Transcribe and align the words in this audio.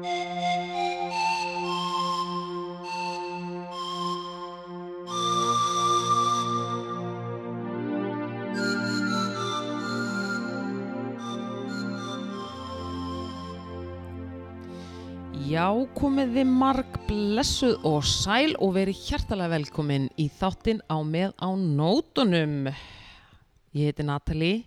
Já, 0.00 0.06
komið 15.92 16.30
þið 16.32 16.48
marg 16.48 16.98
blessuð 17.04 17.84
og 17.84 18.04
sæl 18.08 18.54
og 18.56 18.72
verið 18.78 18.96
hjartalega 19.04 19.52
velkomin 19.52 20.08
í 20.16 20.30
þáttinn 20.32 20.80
á 20.88 20.96
með 21.04 21.36
á 21.36 21.52
nótunum. 21.52 22.70
Ég 23.76 23.92
heiti 23.92 24.08
Natalie 24.08 24.62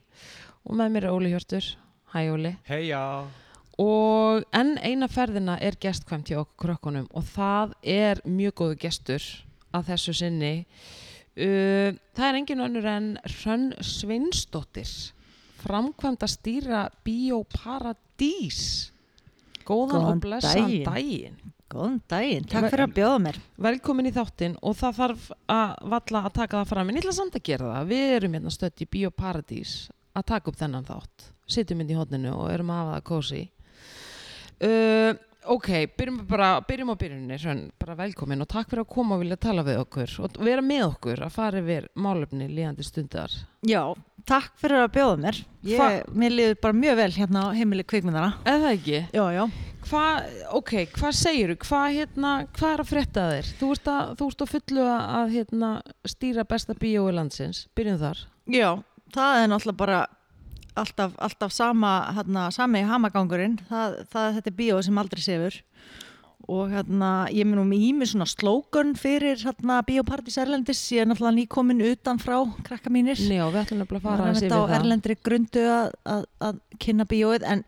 og 0.61 0.77
með 0.77 0.93
mér 0.93 1.07
er 1.07 1.15
Óli 1.15 1.33
Hjörtur. 1.33 1.73
Hæ 2.13 2.29
Óli. 2.35 2.53
Heia 2.69 3.01
Og 3.81 4.43
enn 4.53 4.75
eina 4.85 5.07
ferðina 5.09 5.55
er 5.57 5.79
gestkvæmt 5.81 6.29
hjá 6.29 6.37
okkur 6.43 6.67
krökkunum 6.67 7.07
og 7.09 7.25
það 7.25 7.73
er 7.81 8.21
mjög 8.29 8.53
góðu 8.59 8.77
gestur 8.83 9.25
að 9.73 9.87
þessu 9.89 10.13
sinni. 10.19 10.53
Uh, 11.33 11.97
það 12.13 12.27
er 12.27 12.37
engin 12.37 12.61
önnur 12.61 12.85
en 12.91 13.07
Hrönn 13.25 13.71
Svinsdóttir, 13.81 14.91
framkvæmt 15.63 16.21
að 16.21 16.33
stýra 16.35 16.83
Bíóparadís. 17.01 18.91
Góðan 19.65 19.95
Góðan 19.95 20.05
og 20.11 20.21
blessaðan 20.27 20.75
daginn. 20.85 21.41
Góðan 21.73 21.97
daginn, 22.11 22.45
takk 22.45 22.69
fyrir 22.69 22.85
að 22.85 22.95
bjóða 22.99 23.19
mér. 23.25 23.41
Velkomin 23.65 24.11
í 24.11 24.13
þáttinn 24.13 24.59
og 24.61 24.77
það 24.77 24.99
þarf 24.99 25.27
að 25.49 25.73
valla 25.95 26.21
að 26.27 26.35
taka 26.37 26.59
það 26.59 26.69
fram 26.75 26.91
en 26.91 26.99
ég 26.99 27.01
ætla 27.01 27.15
samt 27.17 27.39
að 27.39 27.45
gera 27.49 27.71
það. 27.71 27.89
Við 27.89 28.15
erum 28.19 28.37
hérna 28.37 28.53
stödd 28.53 28.85
í 28.85 28.89
Bíóparadís 28.93 29.73
að 30.13 30.27
taka 30.29 30.51
upp 30.51 30.61
þennan 30.61 30.85
þátt. 30.85 31.29
Sittum 31.49 31.81
inn 31.81 31.89
í 31.89 31.97
hodninu 31.97 32.35
og 32.37 32.51
erum 32.53 32.69
að 32.69 32.83
hafa 32.83 32.99
það 32.99 33.07
kósi. 33.09 33.41
Uh, 34.61 35.13
ok, 35.55 35.69
byrjum 35.97 36.21
bara 36.29 36.53
byrjum 36.67 36.93
á 36.93 36.95
byrjunni, 36.99 37.37
bara 37.81 37.95
velkomin 37.99 38.41
og 38.45 38.47
takk 38.51 38.69
fyrir 38.71 38.85
að 38.85 38.91
koma 38.93 39.17
og 39.17 39.23
vilja 39.23 39.39
tala 39.43 39.63
við 39.67 39.81
okkur 39.81 40.13
og 40.23 40.37
vera 40.45 40.61
með 40.63 40.85
okkur 40.91 41.23
að 41.25 41.33
fara 41.35 41.59
yfir 41.63 41.89
málefni 41.95 42.47
líðandi 42.47 42.85
stundar. 42.87 43.33
Já, 43.67 43.81
takk 44.29 44.53
fyrir 44.61 44.85
að 44.85 44.93
bjóða 44.95 45.19
mér. 45.25 45.41
Ég, 45.67 45.79
Hva- 45.81 46.15
mér 46.15 46.31
liður 46.37 46.57
bara 46.63 46.79
mjög 46.79 46.95
vel 47.01 47.11
hérna 47.17 47.43
á 47.43 47.55
heimili 47.57 47.83
kvikmyndana. 47.83 48.33
Eða 48.45 48.63
það 48.63 48.77
ekki? 48.77 49.01
Já, 49.13 49.25
já. 49.35 49.45
Hvað, 49.83 50.29
ok, 50.55 50.71
hvað 50.95 51.15
segirðu? 51.19 51.57
Hvað, 51.59 51.85
hérna, 51.97 52.29
hvað 52.55 52.73
er 52.73 52.81
að 52.85 52.87
frétta 52.93 53.23
þér? 53.33 53.49
Þú 53.59 53.71
ert, 53.75 53.89
að, 53.91 54.13
þú 54.21 54.27
ert 54.31 54.43
að 54.45 54.51
fullu 54.53 54.85
að 54.93 55.33
hérna, 55.33 55.71
stýra 56.07 56.45
besta 56.47 56.75
bíói 56.79 57.11
landsins. 57.11 57.65
Byrjum 57.75 57.99
þar. 57.99 58.21
Já, 58.47 58.69
það 59.11 59.41
er 59.41 59.51
náttúrulega 59.51 59.81
bara 59.83 59.97
alltaf, 60.79 61.13
alltaf 61.21 61.53
sama, 61.53 61.93
hérna, 62.17 62.47
sami 62.53 62.83
hamagangurinn. 62.87 63.59
Það, 63.69 63.99
það, 64.13 64.27
þetta 64.37 64.51
er 64.51 64.57
bíóið 64.59 64.87
sem 64.87 65.01
aldrei 65.01 65.23
sefur. 65.23 65.59
Og 66.51 66.73
hérna, 66.73 67.09
ég 67.31 67.47
minn 67.47 67.61
um 67.61 67.69
í 67.71 67.93
mig 67.95 68.09
svona 68.11 68.27
slókun 68.27 68.97
fyrir 68.99 69.39
hérna 69.45 69.79
bíópartís 69.87 70.35
Erlendis. 70.43 70.81
Ég 70.91 71.05
er 71.05 71.07
náttúrulega 71.07 71.37
nýkomin 71.37 71.83
utan 71.87 72.19
frá 72.19 72.41
krakka 72.67 72.91
mínir. 72.91 73.15
Og 73.15 73.53
við 73.53 73.61
ætlum 73.61 73.85
að 73.85 73.93
fara 74.03 74.25
að 74.25 74.33
einmitt 74.33 74.49
yfir 74.49 74.57
á 74.59 74.63
það. 74.63 74.73
erlendri 74.79 75.17
grundu 75.23 75.63
að, 75.71 75.93
að, 76.15 76.25
að 76.49 76.59
kynna 76.83 77.07
bíóið 77.07 77.47
en 77.47 77.63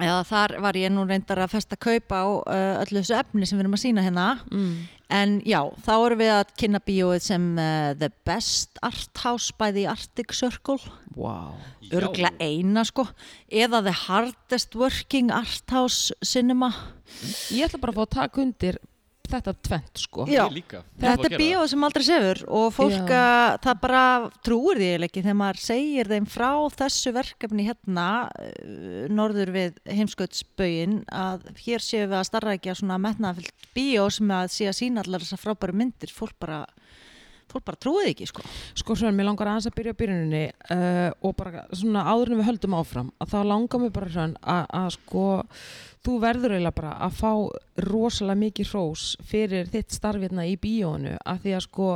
ja, 0.00 0.16
þar 0.24 0.56
var 0.64 0.78
ég 0.78 0.92
nú 0.92 1.04
reyndar 1.08 1.42
að 1.44 1.52
festa 1.52 1.76
kaupa 1.76 2.22
á 2.24 2.28
uh, 2.28 2.82
öllu 2.84 3.02
þessu 3.02 3.18
efni 3.18 3.48
sem 3.48 3.58
við 3.58 3.66
erum 3.66 3.76
að 3.76 3.82
sína 3.84 4.04
hérna. 4.06 4.26
Mm. 4.52 4.74
en 5.12 5.34
já, 5.44 5.60
þá 5.84 5.92
erum 5.94 6.22
við 6.22 6.32
að 6.32 6.54
kynna 6.62 6.80
bíóið 6.86 7.26
sem 7.26 7.48
uh, 7.60 7.92
The 8.00 8.08
Best 8.24 8.80
Art 8.82 9.24
House 9.24 9.52
by 9.58 9.72
the 9.76 9.84
Arctic 9.90 10.32
Circle. 10.32 10.80
Wow. 11.12 11.58
örgla 11.92 12.30
eina 12.40 12.86
sko. 12.88 13.04
Eða 13.52 13.82
The 13.84 13.92
Hardest 14.06 14.78
Working 14.80 15.28
Art 15.34 15.68
House 15.74 16.16
Cinema. 16.24 16.72
Ég 17.52 17.68
ætla 17.68 17.82
bara 17.82 17.92
að 17.92 18.00
fá 18.00 18.04
að 18.06 18.14
taka 18.16 18.42
undir 18.46 18.80
þetta 19.32 19.54
tvent, 19.68 20.02
sko. 20.02 20.26
Já. 20.30 20.44
Þetta 21.02 21.28
er 21.28 21.36
bíóið 21.40 21.70
sem 21.72 21.86
aldrei 21.86 22.04
sefur 22.06 22.42
og 22.60 22.68
fólk 22.76 23.12
að 23.16 23.56
það 23.66 23.80
bara 23.82 24.04
trúir 24.44 24.80
því 24.80 24.90
ekki 25.08 25.24
þegar 25.24 25.38
maður 25.40 25.62
segir 25.64 26.10
þeim 26.12 26.28
frá 26.30 26.50
þessu 26.76 27.14
verkefni 27.16 27.66
hérna 27.68 28.06
uh, 28.28 29.06
norður 29.12 29.54
við 29.56 29.80
heimskautsbögin 29.88 31.00
að 31.08 31.48
hér 31.64 31.84
séum 31.84 32.10
við 32.12 32.18
að 32.20 32.28
starra 32.28 32.56
ekki 32.58 32.72
að 32.72 32.80
svona 32.82 33.00
metnaðafyllt 33.02 33.68
bíó 33.76 34.08
sem 34.12 34.32
að 34.36 34.52
sé 34.56 34.68
að 34.70 34.78
sína 34.78 35.04
allar 35.04 35.24
þessar 35.24 35.42
frábæru 35.42 35.76
myndir 35.80 36.12
fólk 36.14 36.36
bara, 36.42 36.62
fólk 37.52 37.66
bara 37.68 37.80
trúið 37.80 38.10
ekki 38.12 38.28
sko. 38.30 38.44
Sko 38.78 38.96
Hrönn, 38.98 39.16
mér 39.16 39.28
langar 39.28 39.50
aðeins 39.52 39.68
að 39.70 39.76
byrja 39.78 39.94
á 39.94 40.00
byrjuninni 40.00 40.42
uh, 40.48 41.08
og 41.22 41.36
bara 41.38 41.64
svona 41.70 42.04
áður 42.08 42.32
en 42.32 42.40
við 42.40 42.48
höldum 42.50 42.76
áfram 42.78 43.12
að 43.22 43.32
þá 43.34 43.38
langar 43.52 43.82
mér 43.82 43.94
bara 43.94 44.12
Hrönn 44.12 44.36
að, 44.42 44.88
sko 44.96 45.26
þú 46.02 46.16
verður 46.22 46.56
eiginlega 46.56 46.78
bara 46.80 46.96
að 47.06 47.18
fá 47.20 47.32
rosalega 47.86 48.42
mikið 48.42 48.72
hrós 48.72 49.06
fyrir 49.28 49.70
þitt 49.70 49.94
starf 49.94 50.24
hérna 50.24 50.48
í 50.50 50.56
bíónu 50.60 51.14
að 51.20 51.44
því 51.44 51.54
að 51.56 51.64
sko 51.68 51.88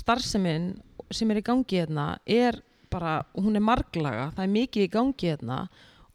starfseminn 0.00 0.72
sem 1.10 1.30
er 1.32 1.40
í 1.42 1.44
gangi 1.44 1.82
hérna 1.82 2.06
er 2.24 2.60
bara, 2.90 3.20
hún 3.38 3.58
er 3.58 3.64
marglaga, 3.64 4.30
það 4.34 4.46
er 4.46 4.54
mikið 4.54 4.86
í 4.86 4.90
gangi 4.90 5.30
hérna 5.30 5.60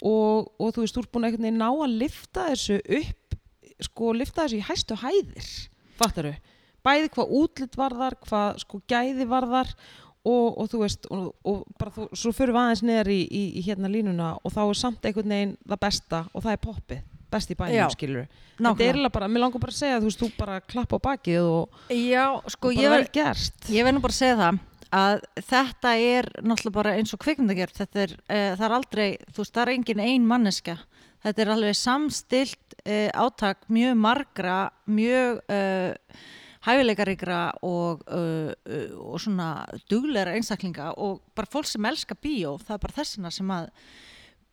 og, 0.02 0.52
og 0.60 0.74
þú 0.76 0.84
veist, 0.84 0.98
þú 0.98 1.04
ert 1.04 1.14
búin 1.14 1.30
að 1.30 1.46
ná 1.56 1.70
að 1.70 1.96
lifta 2.02 2.50
þessu 2.52 2.80
upp 3.00 3.38
sko, 3.86 4.12
lifta 4.16 4.46
þessu 4.46 4.60
í 4.60 4.66
hæstu 4.66 5.00
hæðir 5.00 5.54
fattaru, 6.00 6.34
bæði 6.86 7.12
hvað 7.16 7.34
útlit 7.42 7.78
varðar 7.80 8.18
hvað 8.26 8.62
sko 8.64 8.82
gæði 8.90 9.28
varðar 9.30 9.74
og, 10.26 10.46
og 10.62 10.70
þú 10.72 10.82
veist 10.84 11.10
og, 11.14 11.28
og 11.46 11.66
bara 11.80 11.94
þú, 11.96 12.08
svo 12.18 12.34
fyrir 12.36 12.56
við 12.56 12.62
aðeins 12.64 12.86
neðar 12.86 13.12
í, 13.14 13.20
í, 13.26 13.44
í 13.60 13.66
hérna 13.66 13.92
línuna 13.92 14.36
og 14.42 14.54
þá 14.54 14.62
er 14.66 14.80
samt 14.80 15.06
einhvern 15.06 15.36
veginn 15.36 15.58
það 15.66 15.84
besta 15.86 16.24
og 16.32 16.46
það 16.46 16.56
er 16.56 16.64
poppið 16.64 17.04
best 17.36 17.52
í 17.52 17.58
bænum 17.60 17.94
skilur 17.94 18.30
þetta 18.56 18.88
er 18.88 19.02
bara, 19.12 19.28
mér 19.30 19.46
langar 19.46 19.64
bara 19.64 19.74
að 19.74 19.82
segja 19.82 20.00
þú 20.00 20.10
veist, 20.10 20.22
þú 20.22 20.30
bara 20.38 20.62
klappa 20.64 21.00
á 21.02 21.06
bakið 21.10 21.50
og, 21.50 21.82
Já, 21.92 22.26
sko 22.54 22.72
og 22.72 22.80
bara 22.80 22.96
vel 22.96 23.12
gert. 23.14 23.68
Ég 23.74 23.86
verð 23.86 23.98
nú 23.98 24.06
bara 24.06 24.16
að 24.16 24.22
segja 24.22 24.40
það 24.40 24.64
að 24.96 25.26
þetta 25.50 25.92
er 26.00 26.30
náttúrulega 26.40 26.78
bara 26.78 26.94
eins 26.96 27.12
og 27.16 27.22
kvikmyndagjörð 27.24 27.82
þetta 27.82 28.04
er, 28.06 28.16
uh, 28.30 28.52
það 28.56 28.66
er 28.68 28.76
aldrei, 28.78 29.08
þú 29.28 29.42
veist, 29.42 29.56
það 29.58 29.64
er 29.66 29.74
engin 29.74 30.04
ein 30.06 30.30
manneska, 30.30 30.78
þetta 31.26 31.44
er 31.44 31.54
alveg 31.56 31.78
samstilt 31.80 32.78
uh, 32.86 33.10
átak 33.26 33.66
mjög 33.76 34.00
margra, 34.00 34.60
mjög 34.88 35.42
uh, 35.52 36.24
hæfileikaríkra 36.66 37.42
og, 37.66 38.02
uh, 38.10 38.52
uh, 38.52 38.98
og 39.14 39.22
svona 39.22 39.68
dugleira 39.92 40.36
einstaklinga 40.36 40.94
og 40.98 41.22
bara 41.38 41.52
fólk 41.52 41.70
sem 41.70 41.86
elska 41.86 42.18
bíó, 42.18 42.58
það 42.62 42.78
er 42.78 42.84
bara 42.88 43.00
þessina 43.00 43.32
sem 43.34 43.54
að 43.54 43.70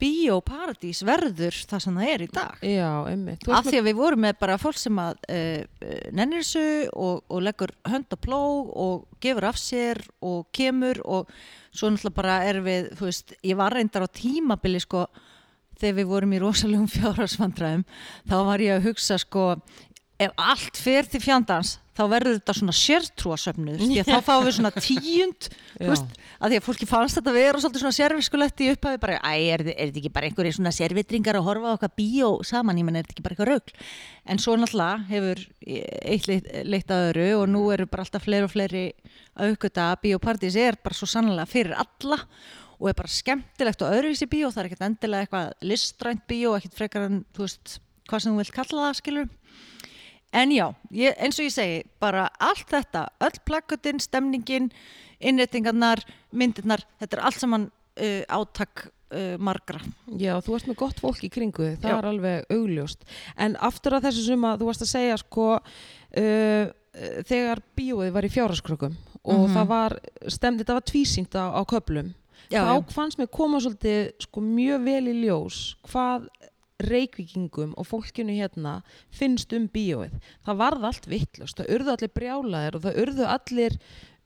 bíóparadís 0.02 1.02
verður 1.06 1.56
það 1.70 1.82
sem 1.84 1.98
það 2.00 2.10
er 2.10 2.22
í 2.24 2.28
dag. 2.32 2.62
Já, 2.66 2.90
einmitt. 3.06 3.44
Af 3.46 3.68
því 3.68 3.78
að 3.78 3.86
við 3.86 3.98
vorum 4.00 4.24
með 4.24 4.38
bara 4.40 4.58
fólk 4.58 4.80
sem 4.80 4.98
að 4.98 5.20
uh, 5.30 5.90
nennir 6.16 6.42
þessu 6.42 6.64
og, 6.90 7.20
og 7.30 7.44
leggur 7.46 7.74
hönd 7.88 8.10
á 8.10 8.18
plóg 8.18 8.72
og 8.82 9.04
gefur 9.22 9.46
af 9.52 9.60
sér 9.62 10.02
og 10.24 10.48
kemur 10.54 11.02
og 11.04 11.30
svo 11.70 11.92
náttúrulega 11.92 12.18
bara 12.18 12.40
er 12.48 12.58
við, 12.64 12.90
þú 12.98 13.08
veist, 13.08 13.36
ég 13.46 13.60
var 13.60 13.76
reyndar 13.76 14.04
á 14.04 14.08
tímabili 14.10 14.82
sko 14.82 15.06
þegar 15.78 15.96
við 16.00 16.10
vorum 16.10 16.34
í 16.34 16.42
rosalegum 16.42 16.90
fjárhagsvandræðum 16.96 17.86
þá 18.28 18.36
var 18.50 18.64
ég 18.64 18.78
að 18.78 18.90
hugsa 18.90 19.18
sko 19.22 19.46
ef 20.26 20.34
allt 20.50 20.78
fer 20.80 21.08
til 21.10 21.22
fjandans 21.22 21.76
þá 21.92 22.02
verður 22.08 22.38
þetta 22.38 22.54
svona 22.56 22.74
sértrúasöfnuð 22.76 23.82
því 23.82 23.98
að 24.00 24.08
þá 24.08 24.24
fáum 24.24 24.46
við 24.46 24.54
svona 24.56 24.70
tíund 24.78 25.48
veist, 25.90 26.14
að 26.40 26.52
því 26.54 26.58
að 26.58 26.64
fólki 26.66 26.88
fannst 26.88 27.18
þetta 27.18 27.34
vera 27.36 27.60
svolítið 27.60 27.82
svona 27.82 27.96
sérviskulegt 27.98 28.62
í 28.64 28.68
upphafi 28.72 29.00
bara, 29.02 29.18
æ, 29.20 29.34
er, 29.52 29.64
er 29.66 29.90
þetta 29.90 30.00
ekki 30.00 30.12
bara 30.14 30.30
einhverjir 30.30 30.56
svona 30.56 30.72
sérvitringar 30.72 31.38
að 31.38 31.46
horfa 31.50 31.74
okkar 31.76 31.92
bíó 31.98 32.30
saman, 32.48 32.80
ég 32.80 32.88
menn, 32.88 32.96
er 32.96 33.04
þetta 33.04 33.16
ekki 33.16 33.26
bara 33.26 33.36
eitthvað 33.36 33.50
raugl 33.52 33.76
en 34.32 34.40
svo 34.40 34.56
náttúrulega 34.56 35.04
hefur 35.10 35.44
eitt 35.68 36.30
leitt, 36.30 36.48
leitt 36.64 36.96
að 36.96 37.06
öðru 37.10 37.28
og 37.42 37.46
nú 37.52 37.66
eru 37.76 37.88
bara 37.92 38.06
alltaf 38.06 38.24
fleiri 38.24 38.48
og 38.48 38.54
fleiri 38.54 38.86
að 39.36 39.52
aukvita 39.52 39.90
að 39.90 40.02
bíópartís 40.06 40.58
er 40.64 40.80
bara 40.80 40.96
svo 40.96 41.10
sannlega 41.10 41.48
fyrir 41.50 41.76
alla 41.76 42.22
og 42.82 42.88
er 42.88 42.98
bara 42.98 43.12
skemmtilegt 43.12 43.84
og 43.84 43.92
öðruvísi 43.94 44.26
bíó, 44.32 44.48
það 44.48 44.64
er 44.64 44.70
ekkert 44.70 44.88
endilega 44.88 45.26
eitthvað 45.26 45.68
listrænt 45.68 46.24
bíó, 46.30 46.56
ekkert 46.56 46.80
frekar 46.80 47.06
en 47.06 47.20
þú 47.36 47.44
veist, 47.44 47.78
hvað 48.08 48.24
sem 48.24 48.32
þú 48.32 48.40
vilt 48.40 48.56
kalla 48.56 48.88
það, 48.88 48.98
skilur 48.98 49.28
En 50.32 50.50
já, 50.54 50.66
ég, 50.90 51.12
eins 51.20 51.36
og 51.38 51.44
ég 51.44 51.52
segi, 51.52 51.82
bara 52.00 52.26
allt 52.40 52.64
þetta, 52.72 53.06
öll 53.20 53.38
plakkutin, 53.44 54.00
stemningin, 54.00 54.70
innréttingarnar, 55.20 56.00
myndirnar, 56.32 56.82
þetta 57.02 57.18
er 57.18 57.24
allt 57.28 57.40
saman 57.42 57.66
uh, 57.68 58.22
átak 58.32 58.86
uh, 59.12 59.36
margra. 59.42 59.80
Já, 60.18 60.34
þú 60.42 60.54
varst 60.56 60.70
með 60.70 60.78
gott 60.82 61.02
fólk 61.04 61.22
í 61.26 61.30
kringu 61.32 61.66
þig, 61.66 61.76
það 61.82 61.92
Já. 61.92 61.96
er 62.00 62.08
alveg 62.10 62.54
augljóst. 62.56 63.04
En 63.36 63.58
aftur 63.60 63.98
að 63.98 64.08
þessu 64.08 64.24
sem 64.30 64.46
að 64.48 64.62
þú 64.62 64.70
varst 64.70 64.86
að 64.86 64.92
segja 64.94 65.18
sko, 65.20 65.48
uh, 65.60 66.64
uh, 66.72 67.14
þegar 67.28 67.62
bíóið 67.78 68.14
var 68.16 68.28
í 68.28 68.32
fjáraskrökkum 68.32 68.96
og 69.22 69.44
Mhm. 69.46 69.52
það 69.54 69.66
var, 69.70 69.98
stemdi, 70.34 70.64
það 70.66 70.78
var 70.80 70.88
tvísýnt 70.90 71.36
á, 71.38 71.44
á 71.54 71.60
köplum, 71.68 72.08
Já, 72.50 72.64
þá 72.66 72.74
já. 72.74 72.92
fannst 72.96 73.18
mér 73.20 73.28
koma 73.30 73.60
svolítið 73.62 74.12
sko, 74.24 74.40
mjög 74.42 74.82
vel 74.84 75.04
í 75.12 75.14
ljós 75.22 75.76
hvað 75.86 76.26
reykvíkingum 76.82 77.76
og 77.78 77.88
fólkinu 77.88 78.34
hérna 78.36 78.80
finnst 79.14 79.52
um 79.56 79.68
bíóið. 79.72 80.16
Það 80.46 80.60
varð 80.64 80.88
allt 80.88 81.08
vittlust, 81.10 81.58
það 81.60 81.72
urðu 81.76 81.94
allir 81.94 82.14
brjálaðir 82.16 82.78
og 82.78 82.84
það 82.86 83.00
urðu 83.04 83.28
allir 83.28 83.78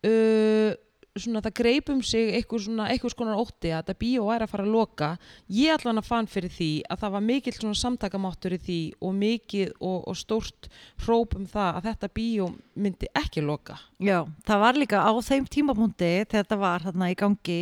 uh, 0.07 0.73
svona 1.21 1.43
það 1.45 1.55
greip 1.61 1.91
um 1.93 2.03
sig 2.05 2.33
eitthvað 2.37 2.65
svona, 2.67 3.37
ótti 3.39 3.71
að 3.73 3.81
þetta 3.81 3.97
bíó 4.01 4.27
væri 4.29 4.47
að 4.47 4.53
fara 4.53 4.67
að 4.67 4.75
loka 4.75 5.09
ég 5.53 5.73
allan 5.75 6.01
að 6.01 6.09
fann 6.11 6.29
fyrir 6.31 6.53
því 6.53 6.71
að 6.91 7.03
það 7.03 7.15
var 7.17 7.25
mikill 7.27 7.55
svona 7.57 7.81
samtakamáttur 7.81 8.57
í 8.57 8.61
því 8.67 8.81
og 9.01 9.17
mikið 9.21 9.73
og, 9.79 9.99
og 10.11 10.19
stórt 10.19 10.69
hróp 11.07 11.37
um 11.39 11.47
það 11.51 11.81
að 11.81 11.89
þetta 11.91 12.13
bíó 12.19 12.51
myndi 12.75 13.11
ekki 13.17 13.45
loka 13.45 13.79
Já, 13.97 14.25
það 14.47 14.63
var 14.67 14.81
líka 14.81 15.03
á 15.03 15.13
þeim 15.25 15.49
tímapunkti 15.57 16.13
þegar 16.27 16.37
þetta 16.37 16.61
var 16.67 16.87
þarna 16.87 17.11
í 17.13 17.19
gangi 17.25 17.59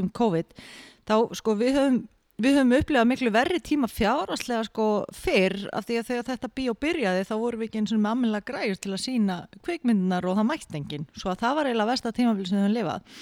um 0.00 0.10
COVID 0.20 0.58
þá 1.04 1.16
sko 1.36 1.56
við 1.60 1.78
höfum 1.80 2.02
við 2.42 2.58
höfum 2.58 2.74
upplifað 2.74 3.08
miklu 3.08 3.30
verri 3.34 3.60
tíma 3.62 3.88
fjáraslega 3.90 4.66
sko 4.66 4.88
fyrr 5.14 5.68
af 5.70 5.86
því 5.86 5.98
að 6.00 6.08
þegar 6.08 6.28
þetta 6.32 6.50
bíó 6.58 6.74
byrjaði 6.74 7.26
þá 7.28 7.34
vorum 7.38 7.62
við 7.62 7.68
ekki 7.68 7.82
eins 7.82 7.94
og 7.94 8.00
með 8.02 8.14
amminlega 8.14 8.48
græjur 8.50 8.80
til 8.82 8.92
að 8.94 9.02
sína 9.04 9.36
kvikmyndunar 9.62 10.26
og 10.26 10.38
það 10.40 10.48
mætti 10.50 10.78
enginn. 10.80 11.08
Svo 11.14 11.30
að 11.30 11.42
það 11.44 11.58
var 11.58 11.70
eiginlega 11.70 11.92
versta 11.92 12.14
tímafél 12.16 12.48
sem 12.48 12.58
við 12.58 12.64
höfum 12.64 12.76
lifað. 12.78 13.20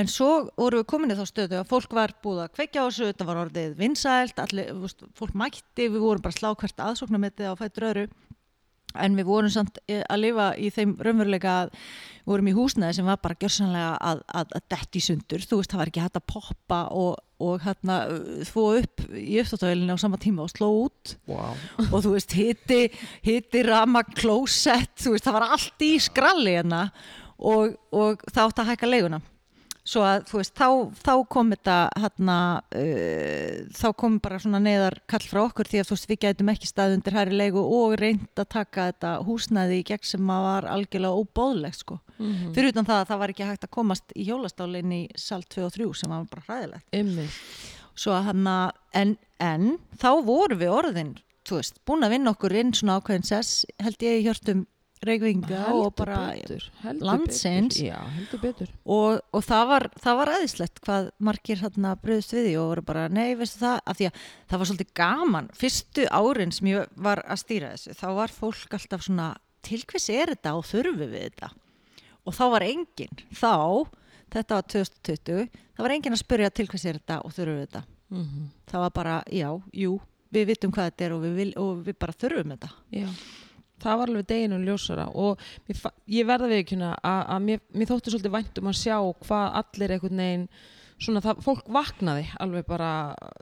En 0.00 0.10
svo 0.10 0.30
vorum 0.56 0.80
við 0.80 0.88
komin 0.90 1.12
í 1.12 1.18
þá 1.18 1.24
stöðu 1.28 1.60
að 1.60 1.70
fólk 1.70 1.94
var 1.94 2.14
búið 2.24 2.42
að 2.44 2.52
kveikja 2.56 2.82
á 2.82 2.86
þessu 2.88 3.08
þetta 3.10 3.28
var 3.28 3.40
orðið 3.44 3.72
vinsælt, 3.78 4.42
allir, 4.42 4.70
fólk 5.18 5.34
mætti 5.38 5.88
við 5.90 6.02
vorum 6.02 6.22
bara 6.24 6.34
að 6.34 6.40
slá 6.40 6.50
hvert 6.54 6.84
aðsóknarmetið 6.86 7.50
á 7.50 7.54
fættur 7.58 7.88
öðru 7.90 8.04
en 8.94 9.16
við 9.18 9.28
vorum 9.28 9.52
samt 9.52 9.80
eh, 9.86 10.02
að 10.08 10.24
lifa 10.24 10.50
í 10.58 10.70
þeim 10.74 10.96
raunveruleika 11.00 11.56
að 11.64 11.72
við 11.74 12.30
vorum 12.32 12.50
í 12.50 12.54
húsnæði 12.56 12.98
sem 12.98 13.08
var 13.08 13.20
bara 13.22 13.38
gjörsanlega 13.40 13.94
að, 14.10 14.22
að, 14.40 14.54
að 14.58 14.66
detti 14.74 15.02
sundur, 15.04 15.46
þú 15.46 15.60
veist 15.60 15.72
það 15.72 15.82
var 15.82 15.92
ekki 15.92 16.04
hægt 16.04 16.20
að 16.20 16.26
poppa 16.34 16.80
og, 16.96 17.10
og 17.42 17.64
hérna 17.64 17.96
þvó 18.50 18.66
upp 18.82 19.06
í 19.16 19.40
upptáttavélinu 19.42 19.96
á 19.96 20.02
sama 20.02 20.20
tíma 20.20 20.44
og 20.44 20.52
sló 20.52 20.68
út. 20.84 21.16
Wow. 21.30 21.56
og 21.88 21.98
þú 22.04 22.14
veist 22.14 22.36
hitti, 22.36 22.82
hitti 23.26 23.64
rama 23.66 24.04
klósett, 24.10 24.94
þú 25.00 25.16
veist 25.16 25.26
það 25.26 25.38
var 25.40 25.50
allt 25.56 25.86
í 25.86 25.94
skralli 26.02 26.56
hérna. 26.58 26.86
Og, 27.40 27.72
og 27.96 28.20
það 28.28 28.42
átti 28.50 28.60
að 28.60 28.72
hækka 28.74 28.88
leiguna 28.90 29.22
svo 29.90 30.04
að 30.06 30.26
þú 30.30 30.38
veist 30.38 30.54
þá, 30.58 30.68
þá 31.02 31.12
kom 31.34 31.48
þetta 31.54 31.76
hérna 31.98 32.36
uh, 32.78 33.54
þá 33.74 33.86
kom 33.98 34.18
bara 34.22 34.38
svona 34.42 34.60
neðar 34.62 35.00
kall 35.10 35.22
frá 35.24 35.40
okkur 35.42 35.70
því 35.70 35.82
að 35.82 35.88
þú 35.88 35.96
veist 35.96 36.10
við 36.10 36.20
gætum 36.26 36.52
ekki 36.52 36.70
stað 36.70 36.94
undir 36.96 37.16
hæri 37.18 37.40
leigu 37.40 37.64
og 37.64 37.96
reynd 38.00 38.42
að 38.42 38.50
taka 38.54 38.90
þetta 38.90 39.14
húsnæði 39.26 39.80
í 39.80 39.86
gegn 39.90 40.10
sem 40.12 40.32
að 40.34 40.46
var 40.46 40.68
algjörlega 40.76 41.24
óbóðlegt 41.24 41.82
sko. 41.84 42.00
Mm 42.20 42.52
fyrir 42.54 42.72
utan 42.74 42.86
það 42.86 43.00
að 43.00 43.08
það 43.08 43.20
var 43.20 43.32
ekki 43.32 43.48
hægt 43.48 43.64
að 43.64 43.74
komast 43.76 44.12
í 44.14 44.24
hjólastálinn 44.28 44.92
í 44.92 45.02
sal 45.16 45.42
2 45.42 45.66
og 45.66 45.74
3 45.74 45.90
sem 45.96 46.12
var 46.12 46.26
bara 46.30 46.46
hræðilegt. 46.46 46.86
Einmitt. 46.92 47.40
svo 47.94 48.12
að 48.12 48.30
hann 48.30 48.48
en, 48.92 49.16
en 49.38 49.78
þá 49.98 50.10
vorum 50.24 50.60
við 50.60 50.74
orðin 50.74 51.14
þú 51.48 51.60
veist, 51.60 51.80
búin 51.88 52.04
að 52.06 52.14
vinna 52.14 52.34
okkur 52.34 52.54
inn 52.60 52.74
svona 52.76 52.98
ákveðin 53.00 53.26
sess 53.26 53.64
held 53.82 54.04
ég 54.04 54.20
í 54.20 54.26
hjörtum 54.26 54.66
reykvinga 55.06 55.60
og 55.72 55.94
bara 55.96 56.18
landsins. 57.00 57.78
Já, 57.80 57.96
heldur 58.16 58.42
betur. 58.42 58.72
Og, 58.84 59.20
og 59.32 59.44
það 59.46 59.64
var, 59.70 59.86
það 60.02 60.18
var 60.20 60.32
aðeinslegt 60.34 60.82
hvað 60.84 61.08
margir 61.30 61.62
hérna 61.62 61.94
bröðust 62.02 62.34
við 62.36 62.48
því 62.48 62.56
og 62.60 62.68
voru 62.72 62.84
bara, 62.90 63.06
nei, 63.12 63.28
veistu 63.38 63.62
það, 63.62 63.78
af 63.84 64.00
því 64.00 64.10
að 64.10 64.26
það 64.52 64.62
var 64.62 64.70
svolítið 64.70 64.92
gaman, 65.00 65.48
fyrstu 65.62 66.08
árin 66.20 66.54
sem 66.56 66.72
ég 66.72 66.98
var 67.08 67.24
að 67.24 67.42
stýra 67.44 67.72
þessu, 67.76 67.96
þá 68.02 68.06
var 68.20 68.36
fólk 68.36 68.76
alltaf 68.78 69.06
svona, 69.06 69.30
til 69.66 69.80
hvers 69.84 70.10
er 70.12 70.34
þetta 70.34 70.54
og 70.58 70.68
þurfum 70.68 71.00
við 71.00 71.16
þetta? 71.28 71.50
Og 72.28 72.36
þá 72.36 72.44
var 72.52 72.66
enginn, 72.68 73.24
þá 73.32 73.56
þetta 74.30 74.60
var 74.60 74.68
2020, 74.76 75.64
það 75.74 75.86
var 75.86 75.96
enginn 75.96 76.16
að 76.16 76.22
spyrja 76.22 76.52
til 76.54 76.68
hvers 76.70 76.86
er 76.86 77.00
þetta 77.00 77.22
og 77.24 77.34
þurfum 77.36 77.58
við 77.58 77.66
þetta. 77.68 77.86
Mm 78.10 78.48
það 78.70 78.84
var 78.84 78.92
bara, 78.94 79.16
já, 79.34 79.50
jú 79.74 79.98
við 80.30 80.50
vitum 80.52 80.72
hvað 80.74 80.90
þetta 80.90 81.06
er 81.06 81.14
og 81.14 81.22
við, 81.24 81.32
vil, 81.40 81.52
og 81.60 81.80
við 81.86 81.96
bara 81.98 82.16
þurfum 82.16 82.54
þetta. 82.54 82.70
Já, 82.94 83.08
það 83.82 83.98
var 84.02 84.12
alveg 84.12 84.28
deginum 84.30 84.66
ljósara 84.66 85.06
og 85.14 85.40
ég 86.10 86.28
verða 86.28 86.50
við 86.52 86.62
ekki 86.64 86.78
að, 86.80 86.98
að 87.04 87.40
mér, 87.48 87.64
mér 87.74 87.90
þótti 87.90 88.12
svolítið 88.14 88.36
vænt 88.36 88.60
um 88.62 88.70
að 88.72 88.78
sjá 88.80 88.96
hvað 89.24 89.58
allir 89.62 89.94
einhvern 89.96 90.22
veginn 90.24 90.46
svona 91.00 91.22
það, 91.24 91.38
fólk 91.46 91.68
vaknaði 91.72 92.26
alveg 92.44 92.66
bara 92.68 92.90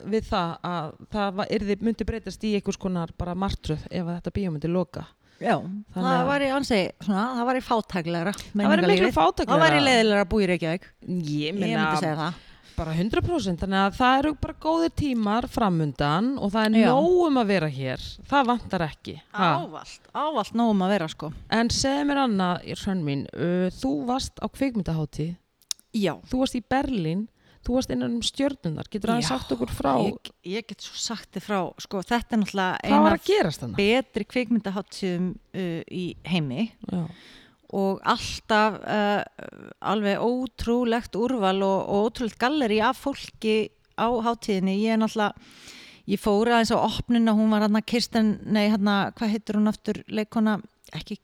við 0.06 0.28
það 0.30 0.50
að 0.70 0.90
það 1.14 1.38
var, 1.40 1.48
yrði, 1.58 1.76
myndi 1.82 2.06
breytast 2.06 2.44
í 2.46 2.52
einhvers 2.58 2.78
konar 2.78 3.10
bara 3.18 3.34
martröð 3.34 3.86
ef 3.90 4.04
að 4.04 4.12
þetta 4.20 4.34
bíó 4.36 4.52
myndi 4.54 4.70
loka. 4.70 5.06
Já, 5.38 5.54
Þannig 5.58 5.94
það 5.94 6.16
að- 6.18 6.28
var 6.28 6.42
í 6.42 6.46
ansi, 6.50 6.78
svona, 7.02 7.24
það 7.38 7.44
var 7.46 7.58
í 7.58 7.60
fátæklegra 7.62 8.32
Það 8.38 8.70
væri 8.72 8.88
miklu 8.90 9.10
fátæklegra. 9.14 9.52
Það 9.52 9.60
var 9.62 9.76
í 9.78 9.82
leiðilegra 9.86 10.22
að 10.24 10.30
búi 10.32 10.42
í 10.42 10.48
Reykjavík. 10.50 10.88
Ég 11.08 11.54
myndi 11.58 12.00
segja 12.00 12.16
það 12.18 12.40
bara 12.78 12.94
100% 12.94 13.64
þannig 13.64 13.80
að 13.82 13.96
það 13.98 14.18
eru 14.20 14.32
bara 14.42 14.54
góðir 14.62 14.92
tímar 14.98 15.48
framundan 15.50 16.30
og 16.38 16.52
það 16.54 16.68
er 16.68 16.84
Já. 16.84 16.90
nóg 16.92 17.16
um 17.26 17.40
að 17.40 17.50
vera 17.52 17.70
hér. 17.72 18.04
Það 18.30 18.50
vantar 18.52 18.84
ekki. 18.86 19.16
Ha? 19.34 19.48
Ávalt, 19.64 20.12
ávalt 20.14 20.54
nógum 20.58 20.84
að 20.86 20.94
vera 20.94 21.08
sko. 21.10 21.32
En 21.54 21.72
segðu 21.74 22.04
mér 22.10 22.22
annað, 22.26 22.68
Hrönn 22.78 23.02
mín, 23.06 23.24
uh, 23.34 23.66
þú 23.80 23.92
varst 24.08 24.38
á 24.38 24.46
kvikmyndaháttíð, 24.46 25.34
Já, 25.96 26.14
þú 26.28 26.42
varst 26.42 26.56
í 26.58 26.62
Berlín, 26.62 27.26
þú 27.64 27.78
varst 27.78 27.92
innan 27.94 28.18
um 28.18 28.24
stjörnunar, 28.24 28.88
getur 28.92 29.14
Já, 29.16 29.24
sagt 29.32 29.54
okkur 29.56 29.72
frá, 29.72 29.90
ég, 30.04 30.30
ég 30.46 30.68
get 30.68 30.84
svo 30.84 31.00
sagt 31.00 31.32
þið 31.34 31.46
frá 31.48 31.58
sko, 31.80 32.02
þetta 32.06 32.36
er 32.36 32.42
náttúrulega 32.44 32.78
eina 32.84 33.74
betri 33.78 34.28
kvikmyndaháttíðum 34.28 35.32
uh, 35.34 35.82
í 35.88 36.04
heimi. 36.28 36.68
Já, 36.92 37.02
og 37.76 38.00
alltaf 38.08 38.78
uh, 38.80 39.22
alveg 39.84 40.22
ótrúlegt 40.24 41.18
úrval 41.18 41.60
og, 41.66 41.80
og 41.88 42.08
ótrúlegt 42.08 42.38
galleri 42.40 42.80
af 42.80 43.00
fólki 43.04 43.68
á 43.98 44.08
hátíðinni. 44.08 44.78
Ég 44.80 44.94
er 44.94 45.02
náttúrulega 45.02 45.34
ég 46.08 46.20
fór 46.22 46.48
aðeins 46.48 46.72
á 46.72 46.78
opnuna, 46.80 47.34
hún 47.36 47.52
var 47.52 47.66
hann 47.66 47.82
Kirsten, 47.84 48.38
nei 48.48 48.68
hann 48.72 48.88
hvað 48.88 49.34
heitir 49.34 49.58
hún 49.58 49.68
aftur 49.68 50.00
leikona, 50.08 50.56
ekki, 50.96 51.18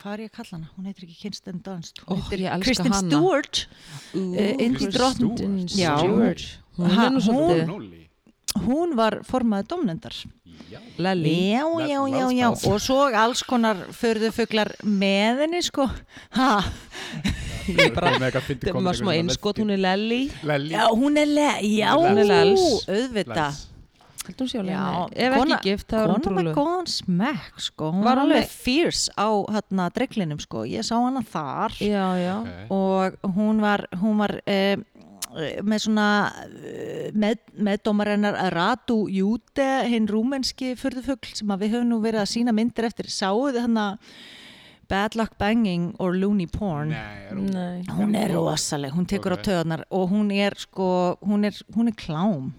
hvað 0.00 0.14
er 0.14 0.22
ég 0.24 0.30
að 0.30 0.36
kalla 0.38 0.56
hana? 0.56 0.70
Hún 0.76 0.88
heitir 0.88 1.04
ekki 1.04 1.18
Kirsten 1.26 1.60
Dunst 1.66 2.00
hún 2.06 2.22
Kristen 2.64 2.94
hana. 2.94 3.10
Stewart. 3.10 3.66
Uh, 4.14 4.54
Indi. 4.56 4.88
Stewart, 4.88 6.46
hún 6.78 6.88
er 6.88 7.10
hún- 7.10 7.20
svolítið, 7.20 7.66
Nóli. 7.68 8.09
Hún 8.66 8.96
var 8.98 9.20
formaði 9.24 9.68
domnendar 9.68 10.14
Já. 10.70 10.78
Lelli, 10.98 11.50
já, 11.50 11.64
já, 11.88 11.98
já, 12.08 12.26
já. 12.36 12.48
Og 12.70 12.78
svo 12.84 12.98
alls 13.16 13.40
konar 13.42 13.76
förðufuglar 13.96 14.68
með 14.84 15.40
henni 15.42 15.62
sko. 15.66 15.86
Ha, 16.36 16.60
bara, 17.96 18.12
það 18.20 18.82
var 18.84 18.98
smá 18.98 19.14
einskot, 19.16 19.58
hún 19.62 19.72
er 19.74 19.80
Lelli, 19.82 20.20
Lelli. 20.46 20.74
já, 20.76 20.84
hún 20.92 21.18
er 21.18 21.26
le 21.32 21.48
já, 21.64 21.96
Hún 21.96 22.22
er 22.22 22.30
auðvita 22.86 23.48
hún 24.30 24.68
Já, 24.68 25.08
ef 25.16 25.34
kona- 25.34 25.56
ekki 25.56 25.70
gift, 25.72 25.88
það 25.90 26.00
var 26.04 26.10
hún 26.12 26.22
Kona 26.22 26.36
með 26.36 26.44
trúlu. 26.44 26.54
góðan 26.54 26.86
smekk 26.92 27.60
sko, 27.64 27.88
hún 27.90 28.04
Var 28.04 28.10
var 28.16 28.18
hún 28.20 28.30
alveg 28.30 28.48
fierce 28.52 29.10
á 29.18 29.28
hérna 29.50 29.88
dreglinum 29.90 30.38
sko, 30.38 30.62
ég 30.70 30.84
sá 30.86 30.94
hana 31.02 31.22
þar. 31.24 31.72
Já, 31.80 32.04
já, 32.20 32.36
Ok. 32.38 32.70
og 32.70 33.34
hún 33.34 33.60
var, 33.60 33.86
hún 33.98 34.18
var 34.18 34.36
um, 34.46 34.84
með 35.62 35.84
svona 35.84 36.08
eh, 36.64 37.08
með, 37.14 37.38
meðdómarinnar 37.54 38.38
Ratu 38.54 39.04
Júte, 39.12 39.68
hinn 39.90 40.08
rúmenski 40.10 40.74
fyrðufugl 40.78 41.32
sem 41.38 41.54
að 41.54 41.64
við 41.64 41.74
höfum 41.76 41.90
nú 41.92 42.00
verið 42.04 42.24
að 42.24 42.30
sína 42.34 42.54
myndir 42.56 42.88
eftir, 42.90 43.10
sáuðu 43.12 43.62
hann 43.66 43.78
Bad 44.90 45.14
Luck 45.14 45.36
Banging 45.38 45.92
or 46.02 46.16
Looney 46.18 46.48
Porn? 46.50 46.90
Nei, 46.90 47.28
er 47.28 47.36
hún 47.38 47.50
nei, 47.54 47.84
hún 47.94 48.16
er 48.18 48.32
rosaleg, 48.34 48.90
hún 48.96 49.06
tekur 49.06 49.36
Ok. 49.36 49.38
á 49.38 49.46
töðunar 49.46 49.84
og 49.94 50.10
hún 50.10 50.32
er 50.34 50.56
sko, 50.58 51.16
hún 51.22 51.46
er, 51.46 51.54
hún 51.76 51.92
er 51.92 51.94
klám 51.94 52.50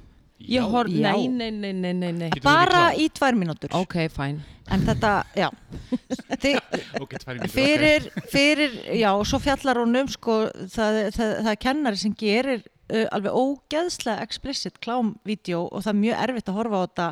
ég 0.50 0.74
horf, 0.74 0.92
Já. 0.92 1.12
nei, 1.12 1.28
nei, 1.28 1.52
nei, 1.52 1.74
nei, 1.74 1.94
nei, 1.94 2.12
nei, 2.12 2.30
Getur 2.34 2.42
hún 2.42 2.50
bara 2.50 2.84
í 2.98 3.08
tvær 3.14 3.38
mínútur. 3.38 3.74
Ok, 3.78 3.98
fæn, 4.14 4.42
en 4.72 4.86
þetta, 4.88 5.14
já. 5.38 5.50
Þi? 6.44 6.54
Ok, 7.02 7.18
tvær 7.22 7.38
mínútur, 7.40 7.56
fyrir, 7.56 8.12
fyrir, 8.32 8.78
já, 8.98 9.10
og 9.14 9.26
svo 9.30 9.42
fjallar 9.44 9.82
hún 9.84 10.04
um 10.04 10.12
sko, 10.12 10.44
það, 10.74 11.02
það, 11.18 11.34
það 11.42 11.52
er 11.56 11.62
kennari 11.68 12.02
sem 12.02 12.16
gerir 12.18 12.64
uh, 12.92 13.08
alveg 13.16 13.36
ógeðslega 13.42 14.26
explicit 14.26 14.80
klámvídeó 14.84 15.66
og 15.68 15.84
það 15.84 15.94
er 15.94 16.02
mjög 16.06 16.24
erfitt 16.26 16.52
að 16.52 16.58
horfa 16.60 16.82
á 16.82 16.84
þetta 16.86 17.12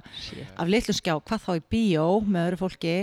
af 0.63 0.73
litlum 0.73 0.99
skjá, 0.99 1.13
hvað 1.19 1.45
þá 1.45 1.51
í 1.55 1.67
bíó 1.75 2.07
með 2.25 2.49
öðru 2.49 2.61
fólki 2.63 2.95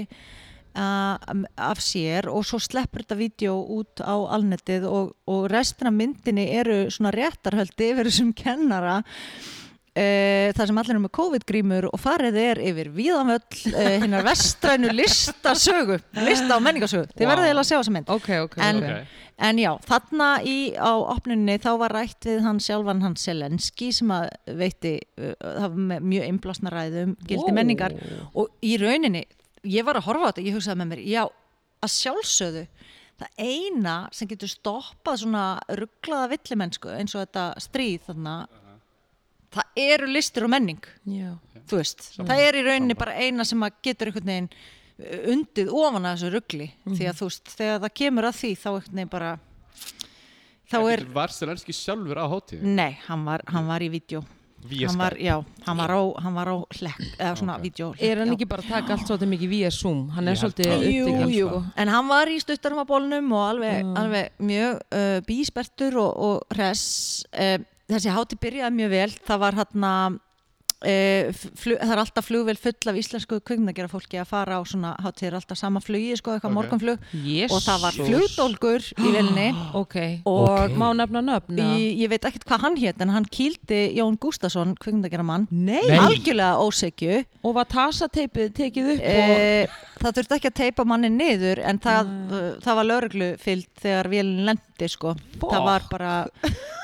uh, 0.76 1.44
af 1.68 1.82
sér 1.84 2.28
og 2.32 2.46
svo 2.46 2.60
sleppur 2.62 3.04
þetta 3.04 3.20
vídeo 3.20 3.58
út 3.78 4.02
á 4.04 4.14
alnetið 4.36 4.88
og, 4.90 5.14
og 5.28 5.46
restina 5.52 5.92
myndinni 5.94 6.48
eru 6.58 6.84
svona 6.92 7.14
réttarhöldi 7.16 7.92
yfir 7.92 8.10
þessum 8.10 8.34
kennara 8.36 9.00
Uh, 9.96 10.50
það 10.52 10.66
sem 10.68 10.78
allir 10.82 10.92
er 10.92 11.00
með 11.00 11.10
COVID-grímur 11.16 11.86
og 11.88 12.00
farið 12.02 12.34
er 12.36 12.58
yfir 12.68 12.90
víðanvöll 12.92 13.70
uh, 13.70 13.94
hinnar 14.02 14.26
vestrænu 14.26 14.90
listasögu 14.92 15.96
lista 16.26 16.58
og 16.58 16.64
menningasögu, 16.66 17.06
þið 17.16 17.22
Vá. 17.24 17.30
verðið 17.30 17.46
eiginlega 17.46 17.62
að 17.62 17.68
sjá 17.70 17.76
þessa 17.78 17.94
mynd 17.94 18.10
ok, 18.12 18.28
ok, 18.44 18.56
En- 18.66 18.82
ok, 18.82 18.90
Ok. 18.90 19.14
en 19.48 19.60
já, 19.62 19.70
þarna 19.88 20.26
í, 20.44 20.56
á 20.76 20.92
opnunni 21.14 21.56
þá 21.64 21.70
var 21.80 21.94
rætt 21.96 22.28
við 22.28 22.42
hann 22.44 22.60
sjálfan 22.60 23.00
hann 23.06 23.16
Selenski 23.20 23.88
sem 23.96 24.12
að 24.12 24.28
veitti 24.60 24.92
uh, 25.16 25.32
það 25.40 25.64
var 25.64 25.80
með 25.94 26.04
mjög 26.12 26.28
innblásna 26.34 26.74
ræðum 26.76 27.16
gildi 27.32 27.48
Ó. 27.48 27.56
menningar 27.56 27.96
og 28.36 28.52
í 28.68 28.76
rauninni 28.84 29.24
ég 29.64 29.88
var 29.88 29.96
að 29.96 30.10
horfa 30.10 30.28
á 30.28 30.30
þetta, 30.34 30.44
ég 30.50 30.58
hugsaði 30.60 30.82
með 30.82 30.92
mér 30.92 31.02
já, 31.08 31.22
að 31.80 31.94
sjálfsögðu 31.96 32.66
það 33.16 33.40
eina 33.48 33.96
sem 34.12 34.28
getur 34.28 34.52
stoppað 34.52 35.22
svona 35.24 35.46
rugglaða 35.72 36.34
villimennsku 36.36 36.92
eins 36.98 37.16
og 37.16 37.24
þetta 37.24 37.48
stríð 37.64 38.10
þarna 38.10 38.36
það 39.54 39.82
eru 39.86 40.06
listir 40.06 40.44
og 40.44 40.50
menning 40.50 40.80
já, 41.06 41.34
þú 41.68 41.76
veist, 41.80 42.06
það 42.18 42.42
er 42.48 42.54
í 42.60 42.64
rauninni 42.66 42.94
bara 42.98 43.14
eina 43.20 43.44
sem 43.44 43.62
að 43.66 43.72
getur 43.82 44.10
einhvern 44.10 44.26
veginn 44.32 44.48
uh, 44.50 45.32
undið 45.34 45.70
ofan 45.72 46.04
að 46.06 46.16
þessu 46.16 46.32
ruggli 46.34 46.70
því 46.86 47.10
að 47.10 47.18
þú 47.20 47.28
veist, 47.30 47.52
þegar 47.58 47.82
það 47.86 47.94
kemur 48.02 48.24
að 48.30 48.40
því 48.40 48.54
þá 48.62 48.68
einhvern 48.74 48.96
veginn 49.00 49.12
bara 49.16 49.34
þá 50.70 50.78
er, 50.90 51.04
Var 51.14 51.30
Selenski 51.34 51.72
sjálfur 51.76 52.18
á 52.18 52.26
hátíð? 52.26 52.62
nei, 52.66 52.96
hann 53.06 53.22
var, 53.28 53.44
hann 53.52 53.68
var 53.70 53.84
í 53.86 53.90
vídeo 53.92 54.24
hann 54.66 54.98
var, 54.98 55.14
já, 55.20 55.36
hann 55.62 55.78
var 55.78 55.92
á, 55.94 56.00
hann 56.24 56.34
var 56.34 56.48
á 56.50 56.56
hlekk, 56.74 57.02
eða 57.22 57.34
svona 57.38 57.54
Ok. 57.60 57.62
vídeo 57.68 57.92
Er 58.02 58.18
hann 58.18 58.32
já. 58.32 58.34
ekki 58.34 58.48
bara 58.50 58.62
að 58.64 58.70
taka 58.72 58.96
allt 58.96 59.06
svolítið 59.06 59.28
mikið 59.30 59.48
via 59.52 59.70
Zoom? 59.70 60.08
Hann 60.10 60.26
er 60.32 60.34
svolítið 60.40 60.72
sko. 61.36 61.60
en 61.76 61.88
hann 61.92 62.08
var 62.08 62.26
í 62.26 62.40
stuttarmabólnum 62.42 63.30
og 63.36 63.44
alveg, 63.52 63.84
Mm. 63.84 63.94
alveg 64.00 64.30
mjög 64.40 64.80
uh, 64.90 65.20
bíspertur 65.28 65.96
og, 66.02 66.16
og 66.16 66.56
hress 66.56 67.24
uh, 67.38 67.58
þessi 67.90 68.14
hátíð 68.14 68.42
byrjaði 68.46 68.78
mjög 68.80 68.94
vel 68.96 69.10
það 69.26 69.42
var 69.46 69.60
hann 69.62 70.20
Uh, 70.84 71.30
flug, 71.56 71.78
það 71.80 71.90
er 71.94 72.00
alltaf 72.02 72.26
flugvel 72.28 72.54
full 72.60 72.90
af 72.90 72.96
íslensku 73.00 73.38
kvikmyndagera 73.48 73.88
fólki 73.88 74.18
að 74.20 74.26
fara 74.28 74.58
á 74.60 74.62
svona 74.68 74.90
hátíðir 75.00 75.38
alltaf 75.38 75.56
sama 75.56 75.80
flugi, 75.80 76.18
sko, 76.20 76.34
eitthvað 76.34 76.52
Ok. 76.52 76.56
morgunflug 76.58 77.06
Jesus. 77.16 77.54
og 77.56 77.62
það 77.64 77.80
var 77.86 77.96
flugdólgur 77.96 78.84
í 79.00 79.12
velni 79.14 79.46
Ok, 79.80 79.96
og 80.28 80.76
má 80.76 80.90
nefna 80.92 81.22
nöfn? 81.24 81.56
eða? 81.56 81.78
í, 81.80 81.86
ég 82.02 82.12
veit 82.12 82.28
ekkert 82.28 82.44
hvað 82.44 82.66
hann 82.66 82.76
hétt 82.82 83.00
en 83.00 83.14
hann 83.14 83.24
kýldi 83.24 83.80
Jón 83.96 84.20
kvikmyndageramann 84.20 85.48
Nei. 85.48 85.80
Nei. 85.80 85.96
algjörlega 85.96 86.60
ósekju 86.60 87.24
Og 87.40 87.56
var 87.56 87.72
tasateipið 87.72 88.52
tekið 88.60 88.92
upp 88.98 89.00
og... 89.00 89.32
e, 89.32 89.66
það 90.04 90.20
þurfti 90.20 90.36
ekki 90.36 90.52
að 90.52 90.58
teipa 90.60 90.84
manni 90.84 91.08
niður 91.08 91.64
en 91.64 91.80
það, 91.80 92.12
uh, 92.28 92.48
það 92.60 92.80
var 92.82 92.90
lauruglu 92.92 93.32
fyllt 93.40 93.72
þegar 93.80 94.12
vélinn 94.12 94.60
lendi 94.76 94.88
sko 94.92 95.14
það 95.40 95.62
var 95.64 95.82
bara 95.90 96.12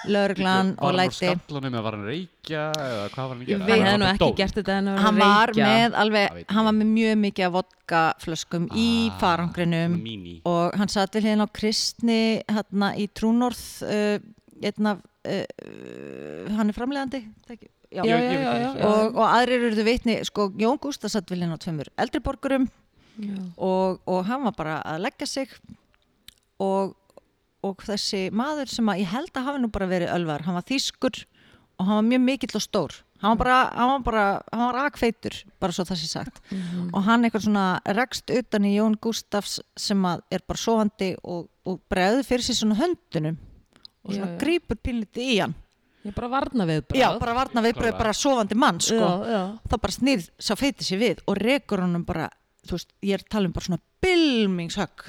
lauruglan 0.08 0.72
Var 0.74 0.82
og 0.82 0.88
hann 0.88 0.96
á 0.96 1.00
læti 1.02 1.18
skallanum 1.18 1.74
eða 1.76 1.82
var 1.84 1.96
hann 1.96 2.06
reykja 2.08 2.62
eða 2.72 3.02
hvað 3.12 3.26
var 3.28 3.32
hann 3.32 3.42
að 3.42 3.50
Ég 3.52 3.52
gera? 3.52 3.66
veit 3.66 3.78
Var 3.78 3.86
hann 3.86 4.00
nú 4.00 4.06
bara 4.06 4.14
ekki 4.14 4.24
dó? 4.24 4.36
gert 4.40 4.54
þetta 4.58 4.76
en 4.78 4.88
hann 5.04 5.18
var 5.20 5.52
reykja. 5.52 5.66
með 5.68 5.96
alveg, 6.02 6.40
hann 6.56 6.64
var 6.68 6.72
með 6.78 6.90
mjög 6.96 7.20
mikið 7.22 7.46
af 7.48 7.52
vodkaflöskum 7.58 8.68
í 8.74 8.88
Ah, 9.12 9.18
farangrinum 9.20 9.98
Mini 10.02 10.34
og 10.48 10.76
hann 10.80 10.88
satt 10.88 11.14
við 11.18 11.28
hérna 11.30 11.46
á 11.46 11.50
Kristni 11.54 12.20
hérna 12.48 12.92
í 12.98 13.06
Trúnorð 13.12 13.62
uh, 13.86 14.18
einn 14.62 14.86
af 14.90 14.98
uh, 15.28 16.56
hann 16.56 16.68
er 16.72 16.76
framlegandi 16.76 17.22
já. 17.22 17.56
Já, 17.92 18.02
já, 18.08 18.16
já, 18.16 18.40
já, 18.40 18.52
já. 18.72 18.86
Og, 18.88 19.16
og 19.20 19.26
aðrir 19.28 19.66
eru 19.68 19.82
vitni 19.84 20.14
sko, 20.24 20.48
Jón 20.56 20.78
Gústa 20.80 21.10
satt 21.12 21.28
við 21.28 21.42
hérna 21.44 21.58
á 21.60 21.62
tveimur 21.62 21.90
eldriborgurum 22.00 22.64
Já. 23.20 23.34
og, 23.60 23.98
og 24.08 24.22
hann 24.24 24.40
var 24.46 24.54
bara 24.56 24.78
að 24.88 25.02
leggja 25.04 25.26
sig 25.28 25.50
og, 26.62 26.94
og 27.62 27.82
þessi 27.86 28.30
maður 28.32 28.68
sem 28.72 28.88
að 28.92 29.00
ég 29.04 29.12
held 29.12 29.32
að 29.38 29.44
hafi 29.48 29.62
nú 29.62 29.70
bara 29.72 29.86
verið 29.90 30.12
ölvar, 30.16 30.42
hann 30.46 30.54
var 30.58 30.66
þýskur 30.68 31.24
og 31.78 31.86
hann 31.86 31.96
var 32.00 32.08
mjög 32.10 32.22
mikill 32.26 32.56
og 32.58 32.62
stór 32.66 32.92
hann 33.22 33.36
var 33.36 33.38
bara, 33.44 33.58
hann 33.78 33.90
var 33.92 34.02
bara, 34.06 34.24
hann 34.52 34.66
var 34.72 34.80
akfeitur 34.90 35.36
bara 35.62 35.72
svo 35.72 35.84
það 35.86 36.00
sé 36.02 36.08
sagt 36.10 36.40
Mhm. 36.50 36.90
og 36.92 37.02
hann 37.06 37.22
eitthvað 37.24 37.44
svona 37.46 37.80
rekst 37.86 38.30
utan 38.30 38.64
í 38.66 38.74
Jón 38.76 38.96
Gústafs 38.98 39.60
sem 39.76 40.02
að 40.02 40.22
er 40.30 40.40
bara 40.46 40.58
sofandi 40.58 41.14
og, 41.22 41.48
og 41.64 41.80
bregður 41.88 42.24
fyrir 42.26 42.42
sér 42.42 42.58
svona 42.58 42.78
höndunum 42.82 43.36
og 44.04 44.10
svona 44.12 44.26
Já, 44.26 44.34
já. 44.34 44.38
grípur 44.42 44.76
pínlítið 44.82 45.22
í 45.22 45.40
hann 45.40 45.54
Ég 46.04 46.14
bara 46.16 46.26
varna 46.28 46.64
við 46.66 46.82
já, 46.98 47.16
bara 47.20 47.32
varna 47.34 47.62
við 47.62 47.76
Klárlega. 47.78 47.98
bara 47.98 48.12
sofandi 48.12 48.56
mann 48.58 48.80
sko 48.80 48.98
Já, 48.98 49.26
já. 49.30 49.42
þá 49.70 49.76
bara 49.80 49.92
snýr 49.94 50.24
sá 50.36 50.56
feiti 50.58 50.82
sér 50.82 50.98
við 50.98 51.20
og 51.30 51.36
rekur 51.38 51.78
honum 51.84 52.02
bara, 52.04 52.28
þú 52.68 52.76
veist, 52.76 52.92
ég 53.02 53.16
er 53.16 53.24
að 53.24 53.32
tala 53.34 53.48
um 53.50 53.54
bara 53.56 53.66
svona 53.68 53.80
bylmingshögg 54.02 55.04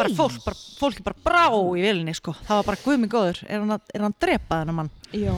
bara 0.00 0.12
fólk, 0.16 0.38
bara, 0.44 0.60
fólki 0.80 1.04
bara 1.06 1.24
brá 1.24 1.46
í 1.76 1.82
vilinni 1.84 2.14
sko, 2.16 2.34
það 2.44 2.60
var 2.60 2.68
bara 2.70 2.82
guðmig 2.84 3.12
góður 3.12 3.42
er 3.48 3.62
hann 3.62 3.74
að, 3.76 3.88
er 3.94 4.04
hann 4.04 4.14
að 4.14 4.20
drepa 4.26 4.60
þennan 4.62 4.78
mann? 4.82 4.92
Já. 5.16 5.34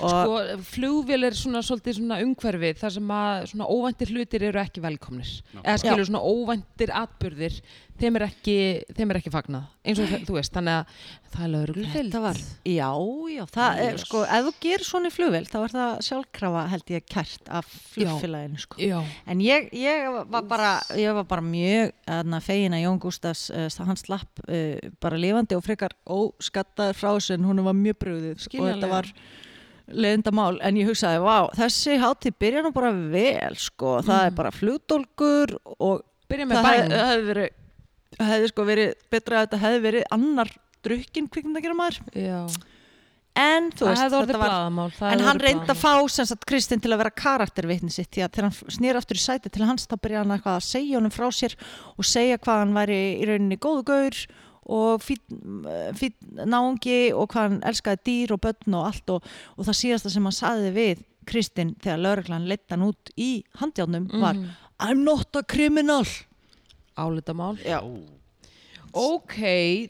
Og 0.00 0.12
Sko, 0.12 0.36
flugvél 0.72 1.28
er 1.28 1.36
svona 1.36 1.62
svona 1.64 2.20
umhverfið 2.24 2.80
þar 2.80 2.94
sem 2.96 3.14
að 3.18 3.46
svona 3.52 3.70
óvæntir 3.70 4.12
hlutir 4.14 4.46
eru 4.48 4.62
ekki 4.62 4.84
velkomnir. 4.84 5.32
Já. 5.52 5.60
Eða 5.62 5.78
skilur 5.82 6.08
svona 6.08 6.22
óvæntir 6.24 6.94
atburðir, 7.02 7.58
þeim 8.00 8.18
er 8.18 8.26
ekki, 8.28 8.56
þeim 8.96 9.12
er 9.12 9.20
ekki 9.20 9.34
fagnað. 9.34 9.68
Eins 9.82 10.00
og 10.02 10.14
þú 10.28 10.38
veist, 10.38 10.54
þannig 10.54 10.80
að 10.80 11.02
það 11.32 11.54
er 11.56 12.18
var, 12.20 12.38
já, 12.68 12.88
já 13.32 13.42
það 13.52 13.80
er 13.82 13.98
sko, 14.00 14.22
ef 14.26 14.46
þú 14.46 14.52
gerir 14.62 14.86
svona 14.86 15.08
í 15.08 15.14
flugvél 15.14 15.46
þá 15.48 15.56
er 15.62 15.74
það 15.74 15.92
sjálfkrafa 16.08 16.64
held 16.72 16.92
ég 16.92 17.06
kært 17.08 17.52
af 17.60 17.68
flugfélaginu 17.94 18.60
sko 18.62 18.80
Já. 18.82 18.98
En 19.26 19.42
ég, 19.44 19.70
ég 19.76 20.08
var 20.32 20.46
bara 20.48 20.72
ég 20.98 21.16
var 21.16 21.26
bara 21.30 21.44
mjög 21.44 21.94
fegin 22.44 22.76
að 22.76 22.84
Jón 22.84 23.00
Gústafs 23.02 23.46
uh, 23.52 23.68
hann 23.86 24.00
slapp 24.00 24.44
uh, 24.44 24.76
bara 25.02 25.20
lifandi 25.20 25.56
og 25.56 25.64
frekar 25.64 25.96
óskattaður 26.04 27.00
frá 27.00 27.10
þessu 27.14 27.38
en 27.38 27.48
hún 27.48 27.64
var 27.64 27.78
mjög 27.78 28.00
brugðið 28.04 28.36
og 28.36 28.44
Skiljanlega. 28.46 28.76
þetta 28.76 28.92
var 28.92 29.12
leiðindamál 29.94 30.56
en 30.64 30.78
ég 30.80 30.88
hugsaði, 30.90 31.20
vá, 31.24 31.36
þessi 31.58 31.98
hátíð 32.02 32.36
byrja 32.42 32.62
nú 32.66 32.72
bara 32.74 32.90
vel 32.92 33.54
sko, 33.60 33.98
það 34.06 34.26
er 34.30 34.36
bara 34.38 34.50
flugdólgur 34.54 35.56
og 35.78 36.02
það 36.32 36.68
hef- 36.72 36.92
hefði 36.98 37.26
verið 37.32 37.50
hefði 38.22 38.48
sko 38.52 38.64
verið 38.68 38.92
betra 39.12 39.40
að 39.40 39.46
þetta 39.48 39.62
hefði 39.64 39.82
verið 39.86 40.06
annar 40.18 40.50
drukkin 40.84 41.28
kvikmyndagera 41.32 41.74
maður 41.78 41.98
Já. 42.18 42.40
en 43.38 43.70
þú 43.72 43.86
veist, 43.88 44.02
þetta 44.02 44.18
var 44.26 44.42
blaðamál. 44.42 44.86
En 45.08 45.22
hann 45.24 45.40
reyndi 45.40 45.70
að 45.72 45.78
fá 45.80 45.92
sem 46.12 46.26
sagt, 46.28 46.44
Kristinn 46.48 46.82
til 46.84 46.92
að 46.92 47.00
vera 47.04 47.14
karaktervitni 47.22 47.88
sitt 47.94 48.10
því 48.12 48.24
að 48.26 48.32
þegar 48.34 48.48
hann 48.50 48.74
snýr 48.76 48.98
aftur 49.00 49.16
í 49.16 49.22
sæti 49.24 49.52
til 49.54 49.64
hans 49.64 49.86
þá 49.88 49.96
byrja 50.04 50.24
hann 50.24 50.34
að 50.36 50.58
segja 50.66 50.98
honum 50.98 51.14
frá 51.14 51.30
sér 51.32 51.54
og 51.96 52.04
segja 52.04 52.36
hvað 52.42 52.60
hann 52.64 52.74
væri 52.76 52.98
í 53.22 53.28
rauninni 53.30 53.56
góðu 53.62 53.86
gaur 53.88 54.20
og 54.66 55.00
fín 55.02 56.12
náungi 56.46 57.12
og 57.14 57.28
hvað 57.32 57.48
hann 57.48 57.60
elskaði 57.66 58.02
dýr 58.08 58.32
og 58.36 58.40
börn 58.44 58.74
og 58.78 58.86
allt 58.86 59.10
og, 59.10 59.22
og 59.56 59.64
það 59.66 59.78
síðasta 59.80 60.10
sem 60.14 60.28
hann 60.28 60.32
saði 60.36 60.72
við 60.76 61.02
Kristinn 61.26 61.74
þegar 61.82 62.00
lögreglan 62.02 62.48
leitt 62.50 62.70
hann 62.70 62.82
út 62.82 63.10
í 63.16 63.44
handjánum 63.60 64.08
var 64.20 64.34
Mhm. 64.34 64.50
I'm 64.82 65.04
not 65.04 65.36
a 65.36 65.42
criminal. 65.42 66.04
Ó, 67.82 68.02
Ok, 68.94 69.36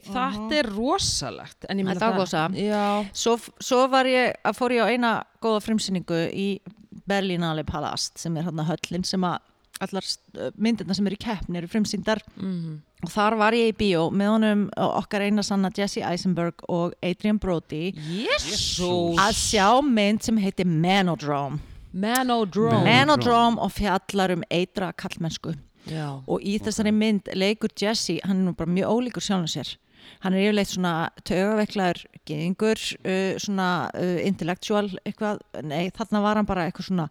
þetta 0.05 0.53
er 0.55 0.69
rosalegt. 0.71 1.65
En 1.67 1.77
ég 1.79 1.83
meina 1.83 1.99
Þetta 1.99 2.27
saga. 2.27 2.55
Já. 2.55 3.09
Svo, 3.13 3.33
svo 3.59 3.87
var 3.89 4.05
ég 4.05 4.33
að 4.45 4.55
fór 4.55 4.71
ég 4.71 4.79
á 4.85 4.87
eina 4.93 5.23
góða 5.41 5.59
frumsýningu 5.65 6.31
í 6.31 6.61
Berlinale 7.05 7.65
Palast 7.65 8.17
sem 8.17 8.37
er 8.37 8.43
hann 8.43 8.61
að 8.63 8.69
höllin 8.77 9.03
sem 9.05 9.21
að 9.27 9.39
allar 9.85 10.07
myndirna 10.55 10.95
sem 10.97 11.07
eru 11.07 11.19
í 11.19 11.23
keppni 11.23 11.61
eru 11.61 11.71
frumsýndar. 11.71 12.23
Mm 12.39 12.81
og 13.03 13.11
þar 13.11 13.35
var 13.39 13.55
ég 13.57 13.73
í 13.73 13.75
bíó 13.75 14.07
með 14.15 14.31
honum 14.31 14.63
og 14.79 14.95
okkar 15.01 15.25
eina 15.25 15.43
sanna 15.45 15.71
Jesse 15.75 16.03
Eisenberg 16.07 16.63
og 16.71 16.95
Adrian 17.03 17.39
Brody. 17.41 17.91
Jésús. 17.91 19.19
að 19.19 19.35
sjá 19.37 19.67
mynd 19.83 20.23
sem 20.23 20.39
heitir 20.39 20.67
Manodrome. 20.69 21.59
Manodrome. 21.93 22.83
Manodrome. 22.87 23.59
Og 23.61 23.71
fjallar 23.75 24.33
um 24.37 24.43
eitra 24.49 24.93
kallmennsku 24.97 25.53
Já. 25.83 26.23
og 26.23 26.39
í 26.39 26.55
þessari 26.63 26.93
mynd 26.95 27.27
leikur 27.35 27.73
Jesse, 27.75 28.21
hann 28.23 28.39
er 28.39 28.45
nú 28.47 28.55
bara 28.55 28.71
mjög 28.71 28.95
ólíkur 28.95 29.25
sjálfum 29.25 29.51
sér 29.51 29.75
hann 30.23 30.35
er 30.35 30.45
yfirleitt 30.47 30.71
svona 30.71 30.93
taugaveiklaður 31.27 32.03
geðingur, 32.27 32.81
uh, 33.03 33.35
svona 33.41 33.69
uh, 33.91 34.17
intellectual 34.23 34.85
eitthvað, 35.03 35.41
nei 35.67 35.91
þarna 35.95 36.23
var 36.23 36.39
hann 36.39 36.49
bara 36.49 36.67
eitthvað 36.67 36.89
svona 36.89 37.07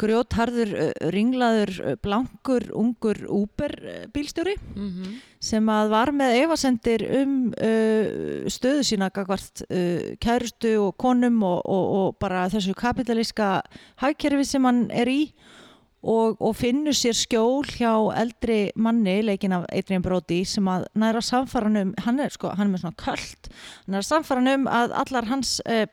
grjótharður, 0.00 0.74
uh, 0.74 0.92
ringlaður, 1.14 1.74
uh, 1.84 1.98
blankur, 2.02 2.68
ungur 2.78 3.24
Uber 3.28 3.76
uh, 3.82 4.06
bílstjóri 4.14 4.58
Mm 4.74 5.18
sem 5.38 5.68
að 5.70 5.90
var 5.92 6.10
með 6.10 6.36
efasendir 6.42 7.04
um 7.20 7.34
uh, 7.54 8.48
stöðu 8.50 8.82
sína 8.82 9.10
gagvart 9.14 9.62
uh, 9.70 10.16
kærustu 10.18 10.72
og 10.82 10.96
konum 10.98 11.42
og, 11.46 11.60
og, 11.62 11.84
og 11.98 12.16
bara 12.18 12.48
þessu 12.50 12.74
kapitalíska 12.74 13.62
hagkerfi 14.02 14.44
sem 14.44 14.66
hann 14.66 14.88
er 14.90 15.10
í 15.12 15.20
og, 16.02 16.38
og 16.38 16.54
finnur 16.56 16.94
sér 16.96 17.16
skjól 17.18 17.66
hjá 17.66 17.92
eldri 18.20 18.58
manni, 18.78 19.18
leikin 19.26 19.56
af 19.56 19.66
Adrian 19.74 20.04
Brody 20.04 20.44
sem 20.46 20.68
að 20.70 20.86
næra 20.98 21.22
samfæranum 21.24 21.94
hann 22.04 22.20
er 22.22 22.34
sko, 22.34 22.52
hann 22.54 22.68
er 22.68 22.74
með 22.74 22.84
svona 22.84 23.02
köld 23.02 23.50
hann 23.88 24.46
er 24.46 24.68
að 24.68 24.94
allar 25.02 25.30
hans 25.32 25.58
uh, 25.66 25.86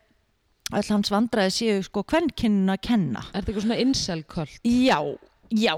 all 0.74 0.88
hans 0.90 1.12
vandræði 1.14 1.58
séu 1.58 1.82
sko 1.86 2.06
kvennkinn 2.06 2.64
að 2.70 2.82
kenna 2.86 3.26
Er 3.32 3.42
þetta 3.42 3.52
eitthvað 3.52 3.68
svona 3.68 3.82
incel-köld? 3.82 4.56
Já, 4.66 5.02
já 5.50 5.76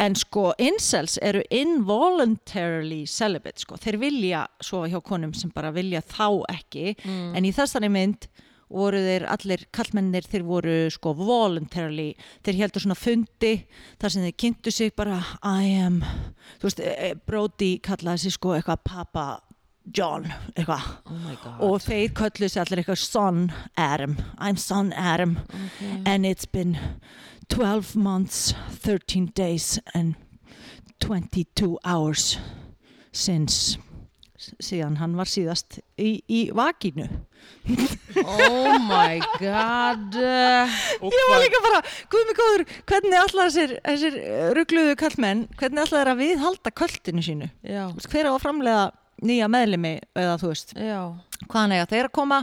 En 0.00 0.14
sko, 0.16 0.54
incels 0.56 1.18
eru 1.20 1.42
involuntarily 1.52 3.02
celibate, 3.04 3.60
sko. 3.60 3.76
Þeir 3.76 3.98
vilja 4.00 4.46
sofa 4.64 4.88
hjá 4.88 5.02
konum 5.04 5.34
sem 5.36 5.50
bara 5.52 5.72
vilja 5.76 6.00
þá 6.00 6.46
ekki. 6.54 6.94
Mm. 7.04 7.34
En 7.36 7.44
í 7.44 7.50
þessari 7.52 7.90
mynd 7.92 8.24
voru 8.70 9.00
þeir 9.02 9.26
allir 9.30 9.66
kallmennir, 9.74 10.26
þeir 10.30 10.44
voru 10.46 10.74
sko 10.94 11.12
voluntarily, 11.18 12.14
þeir 12.46 12.60
heldur 12.62 12.84
svona 12.84 12.98
fundi 12.98 13.52
þar 14.00 14.14
sem 14.14 14.26
þeir 14.26 14.36
kynntu 14.44 14.74
sig 14.74 14.94
bara 14.96 15.20
I 15.42 15.74
am, 15.82 16.00
þú 16.60 16.68
veist, 16.68 16.82
eh, 16.84 17.14
Brody 17.26 17.78
kallaði 17.82 18.26
sig 18.26 18.36
sko 18.38 18.54
eitthvað 18.56 18.84
Papa 18.84 19.26
John, 19.90 20.28
eitthvað 20.54 20.86
Oh 21.10 21.18
my 21.24 21.36
god. 21.42 21.60
og 21.66 21.80
þeir 21.82 22.14
kölluðu 22.14 22.50
sig 22.50 22.62
allir 22.62 22.82
eitthvað 22.82 23.02
Son 23.02 23.52
Adam, 23.76 24.16
I'm 24.38 24.56
Son 24.56 24.92
Adam 24.92 25.38
okay. 25.48 26.02
and 26.06 26.26
it's 26.26 26.46
been 26.46 26.78
12 27.48 27.96
months, 27.96 28.54
13 28.70 29.32
days 29.34 29.80
and 29.92 30.14
22 31.00 31.78
hours 31.84 32.38
since 33.10 33.76
síðan 34.62 34.96
hann 35.00 35.16
var 35.18 35.28
síðast 35.30 35.80
í, 36.00 36.20
í 36.28 36.40
vakinu 36.56 37.06
oh 38.20 38.78
my 38.84 39.20
god. 39.40 40.16
Ég 40.16 41.26
var 41.30 41.42
líka 41.42 41.60
bara, 41.64 41.80
guð 42.12 42.26
mig 42.28 42.38
góður 42.38 42.64
hvernig 42.88 43.18
allar 43.20 43.50
þessir, 43.50 43.76
þessir 43.84 44.18
ruggluðu 44.56 44.96
kallmenn 45.00 45.44
hvernig 45.60 45.84
allar 45.84 46.00
þeir 46.00 46.12
að 46.14 46.22
viðhalda 46.24 46.74
kvöldinu 46.80 47.24
sínu 47.24 47.50
Já. 47.64 47.84
Hver 48.08 48.30
á 48.30 48.32
að 48.32 48.42
framlega 48.44 48.84
nýja 49.24 49.48
meðlimi 49.52 49.94
eða 50.16 50.36
þú 50.40 50.52
veist, 50.54 50.74
Já, 50.76 51.00
hvaðan 51.46 51.76
eiga 51.76 51.90
þeir 51.92 52.08
að 52.08 52.14
koma 52.16 52.42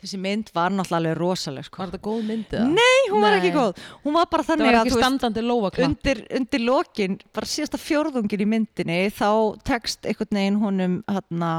þessi 0.00 0.20
mynd 0.20 0.52
var 0.56 0.72
náttúrulega 0.74 1.00
alveg 1.00 1.18
rosaleg 1.18 1.66
sko. 1.66 1.82
var 1.82 1.92
þetta 1.92 2.04
góð 2.06 2.22
mynd 2.30 2.54
eða? 2.54 2.68
Nei, 2.76 3.00
hún 3.10 3.24
var 3.24 3.34
Nei. 3.34 3.40
ekki 3.40 3.52
góð 3.56 3.82
hún 4.04 4.16
var 4.16 4.30
bara 4.32 4.46
þannig 4.48 4.70
var 4.70 4.78
að 4.80 4.90
veist, 4.90 5.82
undir, 5.88 6.22
undir 6.40 6.64
lokin 6.64 7.18
bara 7.34 7.50
síðasta 7.50 7.80
fjórðungin 7.80 8.46
í 8.46 8.48
myndinni 8.54 9.02
þá 9.16 9.30
tekst 9.66 10.08
einhvern 10.08 10.40
veginn 10.40 10.58
honum 10.64 10.96
hana, 11.10 11.52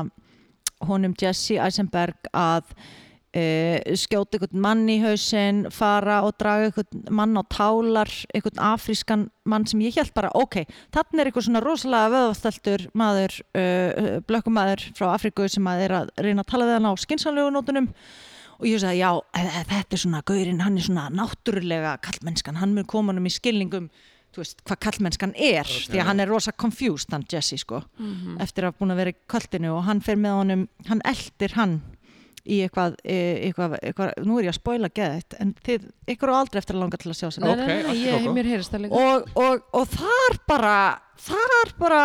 honum 0.90 1.16
Jesse 1.22 1.62
Eisenberg 1.62 2.32
að 2.34 2.74
uh, 3.36 3.96
skjóta 4.00 4.38
einhvern 4.38 4.64
mann 4.64 4.84
í 4.92 4.98
hausinn 5.04 5.64
fara 5.74 6.22
og 6.26 6.36
draga 6.42 6.70
einhvern 6.70 7.06
mann 7.14 7.40
á 7.40 7.44
tálar 7.52 8.12
einhvern 8.34 8.64
afrískan 8.72 9.28
mann 9.46 9.68
sem 9.70 9.84
ég 9.86 10.00
held 10.00 10.14
bara 10.16 10.32
ok, 10.38 10.64
þannig 10.94 11.22
er 11.22 11.32
einhver 11.32 11.48
svona 11.48 11.64
rosalega 11.64 12.12
vöðvastæltur 12.16 12.90
maður 12.98 13.38
uh, 13.56 14.18
blökkumaður 14.28 14.90
frá 14.98 15.12
Afríku 15.14 15.48
sem 15.52 15.72
að 15.72 15.86
er 15.88 15.98
að 16.02 16.12
reyna 16.20 16.46
að 16.46 16.52
tala 16.52 16.68
við 16.68 16.78
hann 16.80 16.92
á 16.92 16.94
skinsanlegu 17.06 17.54
nótunum 17.56 17.90
og 18.62 18.68
ég 18.70 18.80
sagði 18.84 19.02
já, 19.02 19.12
e- 19.42 19.46
e- 19.50 19.66
þetta 19.74 19.98
er 19.98 20.02
svona 20.06 20.22
gaurinn, 20.32 20.62
hann 20.62 20.78
er 20.78 20.86
svona 20.86 21.08
náttúrulega 21.18 21.96
kallmennskan, 22.06 22.60
hann 22.62 22.76
mun 22.78 22.86
koma 22.86 23.14
hann 23.14 23.26
í 23.26 23.34
skilningum 23.34 23.90
þú 24.32 24.40
veist, 24.46 24.62
hvað 24.64 24.80
kallmennskan 24.86 25.34
er 25.36 25.66
því 25.68 25.98
að 26.00 26.06
hann 26.08 26.22
er 26.24 26.30
rosa 26.32 26.54
confused, 26.56 27.10
hann 27.12 27.26
Jesse 27.28 27.58
sko 27.60 27.82
eftir 28.40 28.64
að 28.70 28.78
búin 28.80 28.94
að 28.94 29.02
vera 29.02 29.12
í 29.12 29.18
kvöldinu 29.28 29.74
og 29.76 29.84
hann 29.90 30.00
fer 30.06 30.16
með 30.22 30.38
honum, 30.40 30.68
hann 30.88 31.02
eldir 31.04 31.58
hann 31.58 31.82
í 32.48 32.62
eitthvað, 32.66 32.96
e, 33.06 33.18
eitthvað, 33.50 33.76
eitthvað 33.86 34.14
nú 34.26 34.38
er 34.40 34.48
ég 34.48 34.54
að 34.54 34.58
spoila 34.58 34.90
geðið 34.90 35.36
en 35.44 35.52
þið, 35.62 35.84
ykkur 36.16 36.32
á 36.32 36.36
aldrei 36.40 36.58
eftir 36.64 36.78
að 36.78 36.82
langa 36.82 36.98
til 36.98 37.12
að 37.12 37.20
sjá 37.20 37.28
sér 37.36 37.44
Nei, 37.44 37.52
nei, 37.52 37.62
Ok, 37.62 37.68
nei, 37.68 37.76
nei, 37.76 37.90
allt 37.92 38.00
í 38.00 38.06
ég, 38.08 38.16
góðu. 38.24 38.34
mér 38.38 38.50
heyrist 38.50 38.72
það 38.74 38.82
líka. 38.86 39.02
Og, 39.04 39.28
og, 39.44 39.68
og 39.78 39.92
þar 39.94 40.40
bara 40.50 40.78
þar 41.28 41.74
bara 41.84 42.02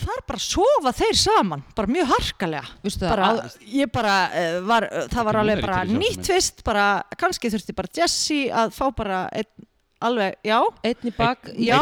þar 0.00 0.22
bara 0.28 0.40
sofa 0.42 0.92
þeir 0.96 1.18
saman 1.20 1.64
bara 1.76 1.90
mjög 1.92 2.08
harkalega 2.14 2.64
bara, 3.02 3.26
ég 3.68 3.90
bara 3.92 4.14
uh, 4.30 4.60
var, 4.66 4.86
uh, 4.88 5.04
það 5.12 5.24
var 5.28 5.40
alveg 5.42 5.58
er 5.58 5.66
bara 5.66 5.82
í 5.84 5.98
nýtt 6.00 6.22
tvist 6.26 6.64
bara, 6.64 6.86
kannski 7.20 7.50
þurfti 7.52 7.74
bara 7.76 7.92
Jesse 8.00 8.40
að 8.62 8.72
fá 8.76 8.86
bara 8.96 9.20
einn, 9.36 9.50
alveg, 10.02 10.38
já 10.48 10.56
einn 10.82 11.06
í 11.06 11.12
bak 11.14 11.50
Einn- 11.52 11.60
Já. 11.68 11.78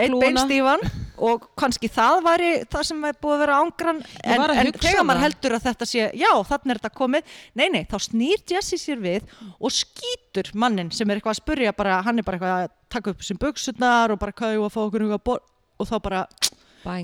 einn 0.00 0.16
í 0.18 0.20
beinstífan. 0.20 0.82
og 1.20 1.46
kannski 1.60 1.88
það 1.92 2.18
væri 2.24 2.50
það 2.72 2.84
sem 2.90 3.04
er 3.04 3.16
búið 3.22 3.34
að 3.36 3.42
vera 3.44 3.56
ángran 3.62 4.02
en, 4.24 4.40
var 4.40 4.50
en 4.56 4.66
hugsa 4.70 4.88
þegar 4.88 5.06
maður 5.08 5.24
heldur 5.26 5.56
að 5.56 5.64
þetta 5.68 5.88
sé 5.88 6.04
já, 6.16 6.30
þannig 6.50 6.74
er 6.74 6.80
þetta 6.80 6.92
komið, 7.00 7.34
nei 7.60 7.66
nei, 7.72 7.82
þá 7.88 7.96
snýr 8.08 8.44
Jesse 8.50 8.78
sér 8.80 9.00
við 9.04 9.34
og 9.60 9.72
skýtur 9.76 10.50
mannin 10.54 10.90
sem 10.92 11.08
er 11.10 11.20
eitthvað 11.20 11.36
að 11.36 11.42
spurja 11.42 11.72
bara, 11.76 12.00
hann 12.04 12.18
er 12.20 12.26
bara 12.26 12.40
eitthvað 12.40 12.64
að 12.64 12.70
taka 12.96 13.14
upp 13.14 13.22
sem 13.24 13.40
buksutnar 13.40 14.12
og 14.16 14.18
bara 14.20 14.32
hvað 14.36 14.56
ég 14.56 14.64
var 14.64 14.72
að 14.72 14.76
fá 14.76 14.82
okkur 14.84 15.40
og 15.80 15.88
þá 15.88 15.96
bara. 16.04 16.26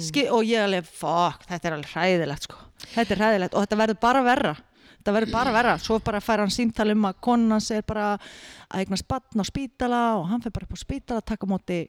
Ski, 0.02 0.26
og 0.32 0.46
ég 0.48 0.62
alveg, 0.64 0.86
fuck, 0.88 1.44
þetta 1.48 1.68
er 1.68 1.76
alveg 1.76 1.92
hræðilegt 1.92 2.48
sko. 2.48 2.60
þetta 2.94 3.14
er 3.14 3.22
hræðilegt 3.22 3.56
og 3.56 3.66
þetta 3.66 3.80
verður 3.82 4.00
bara 4.00 4.22
verra. 4.26 4.54
Þetta 4.96 5.14
verður 5.14 5.34
bara 5.36 5.54
verra, 5.54 5.74
svo 5.78 5.98
bara 6.02 6.20
fær 6.24 6.42
hann 6.42 6.54
símtal 6.54 6.88
um 6.90 7.04
að 7.06 7.18
konan 7.22 7.56
hans 7.56 7.68
er 7.70 7.84
bara 7.86 8.12
að 8.16 8.80
eignast 8.80 9.06
batn 9.06 9.42
á 9.42 9.44
spítala 9.46 10.00
og 10.18 10.24
hann 10.32 10.42
fer 10.42 10.54
bara 10.54 10.66
upp 10.66 10.74
á 10.74 10.80
spítala 10.80 11.22
að 11.22 11.28
taka 11.30 11.50
móti 11.50 11.82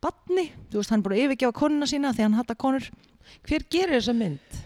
batni, 0.00 0.46
þú 0.70 0.80
veist 0.80 0.92
hann 0.92 1.02
er 1.02 1.04
búin 1.04 1.16
að 1.18 1.24
yfirgefa 1.26 1.58
konuna 1.58 1.88
sína 1.90 2.14
því 2.14 2.28
hann 2.28 2.38
hattar 2.38 2.60
konur. 2.60 2.86
Hver 3.44 3.66
gerir 3.72 3.98
þessa 3.98 4.16
mynd? 4.16 4.62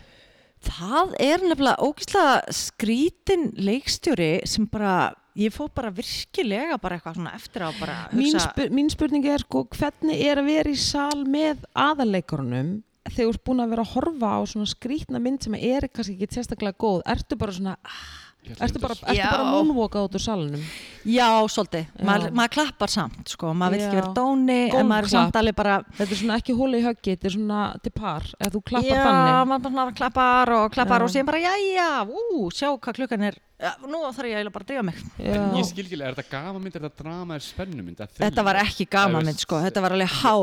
það 0.65 1.15
er 1.23 1.45
nefnilega 1.45 1.85
ógíslega 1.87 2.55
skrítin 2.55 3.51
leikstjóri 3.59 4.33
sem 4.49 4.67
bara, 4.71 5.13
ég 5.39 5.55
fór 5.55 5.71
bara 5.75 5.93
virkilega 5.95 6.79
bara 6.83 6.99
eitthvað 6.99 7.19
svona 7.21 7.35
eftir 7.39 7.65
á 7.65 7.71
bara 7.79 7.97
að 8.07 8.19
Mín, 8.19 8.29
hugsa, 8.33 8.45
spur, 8.51 8.71
mín 8.75 8.93
spurning 8.93 9.29
er 9.31 9.45
sko 9.45 9.65
hvernig 9.77 10.23
er 10.27 10.43
að 10.43 10.51
vera 10.51 10.75
í 10.75 10.79
sal 10.83 11.25
með 11.25 11.65
aðarleikurunum 11.79 12.73
þegar 13.09 13.19
þú 13.19 13.33
ert 13.33 13.45
búin 13.49 13.65
að 13.65 13.71
vera 13.73 13.85
að 13.87 13.93
horfa 13.97 14.33
á 14.37 14.41
svona 14.51 14.69
skrítna 14.69 15.21
mynd 15.23 15.45
sem 15.47 15.55
er 15.59 15.89
kannski 15.89 16.19
ekki 16.19 16.37
sérstaklega 16.37 16.77
góð? 16.77 17.05
Ertu 17.09 17.39
bara 17.41 17.55
svona, 17.57 17.77
Ég 17.79 18.28
ertu 18.57 18.81
bara, 18.83 18.95
ertu 18.95 19.05
bara 19.07 19.15
Já. 19.15 19.51
moonwalka 19.53 20.03
út 20.07 20.15
úr 20.19 20.23
salunum 20.25 20.63
já, 21.09 21.29
svolítið, 21.49 21.85
Já. 21.89 22.05
maður, 22.09 22.33
maður 22.39 22.53
klappar 22.57 22.93
samt 22.93 23.33
sko, 23.35 23.53
maður 23.55 23.77
vil 23.77 23.81
ekki 23.85 23.97
Já. 23.97 24.01
vera 24.01 24.13
dóni 24.17 24.59
en 24.75 24.89
maður 24.89 25.09
er 25.09 25.13
samt 25.15 25.39
alveg 25.41 25.57
bara 25.59 25.77
þetta 25.99 26.09
er 26.17 26.21
svona 26.23 26.39
ekki 26.41 26.57
hóli 26.59 26.81
í 26.81 26.87
höggi, 26.87 27.17
þetta 27.17 27.31
er 27.31 27.35
svona 27.37 27.61
til 27.83 27.93
par, 27.97 28.29
eða 28.39 28.53
þú 28.55 28.63
klappar 28.71 28.89
já, 28.95 29.03
þannig 29.09 29.53
maður 29.53 29.73
bara 29.79 29.97
klappar 30.03 30.55
og 30.59 30.71
klappar 30.77 31.01
Já. 31.01 31.05
og 31.09 31.15
síðan 31.15 31.31
bara, 31.33 31.43
jæja, 31.47 31.91
ú, 32.09 32.49
sjá 32.55 32.69
hvað 32.77 32.99
klukkan 33.01 33.27
er 33.31 33.39
já, 33.59 33.73
nú 33.85 34.05
þarf 34.07 34.29
ég 34.31 34.39
eiginlega 34.39 34.55
bara 34.55 34.65
að 34.65 34.71
drífa 34.73 34.87
mig 34.89 35.03
Já. 35.19 35.43
ég 35.59 35.69
skil 35.69 35.85
ekki, 35.87 36.01
er 36.03 36.15
þetta 36.17 36.31
gamamynd, 36.31 36.77
er 36.79 36.87
þetta 36.89 37.03
drama, 37.05 37.35
er 37.39 37.45
spennumynd? 37.47 38.01
er 38.01 38.15
þetta 38.19 38.45
var 38.45 38.63
ekki 38.63 38.87
veist- 38.89 39.27
mynd 39.27 39.45
sko, 39.45 39.61
þetta 39.65 39.83
var 39.85 39.97
alveg 39.99 40.17
há 40.23 40.35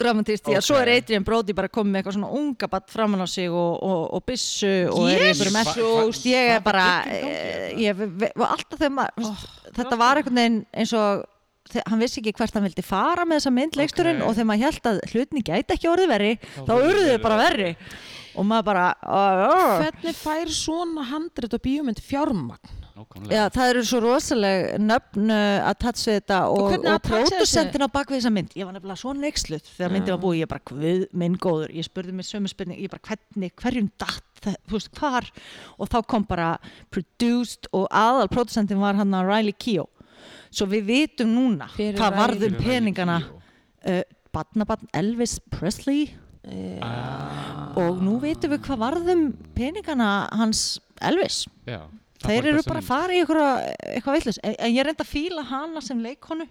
dramatist, 0.00 0.44
því 0.46 0.56
að 0.58 0.64
svo 0.68 0.76
er. 0.80 0.90
Adrian 0.96 1.24
Brody 1.26 1.54
bara 1.58 1.68
komið 1.72 1.90
með 1.94 2.00
eitthvað 2.02 2.16
svona 2.18 2.30
unga 2.40 2.68
batt 2.72 2.90
framan 2.92 3.24
á 3.24 3.28
sig 3.28 3.48
og, 3.50 3.72
og, 3.82 4.04
og 4.18 4.24
byssu 4.28 4.70
og 4.92 5.08
er 5.12 5.24
Hva- 5.34 5.50
messu 5.58 5.80
hva- 5.82 5.88
og 6.02 6.12
veist, 6.12 6.28
ég 6.30 6.52
er 6.56 6.62
bara 6.64 6.86
er 7.06 7.26
eh, 7.32 7.82
ég, 7.88 8.04
alltaf 8.36 8.78
þegar 8.78 8.94
maður 9.00 9.24
veist, 9.24 9.48
þetta 9.80 9.98
var 10.04 10.20
einhvern 10.22 10.40
veginn 10.42 10.60
eins 10.72 10.94
og 10.98 11.26
hann 11.84 12.00
vissi 12.00 12.22
ekki 12.22 12.32
hvert 12.38 12.54
hann 12.56 12.64
vildi 12.64 12.80
fara 12.86 13.26
með 13.28 13.42
þessa 13.42 13.50
mynd 13.52 13.74
leiksturinn 13.76 14.22
Ok. 14.22 14.28
og 14.30 14.36
þegar 14.38 14.46
maður 14.48 14.64
held 14.70 14.86
að 14.88 15.00
hlutni 15.12 15.42
gæti 15.44 15.74
ekki 15.74 15.90
orðið 15.90 16.12
verri 16.14 16.30
Þá 16.40 16.62
þá 16.64 16.72
urðu 16.78 16.88
urðu 16.94 17.02
þeir 17.04 17.18
þau 17.18 17.24
bara 17.26 17.40
verri. 17.42 17.70
og 18.38 18.46
maður 18.48 18.66
bara 18.70 18.86
uh, 19.04 19.82
hvernig 19.82 20.16
fær 20.16 20.52
svona 20.54 21.04
handrit 21.10 21.56
og 21.58 21.60
bíómynd 21.66 22.00
fjármagn. 22.00 22.77
Já, 23.30 23.44
það 23.54 23.70
eru 23.72 23.82
svo 23.86 24.00
rosaleg 24.02 24.66
nöfn 24.82 25.32
uh, 25.32 25.68
að 25.68 25.76
tatsa 25.84 26.14
þetta 26.16 26.38
og, 26.50 26.62
og, 26.64 26.74
attacha 26.78 26.98
pródusentin 27.06 27.86
á 27.86 27.88
bakvið 27.94 28.18
þessa 28.18 28.32
mynd. 28.34 28.54
Ég 28.58 28.68
var 28.68 28.76
nefnilega 28.76 29.02
svo 29.02 29.14
neyksluð 29.18 29.70
þegar 29.70 29.94
myndin 29.94 30.14
var 30.14 30.22
búið 30.24 30.40
ég 30.42 30.50
bara, 30.50 30.64
hvað 30.70 31.04
minn 31.22 31.38
góður, 31.40 31.74
ég 31.76 31.88
spurði 31.88 32.16
mig 32.18 32.28
sömu 32.28 32.50
spurning, 32.50 32.80
ég 32.82 32.92
bara, 32.92 33.04
hvernig, 33.10 33.54
hverjum 33.62 33.90
datt 34.00 34.42
það, 34.42 34.58
þú 34.68 34.78
veist, 34.78 34.92
hvar? 34.98 35.30
Og 35.78 35.92
þá 35.92 35.98
kom 36.12 36.28
bara 36.28 36.50
produced 36.94 37.70
og 37.72 37.88
aðal 37.94 38.30
pródusentin 38.32 38.82
var 38.82 38.98
hann 38.98 39.16
að 39.18 39.32
Riley 39.32 39.56
Keough. 39.58 39.92
Svo 40.48 40.68
við 40.70 40.88
vitum 40.88 41.34
núna 41.36 41.68
er 41.76 41.98
hvað 41.98 42.14
Riley? 42.14 42.22
varðum 42.22 42.56
Fyrir 42.56 42.64
peningana 42.64 43.18
uh, 43.22 44.02
badnabann 44.34 44.90
Elvis 44.96 45.38
Presley. 45.52 46.08
Já. 46.48 47.74
og 47.76 47.98
nú 48.00 48.14
vitum 48.22 48.54
við 48.54 48.62
hvað 48.64 48.78
varðum 48.80 49.24
peningana 49.56 50.28
hans 50.38 50.78
Elvis. 51.04 51.42
Já, 51.68 51.82
þeir 52.24 52.48
eru 52.52 52.62
bara 52.66 52.82
að 52.82 52.88
fara 52.90 53.14
í 53.14 53.20
eitthvað, 53.22 53.64
eitthvað 53.94 54.18
vitlaus 54.18 54.38
en, 54.42 54.54
en 54.58 54.74
ég 54.74 54.86
reynda 54.88 55.04
að 55.06 55.12
fíla 55.14 55.44
hana 55.52 55.80
sem 55.84 56.00
leikonu 56.02 56.46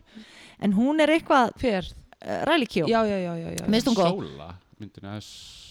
en 0.63 0.73
hún 0.77 1.03
er 1.03 1.11
eitthvað 1.17 1.53
hver? 1.61 1.89
uh, 2.23 2.41
Riley 2.49 2.65
Keough 2.71 2.89
Já, 2.91 3.01
já, 3.05 3.17
já, 3.21 3.33
já, 3.37 3.49
já. 3.57 3.65
Mér 3.67 3.81
finnst 3.81 3.87
hún 3.91 3.97
góð. 3.99 4.11
Sóla, 4.25 4.51
myndina 4.79 5.15
þess 5.17 5.65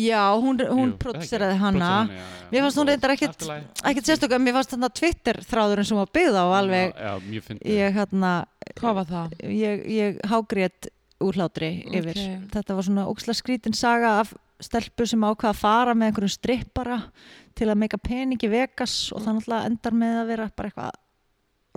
já, 0.00 0.20
hún, 0.38 0.60
hún 0.70 0.92
produseraði 1.02 1.56
hana 1.58 1.88
já, 2.06 2.14
já. 2.14 2.26
mér 2.52 2.62
fannst 2.62 2.78
hún 2.78 2.88
reyndar 2.92 3.10
ekkit 3.16 3.32
Allt 3.34 3.42
í 3.42 3.48
lagi. 3.50 3.64
ekkit 3.90 4.06
sérstök 4.12 4.34
en 4.36 4.44
mér 4.46 4.54
fannst 4.54 4.70
þarna 4.76 4.90
Twitter 5.00 5.40
þráðurinn 5.50 5.88
sem 5.88 5.98
var 5.98 6.12
byggð 6.14 6.38
á 6.38 6.44
alveg 6.60 7.00
ég 7.66 7.96
hérna 7.98 8.30
Hvað 8.78 8.94
var 9.00 9.08
það? 9.10 9.34
ég, 9.50 9.82
ég 9.90 10.20
hágrét 10.30 10.88
úr 11.20 11.36
hlátri 11.36 11.72
yfir 11.90 12.14
Ok. 12.14 12.46
þetta 12.54 12.76
var 12.78 12.86
svona 12.86 13.08
óksla 13.10 13.34
skrítin 13.36 13.74
saga 13.76 14.14
af 14.22 14.30
stelpu 14.62 15.04
sem 15.10 15.20
ákvað 15.26 15.50
að 15.50 15.58
fara 15.58 15.94
með 15.98 16.12
einhverjum 16.12 16.32
strippara 16.38 17.00
til 17.58 17.68
að 17.68 17.78
meika 17.82 17.98
pening 18.00 18.40
í 18.40 18.50
Vegas 18.50 18.96
og 19.14 19.22
það 19.24 19.38
náttúrulega 19.38 19.70
endar 19.70 19.96
með 20.02 20.18
að 20.20 20.32
vera 20.32 20.50
bara 20.56 20.70
eitthvað 20.70 20.98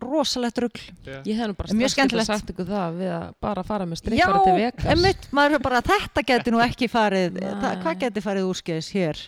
rosalegt 0.03 0.57
rugl. 0.63 0.83
Já. 1.05 1.19
Ég 1.23 1.37
hef 1.37 1.49
nú 1.49 1.55
bara 1.57 1.69
strax 1.69 1.93
skemmtilegt. 1.95 2.27
sagt 2.27 2.51
ykkur 2.53 2.67
það 2.67 2.95
við 2.99 3.11
að 3.13 3.25
bara 3.45 3.63
fara 3.67 3.85
með 3.87 3.97
Já, 3.97 4.01
strippara 4.01 4.43
til 4.43 4.55
Vegas. 4.57 4.87
emmitt, 4.95 5.27
maður 5.31 5.57
er 5.57 5.63
bara 5.63 5.81
þetta 5.85 6.23
geti 6.31 6.53
nú 6.53 6.61
ekki 6.63 6.89
farið 6.91 7.39
hvað 7.83 7.99
geti 8.01 8.23
farið 8.25 8.49
úrskeiðis 8.49 8.89
hér? 8.95 9.21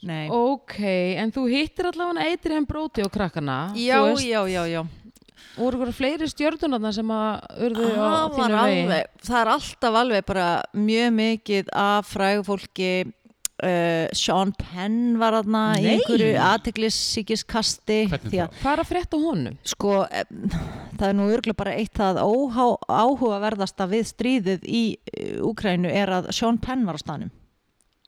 Nei. 0.00 0.30
Ok, 0.32 0.78
en 1.20 1.32
þú 1.34 1.44
hittir 1.50 1.90
allavega 1.90 2.30
Adrian 2.32 2.64
Brody 2.64 3.04
og 3.04 3.12
krakkana. 3.12 3.74
Já, 3.76 3.98
þú 4.00 4.14
veist, 4.14 4.30
já, 4.30 4.40
já, 4.48 4.62
já. 4.70 4.80
Og 5.58 5.66
voru 5.66 5.80
ykkur 5.80 5.92
fleiri 5.92 6.28
stjörnunarna 6.30 6.92
sem 6.94 7.10
að 7.12 7.64
urðu 7.66 7.88
á 7.98 8.32
þínu 8.32 8.46
vegi? 8.46 8.60
alveg, 8.62 9.10
það 9.26 9.40
er 9.40 9.50
alltaf 9.56 9.98
alveg 10.00 10.26
bara 10.30 10.46
mjög 10.72 11.10
mikið 11.18 11.72
af 11.82 12.08
frægu 12.08 12.46
fólki 12.46 12.92
uh, 13.62 14.06
Sean 14.16 14.52
Penn 14.58 15.18
var 15.20 15.38
aðna 15.40 15.64
í 15.80 15.88
einhverju 15.94 16.34
aðteglisíkiskasti 16.44 18.00
að? 18.10 18.54
Hvað 18.60 18.72
er 18.72 18.84
að 18.84 18.90
frétta 18.90 19.20
honum? 19.20 19.58
sko 19.64 20.04
em, 20.06 20.46
það 20.98 21.06
er 21.08 21.18
nú 21.18 21.28
örgulega 21.30 21.60
bara 21.62 21.76
eitt 21.80 21.96
það 22.00 22.22
óhá, 22.24 22.64
áhugaverðasta 22.88 23.88
við 23.90 24.08
stríðið 24.12 24.66
í 24.68 24.84
Úkrænu 25.44 25.90
er 25.92 26.12
að 26.20 26.32
Sean 26.36 26.60
Penn 26.62 26.86
var 26.88 26.98
á 26.98 27.02
stanum 27.02 27.30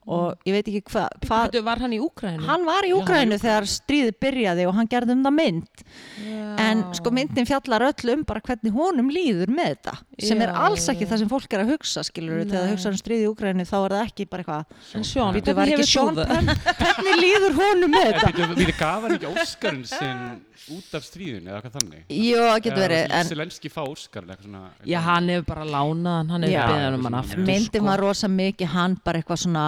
og 0.06 0.34
ég 0.48 0.56
veit 0.56 0.66
ekki 0.66 0.82
hva, 0.90 1.04
hvað 1.22 1.52
Hvað 1.52 1.64
var 1.68 1.82
hann 1.84 1.92
í 1.94 2.00
Úkrænu? 2.02 2.42
hann 2.48 2.64
var 2.66 2.86
í 2.88 2.90
Úkrænu 2.96 3.36
þegar 3.38 3.68
stríðið 3.70 4.16
byrjaði 4.24 4.66
og 4.66 4.74
hann 4.74 4.88
gerði 4.90 5.14
um 5.14 5.22
það 5.26 5.34
mynd 5.36 5.84
Já. 5.84 6.46
en 6.64 6.82
sko 6.98 7.12
myndin 7.14 7.46
fjallar 7.46 7.84
öll 7.86 8.14
um 8.16 8.24
bara 8.26 8.42
hvernig 8.42 8.74
honum 8.74 9.12
líður 9.14 9.52
með 9.54 9.70
þetta 9.76 9.94
sem 10.26 10.42
er 10.42 10.50
Já, 10.50 10.58
alls 10.66 10.88
ekki 10.90 11.06
já. 11.06 11.10
það 11.12 11.22
sem 11.22 11.32
fólk 11.32 11.54
er 11.54 11.62
að 11.64 11.72
hugsa 11.76 12.04
skilur 12.08 12.42
þegar 12.42 12.64
það 12.66 12.72
hugsa 12.74 12.92
um 12.92 13.00
stríðið 13.02 13.26
í 13.26 13.30
Úkrænu 13.30 13.68
þá 13.70 13.76
er 13.82 13.96
það 13.96 14.06
ekki 14.08 14.28
bara 14.32 14.46
eitthvað 14.46 15.06
Sean, 15.12 15.34
Býtu, 15.38 15.54
hvernig 15.54 15.86
það? 15.86 16.24
Penn, 16.32 16.54
hvernig 16.82 17.20
líður 17.22 17.58
honum 17.62 17.94
með 17.94 18.10
þetta 18.10 18.54
við 18.58 18.74
gaf 18.82 19.06
hann 19.06 19.16
ekki 19.20 19.30
Óskarinn 19.36 19.86
sinn 19.86 20.24
út 20.70 20.94
af 20.94 21.04
stríðinu 21.04 21.50
eða 21.50 21.58
eitthvað 21.58 21.74
þannig? 21.78 22.02
Jú, 22.14 22.38
það 22.38 22.58
getur 22.66 22.82
verið, 22.84 23.02
en 23.18 23.28
Selenski 23.28 23.70
fá 23.72 23.80
Óskar 23.82 24.28
svona 24.38 24.62
Já, 24.86 24.98
hann 25.02 25.30
hefur 25.32 25.46
bara 25.48 25.66
lánað 25.66 26.18
hann, 26.20 26.30
hann 26.34 26.46
hefur 26.46 26.72
beðið 26.72 26.96
um 26.98 27.08
hann 27.08 27.16
aftur 27.18 27.42
myndin 27.42 27.80
sko. 27.80 27.88
var 27.88 28.02
rosa 28.04 28.30
mikið 28.30 28.72
hann 28.76 28.96
bara 29.04 29.22
eitthvað 29.22 29.42
svona 29.42 29.64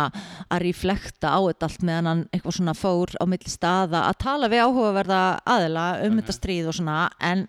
að 0.46 0.64
reflekta 0.64 1.32
á 1.34 1.38
þetta 1.48 1.68
allt 1.68 1.86
meðan 1.88 2.10
hann 2.10 2.22
eitthvað 2.30 2.58
svona 2.58 2.76
fór 2.78 3.14
á 3.18 3.24
milli 3.34 3.52
staða 3.52 4.04
að 4.10 4.20
tala 4.22 4.50
við 4.52 4.64
áhugaverða 4.68 5.22
aðila 5.56 5.88
um 6.06 6.20
þetta 6.20 6.38
stríð 6.38 6.70
og 6.70 6.78
svona 6.78 7.00
en, 7.32 7.44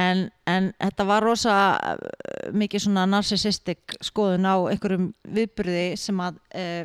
en, 0.00 0.24
en 0.48 0.72
þetta 0.78 1.08
var 1.12 1.28
rosa 1.28 1.58
uh, 1.76 2.50
mikið 2.56 2.86
svona 2.86 3.06
narcissistic 3.10 3.98
skoðun 4.00 4.48
á 4.48 4.56
einhverjum 4.72 5.12
viðburði 5.28 5.86
sem 6.00 6.24
að 6.24 6.40
uh, 6.56 6.82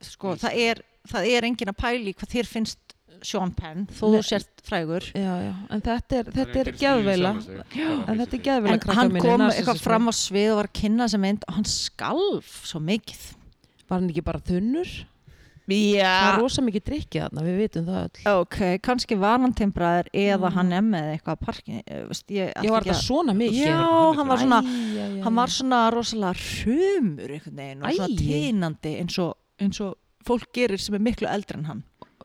sko, 0.00 0.36
það 0.40 0.60
er, 0.64 0.82
það 1.12 1.32
er 1.34 1.50
engin 1.50 1.74
að 1.74 1.80
pæli 1.84 2.16
hvað 2.16 2.36
þér 2.38 2.52
finnst 2.56 2.85
Sean 3.22 3.50
Penn 3.56 3.86
þó 3.88 4.04
þú 4.14 4.22
sért 4.26 4.62
frægur. 4.66 5.06
Já, 5.14 5.32
já, 5.46 5.52
en 5.70 5.80
þetta 5.82 6.18
er, 6.20 6.24
þetta 6.24 6.60
er 6.60 6.70
bara 6.72 7.32
En 8.10 8.18
þetta 8.20 8.36
er 8.36 8.44
geðveila 8.46 8.76
en 8.76 8.96
hann 8.98 9.16
kom 9.20 9.44
eitthvað 9.50 9.80
fram 9.82 10.08
á 10.08 10.12
svið 10.16 10.50
og 10.52 10.56
var 10.60 10.68
að 10.70 10.76
kynna 10.82 11.08
sem 11.08 11.20
mynd 11.20 11.44
og 11.48 11.54
hann 11.58 11.64
skalf 11.70 12.54
svo 12.66 12.80
mikið. 12.80 13.28
Var 13.88 14.00
hann 14.00 14.10
ekki 14.10 14.24
bara 14.26 14.40
þunnur? 14.42 14.94
Það 15.66 15.74
er 15.74 15.98
Já, 15.98 16.36
rosa 16.38 16.62
mikið 16.62 16.82
drikkið 16.86 17.22
þarna, 17.24 17.42
við 17.42 17.56
vitum 17.58 17.86
það 17.88 17.96
öll. 18.04 18.26
Ok, 18.38 18.58
kannski 18.86 19.16
var 19.18 19.40
hann 19.42 19.54
timbraður 19.58 20.06
eða 20.14 20.46
Mm. 20.46 20.54
hann 20.54 20.72
er 20.72 20.84
með 20.86 21.08
eitthvað 21.16 21.40
parkin, 21.42 21.80
veist, 22.06 22.26
ég, 22.30 22.52
Ég 22.62 22.70
var 22.70 22.82
það 22.86 23.00
svona 23.02 23.34
mikið? 23.34 23.66
Já, 23.66 24.14
Hann 24.14 24.28
var 24.28 24.38
svona, 24.38 24.60
Æ, 24.62 24.94
já, 24.94 25.06
já, 25.16 25.22
hann 25.24 25.34
var 25.34 25.48
já. 25.48 25.56
svona 25.58 25.80
rosalega 25.90 26.34
hrumur 26.38 27.34
einhvern 27.34 27.56
veginn 27.56 27.82
og 27.82 27.90
svona 27.98 28.20
tínandi 28.20 28.92
eins 29.00 29.18
og, 29.18 29.34
eins 29.58 29.80
og 29.80 29.96
fólk 30.24 30.46
gerir 30.54 30.78
sem 30.78 30.94
er 30.94 31.02
miklu 31.02 31.26
eldri 31.26 31.58
en 31.58 31.64
hann. 31.64 31.82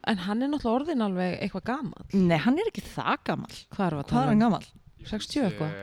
En 0.07 0.17
hann 0.25 0.41
er 0.41 0.47
náttúrulega 0.49 0.79
orðin 0.81 1.03
alveg 1.05 1.35
eitthvað 1.45 1.63
gamall 1.69 2.05
Nei, 2.13 2.37
hann 2.41 2.57
er 2.57 2.69
ekki 2.71 2.81
það 2.81 3.19
gamall. 3.29 3.59
Hvað 3.75 3.85
er 3.85 3.97
að 3.99 4.07
Hvað 4.09 4.21
er 4.23 4.31
hann 4.31 4.33
um? 4.37 4.39
gamall? 4.47 4.65
60 5.11 5.45
eitthvað 5.45 5.75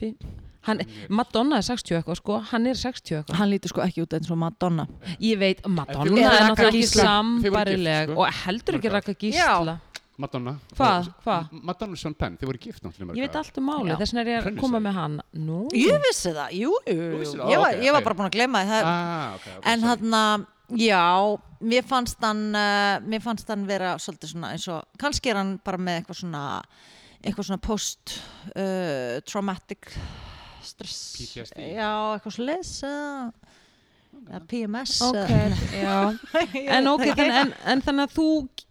Fín. 0.00 0.16
Hann, 0.64 0.80
Madonna 1.12 1.58
er 1.60 1.64
60 1.66 1.98
eitthvað 2.00 2.16
sko, 2.22 2.38
hann 2.50 2.66
er 2.66 2.74
60 2.80 3.18
eitthvað 3.20 3.36
Hann 3.38 3.50
lítur 3.52 3.68
sko 3.74 3.82
ekki 3.84 4.02
út 4.06 4.14
eins 4.16 4.30
og 4.32 4.38
Madonna. 4.40 4.86
Ég 5.20 5.36
veit, 5.38 5.60
Þeir 5.60 5.74
Madonna 5.76 6.08
er 6.08 6.46
náttúrulega 6.48 6.70
ekki. 6.70 6.84
Þeir 6.88 7.02
sambarileg 7.04 8.08
sko. 8.14 8.20
og 8.24 8.38
heldur 8.44 8.78
ekki. 8.80 8.92
Raka 8.94 9.14
Gísla 9.20 9.74
Madonna 10.16 10.52
Hvað? 10.78 11.08
Hvað? 11.24 11.52
Madonna 11.66 11.92
og 11.96 11.98
Sean 11.98 12.14
Penn, 12.14 12.36
þið 12.38 12.46
voru 12.50 12.58
gift 12.62 12.82
náttúrulega 12.86 13.18
Ég 13.18 13.26
veit 13.28 13.36
allt 13.40 13.56
um 13.58 13.64
máli, 13.66 13.90
Já. 13.90 13.96
þess 13.98 14.14
vegna 14.14 14.22
er 14.24 14.30
ég 14.32 14.46
að 14.48 14.60
koma 14.62 14.80
með 14.80 14.92
hann 14.98 15.16
Nú, 15.34 15.60
Ég 15.74 16.00
vissi 16.08 16.32
það, 16.36 16.52
jú, 16.54 16.72
jú? 16.86 17.22
Ég 17.50 17.92
var, 17.92 18.02
bara 18.06 18.14
búin 18.14 18.28
að 18.30 18.36
glemma. 18.38 18.62
Það, 18.64 18.84
Ah, 18.86 19.38
en 19.74 19.82
hann 19.82 20.14
að, 20.20 20.46
já, 20.70 21.38
mér 21.60 21.84
fannst 21.84 22.18
hann, 22.24 22.54
uh, 22.56 23.00
mér 23.04 23.20
fannst 23.24 23.48
hann 23.52 23.66
vera 23.68 23.94
svolítið 24.00 24.28
svona 24.34 24.52
eins 24.54 24.68
og, 24.72 24.82
kannski 25.00 25.30
er 25.30 25.36
hann 25.42 25.58
bara 25.64 25.78
með 25.78 26.00
eitthvað 26.02 26.20
svona, 26.22 26.44
eitthvað 27.24 27.46
svona 27.50 27.62
post-traumatic 28.54 29.80
stress. 30.64 31.00
PTSD. 31.18 31.58
Já, 31.76 31.90
eitthvað 32.16 32.32
svo 32.38 32.44
leys, 32.48 32.72
uh, 32.88 33.30
PMS. 34.48 35.00
ok, 35.04 35.30
já 35.74 35.96
uh, 36.08 36.14
En 36.78 36.86
ok, 36.88 37.02
þann, 37.18 37.30
en, 37.34 37.50
en 37.68 37.80
þannig 37.84 38.06
að 38.06 38.12
þú 38.14 38.26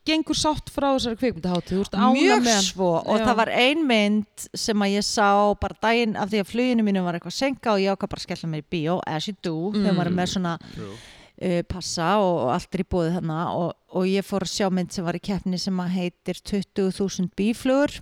gengur 0.08 0.38
sátt 0.39 0.71
frá 0.73 0.88
þessari 0.95 1.19
kvikmyndaháttu 1.19 1.75
Þú 1.75 1.82
ert 1.84 1.97
ána 1.99 2.08
Mjög 2.15 2.41
með 2.47 2.62
svo 2.71 2.88
og 3.03 3.19
Já. 3.19 3.25
það 3.27 3.38
var 3.41 3.51
ein 3.53 3.84
mynd 3.88 4.45
sem 4.58 4.82
að 4.88 4.93
ég 4.95 5.06
sá 5.06 5.27
bara 5.62 5.77
daginn 5.84 6.15
af 6.17 6.32
því 6.32 6.41
að 6.41 6.49
fluginu 6.49 6.84
mínu 6.88 7.03
var 7.06 7.19
eitthvað 7.19 7.36
senka 7.38 7.75
og 7.75 7.84
ég 7.84 7.91
ákvað 7.93 8.12
bara 8.15 8.23
að 8.23 8.25
skella 8.25 8.49
mér 8.56 8.63
í 8.63 8.69
bíó 8.73 8.95
as 9.06 9.27
you 9.29 9.36
do, 9.45 9.53
þegar 9.75 9.91
Mm. 9.93 9.97
maður 9.99 10.10
er 10.10 10.17
með 10.23 10.32
svona 10.34 10.53
True. 10.73 10.95
Uh, 11.41 11.62
passa 11.69 12.15
og, 12.22 12.34
og 12.46 12.54
allt 12.56 12.76
er 12.78 12.84
í 12.84 12.89
búið 12.96 13.13
þarna. 13.17 13.39
Og, 13.60 13.69
og 13.93 14.10
ég 14.10 14.26
fór 14.28 14.46
að 14.46 14.54
sjá 14.56 14.67
mynd 14.74 14.93
sem 14.96 15.06
var 15.08 15.17
í 15.17 15.24
keppni 15.24 15.60
sem 15.62 15.80
að 15.84 15.96
heitir 15.98 16.41
20.000 16.41 17.32
bíflugur. 17.38 18.02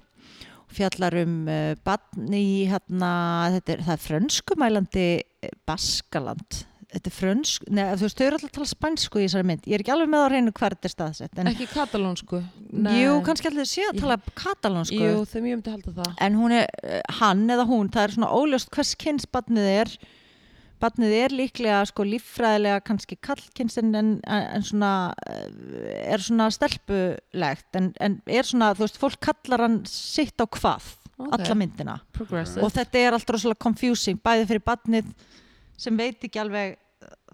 Fjallar 0.72 1.18
um 1.26 1.38
uh, 1.52 1.76
barn 1.84 2.36
í 2.36 2.66
hérna, 2.72 3.14
þetta 3.58 3.76
er, 3.76 3.88
er 3.92 4.04
frönskumælandi 4.06 5.08
eh, 5.20 5.56
Baskaland. 5.68 6.62
Þetta 6.92 7.08
er 7.08 7.14
frönsk, 7.16 7.68
neða 7.72 7.92
þú 7.96 8.04
veist, 8.04 8.18
þau 8.20 8.26
eru 8.26 8.36
alltaf 8.36 8.50
að 8.50 8.56
tala 8.58 8.68
spænsku 8.68 9.20
í 9.20 9.24
þessari 9.24 9.48
mynd, 9.48 9.62
ég 9.64 9.78
er 9.78 9.84
ekki 9.84 9.94
alveg 9.94 10.10
með 10.12 10.24
á 10.24 10.28
hreinu 10.28 10.52
hver 10.52 10.74
þetta 10.76 10.90
er 10.90 10.92
staðsett, 10.92 11.38
en 11.40 11.48
Ekki 11.48 11.68
katalónsku? 11.72 12.42
Jú, 12.98 13.14
kannski 13.24 13.48
allir 13.48 13.70
sé 13.72 13.86
að 13.88 14.02
tala 14.02 14.18
katalónsku. 14.36 14.98
Jú, 15.00 15.22
þeim 15.32 15.48
ég 15.48 15.56
myndi 15.56 15.72
halda 15.72 15.94
það. 16.02 16.10
En 16.28 16.36
hún 16.36 16.56
er, 16.58 16.68
eh, 16.84 17.00
hann 17.22 17.46
eða 17.48 17.68
hún 17.70 17.92
það 17.94 18.04
er 18.10 18.16
svona 18.18 18.34
óljóst 18.36 18.72
hvers 18.76 18.92
kynns 19.00 19.30
barnið 19.32 19.70
er 19.72 19.96
barnið 20.82 21.14
er 21.16 21.36
líklega 21.36 21.82
sko 21.90 22.06
líffræðilega 22.08 22.82
kannski 22.88 23.18
kallkynns 23.24 23.78
en, 23.82 23.94
en, 23.96 24.66
svona 24.66 24.94
eh, 25.30 26.14
er 26.14 26.24
svona 26.24 26.50
stelpulegt 26.54 27.80
en, 27.80 27.92
en 28.02 28.18
er 28.26 28.48
svona, 28.48 28.74
þú 28.78 28.88
veist, 28.88 29.02
fólk 29.02 29.22
kallar 29.24 29.66
hann 29.68 29.82
sitt 29.90 30.42
á 30.42 30.46
hvað, 30.46 30.98
Ok. 31.22 31.34
alla 31.38 31.56
myndina. 31.58 32.00
Og 32.18 32.72
þetta 32.74 32.98
er 32.98 33.14
alltaf 33.14 33.36
rosalega 33.36 33.62
confusing 33.62 34.22
bæði 34.26 34.48
fyrir 34.50 34.64
barnið 34.66 35.12
sem 35.78 35.98
veit 35.98 36.24
ekki 36.26 36.42
alveg 36.42 36.80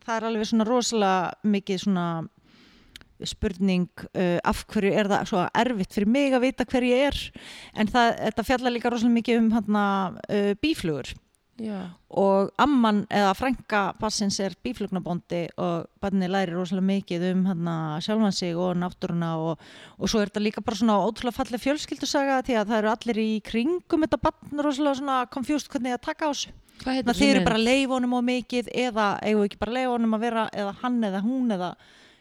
það 0.03 0.17
er 0.17 0.25
alveg 0.29 0.49
svona 0.49 0.67
rosalega 0.67 1.53
mikið 1.55 1.83
svona 1.83 2.07
spurning 3.25 3.87
uh, 4.13 4.37
af 4.45 4.65
hverju 4.69 4.91
er 4.93 5.07
það 5.09 5.29
svo 5.31 5.45
erfitt 5.57 5.95
fyrir 5.95 6.11
mig 6.13 6.35
að 6.37 6.43
vita 6.45 6.67
hver 6.69 6.85
ég 6.85 7.07
er. 7.09 7.21
En 7.73 7.89
það, 7.89 8.11
þetta 8.27 8.45
fjallar 8.45 8.75
líka 8.75 8.91
rosalega 8.93 9.17
mikið 9.17 9.41
um 9.41 9.49
hana, 9.55 9.85
uh, 10.27 10.51
bíflugur 10.61 11.15
Já, 11.57 11.89
og 12.13 12.51
amman 12.61 13.01
eða 13.09 13.31
frænka 13.33 13.81
bassins 13.97 14.37
er 14.43 14.53
bíflugnabóndi 14.61 15.47
og 15.57 15.87
barnið 16.03 16.29
læri 16.29 16.53
rosalega 16.53 16.85
mikið 16.91 17.25
um 17.31 17.41
hana, 17.49 17.77
sjálfan 18.05 18.35
sig 18.35 18.53
og 18.53 18.77
náttúruna 18.77 19.31
og, 19.41 19.65
og 19.97 20.11
svo 20.11 20.21
er 20.21 20.29
þetta 20.29 20.43
líka 20.45 20.61
bara 20.61 20.77
svona 20.77 20.99
ótrúlega 21.01 21.39
falleg 21.39 21.63
fjölskyldusaga 21.63 22.43
því 22.45 22.59
að 22.59 22.69
það 22.69 22.77
eru 22.77 22.93
allir 22.93 23.21
í 23.23 23.29
kringum 23.41 24.05
þetta 24.05 24.21
barn 24.27 24.63
rosalega 24.67 25.01
svona 25.01 25.19
confused 25.33 25.73
hvernig 25.73 25.97
að 25.97 26.05
taka 26.11 26.29
á 26.29 26.31
heitir 26.37 26.53
Þannig 26.77 27.09
að 27.09 27.21
þeir 27.21 27.35
eru 27.35 27.45
bara 27.47 27.77
honum 27.95 28.17
á 28.17 28.21
mikið 28.21 28.69
eða 28.85 29.07
eigum 29.25 29.47
ekki 29.47 29.57
bara 29.57 29.87
honum 29.89 30.13
að 30.13 30.27
vera 30.27 30.49
eða 30.53 30.75
hann 30.83 30.99
eða 31.09 31.23
hún 31.25 31.55
eða 31.57 31.71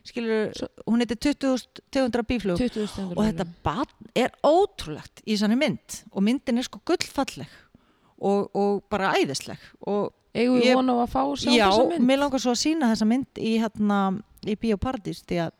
skilur, 0.07 0.53
hún 0.87 1.03
heitir 1.03 1.19
20.000 1.19 1.85
tegundra 1.93 2.25
bíflug 2.27 2.61
20 2.61 2.89
stendur 2.91 3.19
og 3.19 3.27
þetta 3.29 3.47
barn 3.67 4.11
er 4.17 4.35
ótrúlegt 4.47 5.23
í 5.27 5.37
sannig 5.39 5.61
mynd 5.61 6.01
og 6.13 6.25
myndin 6.27 6.61
er 6.61 6.67
sko 6.67 6.81
gullfalleg 6.87 7.51
og, 8.27 8.49
og 8.57 8.81
bara 8.93 9.15
æðisleg. 9.19 9.63
Og 9.87 10.11
Eigum 10.37 10.59
við 10.61 10.75
á 10.77 10.97
að 11.01 11.13
fá 11.13 11.21
að 11.23 11.37
sjá 11.41 11.53
já, 11.55 11.67
þessa 11.71 11.85
mynd? 11.93 12.09
mér 12.11 12.21
langar 12.21 12.43
svo 12.43 12.53
að 12.53 12.59
sína 12.61 12.91
þessa 12.93 13.07
mynd 13.09 13.39
í, 13.41 13.53
hérna, 13.63 14.01
í 14.45 14.57
Bíóparadís 14.61 15.23
því 15.25 15.39
að 15.47 15.55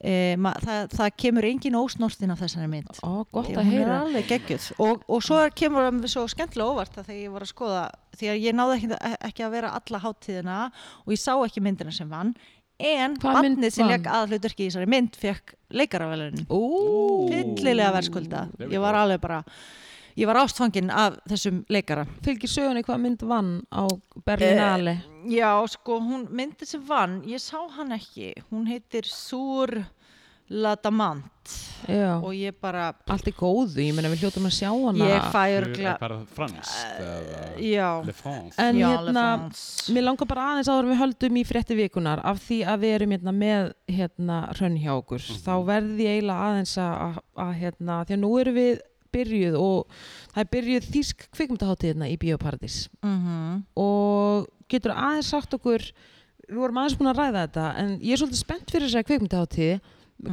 e, 0.00 0.14
ma, 0.40 0.54
það, 0.62 0.86
það 0.96 1.10
kemur 1.24 1.48
engin 1.50 1.76
ósnortin 1.78 2.32
af 2.32 2.40
þessari 2.42 2.70
mynd. 2.72 3.02
Ó, 3.04 3.10
gott 3.34 3.50
að 3.52 3.68
heyra. 3.68 3.98
og, 4.78 5.04
og 5.06 5.20
svo 5.26 5.42
er- 5.42 5.52
kemur 5.58 5.90
það 5.90 6.08
svo 6.14 6.24
skemmtilega 6.32 6.72
óvart 6.72 6.96
að 6.96 7.10
þegar 7.10 7.20
ég 7.20 7.36
var 7.36 7.46
að 7.46 7.52
skoða 7.52 7.84
því 8.16 8.32
að 8.32 8.40
ég 8.46 8.56
náði 8.56 8.78
ekki, 8.78 9.02
ekki 9.28 9.46
að 9.46 9.54
vera 9.58 9.76
alla 9.76 10.02
hátíðina 10.06 10.58
og 11.04 11.14
ég 11.14 11.22
sá 11.22 11.32
ekki 11.36 11.64
myndina 11.64 11.94
sem 11.94 12.10
vann 12.10 12.32
en 12.82 13.14
barnið 13.20 13.76
sem 13.76 13.86
leik 13.86 14.08
aðhlutverki 14.10 14.64
í 14.64 14.70
þessari 14.70 14.90
mynd 14.90 15.14
fekk 15.20 15.54
leikaravelunin 15.70 16.48
Ú, 16.50 17.28
fyllilega 17.30 17.92
verðskulda. 17.94 18.46
Ég 18.72 18.82
var 18.82 18.98
alveg 19.04 19.20
bara 19.22 19.42
ég 20.16 20.26
var 20.26 20.36
ástfangin 20.42 20.90
af 20.90 21.16
þessum 21.30 21.64
leikara. 21.72 22.06
Fylgir 22.24 22.48
sögunni 22.52 22.82
hvað 22.84 23.00
mynd 23.06 23.22
vann 23.22 23.52
á 23.72 23.86
Berlinale 24.26 24.98
já 25.30 25.52
sko 25.70 26.00
hún 26.02 26.26
myndi 26.34 26.66
sem 26.66 26.82
vann 26.86 27.20
ég 27.30 27.38
sá 27.40 27.58
hann 27.76 27.92
ekki, 27.94 28.32
hún 28.50 28.66
heitir 28.66 29.04
Sur 29.06 29.70
La 30.52 30.74
Damant. 30.76 31.24
Já, 31.88 32.18
og 32.20 32.34
ég 32.36 32.52
bara 32.60 32.90
allt 33.08 33.26
er 33.30 33.32
góðu, 33.32 33.78
ég 33.80 33.94
meina 33.96 34.10
við 34.12 34.20
hljótum 34.26 34.44
að 34.50 34.52
sjá 34.58 34.68
hana. 34.68 35.06
Ég 35.08 35.24
fæ 35.32 35.44
örgla 35.56 35.94
bara 35.98 36.18
franskt 36.36 37.00
eða 37.00 37.38
já, 37.62 37.88
Le 38.04 38.12
France? 38.12 38.58
En 38.60 38.76
já, 38.76 38.88
hérna, 38.90 39.24
mér 39.94 40.04
langar 40.04 40.28
bara 40.28 40.44
aðeins 40.52 40.68
áður 40.68 40.84
en 40.84 40.92
við 40.92 41.00
höldum 41.00 41.38
í 41.40 41.44
frétti 41.48 41.78
vikunar 41.78 42.20
af 42.26 42.42
því 42.44 42.58
að 42.68 42.84
við 42.84 42.94
erum 42.98 43.14
hérna 43.16 43.34
með 43.38 43.72
hérna 43.88 44.38
hrönn 44.58 44.76
hjá 44.82 44.92
okkur 44.98 45.22
Mhm. 45.24 45.40
þá 45.46 45.54
verði 45.72 46.04
ég 46.04 46.14
eiginlega 46.18 46.46
aðeins 46.50 46.76
að, 46.78 46.94
að, 47.06 47.18
að 47.46 47.52
hérna, 47.62 48.00
því 48.04 48.12
að 48.18 48.22
nú 48.26 48.32
erum 48.42 48.54
við 48.60 48.80
byrjuð 49.12 49.56
og 49.60 49.86
það 50.34 50.42
er 50.44 50.50
byrjuð 50.56 50.90
þýsk 50.96 51.26
kvikmyndaháttíð 51.36 51.92
hérna 51.92 52.10
í 52.12 52.18
Bíóparadís. 52.22 52.88
Mhm. 53.02 53.62
Og 53.76 54.46
getur 54.68 54.94
aðeins 54.96 55.30
sagt 55.32 55.54
okkur 55.58 55.88
við 56.48 56.58
vorum 56.58 56.78
aðeins 56.82 56.98
búin 56.98 57.12
að 57.12 57.18
ræða 57.22 57.42
þetta 57.46 57.66
en 57.78 57.98
ég 58.00 58.12
er 58.12 58.22
svolítið 58.22 58.44
spennt 58.44 58.70
fyrir 58.72 58.88
þessari 58.88 59.08
kvikmyndaháttíð 59.10 59.80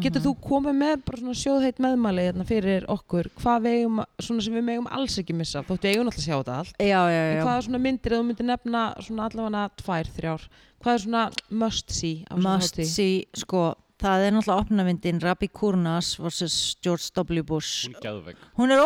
getur 0.04 0.22
Mhm. 0.22 0.26
þú 0.28 0.34
komið 0.46 0.76
með 0.78 1.04
bara 1.06 1.18
svona 1.18 1.38
sjóðheit 1.40 1.80
meðmæli 1.82 2.26
hérna 2.28 2.46
fyrir 2.46 2.86
okkur? 2.88 3.26
Hvað 3.42 3.62
við 3.64 3.74
eigum, 3.80 4.06
svona 4.22 4.42
sem 4.44 4.54
við 4.54 4.64
megum 4.64 4.88
alls 4.92 5.18
ekki 5.18 5.34
missa 5.34 5.64
þóttu 5.64 5.90
eigum 5.90 6.06
alltaf 6.06 6.20
að 6.20 6.28
sjá 6.28 6.38
þetta 6.44 6.58
allt. 6.60 6.74
Já, 6.78 7.02
já, 7.10 7.22
En 7.32 7.38
já. 7.38 7.44
hvað 7.44 7.58
er 7.58 7.66
svona 7.66 7.82
myndir 7.82 8.12
þú 8.14 8.24
myndir 8.28 8.46
nefna 8.46 8.84
allavega 8.96 9.70
tvær, 9.82 10.06
þrjár 10.14 10.48
hvað 10.84 10.94
er 10.94 11.00
svona 11.00 11.32
must 11.50 11.90
see 11.92 12.24
must 12.38 12.76
see, 12.76 13.26
sko 13.34 13.76
það 14.00 14.26
er 14.26 14.36
náttúrulega 14.36 14.64
opnavindin 14.64 15.22
Rabbi 15.24 15.50
Kurnas 15.52 16.14
vs. 16.20 16.58
George 16.84 17.10
W. 17.16 17.44
Bush. 17.48 17.88
Hún 17.88 17.96
er 17.96 18.04
geðveik. 18.06 18.44
Hún 18.60 18.74
er 18.76 18.84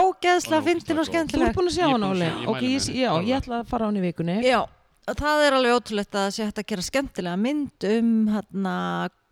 er 0.58 0.66
fyndin 0.68 1.00
og 1.00 1.04
góð. 1.04 1.04
Þú 1.04 1.10
skemmtileg 1.12 1.50
ert 1.50 1.58
búin 1.58 1.70
að 1.70 1.76
sjá 1.78 1.88
að 1.90 2.08
Óli. 2.10 2.30
ok, 2.48 2.62
ég, 2.64 2.88
já, 2.88 3.10
henni. 3.14 3.30
ég 3.30 3.42
ætla 3.42 3.60
að 3.62 3.68
fara 3.70 3.86
á 3.86 3.88
hann 3.88 4.00
í 4.00 4.04
vikunni. 4.04 4.38
Já, 4.44 4.60
það 5.10 5.46
er 5.48 5.58
alveg 5.60 5.78
ótrúlegt 5.78 6.18
að 6.18 6.32
sé 6.34 6.48
hægt 6.48 6.64
að 6.64 6.70
gera 6.74 6.88
skemmtilega 6.90 7.42
mynd 7.44 7.88
um 7.94 8.12
hérna 8.34 8.76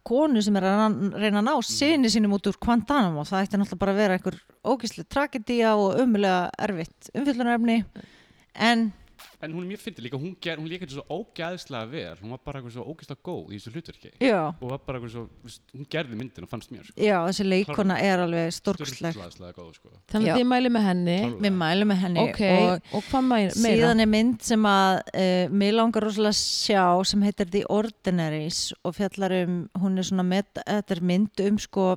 konu 0.07 0.41
sem 0.41 0.55
er 0.57 0.65
að 0.65 0.95
reyna 1.21 1.41
að 1.41 1.47
ná 1.49 1.53
sinni 1.65 2.09
sínum 2.09 2.33
út 2.37 2.49
úr 2.49 2.57
Guantanamo. 2.61 3.25
Það 3.27 3.45
ætti 3.45 3.59
náttúrulega 3.61 3.83
bara 3.83 3.93
að 3.93 4.01
vera 4.01 4.17
einhver 4.17 4.39
ógæslega 4.65 5.09
tragedía 5.13 5.75
og 5.77 5.99
umulega 6.01 6.49
erfitt 6.57 7.11
umfyllunarefni 7.13 7.77
en 8.69 8.89
En 9.41 9.53
hún 9.55 9.63
er 9.65 9.69
mjög 9.71 9.81
fyndið 9.81 10.05
líka, 10.05 10.17
hún, 10.21 10.35
ger, 10.43 10.59
hún 10.61 10.67
líka 10.69 10.85
þetta 10.85 10.97
svo 10.99 11.17
ógæðslega 11.21 11.89
vel, 11.91 12.15
hún 12.21 12.33
var 12.35 12.41
bara 12.45 12.59
eitthvað 12.61 12.75
svo 12.75 12.83
ógæðslega 12.91 13.23
góð 13.25 13.47
í 13.55 13.57
þessu 13.59 13.71
hlutverki. 13.73 14.11
já, 14.21 14.39
Og 14.61 14.67
var 14.69 14.81
bara 14.85 14.99
eitthvað 14.99 15.13
svo, 15.15 15.23
hún 15.73 15.87
gerði 15.89 16.19
myndin 16.19 16.45
og 16.45 16.51
fannst 16.51 16.71
mér, 16.75 16.85
sko. 16.85 16.95
já 17.01 17.17
þessi 17.27 17.47
leikona 17.47 17.97
er 18.05 18.23
alveg 18.25 18.53
Sturlaðslega 18.53 19.53
góð, 19.57 19.71
sko. 19.79 19.89
Þannig 20.13 20.33
að 20.35 20.41
ég 20.43 20.49
mæli 20.51 20.71
með 20.75 20.85
henni 20.89 21.17
við 21.41 21.55
mælum 21.57 21.91
með 21.93 22.01
henni 22.05 22.23
Ok, 22.27 22.41
og 22.51 22.93
og, 22.99 23.03
hvað 23.09 23.27
meira? 23.31 23.55
síðan 23.57 24.05
er 24.05 24.11
mynd 24.13 24.41
sem 24.45 24.69
að 24.69 25.01
uh, 25.09 25.43
mér 25.63 25.75
langar 25.79 26.05
rosalega 26.05 26.35
að 26.35 26.41
sjá 26.41 26.85
sem 27.11 27.25
heitir 27.25 27.49
The 27.51 27.65
Ordinaries 27.69 28.61
og 28.85 28.95
fjallar 28.99 29.35
um, 29.43 29.59
hún 29.81 29.97
er 29.97 30.07
svona 30.07 30.23
met, 30.27 30.51
þetta 30.67 30.95
er 30.99 31.01
mynd 31.11 31.45
um 31.49 31.57
sko 31.61 31.89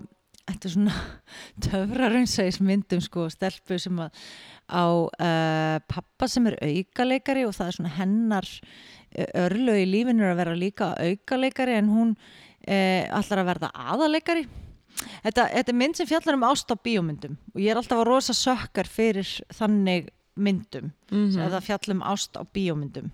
þetta 0.44 0.68
er 0.68 0.74
svona 0.74 0.96
töfraraunsæðis 1.68 2.59
mynd 2.64 2.92
um 2.96 3.00
sko 3.04 3.28
stelpu 3.33 3.78
sem 3.80 4.00
að 4.04 4.24
á 4.70 4.87
uh, 4.87 5.77
pappa 5.90 6.29
sem 6.31 6.46
er 6.50 6.59
aukaleikari 6.62 7.44
og 7.48 7.55
það 7.57 7.70
er 7.70 7.79
svona 7.79 7.94
hennar 7.98 8.48
uh, 8.48 9.29
örlög 9.46 9.83
í 9.83 9.88
lífinu 9.90 10.27
að 10.29 10.40
vera 10.42 10.59
líka 10.59 10.92
aukaleikari 10.98 11.79
en 11.79 11.90
hún 11.92 12.12
uh, 12.16 13.03
allar 13.20 13.44
að 13.44 13.50
verða 13.53 13.72
aðaleikari 13.92 14.46
Þetta, 14.94 15.48
þetta 15.50 15.72
er 15.72 15.77
mynd 15.79 15.98
sem 15.98 16.07
fjallar 16.07 16.37
um 16.38 16.44
ást 16.46 16.70
á 16.70 16.77
bíómyndum 16.79 17.35
og 17.53 17.59
ég 17.62 17.72
er 17.72 17.81
alltaf 17.81 17.98
að 17.98 18.09
rosa 18.09 18.35
sökkar 18.37 18.87
fyrir 18.88 19.27
þannig 19.53 20.12
myndum. 20.35 20.92
Mm 21.11 21.38
eða 21.46 21.61
fjallum 21.62 22.03
ást 22.03 22.37
á 22.38 22.42
bíómyndum. 22.55 23.11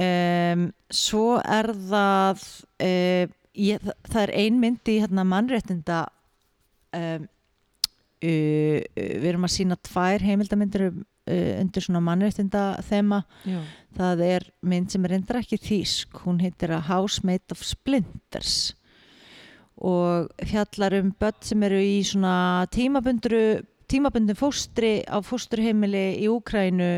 Um, 0.00 0.70
svo 0.88 1.40
er 1.42 1.72
það 1.74 2.42
uh, 2.80 3.26
ég, 3.58 3.82
það, 3.82 3.96
það 4.06 4.22
er 4.22 4.32
ein 4.38 4.60
mynd 4.62 4.88
í 4.88 4.98
hérna, 5.02 5.24
mannréttinda 5.26 5.98
um, 6.94 7.26
uh, 8.22 8.80
við 8.96 9.28
erum 9.32 9.46
að 9.48 9.54
sína 9.56 9.78
tvær 9.90 10.24
heimildamindir 10.24 10.86
um, 10.88 11.00
uh, 11.30 11.52
undir 11.60 11.86
svona 11.86 12.02
mannréttinda 12.04 12.64
þema 12.88 13.22
Já. 13.48 13.60
það 13.96 14.24
er 14.28 14.50
mynd 14.72 14.92
sem 14.92 15.06
er 15.06 15.16
reyndar 15.16 15.40
ekki 15.42 15.60
þýsk 15.60 16.22
hún 16.26 16.42
heitir 16.44 16.74
A 16.76 16.82
House 16.90 17.24
Made 17.26 17.54
of 17.54 17.64
Splinters 17.66 18.74
og 19.80 20.28
fjallar 20.44 20.98
um 20.98 21.14
börn 21.16 21.40
sem 21.44 21.62
eru 21.64 21.78
í 21.80 22.00
svona 22.04 22.66
tímabundru 22.72 23.62
tímabundin 23.90 24.38
fóstri 24.38 25.00
á 25.08 25.18
fósturheimili 25.24 26.20
í 26.20 26.28
Úkrænu 26.30 26.90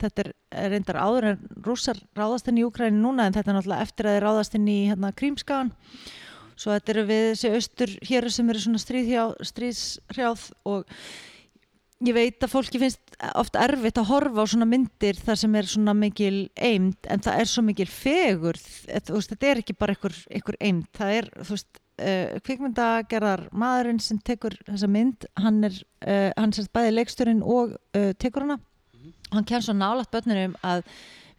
þetta 0.00 0.24
er 0.24 0.70
reyndar 0.72 0.98
áður 1.00 1.28
en 1.32 1.48
rússar 1.64 1.98
ráðast 2.16 2.48
inn 2.50 2.60
í 2.60 2.66
Úkrænu 2.66 3.00
núna 3.00 3.26
en 3.26 3.36
þetta 3.36 3.52
er 3.52 3.58
náttúrulega 3.58 3.86
eftir 3.86 4.08
að 4.08 4.16
þeir 4.16 4.26
ráðast 4.26 4.56
inn 4.58 4.68
í 4.70 4.78
hérna, 4.88 5.12
Krímskagan 5.16 5.72
svo 6.60 6.74
þetta 6.76 6.94
eru 6.94 7.08
við 7.08 7.26
þessi 7.30 7.52
austur 7.56 7.96
hér 8.10 8.28
sem 8.32 8.52
eru 8.52 8.62
svona 8.62 8.82
stríðshrjáð 9.50 10.46
og 10.68 10.86
ég 12.00 12.16
veit 12.16 12.44
að 12.44 12.52
fólki 12.54 12.80
finnst 12.80 13.16
oft 13.36 13.56
erfitt 13.60 14.00
að 14.00 14.08
horfa 14.08 14.44
á 14.44 14.50
svona 14.52 14.68
myndir 14.68 15.18
þar 15.20 15.38
sem 15.42 15.56
er 15.60 15.68
svona 15.68 15.94
mikil 15.96 16.48
eimt 16.56 17.08
en 17.12 17.22
það 17.24 17.42
er 17.42 17.50
svo 17.50 17.64
mikil 17.66 17.88
fegur 17.92 18.56
veist, 18.56 19.32
þetta 19.34 19.50
er 19.50 19.60
ekki 19.60 19.76
bara 19.76 19.96
einhver, 19.96 20.56
eimt 20.60 20.88
það 20.96 21.14
er, 21.18 21.30
þú 21.42 21.56
veist, 21.56 21.80
uh, 22.00 22.40
kvikmyndagerðar 22.48 23.46
maðurinn 23.52 24.00
sem 24.02 24.20
tekur 24.24 24.56
þessa 24.64 24.90
mynd 24.90 25.28
hann 25.40 25.62
er, 25.68 25.80
uh, 26.06 26.28
hann 26.38 26.56
sérst 26.56 26.72
bæði 26.76 26.96
leiksturinn 26.96 27.44
og 27.44 27.76
uh, 27.76 28.12
tekur 28.20 28.46
hana 28.46 28.60
hann 29.34 29.46
kemur 29.46 29.66
svo 29.66 29.76
nálægt 29.76 30.12
börnunum 30.14 30.56
að 30.66 30.84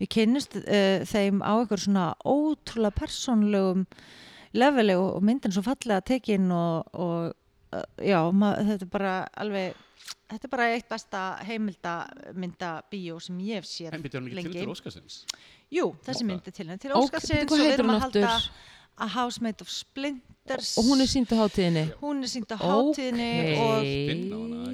við 0.02 0.12
kynnust 0.18 0.58
uh, 0.62 1.02
þeim 1.10 1.42
á 1.42 1.58
einhver 1.58 1.82
svona 1.82 2.12
ótrúlega 2.22 3.02
persónlegum 3.02 3.88
leveli 4.54 4.96
og, 5.00 5.16
og 5.18 5.24
myndin 5.24 5.54
svo 5.56 5.64
fallega 5.66 6.02
tekin 6.02 6.52
og, 6.52 6.90
og 6.94 7.32
uh, 7.76 7.86
já, 8.04 8.20
ma, 8.34 8.56
þetta 8.58 8.88
er 8.88 8.92
bara 8.92 9.14
alveg 9.44 9.78
þetta 10.32 10.48
er 10.48 10.52
bara 10.52 10.68
eitt 10.74 10.90
besta 10.90 11.22
heimildamynda 11.48 12.74
bíó 12.92 13.20
sem 13.22 13.40
ég 13.46 13.62
hef 13.62 13.70
séð 13.70 13.96
En 13.96 14.04
byrjar 14.04 14.22
hún 14.24 14.28
ekki 14.32 14.36
til 14.36 14.44
lengi 14.44 14.60
til 14.60 14.74
Óskarsins? 14.74 15.22
Jú, 15.72 15.92
þessi 16.06 16.24
Ok. 16.26 16.28
mynd 16.32 16.48
er 16.52 16.56
til 16.58 16.68
henni 16.68 16.84
til 16.84 16.94
Óskarsins 16.98 17.52
og 17.52 17.58
við 17.60 17.74
erum 17.78 17.96
að 17.96 18.06
halda? 18.08 18.36
A 19.02 19.08
House 19.08 19.42
Made 19.42 19.64
of 19.64 19.70
Splinters 19.72 20.76
Og 20.78 20.86
hún 20.90 21.02
er 21.02 21.10
sínd 21.10 21.32
á 21.32 21.36
hátíðinni 21.40 21.86
hún 22.02 22.22
er 22.26 22.32
sínd 22.32 22.52
á 22.52 22.58
hátíðinni 22.60 23.30
og, 23.56 23.88
ekki 23.88 24.28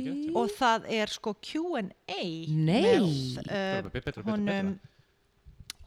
rétt? 0.08 0.32
og 0.42 0.52
það 0.58 0.88
er 0.98 1.13
sko 1.13 1.34
Q&A 1.38 2.24
Nei. 2.50 2.98
með 2.98 3.92
betra, 3.94 4.24
honum, 4.26 4.74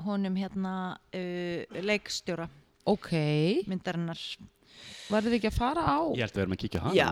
honum 0.07 0.39
hérna 0.39 0.75
uh, 0.95 1.81
leikstjóra 1.83 2.49
Ok, 2.89 3.11
myndarinnar. 3.71 4.21
Verðum 5.11 5.35
við 5.35 5.41
ekki 5.41 5.51
að 5.51 5.59
fara 5.59 5.83
á? 5.85 5.99
Ég 6.17 6.23
held 6.25 6.31
að 6.33 6.39
við 6.39 6.45
erum 6.45 6.55
að 6.55 6.63
kíkja 6.63 6.81
á 6.81 6.85
hana. 6.87 6.95
Já, 6.97 7.11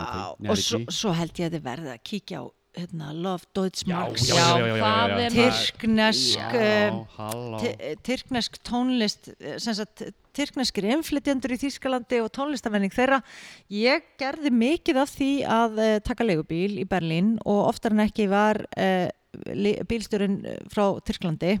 og 0.49 0.63
svo, 0.63 0.79
svo 0.95 1.11
held 1.13 1.41
ég 1.41 1.49
að 1.49 1.57
þið 1.57 1.67
verði 1.67 1.91
að 1.93 2.01
kíkja 2.09 2.41
á 2.41 2.43
hérna, 2.79 3.09
Love 3.17 3.47
Deutschmarks 3.55 4.27
Já, 4.29 4.35
já, 4.35 4.39
já, 4.39 4.49
já, 4.49 4.67
já, 4.67 4.75
já, 4.77 4.83
það 4.83 5.19
já. 5.19 5.29
Tyrknesk 5.33 6.53
Já, 6.53 6.89
halló. 7.17 7.59
ty- 7.59 7.95
tyrknesk 8.05 8.57
tónlist 8.63 9.29
eh, 9.39 9.57
sem 9.59 9.75
sagt, 9.77 10.03
tyrkneskir 10.37 10.87
inflytjendur 10.93 11.55
í 11.55 11.59
Þýskalandi 11.59 12.21
og 12.23 12.31
tónlistamenning 12.37 12.93
þeirra. 12.93 13.19
Ég 13.73 14.05
gerði 14.21 14.53
mikið 14.53 15.01
af 15.01 15.13
því 15.17 15.31
að 15.49 15.79
uh, 15.81 15.93
taka 16.05 16.27
leigubíl 16.27 16.77
í 16.79 16.85
Berlín 16.87 17.35
og 17.43 17.65
oftar 17.71 17.95
en 17.95 18.05
ekki 18.05 18.29
var 18.31 18.61
uh, 18.77 19.09
bílstjórinn 19.89 20.39
eh, 20.45 20.59
frá 20.71 20.85
Tyrklandi 21.05 21.57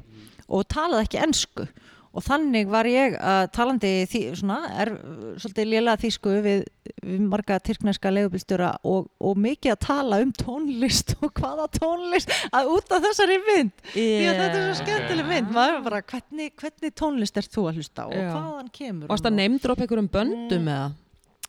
og 0.49 0.65
talaði 0.71 1.09
ekki 1.09 1.23
ensku 1.25 1.67
og 2.13 2.23
þannig 2.25 2.67
var 2.71 2.87
ég 2.89 3.15
að 3.21 3.51
talandi 3.53 3.89
því, 4.09 4.21
svona, 4.39 4.55
er 4.81 4.89
svolítið 5.37 5.67
lélega 5.69 5.99
þýsku 6.01 6.31
við, 6.41 6.63
við 7.05 7.19
marga 7.29 7.59
tyrkneska 7.61 8.09
leigubílstjóra 8.15 8.71
og, 8.89 9.09
og 9.21 9.37
mikið 9.37 9.75
að 9.75 9.81
tala 9.85 10.19
um 10.23 10.31
tónlist 10.33 11.13
og 11.21 11.33
hvaða 11.37 11.67
tónlist 11.77 12.33
að 12.49 12.71
út 12.73 12.95
af 12.97 13.03
þessari 13.05 13.37
mynd 13.45 13.83
því 13.93 14.07
að 14.31 14.39
þetta 14.41 14.57
er 14.63 14.65
svo 14.73 14.79
skemmtileg 14.83 15.29
mynd 15.29 15.53
maður 15.53 15.75
er 15.77 15.85
bara, 15.89 16.01
hvernig, 16.13 16.49
hvernig 16.57 16.95
tónlist 16.97 17.37
er 17.37 17.49
þú 17.53 17.67
að 17.69 17.77
hlusta 17.81 18.07
og 18.09 18.17
Já. 18.17 18.31
hvaðan 18.33 18.73
kemur 18.79 19.11
Varst 19.13 19.23
hún 19.23 19.29
að 19.29 19.35
og- 19.35 19.39
neymdropa 19.43 19.85
einhverjum 19.85 20.09
böndum 20.17 20.65
Mm. 20.65 20.73
eða? 20.73 20.89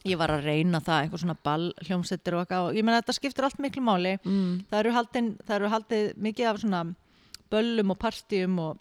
ég 0.08 0.16
var 0.16 0.30
að 0.32 0.44
reyna 0.48 0.78
það, 0.80 1.00
einhver 1.04 1.20
svona 1.20 1.36
ball 1.44 1.66
hljómsettir 1.84 2.32
og 2.36 2.44
eitthvað 2.46 2.68
og 2.70 2.76
ég 2.78 2.84
meina 2.84 3.00
þetta 3.02 3.12
skiptir 3.18 3.44
allt 3.44 3.58
miklu 3.60 3.82
máli 3.84 4.14
Mm. 4.24 4.64
það 4.70 4.78
eru 4.84 4.92
haldin, 4.96 5.26
það 5.44 5.56
eru 5.58 5.68
haldið 5.74 6.06
mikið 6.16 6.46
af 6.52 6.60
svona 6.62 6.84
böllum 7.50 7.90
og 7.90 7.98
partíum 7.98 8.58
og 8.60 8.78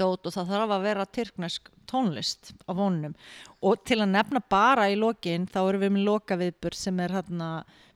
dót 0.00 0.26
og 0.26 0.34
það 0.34 0.52
þarf 0.52 0.74
að 0.76 0.86
vera 0.88 1.06
tyrknesk 1.18 1.70
tónlist 1.90 2.52
á 2.64 2.72
vonunum 2.76 3.14
og 3.64 3.82
til 3.86 4.00
að 4.00 4.12
nefna 4.14 4.42
bara 4.50 4.88
í 4.92 4.98
lokin 4.98 5.48
þá 5.50 5.60
erum 5.64 5.84
við 5.84 5.94
með 5.96 6.06
lokaviðbur 6.10 6.76
sem 6.78 7.00
er 7.04 7.16
hérna 7.18 7.50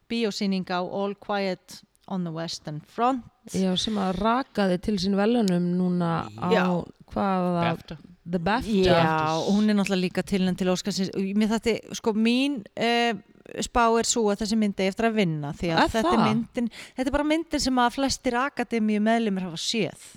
bíósýning 0.09 0.69
á 0.73 0.81
All 0.81 1.15
Quiet 1.21 1.83
on 2.09 2.25
the 2.25 2.33
Western 2.33 2.81
Front. 2.89 3.25
Já, 3.53 3.75
sem 3.77 3.97
að 4.01 4.23
rakaði 4.23 4.79
til 4.81 4.95
sín 5.01 5.17
velunum 5.19 5.67
núna 5.77 6.13
á 6.41 6.49
Já. 6.53 6.65
hvaða? 7.13 7.65
BAFTA. 7.67 7.97
The 8.29 8.41
BAFTA. 8.41 8.85
Já, 8.89 9.37
og 9.37 9.53
hún 9.57 9.69
er 9.69 9.77
náttúrulega 9.77 10.05
líka 10.07 10.25
til 10.25 10.47
henn 10.47 10.57
til 10.57 10.73
Óskarsins. 10.73 11.13
Mér 11.37 11.53
þetta, 11.53 11.77
sko 11.97 12.15
mín 12.17 12.63
uh, 12.65 13.21
spá 13.65 13.85
er 13.99 14.09
svo 14.09 14.27
að 14.33 14.43
þessi 14.43 14.59
myndi 14.61 14.89
eftir 14.89 15.09
að 15.09 15.19
vinna 15.23 15.53
því 15.57 15.73
að 15.75 15.93
þetta 15.97 16.13
er 16.13 16.25
myndin 16.25 16.71
þetta 16.75 17.07
er 17.07 17.15
bara 17.15 17.29
myndin 17.29 17.63
sem 17.65 17.81
að 17.81 17.95
flestir 17.97 18.37
akademíu 18.41 19.01
meðlumir 19.05 19.47
hafa 19.49 19.61
séð 19.63 20.09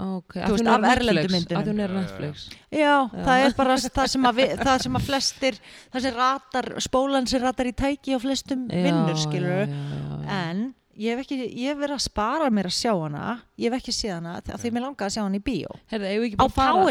Ok, 0.00 0.34
Þú 0.38 0.42
að 0.46 0.56
veist, 0.56 0.70
af 0.70 0.88
erlendu 0.94 1.28
hún 1.28 1.36
er 1.36 1.44
Já, 1.52 1.60
já, 1.60 1.76
já. 1.76 1.94
Netflix 2.00 2.44
Já, 2.70 2.94
það 3.14 3.44
er 3.44 3.56
bara 3.60 3.78
það 3.84 4.10
sem 4.14 4.28
að, 4.30 4.36
við, 4.40 4.52
það 4.64 4.84
sem 4.84 4.98
að 4.98 5.06
flestir 5.10 5.62
það 5.92 6.04
sem 6.06 6.18
ratar, 6.18 6.68
spólan 6.86 7.30
sem 7.30 7.42
ratar 7.42 7.70
í 7.70 7.74
tæki 7.76 8.16
á 8.16 8.18
flestum 8.22 8.68
vinnur, 8.70 9.16
skilur 9.20 9.50
já, 9.50 9.64
já, 9.66 9.80
já, 9.80 10.20
já. 10.20 10.38
en 10.38 10.62
ég 11.00 11.16
hef, 11.16 11.24
ekki, 11.24 11.38
ég 11.48 11.72
hef 11.72 11.80
verið 11.80 11.96
að 11.96 12.04
spara 12.04 12.48
mér 12.52 12.68
að 12.68 12.76
sjá 12.76 12.92
hana. 12.92 13.26
Ég 13.60 13.70
hef 13.70 13.80
ekki 13.80 13.94
séð 13.96 14.16
hana 14.18 14.34
því 14.44 14.54
að 14.54 14.64
því 14.64 14.72
mér 14.76 14.84
langaði 14.86 15.06
að 15.06 15.14
sjá 15.16 15.22
hana 15.24 15.38
í 15.38 15.44
bíó. 15.46 15.76
Herðu, 15.92 16.10
á 16.44 16.46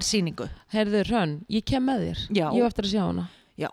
síningu 0.05 0.47
Herðu, 0.73 1.03
Hrönn, 1.05 1.35
ég 1.53 1.67
kem 1.69 1.85
með 1.85 2.07
þér. 2.07 2.23
Já. 2.29 2.47
Ég 2.47 2.63
hef 2.63 2.71
eftir 2.71 2.87
að 2.89 2.95
sjá 2.95 3.03
hana. 3.05 3.27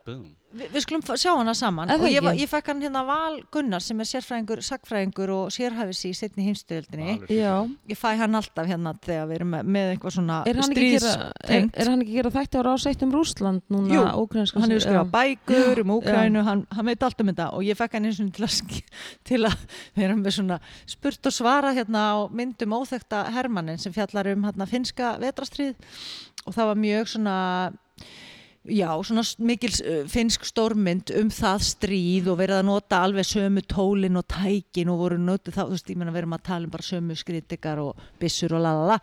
Boom. 0.04 0.26
Vi, 0.56 0.68
við 0.72 0.84
skulum 0.84 1.02
sjá 1.06 1.32
hana 1.36 1.54
saman. 1.56 1.90
Og 1.96 2.06
ég, 2.08 2.24
ég 2.40 2.50
fekk 2.50 2.70
hann 2.72 2.82
hérna 2.84 3.02
Val 3.06 3.38
Gunnar 3.52 3.82
sem 3.84 4.00
er 4.02 4.08
sérfræðingur, 4.08 4.62
sagfræðingur 4.64 5.32
og 5.34 5.54
sérhæfis 5.54 6.02
í 6.08 6.12
setni. 6.16 6.46
Já, 7.32 7.52
ég 7.90 7.98
fæ 7.98 8.08
hann 8.20 8.38
alltaf 8.38 8.68
hérna 8.68 8.94
þegar 9.04 9.28
við 9.30 9.38
erum 9.40 9.52
með, 9.54 9.70
með 9.76 9.92
eitthvað 9.94 10.16
svona 10.16 10.38
er 10.48 10.60
hann, 10.60 10.72
ekki 10.72 10.86
að 10.86 10.96
gera, 10.96 11.12
er, 11.12 11.30
stríðstengt. 11.36 11.76
er 11.76 11.90
hann 11.90 12.04
ekki 12.04 12.14
að 12.14 12.18
gera 12.20 12.32
þætti 12.36 12.60
á 12.60 12.62
rásætt 12.66 13.04
um 13.06 13.14
Rússland 13.14 13.64
núna 13.72 13.94
Jú, 13.94 14.04
hann 14.06 14.74
hefur 14.74 14.84
skrifað 14.86 15.12
bækur 15.14 15.82
um 15.82 15.94
Úkrænu, 15.96 16.44
hann, 16.46 16.64
hann 16.76 16.90
veit 16.90 17.06
allt 17.06 17.24
um 17.24 17.32
þetta. 17.32 17.48
Og 17.56 17.66
ég 17.66 17.78
fekk 17.78 17.98
hann 17.98 18.10
eins 18.10 18.22
og 18.22 18.32
til 18.36 18.46
að, 18.48 18.60
til 19.28 19.42
að 19.48 19.58
vera 19.98 20.18
með 20.18 20.38
svona 20.38 20.60
spurt 20.88 21.28
og 21.28 21.34
svara 21.34 21.74
hérna 21.76 22.06
á 22.12 22.16
myndum 22.32 22.76
óþekta 22.76 23.26
Hermannin 23.34 23.80
sem 23.82 23.94
fjallar 23.94 24.32
um 24.32 24.46
hérna 24.46 24.68
finska 24.70 25.16
vetrastrið 25.22 25.74
og 26.46 26.54
það 26.54 26.70
var 26.70 26.80
mjög 26.80 27.12
svona 27.16 27.36
já, 28.68 28.88
svona 29.06 29.22
mikil 29.46 29.74
uh, 29.82 30.00
finnsk 30.10 30.46
stórmynd 30.48 31.12
um 31.20 31.30
það 31.32 31.66
stríð 31.68 32.30
og 32.32 32.40
verið 32.40 32.60
að 32.60 32.68
nota 32.70 33.02
alveg 33.06 33.28
sömu 33.28 33.62
tólin 33.68 34.18
og 34.20 34.26
tækin 34.32 34.90
og 34.92 35.02
voru 35.04 35.20
notið 35.20 35.58
þá, 35.58 35.62
þú 35.64 35.76
veist, 35.76 35.92
ég 35.92 36.00
meina 36.00 36.14
við 36.14 36.22
erum 36.24 36.38
að 36.38 36.46
tala 36.48 36.68
um 36.68 36.74
bara 36.74 36.88
sömu 36.88 37.18
skritikar 37.18 37.82
og 37.82 38.08
byssur 38.20 38.56
og 38.56 38.64
lalala 38.66 38.98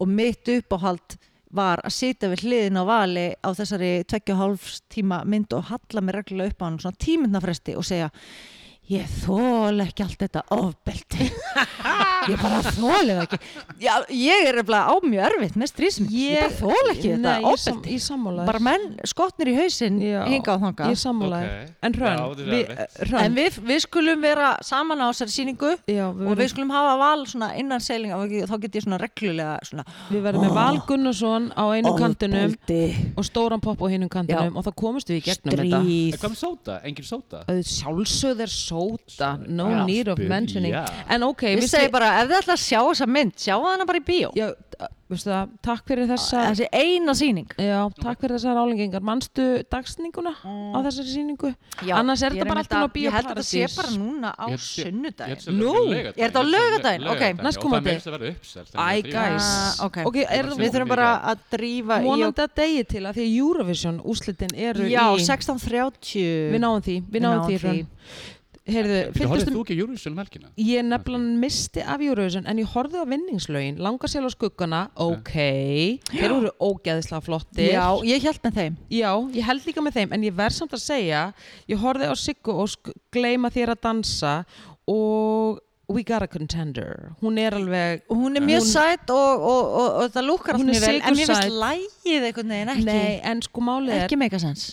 og 0.00 0.12
mitt 0.12 0.52
uppáhald 0.56 1.18
var 1.56 1.80
að 1.86 1.94
sitja 1.94 2.30
við 2.32 2.44
hliðin 2.44 2.80
á 2.80 2.84
vali 2.86 3.26
á 3.38 3.48
þessari 3.54 3.90
tveggja 4.08 4.34
og 4.34 4.42
hálfs 4.42 4.80
tíma 4.92 5.22
mynd 5.28 5.54
og 5.56 5.68
halla 5.70 6.02
mig 6.02 6.16
reglulega 6.16 6.52
upp 6.52 6.62
á 6.62 6.66
hann 6.66 6.78
svona 6.82 7.02
tímyndnafresti 7.06 7.76
og 7.78 7.86
segja 7.86 8.10
ég 8.92 9.06
þól 9.24 9.80
ekki 9.82 10.04
allt 10.06 10.20
þetta 10.22 10.44
ofbeldi. 10.54 11.30
Ég 12.26 12.40
bara 12.42 12.58
þóli 12.74 13.14
það 13.14 13.20
ekki. 13.22 13.38
Já, 13.84 13.92
ég 14.10 14.48
er 14.48 14.56
eftir 14.58 14.74
á 14.82 14.94
mjög 15.04 15.20
erfitt 15.28 15.56
með 15.60 15.68
strísum 15.70 16.06
ég, 16.10 16.40
bara 16.40 16.56
þól 16.58 16.88
ekki 16.90 17.10
Nei, 17.12 17.18
þetta 17.22 17.34
ég, 17.36 17.60
sam, 17.62 17.76
ofbeldi. 17.76 17.92
ég 17.94 18.02
sammála 18.02 18.46
bara 18.48 18.62
menn 18.66 18.86
skotnir 19.06 19.50
í 19.52 19.54
hausinn 19.60 20.00
Já, 20.02 20.16
hinga 20.26 20.56
á 20.56 20.58
þanga 20.64 20.88
Ég 20.90 20.98
sammála 20.98 21.38
þér. 21.44 21.52
Ok. 21.52 21.76
En 21.86 21.94
Hrönn, 21.94 22.16
Já, 22.18 22.24
við, 22.40 22.72
erfitt. 22.72 22.96
Hrönn. 23.04 23.20
En 23.28 23.36
við, 23.38 23.58
við 23.68 23.78
skulum 23.84 24.24
vera 24.26 24.48
saman 24.66 25.04
á 25.04 25.06
þessari 25.12 25.34
síningu 25.36 25.70
já, 25.86 26.02
við, 26.18 26.24
og 26.32 26.40
við 26.40 26.50
skulum 26.50 26.72
hafa 26.74 26.96
val 27.04 27.22
svona 27.30 27.50
innan 27.62 27.84
seiling 27.86 28.16
og 28.16 28.34
þá 28.50 28.56
get 28.66 28.80
ég 28.80 28.86
svona 28.88 28.98
reglulega 29.04 29.54
svona 29.70 29.86
við 30.10 30.26
verðum 30.26 30.46
með 30.48 30.56
Val 30.58 30.82
Gunnarsson 30.90 31.48
á 31.54 31.64
einu 31.78 31.94
kantinum 32.00 32.48
ofbeldi, 32.56 32.82
og 33.14 33.28
stóran 33.30 33.62
popp 33.62 33.86
á 33.86 33.88
hinum 33.94 34.10
kantinum 34.10 34.58
og 34.58 34.66
þá 34.66 34.72
komumst 34.82 35.14
við 35.14 35.22
í 35.22 35.24
gegnum 35.30 35.54
þetta. 35.54 35.78
En 35.78 35.86
stríð 35.86 36.18
hvað 36.24 36.34
með 36.34 36.42
sóta? 36.42 36.80
Engin 36.90 37.08
sóta? 37.12 37.44
Auð- 37.46 37.72
Sjálfsögð 37.76 38.44
er 38.48 38.52
sóta, 38.56 38.75
no 39.48 39.70
Já, 39.70 39.84
need 39.86 40.08
of 40.12 40.18
mentioning 40.18 40.72
já. 40.74 40.84
En 41.08 41.22
ok, 41.22 41.42
við 41.56 41.68
segi 41.72 41.90
bara, 41.94 42.12
ef 42.22 42.28
þið 42.30 42.38
ætla 42.42 42.58
að 42.58 42.64
sjá 42.66 42.80
þessa 42.90 43.08
mynd, 43.16 43.34
sjá 43.40 43.56
hana 43.62 43.88
bara 43.88 44.02
í 44.02 44.06
bíó. 44.06 44.30
Já, 44.36 44.50
veistu 45.06 45.30
það, 45.30 45.50
takk 45.62 45.84
fyrir 45.86 46.08
þessa 46.10 46.40
Þessi 46.50 46.66
eina 46.74 47.12
sýning. 47.14 47.52
Já, 47.62 47.78
takk 48.02 48.20
fyrir 48.24 48.34
þessar 48.36 48.58
álengingar 48.58 49.04
Manstu 49.06 49.44
dagsninguna 49.70 50.32
á 50.42 50.78
þessari 50.82 51.12
sýningu? 51.12 51.52
Já, 51.86 51.94
Annars 52.00 52.24
er 52.26 52.34
þetta 52.34 52.48
bara 52.50 52.64
alltaf 52.64 52.82
á 52.82 52.86
að- 52.88 52.98
Ég 53.06 53.14
held 53.14 53.30
að 53.30 53.38
þetta 53.38 53.46
sé 53.46 53.76
bara 53.76 53.92
núna 53.96 54.32
á 54.34 54.46
sem 54.58 55.54
Nú, 55.54 55.72
er 55.94 56.10
þetta 56.10 56.42
á 56.42 56.44
þetta- 56.74 57.10
Ok, 57.14 57.22
vera 58.10 58.30
uppselt 58.32 58.74
Æ, 58.74 59.02
guys. 59.06 59.46
Ah, 59.46 59.86
Við 60.56 60.72
þurfum 60.74 60.88
bara 60.88 61.08
að 61.22 61.38
drífa 61.54 61.96
vonandi 62.02 62.42
að 62.42 62.54
degi 62.56 62.84
til 62.88 63.02
að 63.06 63.14
því 63.14 63.22
að 63.26 63.36
Eurovision 63.46 64.00
úslitin 64.02 64.54
eru 64.58 64.88
Já, 64.90 65.06
í 65.14 65.22
16.30. 65.22 66.50
Við 66.52 66.60
náum 66.60 66.82
því, 66.82 67.02
við 67.06 67.20
náum 67.22 67.46
því. 67.46 67.86
Heyrðu, 68.66 68.94
horfðið 68.98 69.18
fylgdustum 69.20 69.54
þú 69.54 69.60
ekki 69.62 69.74
Eurovision 69.78 70.14
um 70.16 70.20
helgina? 70.20 70.48
Ég 70.58 70.86
nefnilega 70.86 71.34
misti 71.42 71.82
af 71.86 72.00
Eurovision 72.02 72.48
en 72.50 72.58
ég 72.58 72.72
horfði 72.72 72.98
á 72.98 73.06
vinningslögin, 73.06 73.76
langa 73.78 74.10
sér 74.10 74.26
á 74.26 74.30
skuggana, 74.34 74.80
ok, 74.98 75.34
þeir 76.10 76.26
eru 76.26 76.50
ógeðislega 76.58 77.22
flottir. 77.22 77.70
Já, 77.76 77.84
ég 78.10 78.26
held 78.26 78.40
með 78.42 78.58
þeim. 78.58 78.80
Já, 78.90 79.10
ég 79.38 79.46
held 79.46 79.68
líka 79.70 79.84
með 79.86 80.00
þeim, 80.00 80.16
en 80.18 80.26
ég 80.26 80.34
verð 80.42 80.58
samt 80.58 80.74
að 80.74 80.82
segja, 80.82 81.22
ég 81.70 81.78
horfði 81.84 82.10
á 82.10 82.14
Siggu 82.18 82.56
og 82.64 82.90
gleyma 83.14 83.52
þér 83.54 83.76
að 83.76 83.84
dansa 83.86 84.34
og 84.90 85.62
We 85.86 86.02
Got 86.02 86.22
a 86.22 86.26
Contender, 86.26 87.12
hún 87.22 87.38
er 87.38 87.54
alveg, 87.54 88.02
Hún 88.10 88.34
er 88.34 88.42
mjög 88.42 88.64
Hún- 88.64 88.72
sætt 88.72 89.10
og, 89.14 89.42
og, 89.46 89.64
og, 89.70 89.90
og 90.02 90.10
það 90.10 90.26
lúkar 90.26 90.58
Hún 90.58 90.74
er 90.74 90.82
mjög 91.14 91.38
lægið 92.06 92.26
einhvern 92.28 92.52
veginn 92.52 92.70
ekki, 92.72 92.84
nei, 92.86 93.14
en 93.26 93.40
sko 93.44 93.62
málið 93.64 93.94
er, 93.94 94.04
ekki 94.06 94.18
meika 94.20 94.38
sens. 94.40 94.64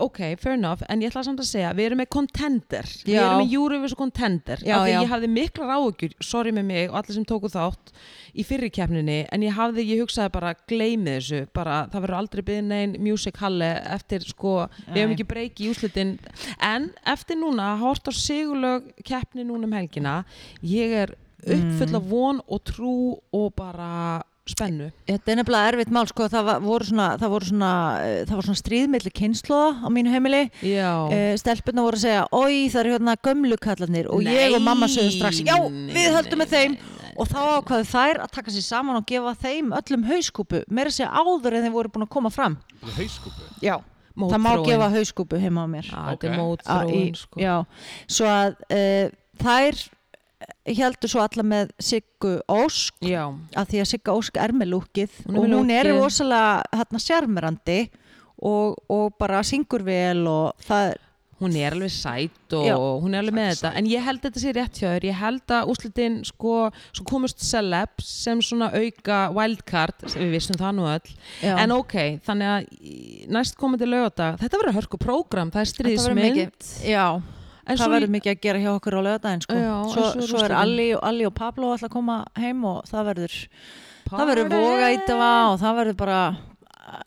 ok, 0.00 0.18
fair 0.40 0.56
enough, 0.56 0.82
en 0.88 1.02
ég 1.04 1.12
ætla 1.12 1.22
samt 1.26 1.42
að 1.42 1.48
segja, 1.50 1.70
við 1.76 1.90
erum 1.90 2.00
með 2.02 2.08
contender, 2.16 2.88
við 3.04 3.14
Já. 3.14 3.20
erum 3.26 3.42
með 3.42 3.54
Eurovision 3.58 4.00
contender, 4.00 4.62
Já, 4.64 4.74
af 4.76 4.86
því 4.86 4.94
já. 4.94 4.98
ég 5.00 5.12
hafði 5.12 5.30
mikla 5.34 5.68
ráðugjur, 5.70 6.16
sorry 6.24 6.54
með 6.56 6.66
mig 6.70 6.90
og 6.90 6.98
allir 7.00 7.18
sem 7.18 7.28
tóku 7.28 7.50
þátt 7.52 7.92
í 8.34 8.46
fyrri 8.46 8.70
keppninni, 8.74 9.18
en 9.30 9.46
ég 9.46 9.56
hafði, 9.56 9.86
ég 9.92 10.02
hugsaði 10.04 10.34
bara, 10.34 10.54
gleymið 10.70 11.18
þessu, 11.20 11.40
bara, 11.56 11.78
það 11.92 12.06
verður 12.06 12.20
aldrei 12.22 12.44
byggð 12.50 12.68
neinn 12.72 12.98
music 13.04 13.40
halli 13.42 13.70
eftir, 13.96 14.26
sko, 14.26 14.56
við 14.90 15.02
hefum 15.04 15.16
ekki 15.16 15.28
breyki 15.34 15.66
í 15.66 15.72
úslitin, 15.74 16.16
en 16.58 16.90
eftir 17.14 17.38
núna, 17.40 17.74
að 17.74 17.84
horta 17.86 18.14
á 18.14 18.14
sigurlög 18.16 18.92
keppni 19.04 19.46
núna 19.46 19.68
um 19.68 19.76
helgina, 19.76 20.22
ég 20.66 20.96
er 21.04 21.14
uppfull 21.40 21.96
af 21.96 22.10
von 22.10 22.40
og 22.52 22.60
trú 22.68 22.96
og 23.32 23.54
bara 23.56 24.20
spennu. 24.52 24.90
Þetta 25.08 25.32
er 25.32 25.38
nefnilega 25.40 25.72
erfitt 25.72 25.92
mál, 25.94 26.04
sko, 26.10 26.28
það 26.32 26.46
var, 26.50 26.62
voru 26.64 26.88
svona, 26.90 27.08
það 27.20 27.34
voru 27.34 27.50
svona, 27.50 27.72
eh, 28.04 28.20
það 28.28 28.36
voru 28.36 28.48
svona 28.48 28.62
stríðmiðli 28.62 29.12
kynnslóða 29.20 29.70
á 29.80 29.88
mínu 29.96 30.14
heimili. 30.14 30.42
Já. 30.66 30.90
Uh, 31.10 31.34
stelpurna 31.40 31.84
voru 31.86 32.00
að 32.00 32.06
segja, 32.06 32.24
oi 32.32 32.54
það 32.70 32.80
eru 32.82 32.94
hérna 32.96 33.16
gömlu 33.28 33.60
kallarnir 33.60 34.10
og 34.10 34.24
ég 34.26 34.56
og 34.56 34.64
mamma 34.64 34.88
sögum 34.90 35.12
strax, 35.14 35.42
já, 35.46 35.56
við 35.94 36.10
höldum 36.16 36.42
með 36.42 36.56
þeim 36.56 36.80
og 37.20 37.28
þá 37.28 37.40
ákvaðu 37.60 37.86
þær 37.90 38.20
að 38.24 38.34
taka 38.36 38.54
sér 38.54 38.64
saman 38.64 38.98
og 39.00 39.06
gefa 39.08 39.34
þeim 39.42 39.72
öllum 39.76 40.04
hauskúpu, 40.08 40.62
meira 40.70 40.92
að 40.92 40.98
segja 41.00 41.10
áður 41.12 41.56
en 41.58 41.66
þeir 41.66 41.74
voru 41.74 41.92
búin 41.92 42.06
að 42.06 42.12
koma 42.16 42.32
fram. 42.32 42.58
Hauskúpu. 42.96 43.48
Já, 43.60 43.76
það 44.16 44.36
má 44.36 44.48
Mótþróin. 44.48 44.66
gefa 44.70 44.90
hauskúpu 44.94 45.40
heima 45.42 45.64
á 45.64 45.68
mér. 45.70 45.90
Já, 45.90 46.00
þetta 46.14 46.78
er 46.78 46.92
í, 46.96 47.02
sko. 47.18 47.42
Já, 47.42 47.56
svo 48.08 48.30
að 48.30 48.56
uh, 48.70 49.12
þær 49.42 49.82
heldur 50.66 51.10
svo 51.10 51.22
alla 51.24 51.44
með 51.46 51.74
Siggu 51.82 52.36
Ósk 52.52 53.00
Já. 53.06 53.24
að 53.56 53.72
því 53.72 53.82
að 53.82 53.90
Sigga 53.92 54.16
Ósk 54.16 54.40
er 54.40 54.52
með 54.56 54.72
lúkið 54.74 55.20
er 55.24 55.36
og 55.36 55.54
hún 55.54 55.70
er 55.74 55.92
rosalega 55.94 56.80
hérna 56.80 57.02
sjarmerandi 57.02 57.78
og, 58.40 58.76
og 58.88 59.14
bara 59.20 59.42
syngur 59.46 59.84
vel 59.84 60.26
og 60.28 60.66
það 60.66 60.98
hún 61.40 61.56
er 61.56 61.72
alveg 61.72 61.92
sætt 61.92 62.54
og 62.56 62.66
Já. 62.68 62.74
hún 62.76 63.14
er 63.14 63.22
alveg 63.22 63.36
með 63.36 63.50
þetta. 63.54 63.70
En 63.80 63.88
ég 63.88 64.04
held 64.04 64.20
þetta 64.26 64.42
sé 64.42 64.52
rétt 64.52 64.76
hjá 64.80 64.86
þér. 64.90 65.06
Ég 65.08 65.18
held 65.22 65.54
að 65.56 65.72
úslitin 65.72 66.18
sko 66.28 66.56
svo 66.92 67.06
komust 67.08 67.40
celebs 67.44 68.10
sem 68.26 68.42
svona 68.44 68.68
auka 68.76 69.22
wildcard, 69.36 70.04
við 70.12 70.34
vissum 70.36 70.60
það 70.60 70.76
nú 70.76 70.88
öll. 70.90 71.14
Já, 71.40 71.54
en 71.64 71.74
ok, 71.78 71.96
þannig 72.26 72.52
að 72.52 72.70
næst 73.32 73.56
komandi 73.60 73.88
lögadag, 73.88 74.36
þetta 74.42 74.60
verður 74.60 74.80
hörku 74.82 75.00
prógram 75.00 75.52
það 75.54 75.74
er 75.80 76.18
mikið 76.20 76.74
já, 76.84 77.04
en 77.70 77.80
það 77.80 77.94
verður 77.94 78.12
mikið 78.16 78.32
að 78.34 78.42
gera 78.46 78.62
hjá 78.64 78.70
okkur 78.74 78.98
á 78.98 79.00
lögadaginn 79.06 79.44
sko. 79.46 79.58
Svo, 79.94 80.04
svo 80.16 80.28
svo 80.30 80.44
er. 80.44 80.54
Alli, 80.58 80.88
Alli 81.10 81.26
og 81.28 81.34
Pablo 81.38 81.72
alltaf 81.72 81.88
að 81.90 81.94
koma 81.96 82.20
heim 82.40 82.64
og 82.68 82.84
það 82.90 83.10
verður 83.10 83.36
það 84.10 84.30
verður 84.32 84.48
Party. 84.50 84.62
voga 84.70 84.92
ítafa 84.96 85.32
og 85.50 85.58
það 85.62 85.76
verður 85.80 85.98
bara 86.04 86.20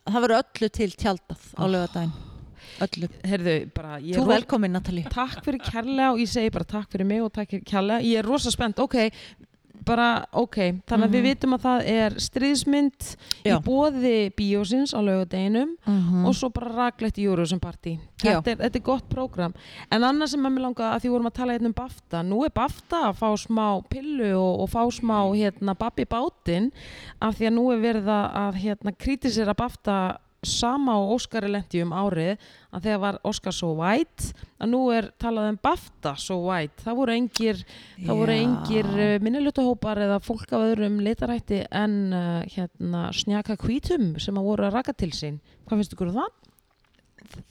það 0.07 0.19
verður 0.25 0.37
öllu 0.41 0.69
til 0.79 0.91
tjaldað 0.95 1.47
á 1.59 1.63
lögadaginn 1.67 2.13
öllu, 2.83 3.07
Heyrðu, 3.29 3.55
bara, 3.75 3.97
þú 4.01 4.23
velkomin 4.27 4.73
Natalie 4.73 5.09
takk 5.13 5.43
fyrir 5.45 5.61
kærlega 5.63 6.11
og 6.15 6.21
ég 6.23 6.29
segi 6.31 6.53
bara 6.53 6.67
takk 6.67 6.89
fyrir 6.91 7.07
mig 7.07 7.21
og 7.23 7.31
takk 7.35 7.51
fyrir 7.53 7.65
kærlega, 7.69 8.05
ég 8.07 8.21
er 8.23 8.27
rosa 8.27 8.51
spennt 8.53 8.79
ok, 8.81 8.97
bara 9.85 10.25
ok 10.33 10.57
þannig 10.87 11.07
að 11.09 11.13
við 11.17 11.23
vitum 11.27 11.53
að 11.57 11.61
það 11.67 11.87
er 11.93 12.15
stríðsmynd 12.25 13.07
Mhm. 13.13 13.45
Já. 13.45 13.57
í 13.57 13.63
bóði 13.65 14.15
bíósins 14.37 14.93
á 14.93 14.99
laugadeginum 15.03 15.75
mm 15.87 16.25
og 16.25 16.33
svo 16.35 16.49
bara 16.53 16.71
raglegt 16.71 17.17
Eurovision 17.19 17.59
Party. 17.59 17.97
Þetta 18.17 18.47
er, 18.51 18.55
þetta 18.57 18.75
er 18.79 18.83
gott 18.85 19.09
prógram. 19.09 19.53
En 19.91 20.01
annað 20.01 20.27
sem 20.31 20.45
að 20.45 20.53
mér 20.55 20.61
langa 20.63 20.91
að 20.95 21.01
því 21.03 21.09
vorum 21.11 21.27
að 21.27 21.33
tala 21.33 21.53
hérna 21.57 21.65
um 21.67 21.73
BAFTA 21.73 22.21
nú 22.23 22.43
er 22.45 22.49
BAFTA 22.55 23.01
að 23.09 23.17
fá 23.19 23.29
smá 23.37 23.81
pillu 23.89 24.31
og, 24.39 24.61
og 24.63 24.69
fá 24.69 24.83
smá 24.91 25.17
hérna 25.35 25.75
babbi 25.75 26.05
bátinn 26.05 26.71
af 27.21 27.35
því 27.37 27.47
að 27.49 27.53
nú 27.57 27.65
er 27.73 27.79
verið 27.83 28.07
að 28.13 28.53
hérna 28.63 28.95
kritisera 28.97 29.53
BAFTA 29.53 30.17
sama 30.47 30.95
og 31.01 31.15
Óskari 31.17 31.49
lendi 31.51 31.81
um 31.83 31.93
árið 31.95 32.35
að 32.73 32.87
þegar 32.87 33.01
var 33.03 33.19
Óskar 33.29 33.55
so 33.55 33.71
white 33.77 34.31
að 34.59 34.71
nú 34.73 34.81
er 34.95 35.09
talað 35.21 35.49
um 35.53 35.59
BAFTA 35.63 36.15
so 36.19 36.39
white. 36.45 36.83
Það 36.83 36.99
voru 37.01 37.15
engir, 37.17 37.65
engir 38.03 38.93
uh, 38.93 39.17
minnilutahópar 39.23 40.03
eða 40.05 40.21
fólk 40.23 40.53
af 40.55 40.67
öðrum 40.69 41.01
litarætti 41.05 41.63
en 41.71 41.97
uh, 42.13 42.39
hérna 42.55 43.09
snjaka 43.15 43.57
hvítum 43.61 44.13
sem 44.21 44.39
að 44.39 44.49
voru 44.51 44.69
að 44.69 44.79
raka 44.79 44.95
til 44.97 45.13
sín. 45.15 45.41
Hvað 45.67 45.83
finnst 45.83 45.97
ykkur 45.97 46.13
um 46.13 46.21
það? 46.21 46.33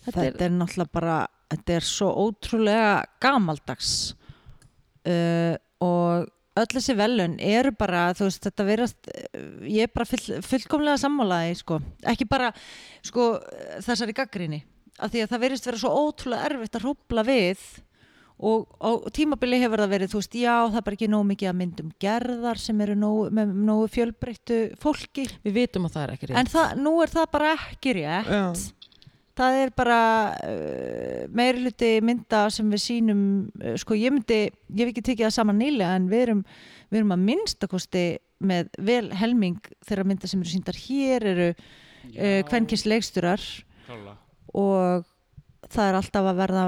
þetta, 0.07 0.47
er, 0.47 0.53
náttúrulega 0.55 0.95
bara 0.95 1.17
þetta 1.53 1.77
er 1.77 1.87
svo 1.87 2.11
ótrúlega 2.27 2.93
gamaldags 3.23 3.93
uh, 5.09 5.55
og 5.83 6.31
öll 6.61 6.69
þessi 6.75 6.97
velun 6.99 7.39
eru 7.41 7.73
bara 7.77 8.11
þú 8.17 8.29
veist 8.29 8.49
þetta 8.49 8.67
verðast 8.69 9.13
ég 9.69 9.87
er 9.87 9.95
bara 9.95 10.09
full, 10.09 10.41
fullkomlega 10.45 11.01
sammálaði 11.01 11.55
sko. 11.63 11.79
ekki 12.13 12.29
bara 12.29 12.51
sko, 13.05 13.31
þessari 13.85 14.17
gaggrinni 14.17 14.61
af 15.01 15.13
því 15.13 15.25
að 15.25 15.33
það 15.33 15.47
verðist 15.47 15.71
vera 15.71 15.81
svo 15.81 15.95
ótrúlega 16.03 16.51
erfitt 16.51 16.77
að 16.77 16.87
hrópla 16.87 17.25
við 17.27 17.65
og 18.43 18.67
á 18.83 18.91
tímabili 19.15 19.61
hefur 19.63 19.85
það 19.85 19.93
verið 19.95 20.13
þú 20.13 20.21
veist 20.21 20.37
já 20.41 20.55
það 20.67 20.79
er 20.81 20.87
bara 20.87 20.97
ekki 20.99 21.09
nógu 21.13 21.29
mikið 21.31 21.51
að 21.51 21.59
myndum 21.61 21.91
gerðar 22.03 22.61
sem 22.61 22.81
eru 22.85 22.97
nógu, 22.99 23.27
með 23.39 23.53
nógu 23.69 23.89
fjölbreyttu 23.97 24.61
fólki 24.83 25.29
Við 25.47 25.59
vitum 25.61 25.87
að 25.87 25.97
það 25.97 26.05
er 26.05 26.15
ekki 26.17 26.31
rétt 26.31 26.41
en 26.41 26.51
það, 26.51 26.73
nú 26.83 26.95
er 27.05 27.13
það 27.13 27.29
bara 27.37 27.53
ekki 27.57 27.95
rétt 28.01 28.33
Já. 28.33 28.43
Það 29.39 29.59
er 29.63 29.73
bara 29.77 30.01
uh, 30.45 31.23
meiri 31.33 31.65
hluti 31.65 31.93
mynda 32.05 32.45
sem 32.53 32.69
við 32.73 32.83
sýnum 32.85 33.23
uh, 33.63 33.77
sko 33.81 33.97
ég 33.99 34.15
myndi, 34.15 34.43
ég 34.51 34.83
hef 34.83 34.93
ekki 34.93 35.07
tekið 35.09 35.29
það 35.29 35.37
saman 35.39 35.61
nýlega 35.61 35.97
en 35.99 36.11
við 36.11 36.27
erum, 36.27 36.43
við 36.91 37.01
erum 37.01 37.15
að 37.17 37.25
minnstakosti 37.31 38.05
með 38.43 38.73
vel 38.83 39.07
helming 39.17 39.73
þeirra 39.87 40.07
mynda 40.09 40.31
sem 40.31 40.43
eru 40.43 40.53
síndar 40.53 40.79
hér 40.85 41.29
eru 41.33 41.49
uh, 41.53 42.41
kvenkins 42.51 42.85
leiksturar 42.89 43.43
Klálega. 43.87 44.17
og 44.59 45.09
það 45.73 45.89
er 45.89 46.01
alltaf 46.01 46.29
að 46.29 46.43
verða 46.43 46.67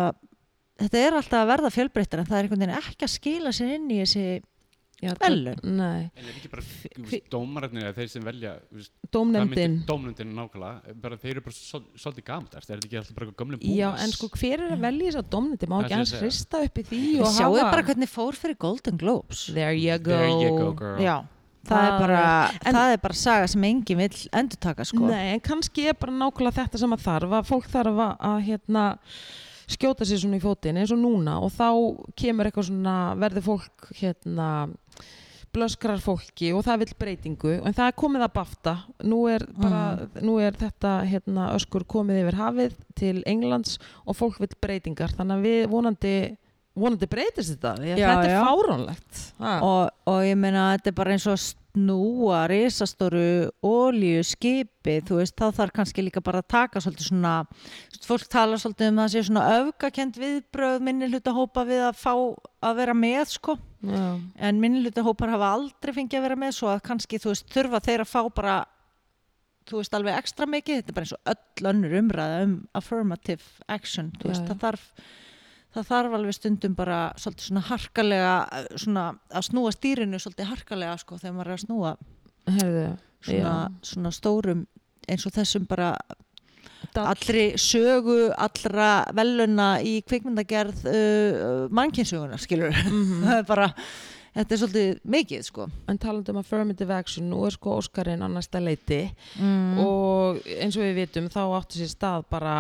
þetta 0.81 1.05
er 1.05 1.19
alltaf 1.19 1.41
að 1.43 1.53
verða 1.53 1.75
fjölbreyttar 1.75 2.23
en 2.23 2.29
það 2.31 2.39
er 2.39 2.47
einhvern 2.47 2.65
veginn 2.65 2.79
ekki 2.81 3.07
að 3.07 3.15
skila 3.15 3.55
sér 3.55 3.77
inn 3.77 3.91
í 3.93 4.01
þessi 4.03 4.27
Nei, 5.65 6.11
En 6.17 6.25
er 6.25 6.33
ekki 6.35 6.51
bara 6.53 6.63
dómararnir 7.35 7.85
eða 7.89 7.95
þeir 7.99 8.11
sem 8.15 8.25
velja 8.25 8.53
þú 8.71 8.79
veist, 8.81 8.93
dómnefndin. 9.15 9.77
Dómnefndin 9.89 10.33
nákvæmlega, 10.39 11.19
þeir 11.23 11.31
eru 11.35 11.45
bara 11.49 11.57
svol- 11.59 11.87
svolítið 12.01 12.27
gamalt, 12.31 12.55
er 12.59 12.67
þetta 12.69 12.89
ekki 12.89 12.99
alltaf 13.01 13.15
bara 13.19 13.27
eitthvað 13.29 13.41
gömlum 13.45 13.61
búnas? 13.63 13.77
Já, 13.79 13.89
en 14.07 14.15
sko 14.17 14.31
hver 14.39 14.65
er 14.65 14.75
að 14.79 14.83
velja 14.87 15.11
þess 15.11 15.21
að 15.23 15.29
dómnefndi 15.37 15.71
má 15.71 15.77
ekki 15.85 15.99
hans 15.99 16.15
hrista 16.21 16.63
upp 16.65 16.79
í 16.83 16.87
því 16.91 17.03
hafa 17.23 17.69
bara 17.71 17.87
hvernig 17.91 18.11
fór 18.15 18.33
fyrir 18.41 18.59
Golden 18.59 18.97
Globes. 19.01 19.47
There 19.55 19.75
you 19.77 19.99
go, 19.99 20.11
There 20.11 20.35
you 20.43 20.75
go 20.75 20.97
Já, 21.03 21.17
það, 21.65 21.87
er 21.89 21.97
bara, 22.05 22.25
en- 22.65 22.75
það 22.77 22.93
er 22.97 23.01
bara 23.07 23.15
saga 23.15 23.47
sem 23.49 23.65
enginn 23.71 23.99
vill 24.03 24.29
endur 24.33 24.61
taka 24.61 24.85
sko. 24.85 25.07
Nei, 25.09 25.35
en 25.35 25.41
kannski 25.41 25.89
er 25.89 25.95
bara 25.95 26.13
nákvæmlega 26.13 26.59
þetta 26.65 26.79
sem 26.85 26.93
að 26.99 27.05
þarf 27.09 27.39
að 27.41 27.49
fólk 27.53 27.69
þarf 27.73 28.03
að, 28.09 28.15
að 28.21 28.39
hérna, 28.51 28.85
skjóta 29.65 30.05
sér 30.05 30.21
svona 30.21 30.37
í 30.37 30.43
fótinn 30.45 30.77
eins 30.77 30.91
og 30.93 30.99
núna 31.01 31.39
og 31.41 31.49
þá 31.57 31.69
kemur 32.21 32.45
eitthvað 32.51 32.67
svona 32.69 32.97
verður 33.17 33.47
fólk 33.47 33.87
hérna 33.97 34.49
blöskrar 35.55 36.01
fólki 36.03 36.51
og 36.55 36.65
það 36.67 36.81
vill 36.83 36.95
breytingu 36.99 37.53
en 37.61 37.75
það 37.77 37.91
er 37.91 37.99
komið 37.99 38.27
að 38.27 38.33
bafta. 38.35 38.77
Nú 39.07 39.21
er, 39.31 39.45
bara, 39.55 39.83
nú 40.25 40.39
er 40.43 40.57
þetta 40.59 40.97
hérna, 41.07 41.51
öskur 41.55 41.87
komið 41.87 42.25
yfir 42.25 42.41
hafið 42.41 42.79
til 42.99 43.19
Englands 43.31 43.79
og 44.05 44.19
fólk 44.19 44.41
vill 44.43 44.55
breytingar. 44.63 45.15
Þannig 45.15 45.37
að 45.37 45.47
við 45.49 45.69
vonandi 45.71 46.17
vonandi 46.75 47.07
breytist 47.07 47.55
þetta. 47.55 47.77
Já, 47.87 47.95
þetta 48.01 48.31
já. 48.31 48.39
er 48.39 48.49
fáránlegt. 48.49 49.21
Ha. 49.39 49.59
og, 49.63 49.93
og 50.11 50.25
ég 50.27 50.41
meina 50.41 50.73
þetta 50.75 50.91
er 50.91 50.97
bara 50.99 51.15
eins 51.15 51.29
og 51.31 51.39
snúa 51.39 52.45
risastóru 52.51 53.51
ólíu 53.67 54.23
skipi 54.27 55.01
þú 55.07 55.19
veist 55.19 55.35
þá 55.39 55.49
þarf 55.57 55.75
kannski 55.75 56.05
líka 56.07 56.23
bara 56.23 56.43
að 56.43 56.51
taka 56.55 56.83
svolítið 56.83 57.09
svona 57.09 57.33
fólk 58.07 58.29
tala 58.31 58.59
svolítið 58.63 58.93
um 58.93 59.01
að 59.01 59.09
það 59.09 59.15
sé 59.15 59.23
svona 59.27 59.47
öfgakend 59.59 60.21
viðbröð 60.23 60.85
minni 60.87 61.11
hluta 61.11 61.35
hópa 61.35 61.65
við 61.67 61.83
að 61.89 61.99
fá 61.99 62.13
að 62.15 62.79
vera 62.79 62.95
með 62.95 63.35
sko 63.35 63.57
Já. 63.85 64.05
en 64.49 64.61
minni 64.63 64.85
hluta 64.85 65.05
hópar 65.07 65.33
hafa 65.35 65.51
aldrei 65.57 65.95
fengið 65.97 66.21
að 66.21 66.27
vera 66.29 66.39
með 66.41 66.55
svo 66.59 66.71
að 66.73 66.85
kannski 66.89 67.21
þú 67.23 67.33
veist 67.33 67.51
þurfa 67.53 67.83
þeir 67.85 68.05
að 68.05 68.13
fá 68.13 68.23
bara 68.35 68.55
þú 69.69 69.81
veist 69.81 69.97
alveg 69.97 70.19
ekstra 70.21 70.49
mikið 70.51 70.81
þetta 70.81 70.93
er 70.93 70.97
bara 70.99 71.09
eins 71.09 71.17
og 71.17 71.35
öll 71.35 71.71
önnur 71.73 71.99
umræða 72.01 72.41
um 72.47 72.57
affirmative 72.81 73.69
action 73.69 74.13
Já, 74.19 74.27
veist 74.29 74.49
það 74.49 74.61
þarf 74.67 74.87
það 75.75 75.89
þarf 75.91 76.19
alveg 76.19 76.37
stundum 76.39 76.77
bara 76.79 76.99
svolítið 77.19 77.49
svona 77.49 77.65
harkalega 77.71 78.35
svona 78.77 79.07
að 79.31 79.49
snúa 79.49 79.73
stýrinu 79.75 80.21
svolítið 80.23 80.53
harkalega 80.53 80.99
sko 81.03 81.19
þegar 81.19 81.37
maður 81.39 81.51
er 81.51 81.57
að 81.57 81.65
snúa 81.65 81.95
Herðu, 82.45 82.87
svona, 83.25 83.57
svona 83.83 84.13
stórum 84.13 84.67
eins 85.09 85.25
og 85.29 85.35
þessum 85.37 85.67
bara. 85.69 85.95
Allri 87.03 87.47
sögu 87.59 88.31
allra 88.39 89.05
veluna 89.17 89.81
í 89.83 89.97
kvikmyndagerð 90.07 90.85
uh, 90.87 91.69
mannkynnsugunar 91.75 92.39
skilur 92.43 92.71
Mhm. 92.75 93.23
það 93.27 93.39
er 93.39 93.49
bara 93.49 93.69
þetta 94.35 94.55
er 94.55 94.61
svolítið 94.63 95.01
mikið 95.15 95.47
sko. 95.49 95.67
En 95.91 96.01
talandi 96.01 96.33
um 96.35 96.41
affirmative 96.41 96.95
action 96.95 97.29
nú 97.31 97.45
er 97.49 97.55
sko 97.55 97.79
Óskarinn 97.81 98.25
á 98.25 98.29
næsta 98.31 98.63
leiti 98.63 99.03
mm. 99.41 99.81
og 99.83 100.41
eins 100.57 100.79
og 100.79 100.87
við 100.87 101.01
vitum 101.03 101.29
þá 101.33 101.41
áttu 101.59 101.81
sér 101.81 101.93
stað 101.93 102.27
bara 102.33 102.55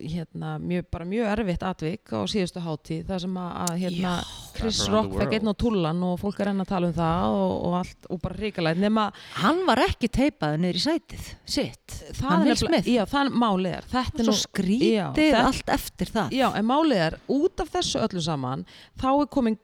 hérna, 0.00 0.56
mjög, 0.62 0.88
bara 0.92 1.08
mjög 1.08 1.30
erfitt 1.34 1.66
atvik 1.66 2.14
á 2.14 2.20
síðustu 2.30 2.62
hátíð 2.64 3.04
þar 3.10 3.24
sem 3.24 3.38
að, 3.44 3.74
hérna, 3.82 4.14
Chris 4.54 4.82
Around 4.84 4.88
the 4.88 4.94
Rock 4.94 5.18
fekk 5.22 5.36
einn 5.38 5.52
á 5.52 5.54
tullan 5.64 6.04
og 6.06 6.18
fólk 6.22 6.42
er 6.42 6.52
enn 6.52 6.64
að 6.64 6.70
tala 6.72 6.90
um 6.90 6.96
það 6.96 7.38
og, 7.40 7.54
og 7.68 7.78
allt 7.80 8.10
og 8.10 8.22
bara 8.24 8.40
ríkalægt 8.40 8.82
nema 8.82 9.06
hann 9.40 9.62
var 9.68 9.82
ekki 9.88 10.10
teipaði 10.12 10.60
niður 10.62 10.80
í 10.80 10.84
sætið 10.84 11.30
sitt, 11.56 11.98
það 12.18 12.30
hann 12.30 12.44
er 12.44 12.52
vil 12.52 12.58
smið 12.62 12.90
já, 12.94 13.02
það 13.10 13.20
er 13.24 13.38
málið 13.44 13.78
er 13.78 13.88
þetta 13.94 14.22
er 14.22 14.28
nú 14.28 14.36
skrítið 14.38 15.34
Já, 15.34 15.40
allt 15.44 15.70
eftir 15.74 16.10
það. 16.12 16.34
Já, 16.34 16.46
en 16.58 16.66
málið 16.68 17.02
er, 17.06 17.16
út 17.32 17.62
af 17.62 17.70
þessu 17.72 18.00
öllu 18.04 18.22
saman, 18.24 18.64
þá 19.00 19.08
er 19.12 19.30
komin 19.32 19.56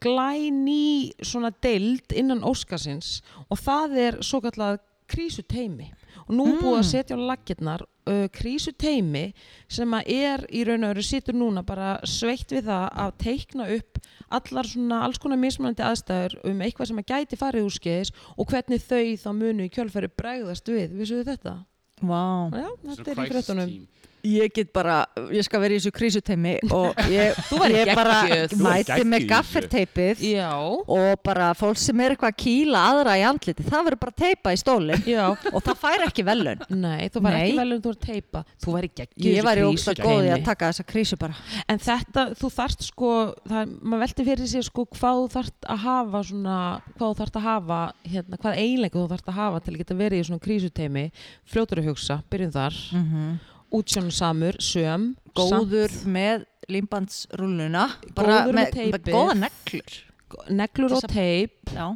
glæný 1.11 1.27
svona 1.27 1.51
deild 1.63 2.13
innan 2.15 2.43
Óskarsins 2.43 3.21
og 3.51 3.59
það 3.59 3.97
er 3.99 4.19
svo 4.23 4.41
kallað 4.41 4.79
krísuteimi. 5.11 5.91
Og 6.29 6.37
nú 6.37 6.45
er 6.47 6.61
búið 6.63 6.77
að 6.79 6.85
Mm. 6.85 6.91
setja 6.91 7.17
á 7.17 7.19
laggirnar 7.19 7.83
uh, 8.07 8.29
krísuteimi 8.29 9.33
sem 9.69 9.91
að 9.91 10.03
er 10.07 10.47
í 10.53 10.65
raun 10.65 10.85
og 10.85 10.95
veru 10.95 11.03
situr 11.03 11.35
núna 11.35 11.63
bara 11.67 11.99
sveitt 12.05 12.47
við 12.55 12.65
það 12.69 12.89
að 12.95 13.17
teikna 13.19 13.67
upp 13.77 13.99
allar 14.31 14.65
svona 14.65 15.03
alls 15.03 15.19
konar 15.19 15.37
mismunandi 15.39 15.83
aðstæður 15.83 16.39
um 16.45 16.61
eitthvað 16.63 16.87
sem 16.87 16.99
að 16.99 17.07
gæti 17.11 17.37
farið 17.37 17.65
úr 17.67 17.75
skeiðis 17.75 18.13
og 18.39 18.47
hvernig 18.47 18.81
þau 18.87 19.17
þá 19.19 19.33
munu 19.35 19.65
í 19.67 19.71
kjölfæri 19.75 20.09
bregðast 20.17 20.69
við. 20.71 20.95
Vissu 20.95 21.19
þið 21.25 21.33
þetta? 21.35 21.57
wow. 22.03 22.51
Já, 22.55 22.69
Svona 22.81 22.95
þetta 22.97 23.11
er 23.11 23.19
í 23.27 23.43
team. 23.43 23.89
Ég 24.27 24.53
get 24.55 24.73
bara, 24.75 25.03
ég 25.33 25.45
skal 25.47 25.62
vera 25.62 25.77
í 25.77 25.81
þessu 25.81 25.93
krísuteimi 25.95 26.57
og 26.75 26.99
ég, 27.11 27.37
ég 27.75 27.93
bara 27.97 28.18
mæti 28.61 29.05
með 29.09 29.25
í 29.25 29.29
gafferteipið 29.31 30.25
og 30.41 31.23
bara 31.25 31.51
fólk 31.59 31.79
sem 31.81 32.01
er 32.05 32.14
eitthvað 32.14 32.33
að 32.35 32.39
kýla 32.45 32.83
aðra 32.93 33.16
í 33.21 33.25
andliti, 33.27 33.66
það 33.66 33.87
verður 33.89 34.03
bara 34.05 34.16
teipa 34.25 34.55
í 34.55 34.61
stólinn. 34.61 35.05
Já. 35.09 35.25
og 35.31 35.62
það 35.64 35.81
fær 35.81 36.07
ekki 36.07 36.25
velun 36.27 36.64
Nei, 36.71 37.09
þú 37.12 37.23
Nei. 37.25 37.33
ekki 37.41 37.57
vel 37.59 37.75
um 37.77 37.83
þú 37.85 37.93
er 37.93 38.01
teipa 38.05 38.43
Þú 38.61 38.75
væri 38.77 38.91
geggjuð 39.01 39.37
ég 39.37 39.47
væri 39.47 39.64
þessu 39.64 39.75
ógst 39.75 39.91
að 39.93 40.03
góði 40.05 40.33
að 40.35 40.45
taka 40.47 40.71
þessa 40.71 40.87
krísu 40.91 41.18
bara. 41.21 41.37
En 41.71 41.81
þetta, 41.83 42.25
þú 42.41 42.51
þarft 42.57 42.87
sko 42.87 43.12
það, 43.49 43.75
maður 43.81 44.05
velti 44.05 44.27
fyrir 44.29 44.51
sér 44.51 44.66
sko 44.66 44.87
hvað 44.97 45.21
þú 45.21 45.29
þarft 45.37 45.71
að 45.75 45.85
hafa 45.87 46.23
svona, 46.31 46.59
hvað 46.97 47.07
þú 47.07 47.21
þarft 47.21 47.39
að 47.41 47.47
hafa 47.47 47.81
hérna, 48.14 48.41
hvað 48.43 48.61
eiginlega 48.64 48.99
þú 48.99 49.07
þarft 49.14 49.31
að 49.33 49.41
hafa 49.41 49.62
til 49.64 49.75
að 49.75 49.81
geta 49.83 49.99
verið 50.01 50.21
í 50.21 50.29
svona 50.29 50.45
krísuteimi 50.47 51.07
fljótur 51.51 51.83
að 51.83 51.91
hugsa, 51.91 52.21
byrjum 52.33 52.55
þar. 52.59 52.83
Mm 52.97 53.39
útsjónsamur, 53.77 54.59
söm 54.62 55.11
góður 55.37 55.93
með 56.11 56.47
límbandsrúluna 56.71 57.87
Góður 58.14 58.53
með 58.55 58.55
með 58.61 58.73
teipið. 58.77 59.11
góða 59.14 59.35
neglur. 59.45 59.99
Samt, 60.31 60.51
neglur 60.61 60.95
og 60.99 61.07
teip. 61.11 61.75
Já, 61.75 61.89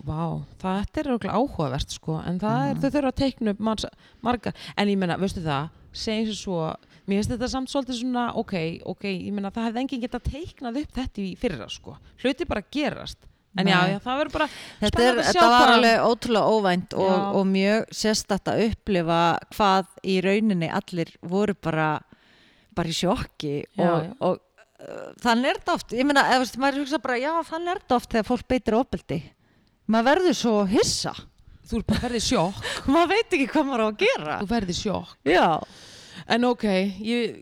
Vá, 0.00 0.40
þetta 0.62 1.00
er 1.02 1.08
örugglega 1.10 1.36
áhugavert 1.36 1.92
sko 1.92 2.14
en 2.24 2.38
það 2.40 2.62
er, 2.70 2.78
þau 2.80 2.90
þurfa 2.94 3.10
að 3.10 3.18
teikna 3.20 3.52
upp 3.52 3.58
margs, 3.68 3.84
margar, 4.24 4.54
en 4.80 4.88
ég 4.88 4.96
menna, 4.96 5.18
veistu 5.20 5.42
það 5.44 5.66
segjum 5.92 6.36
svo, 6.38 6.60
mér 7.04 7.18
finnst 7.20 7.32
þetta 7.34 7.48
samt 7.52 7.72
svolítið 7.72 7.98
svona, 7.98 8.22
ok, 8.40 8.54
ok, 8.94 9.04
ég 9.10 9.34
menna 9.36 9.50
það 9.52 9.66
hefði 9.68 9.82
enginn 9.82 10.04
getað 10.06 10.24
teiknað 10.30 10.78
upp 10.84 10.94
þetta 10.96 11.20
í 11.20 11.28
fyrra 11.36 11.68
sko. 11.68 11.96
Hluti 12.22 12.46
bara 12.48 12.64
gerast, 12.72 13.18
en 13.58 13.66
já, 13.66 13.78
já, 13.90 13.96
það 14.04 14.20
verður 14.20 14.34
bara 14.36 14.46
þetta, 14.52 15.02
er, 15.02 15.22
þetta 15.26 15.46
var 15.50 15.72
alveg 15.74 16.04
ótrúlega 16.06 16.52
óvænt 16.54 16.94
og, 16.94 17.16
og 17.40 17.48
mjög 17.50 17.88
sérstætt 18.02 18.52
að 18.52 18.62
upplifa 18.68 19.22
hvað 19.56 19.88
í 20.06 20.20
rauninni 20.22 20.68
allir 20.70 21.10
voru 21.32 21.56
bara 21.58 21.88
bara 22.78 22.92
í 22.92 22.94
sjokki 22.94 23.56
Já, 23.74 23.88
og, 23.88 24.04
já. 24.06 24.12
og 24.28 24.38
uh, 24.86 25.10
þannig 25.24 25.50
er 25.50 25.58
þetta 25.58 25.74
oft 25.80 25.96
ég 25.98 26.06
meina, 26.06 26.26
ef 26.30 26.44
veist, 26.44 26.60
maður 26.62 26.84
hugsa 26.84 27.02
bara, 27.02 27.18
já, 27.18 27.32
þannig 27.50 27.74
er 27.74 27.82
þetta 27.82 27.98
oft 27.98 28.14
þegar 28.14 28.28
fólk 28.30 28.46
beitir 28.54 28.78
ofbeldi. 28.78 29.20
Maður 29.90 30.06
verður 30.12 30.36
svo 30.38 30.54
hissa. 30.70 31.14
Þú 31.70 31.80
er 31.80 32.00
ferðið 32.04 32.22
sjokk. 32.28 32.66
Maður 32.94 33.10
veit 33.16 33.34
ekki 33.36 33.46
hvað 33.50 33.66
maður 33.66 33.82
á 33.82 33.86
að 33.88 33.98
gera. 34.04 34.36
Þú 34.40 34.48
ferðið 34.54 34.78
sjokk. 34.78 35.12
Já, 35.26 35.46
en 36.34 36.46
ok, 36.48 36.64
ég, 37.06 37.36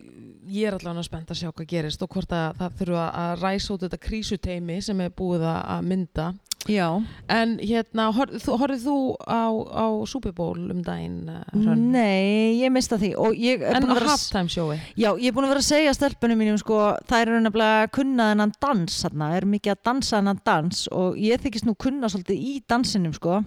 ég 0.51 0.69
er 0.69 0.77
allavega 0.79 1.07
spennt 1.07 1.31
að 1.33 1.41
sjá 1.43 1.49
hvað 1.53 1.71
gerist 1.71 2.03
og 2.05 2.11
hvort 2.15 2.35
að 2.35 2.59
það 2.59 2.77
þurfa 2.83 3.07
að 3.23 3.33
ræsa 3.43 3.73
út 3.75 3.87
þetta 3.87 4.03
krísuteimi 4.09 4.77
sem 4.85 5.01
er 5.05 5.15
búið 5.17 5.47
að 5.49 5.89
mynda. 5.89 6.29
Já. 6.69 6.89
En 7.33 7.55
hérna, 7.63 8.09
horfið 8.13 8.43
þú, 8.45 8.55
horfið 8.61 8.83
þú 8.85 8.97
á, 9.25 9.47
á 9.49 9.87
Super 10.11 10.35
Bowl 10.37 10.67
um 10.75 10.81
daginn 10.85 11.31
uh, 11.31 11.39
Hrönn? 11.55 11.85
nei, 11.95 12.59
ég 12.59 12.73
mista 12.75 12.99
því 13.01 13.13
og 13.17 13.39
ég 13.39 13.63
er 13.63 13.79
en 13.79 13.87
á 13.87 13.89
að 13.89 14.01
vera 14.01 14.11
halftime 14.11 14.53
sjói 14.53 14.75
Já, 14.99 15.09
ég 15.15 15.31
er 15.31 15.37
búin 15.37 15.47
að 15.47 15.55
vera 15.55 15.63
að 15.63 15.69
segja 15.71 15.95
stelpunum 15.97 16.43
mínum 16.43 16.59
sko, 16.61 16.81
það 17.09 17.23
er 17.23 17.33
nefnilega 17.47 17.87
að 17.87 17.93
kunna 17.97 18.27
þennan 18.33 18.55
dans 18.67 18.99
þarna, 19.05 19.31
er 19.39 19.49
mikið 19.55 19.75
að 19.77 19.85
dansa 19.89 20.17
þennan 20.19 20.43
dans 20.51 20.83
og 20.99 21.21
ég 21.23 21.47
þykist 21.47 21.71
nú 21.71 21.77
kunna 21.87 22.11
svolítið 22.13 22.45
í 22.51 22.57
dansinum 22.69 23.17
sko. 23.17 23.39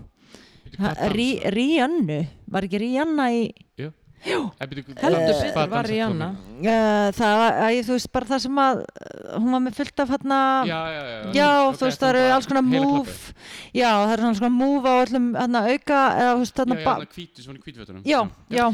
Ríannu, 0.72 2.22
var 2.50 2.66
ekki 2.66 2.80
Ríanna 2.80 3.28
í 3.36 3.44
Eh, 3.82 3.84
bíddu, 3.84 3.92
heldur 4.22 4.84
betur 4.86 5.72
var 5.72 5.90
í 5.92 6.00
uh, 6.02 7.08
það, 7.18 7.42
að, 7.42 7.70
ég, 7.76 7.86
þú 7.88 7.96
veist, 7.96 8.10
bara 8.14 8.30
það 8.30 8.44
sem 8.46 8.60
að 8.62 8.82
hún 9.36 9.56
var 9.56 9.64
með 9.66 9.78
fullt 9.80 10.04
af 10.04 10.14
hérna 10.14 10.40
Já, 10.70 10.80
já, 10.92 11.02
já 11.02 11.18
Já, 11.32 11.50
Ok, 11.62 11.78
þú 11.80 11.88
veist, 11.88 12.02
það 12.02 12.12
eru 12.12 12.36
alls 12.36 12.50
konar 12.52 12.68
klappið. 12.72 13.24
Já, 13.72 13.90
það 13.90 14.14
eru 14.16 14.32
svona 14.42 14.52
move 14.56 14.92
á 14.92 14.96
öllum 15.02 15.28
hérna, 15.38 15.64
auka 15.72 16.02
eða 16.22 16.32
þú 16.32 16.44
veist, 16.44 16.54
Já, 16.56 16.62
hérna 16.62 16.78
já, 16.78 16.86
ba- 16.86 16.96
það 17.02 17.18
hvítu, 17.18 17.46
svona 17.46 17.58
í 17.58 17.64
hvítfötunum. 17.66 18.04
Já, 18.06 18.20
já, 18.52 18.66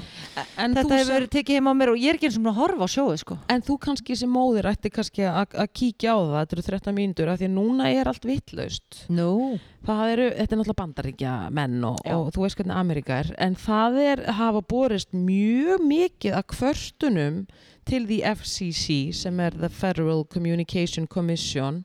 en 0.57 0.77
þetta 0.77 0.99
hefur 0.99 1.13
verið 1.17 1.33
tekið 1.37 1.59
heim 1.59 1.71
á 1.71 1.73
mér 1.77 1.93
og 1.93 2.01
ég 2.01 2.11
er 2.11 2.19
ekki 2.19 2.29
eins 2.31 2.39
og 2.41 2.49
að 2.51 2.59
horfa 2.61 2.87
á 2.87 2.89
sjóðu 2.97 3.17
sko. 3.21 3.39
en 3.47 3.63
þú 3.67 3.77
kannski 3.87 4.17
sem 4.19 4.31
móðir 4.33 4.69
ætti 4.71 4.91
kannski 4.93 5.27
að 5.27 5.55
að 5.57 5.71
kíkja 5.73 6.15
á 6.15 6.19
það 6.19 6.37
þetta 6.37 6.57
eru 6.57 6.67
13 6.67 6.97
mínútur 6.97 7.31
af 7.31 7.39
því 7.39 7.47
að 7.47 7.55
núna 7.57 7.91
er 7.93 8.09
allt 8.11 8.27
vittlaust 8.27 9.05
Nú, 9.13 9.59
það 9.85 10.11
eru, 10.13 10.27
þetta 10.37 10.55
er 10.55 10.59
náttúrulega 10.59 10.81
bandaríkja 10.81 11.35
menn 11.53 11.77
og, 11.87 12.01
og 12.11 12.29
þú 12.35 12.43
veist 12.43 12.59
hvernig 12.59 12.79
Amerika 12.79 13.21
er 13.21 13.31
en 13.43 13.55
það 13.59 13.99
er, 14.03 14.23
hafa 14.39 14.61
borist 14.65 15.13
mjög 15.13 15.83
mikið 15.87 16.37
að 16.39 16.47
kvörstunum 16.55 17.41
til 17.87 18.03
því 18.09 18.19
FCC 18.33 18.97
sem 19.15 19.39
er 19.39 19.55
the 19.55 19.69
Federal 19.69 20.25
Communication 20.25 21.07
Commission 21.07 21.83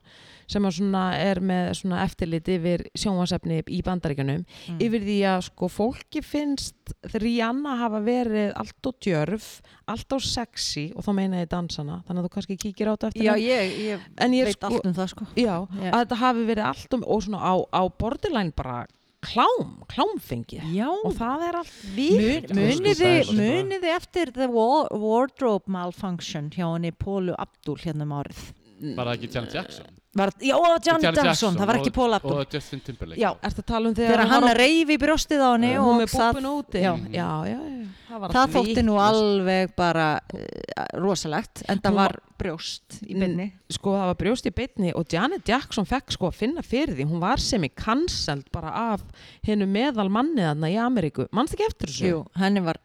sem 0.53 0.65
er 0.69 1.39
með 1.43 1.71
svona 1.81 2.03
eftirlit 2.05 2.47
yfir 2.53 2.83
sjónvarsefni 2.95 3.61
í 3.67 3.81
bandaríkanum 3.85 4.45
Mm. 4.69 4.77
yfir 4.79 5.01
því 5.03 5.17
að 5.33 5.41
sko 5.49 5.67
fólki 5.69 6.21
finnst 6.23 6.93
Rihanna 7.17 7.75
hafa 7.81 7.99
verið 8.05 8.53
allt 8.55 8.87
og 8.89 8.95
djörf, 9.03 9.61
allt 9.87 10.13
og 10.13 10.21
sexy 10.21 10.91
og 10.95 11.03
þá 11.03 11.11
meina 11.17 11.41
ég 11.43 11.49
dansana, 11.51 12.01
þannig 12.07 12.23
að 12.23 12.27
þú 12.29 12.33
kannski 12.37 12.57
kíkir 12.63 12.87
á 12.89 12.93
þetta 12.95 13.11
eftir 13.11 13.27
já, 13.27 13.33
ég, 13.41 13.77
ég 13.89 13.99
en 14.17 14.31
ég 14.37 14.45
veit 14.49 14.57
sko, 14.59 14.67
allt 14.71 14.85
um 14.89 14.93
það 14.97 15.09
sko. 15.13 15.25
já, 15.35 15.55
Já. 15.83 15.91
að 15.91 15.99
þetta 16.05 16.19
hafi 16.23 16.45
verið 16.51 16.65
allt 16.71 16.93
um 16.99 17.03
og 17.07 17.23
svona 17.23 17.39
á, 17.43 17.53
á 17.73 17.81
borderline 17.99 18.53
bara 18.55 18.85
klám, 19.23 19.69
klámfengið 19.87 20.63
Já, 20.75 20.89
og 20.91 21.13
það 21.15 21.43
er 21.47 21.55
allt 21.61 21.75
við 21.95 22.49
muniði, 22.51 23.11
Sko, 23.23 23.31
sko, 23.31 23.37
muniði 23.39 23.91
eftir 23.95 24.31
the 24.35 24.47
wa- 24.51 24.87
wardrobe 24.91 25.63
malfunction 25.71 26.49
hjá 26.51 26.65
henni 26.73 26.91
Pólu 26.91 27.33
Abdul 27.39 27.77
hérna 27.79 28.03
um 28.03 28.15
árið 28.19 28.41
Var 28.83 29.05
það 29.07 29.13
ekki 29.15 29.29
Janet 29.33 29.53
Jackson? 29.55 29.85
Var, 30.13 30.31
já, 30.41 30.53
og 30.57 30.85
Janet 30.85 31.05
Janet 31.07 31.25
Jackson, 31.25 31.55
það 31.57 31.69
var 31.69 31.79
ekki 31.79 31.91
Paul 31.93 32.15
Abdul 32.17 32.35
og 32.37 32.53
Justin 32.53 32.81
Timberlake 32.85 33.21
Já. 33.21 33.31
Að 33.33 33.61
um 33.89 33.95
þegar 33.97 34.11
þegar 34.13 34.29
hann 34.29 34.45
á- 34.45 34.57
reyfi 34.59 34.97
brjóstið 35.01 35.41
á 35.41 35.49
henni 35.55 35.71
hún 35.73 35.89
og 35.89 35.99
með 36.01 36.13
það, 36.13 36.29
búppuna 36.37 36.51
úti 36.59 36.83
já. 36.83 36.91
já, 37.09 37.29
já, 37.49 37.57
já, 37.57 37.87
það 38.09 38.21
var 38.23 38.35
það 38.37 38.53
þótti 38.57 38.85
nú 38.85 38.99
alveg 39.01 39.73
bara 39.79 40.07
uh, 40.21 40.85
rosalegt 41.01 41.63
en 41.67 41.81
það 41.81 41.97
var 41.97 42.17
brjóst 42.43 42.99
í 43.07 43.17
bynni 43.17 43.49
sko 43.73 43.95
það 43.97 44.09
var 44.11 44.19
brjóst 44.21 44.49
í 44.49 44.55
beinni 44.61 44.93
og 44.93 45.17
Janet 45.17 45.49
Jackson 45.49 45.89
fekk 45.89 46.13
sko 46.13 46.29
að 46.29 46.39
finna 46.43 46.65
fyrir 46.65 46.93
því 46.99 47.09
hún 47.09 47.23
var 47.23 47.41
sem 47.41 47.65
í 47.65 47.71
cancelled 47.73 48.49
bara 48.53 48.73
af 48.93 49.05
hennu 49.47 49.65
meðal 49.69 50.09
manni 50.13 50.45
þarna 50.45 50.69
í 50.69 50.77
Ameríku 50.77 51.27
mannst 51.33 51.57
ekki 51.57 51.69
eftir 51.71 51.89
þessu? 51.93 52.11
Jú, 52.11 52.25
henni 52.37 52.61
var 52.65 52.77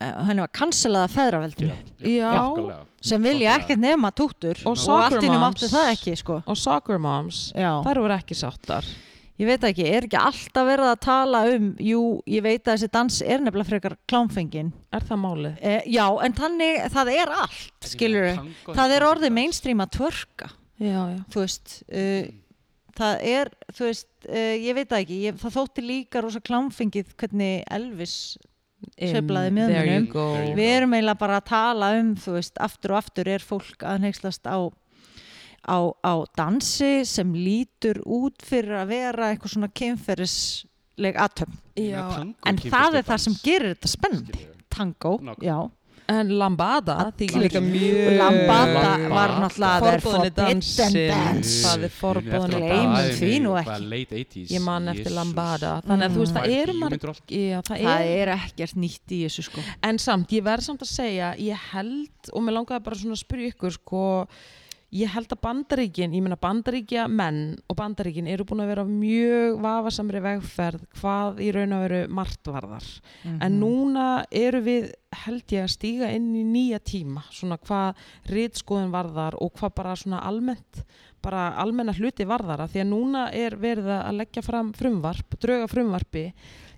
henni 0.00 0.42
var 0.44 0.52
cancelaða 0.52 1.08
feðraveldinu. 1.14 1.74
Já. 2.04 2.32
sem 3.06 3.22
vilja 3.22 3.56
ekkert 3.60 3.80
nema 3.82 4.10
túttur. 4.12 4.58
Og 4.66 4.76
og, 4.76 5.00
allt 5.00 5.22
moms. 5.22 5.42
máttu 5.42 5.68
það 5.72 5.90
ekki 5.94 6.16
sko. 6.20 6.40
og 6.46 6.56
soccer 6.58 6.98
moms. 6.98 7.52
Já. 7.56 7.70
þær 7.86 8.00
voru 8.04 8.16
ekki 8.16 8.34
sáttar. 8.38 8.88
Ég 9.36 9.44
veit 9.50 9.64
ekki, 9.68 9.84
er 9.84 10.06
ekki 10.06 10.16
alltaf 10.16 10.64
verið 10.64 10.88
að 10.94 11.00
tala 11.04 11.42
um 11.52 11.66
jú, 11.84 12.22
ég 12.24 12.40
veit 12.42 12.62
að 12.64 12.70
þessi 12.78 12.88
dans 12.94 13.18
er 13.20 13.42
nefnilega 13.44 13.68
frekar 13.68 13.96
klámfengin. 14.08 14.70
Er 14.96 15.04
það 15.04 15.20
málið? 15.20 15.58
eh, 15.60 15.82
já, 15.92 16.06
en 16.24 16.32
þannig, 16.38 16.78
það 16.94 17.10
er 17.12 17.32
allt 17.42 17.90
skilur 17.90 18.30
Tango- 18.38 18.76
það 18.78 18.94
er 18.96 19.06
orðið 19.10 19.34
mainstream 19.36 19.84
að 19.84 19.92
tvörka 19.98 20.48
Já, 20.80 21.02
já. 21.12 21.20
Þú 21.32 21.40
veist 21.44 21.74
uh, 21.92 22.24
það 22.96 23.22
er, 23.36 23.50
þú 23.76 23.84
veist 23.90 24.08
uh, 24.28 24.56
ég 24.56 24.74
veit 24.80 24.92
ekki, 25.02 25.20
ég, 25.28 25.38
það 25.40 25.54
þótti 25.60 25.84
líka 25.84 26.20
rosa 26.24 26.40
klámfengið 26.40 27.12
hvernig 27.20 27.62
Elvis 27.76 28.16
Sveiflaði 28.96 29.52
you 29.52 30.56
við 30.56 30.70
erum 30.76 30.94
eiginlega 30.96 31.20
bara 31.20 31.38
að 31.40 31.46
tala 31.48 31.90
um 32.00 32.10
þú 32.20 32.34
veist, 32.36 32.58
aftur 32.60 32.92
og 32.94 32.98
aftur 33.00 33.30
er 33.32 33.44
fólk 33.44 33.84
að 33.88 34.02
neykslast 34.04 34.44
á, 34.48 34.58
á, 35.64 35.78
á 36.04 36.14
dansi 36.36 36.90
sem 37.08 37.32
lítur 37.36 38.02
út 38.04 38.44
fyrir 38.44 38.76
að 38.82 38.92
vera 38.92 39.30
eitthvað 39.32 39.54
svona 39.56 39.70
Já, 41.76 42.04
Tango 42.16 42.34
en 42.48 42.60
það 42.60 43.00
er 43.00 43.04
það 43.04 43.16
dans, 43.16 43.24
sem 43.26 43.38
gerir 43.44 43.74
þetta 43.74 43.92
spennandi. 43.92 44.46
Tango, 44.72 45.16
Nákvæmlega. 45.20 45.44
já 45.44 45.58
en 46.08 46.32
lambada 46.38 47.12
líka 47.18 47.60
mjög 47.60 48.12
Lambada 48.20 48.90
var 49.10 49.32
náttúrulega 49.42 49.80
það 49.80 49.88
er 49.92 50.04
forbidden 50.04 50.62
dance 50.62 51.56
Það 51.66 51.86
er 51.88 51.94
Gleymum 52.52 52.94
dans. 52.96 53.18
því 53.20 53.32
nú 53.42 53.56
ekki. 53.60 53.88
late 53.90 54.20
80s 54.20 54.52
ég 54.54 54.62
man 54.66 54.88
eftir 54.92 55.04
Jesus. 55.04 55.16
lambada. 55.18 55.72
Þannig 55.86 56.06
að 56.06 56.14
þú 56.16 56.22
veist 56.22 56.36
það 56.36 56.54
eru 56.56 56.76
það 57.66 57.82
það 57.86 58.10
er 58.10 58.26
er 58.26 58.34
ekkert 58.36 58.78
nýtt 58.80 59.14
í 59.14 59.22
þessu 59.26 59.46
sko. 59.48 59.64
En 59.86 60.00
samt, 60.02 60.34
ég 60.36 60.44
verð 60.46 60.66
samt 60.68 60.84
að 60.84 60.92
segja, 60.92 61.32
ég 61.40 61.66
held, 61.72 62.30
og 62.32 62.44
mér 62.46 62.58
langaði 62.58 62.86
bara 62.86 63.00
svona 63.00 63.16
að 63.16 63.22
spyrja 63.22 63.52
ykkur, 63.54 63.76
sko, 63.76 64.04
ég 64.94 65.10
held 65.10 65.32
að 65.34 65.40
bandaríkin, 65.42 66.14
ég 66.14 66.22
meina 66.22 66.38
bandaríkja 66.38 67.06
menn 67.10 67.56
og 67.66 67.78
bandaríkin 67.78 68.28
eru 68.30 68.46
búin 68.46 68.62
að 68.62 68.70
vera 68.70 68.84
mjög 68.86 69.56
vafasamri 69.64 70.22
vegferð 70.22 70.84
hvað 71.00 71.40
í 71.42 71.48
raun 71.54 71.74
og 71.76 71.82
veru 71.86 72.02
margt 72.08 72.50
varðar. 72.52 72.86
Mhm. 73.24 73.40
En 73.42 73.58
núna 73.60 74.24
eru 74.30 74.62
við, 74.62 74.92
held 75.24 75.44
ég, 75.48 75.64
að 75.64 75.74
stíga 75.74 76.12
inn 76.14 76.34
í 76.34 76.44
nýja 76.44 76.78
tíma, 76.78 77.24
svona 77.30 77.58
hvað 77.58 77.96
rítskoðun 78.30 78.94
varðar 78.94 79.34
og 79.40 79.52
hvað 79.58 79.74
bara 79.74 79.96
svona 79.96 80.22
almennt, 80.22 80.84
bara 81.22 81.56
almenna 81.58 81.92
hluti 81.92 82.24
varðar, 82.24 82.60
af 82.60 82.70
því 82.70 82.80
að 82.84 82.92
núna 82.92 83.32
er 83.32 83.56
verið 83.56 83.90
að 83.90 84.16
leggja 84.22 84.42
fram 84.42 84.72
frumvarp, 84.72 85.38
drauga 85.40 85.66
frumvarpi 85.66 86.32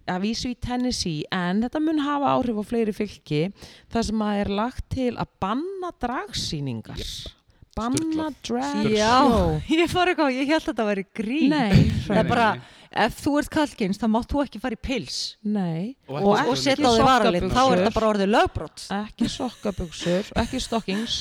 að 0.09 0.22
vísu 0.24 0.48
í 0.48 0.56
Tennessee 0.56 1.26
en 1.30 1.61
þetta 1.61 1.80
mun 1.84 1.98
hafa 2.00 2.32
áhrif 2.38 2.56
á 2.56 2.64
fleiri 2.64 2.94
fylki 2.96 3.52
þar 3.92 4.06
sem 4.09 4.22
að 4.24 4.38
er 4.40 4.48
lagt 4.48 4.86
til 4.94 5.11
að 5.20 5.34
banna 5.42 5.92
dragsýningar 6.00 7.36
banna 7.78 8.26
drag 8.44 8.90
já, 8.90 9.14
ég 9.78 9.92
fór 9.92 10.10
eitthvað, 10.10 10.34
ég 10.34 10.50
held 10.50 10.64
að 10.64 10.68
þetta 10.72 10.86
væri 10.88 11.04
grín. 11.20 11.54
Nei, 11.54 11.86
það 12.06 12.20
er 12.22 12.28
bara, 12.28 12.48
ef 13.04 13.20
þú 13.22 13.34
ert 13.40 13.52
kallkins 13.54 14.00
þá 14.00 14.06
mátt 14.14 14.32
þú 14.32 14.42
ekki 14.44 14.62
fara 14.62 14.78
í 14.78 14.80
pils. 14.88 15.18
Nei. 15.46 15.94
Og 16.10 16.18
og, 16.18 16.34
og 16.42 16.58
setja 16.58 16.88
á 16.88 16.92
þig 16.96 17.06
varalinn, 17.06 17.48
þá 17.52 17.62
er 17.62 17.82
þetta 17.82 17.94
bara 18.00 18.10
orðið 18.14 18.32
lögbrot. 18.34 18.84
Ekki 18.98 19.30
sokkabuxur, 19.36 20.34
ekki 20.42 20.62
stockings. 20.64 21.20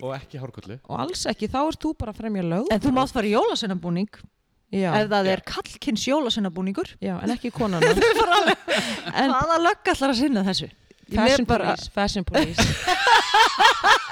Og 0.00 0.10
ekki 0.16 0.40
hárkollu. 0.40 0.80
Og 0.88 1.04
alls 1.04 1.26
ekki, 1.30 1.50
þá 1.52 1.60
ert 1.66 1.84
þú 1.84 1.94
bara 2.00 2.14
að 2.14 2.24
fremja 2.24 2.48
lög 2.48 2.72
en 2.74 2.82
þú 2.82 2.96
mátt 2.96 3.14
fara 3.14 3.28
í 3.28 3.36
jólasennabúning 3.36 4.10
já, 4.74 4.90
ef 4.92 5.06
það 5.08 5.30
er 5.32 5.44
kallkins 5.48 6.04
jólasennabúningur 6.10 6.90
já, 7.00 7.14
en 7.22 7.32
ekki 7.36 7.52
konan. 7.54 7.84
En 9.18 9.32
hvaða 9.32 9.56
lögg 9.64 9.88
ætlar 9.90 10.12
að 10.12 10.20
sinna 10.20 10.44
þessu? 10.46 10.68
Fashion 11.08 11.46
bara, 11.48 11.72
police, 11.72 11.88
fashion 11.94 12.24
police 12.28 12.60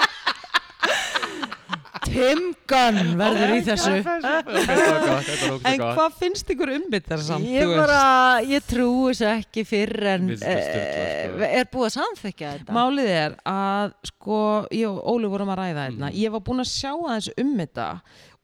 Tim 2.17 2.43
Gunn 2.71 3.01
verður 3.21 3.53
í 3.55 3.63
þessu. 3.67 3.95
en 5.71 5.83
hvað 5.83 6.15
finnst 6.21 6.53
ykkur 6.55 6.73
um 6.77 6.87
þetta 6.93 7.19
samt 7.23 7.49
ég 7.51 7.73
bara, 7.77 8.01
ég 8.47 8.65
trúi 8.69 9.13
þessu 9.13 9.29
ekki 9.35 9.65
fyrr 9.69 10.09
en 10.17 10.31
sturlað, 10.37 10.63
sko. 10.71 11.41
uh, 11.41 11.49
er 11.61 11.69
búið 11.73 11.89
að 11.91 11.97
samþykja 11.99 12.55
þetta? 12.59 12.77
Málið 12.77 13.11
er 13.17 13.37
að 13.53 13.93
sko, 14.13 14.39
ég 14.75 14.89
og 14.91 15.03
Óli 15.17 15.31
vorum 15.33 15.53
að 15.55 15.61
ræða 15.63 15.83
þetta, 15.91 16.07
Mhm. 16.07 16.17
ég 16.23 16.33
var 16.37 16.41
búin 16.47 16.65
að 16.65 16.73
sjá 16.73 16.93
aðeins 16.97 17.31
um 17.39 17.53
þetta 17.61 17.89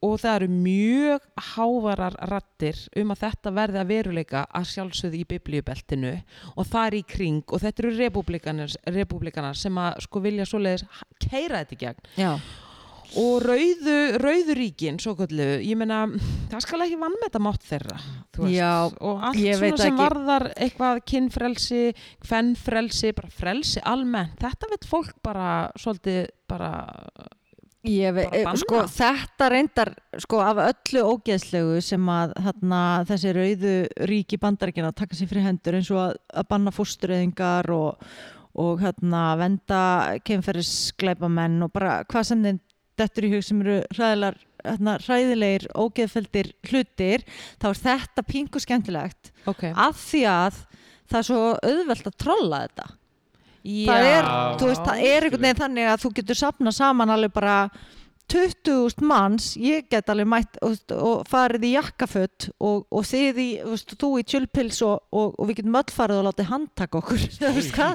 og 0.03 0.17
það 0.19 0.35
eru 0.35 0.47
mjög 0.51 1.19
hávarar 1.53 2.15
rattir 2.27 2.75
um 2.99 3.13
að 3.13 3.21
þetta 3.23 3.53
verði 3.55 3.79
að 3.79 3.87
veruleika 3.93 4.41
að 4.51 4.65
sjálfsögðu 4.73 5.19
í 5.21 5.27
biblíubeltinu 5.31 6.11
og 6.57 6.65
það 6.67 6.87
er 6.89 6.97
í 6.97 7.03
kring. 7.07 7.43
Og 7.47 7.61
þetta 7.63 7.85
eru 7.85 7.93
republikanar 8.97 9.55
sem 9.55 9.79
að 9.79 10.01
sko 10.03 10.19
vilja 10.25 10.43
svoleiðis 10.49 10.83
keira 11.23 11.63
þetta 11.63 11.77
í 11.77 11.79
gegn. 11.85 12.03
Já, 12.19 12.33
og 13.19 13.43
rauðu, 13.45 13.95
rauðu 14.23 14.55
ríkin 14.57 14.95
svo 15.01 15.13
kallu, 15.19 15.45
ég 15.61 15.77
meina 15.77 16.03
það 16.51 16.63
skal 16.65 16.81
ekki 16.87 16.97
vann 17.01 17.13
með 17.19 17.27
þetta 17.27 17.41
mátt 17.45 17.67
þeirra 17.69 17.99
Já, 18.49 18.71
og 18.89 19.21
allt 19.29 19.37
veit 19.37 19.59
svona 19.59 19.77
sem 19.83 19.93
ekki. 19.93 20.01
varðar 20.01 20.47
eitthvað 20.55 21.03
kinnfrelsi, 21.11 21.83
kvennfrelsi 22.25 23.13
bara 23.19 23.29
frelsi 23.37 23.83
almennt, 23.85 24.35
þetta 24.41 24.71
veit 24.73 24.89
fólk 24.89 25.13
bara 25.25 25.47
svolítið 25.79 26.27
bara 26.49 26.73
Ég, 27.83 28.13
ve- 28.15 28.23
Bara 28.29 28.37
eh, 28.39 28.43
banna. 28.47 28.59
sko, 28.61 28.77
þetta 28.87 29.47
reyndar 29.51 29.89
sko, 30.23 30.37
af 30.39 30.59
öllu 30.69 31.01
ógeðslegu 31.17 31.81
sem 31.83 32.05
að 32.07 32.31
þarna, 32.45 32.77
þessi 33.09 33.33
rauðu 33.35 33.73
ríki 34.07 34.37
bandaríkina 34.39 34.93
taka 34.95 35.17
sér 35.19 35.27
fyrir 35.27 35.43
hendur 35.49 35.75
eins 35.75 35.89
og 35.91 35.99
að, 36.05 36.13
að 36.31 36.47
banna 36.53 36.71
fóstureyðingar 36.71 37.67
og, 37.75 38.05
og 38.55 38.79
hérna, 38.85 39.25
venda 39.41 39.81
kemferðisglæpamenn 40.23 41.59
og 41.67 41.73
bara 41.75 41.97
hvað 42.07 42.29
sem 42.29 42.43
þeim 42.47 42.61
dettur 43.03 43.27
í 43.27 43.31
hug 43.35 43.45
sem 43.45 43.61
eru 43.63 43.77
hræðilar, 43.93 44.39
hérna, 44.63 44.97
hræðilegir 45.03 45.67
ógeðfeldir 45.75 46.51
hlutir 46.69 47.25
þá 47.61 47.69
er 47.69 47.81
þetta 47.83 48.25
pingu 48.27 48.63
skemmtilegt. 48.63 49.33
Ok, 49.49 49.69
af 49.69 50.01
því 50.01 50.25
að 50.31 50.59
það 51.11 51.19
er 51.19 51.29
svo 51.29 51.41
auðvelt 51.61 52.09
að 52.09 52.19
trolla 52.25 52.61
þetta. 52.65 52.91
Það 53.63 54.05
er, 54.09 54.25
veist, 54.59 54.83
það 54.83 55.01
er 55.07 55.25
einhvern 55.25 55.43
veginn 55.45 55.59
þannig 55.61 55.85
að 55.87 56.01
þú 56.03 56.09
getur 56.17 56.39
sapnað 56.39 56.75
saman 56.75 57.13
alveg 57.13 57.31
bara 57.31 57.57
20.000 58.31 59.03
manns, 59.05 59.51
ég 59.59 59.85
get 59.91 60.07
alveg 60.09 60.27
mætt 60.31 60.57
og, 60.65 60.77
og 60.95 61.23
farið 61.29 61.65
í 61.67 61.71
jakkafött 61.75 62.47
og, 62.63 62.85
og 62.89 63.03
þið 63.05 63.39
í, 63.43 63.47
veist, 63.67 63.93
þú 63.99 64.09
í 64.21 64.23
tjölpils 64.31 64.79
og, 64.87 65.03
og, 65.13 65.35
og 65.37 65.49
við 65.49 65.59
getum 65.59 65.77
öll 65.77 65.93
farið 65.93 66.21
og 66.21 66.25
látið 66.29 66.49
handtaka 66.49 67.01
okkur, 67.01 67.25